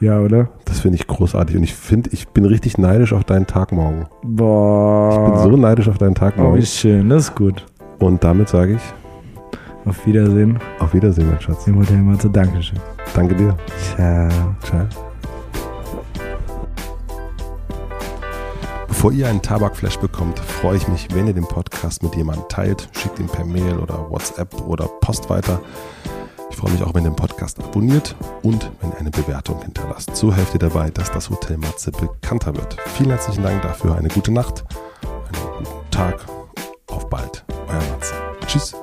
Ja, 0.01 0.21
oder? 0.21 0.49
Das 0.65 0.81
finde 0.81 0.97
ich 0.97 1.07
großartig 1.07 1.57
und 1.57 1.63
ich 1.63 1.75
finde, 1.75 2.11
ich 2.13 2.29
bin 2.29 2.45
richtig 2.45 2.77
neidisch 2.77 3.13
auf 3.13 3.25
deinen 3.25 3.47
Tag 3.47 3.73
morgen. 3.73 4.07
Boah. 4.23 5.11
Ich 5.13 5.33
bin 5.33 5.53
so 5.53 5.57
neidisch 5.57 5.89
auf 5.89 5.99
deinen 5.99 6.15
Tag 6.15 6.35
oh, 6.39 6.43
morgen. 6.43 6.59
wie 6.59 6.67
schön, 6.67 7.09
das 7.09 7.25
ist 7.29 7.35
gut. 7.37 7.65
Und 7.99 8.25
damit 8.25 8.49
sage 8.49 8.75
ich 8.75 9.02
Auf 9.85 10.07
Wiedersehen 10.07 10.59
auf 10.79 10.95
Wiedersehen, 10.95 11.31
mein 11.31 11.41
Schatz. 11.41 11.67
im 11.67 11.79
Hotel 11.79 11.99
Matze. 11.99 12.29
Dankeschön. 12.29 12.79
Danke 13.15 13.35
dir. 13.35 13.57
Ciao. 13.95 14.29
Ciao. 14.63 14.87
Bevor 18.89 19.13
ihr 19.13 19.29
einen 19.29 19.43
Tabakflash 19.43 19.97
bekommt, 19.99 20.39
freue 20.39 20.77
ich 20.77 20.87
mich, 20.87 21.09
wenn 21.13 21.27
ihr 21.27 21.33
den 21.33 21.47
Podcast 21.47 22.03
mit 22.03 22.15
jemandem 22.15 22.45
teilt. 22.49 22.89
Schickt 22.93 23.19
ihn 23.19 23.27
per 23.27 23.45
Mail 23.45 23.79
oder 23.79 24.09
WhatsApp 24.11 24.55
oder 24.61 24.87
Post 25.01 25.29
weiter. 25.29 25.61
Ich 26.51 26.57
freue 26.57 26.71
mich 26.73 26.83
auch, 26.83 26.95
wenn 26.95 27.05
ihr 27.05 27.11
den 27.11 27.17
Podcast 27.17 27.59
abonniert 27.59 28.15
und 28.43 28.71
wenn 28.81 28.93
ihr 28.93 28.99
eine 28.99 29.11
Bewertung 29.11 29.61
hinterlasst. 29.63 30.15
So 30.15 30.33
helft 30.33 30.55
ihr 30.55 30.61
dabei, 30.61 30.91
dass 30.91 31.11
das 31.11 31.31
Hotel 31.31 31.57
Matze 31.57 31.91
bekannter 31.91 32.55
wird. 32.55 32.77
Vielen 32.95 33.11
herzlichen 33.11 33.43
Dank 33.43 33.63
dafür. 33.63 33.97
Eine 33.97 34.09
gute 34.09 34.31
Nacht, 34.31 34.63
einen 35.03 35.65
guten 35.65 35.91
Tag. 35.91 36.25
Auf 36.89 37.09
bald. 37.09 37.45
Euer 37.69 37.93
Matze. 37.93 38.15
Tschüss. 38.47 38.82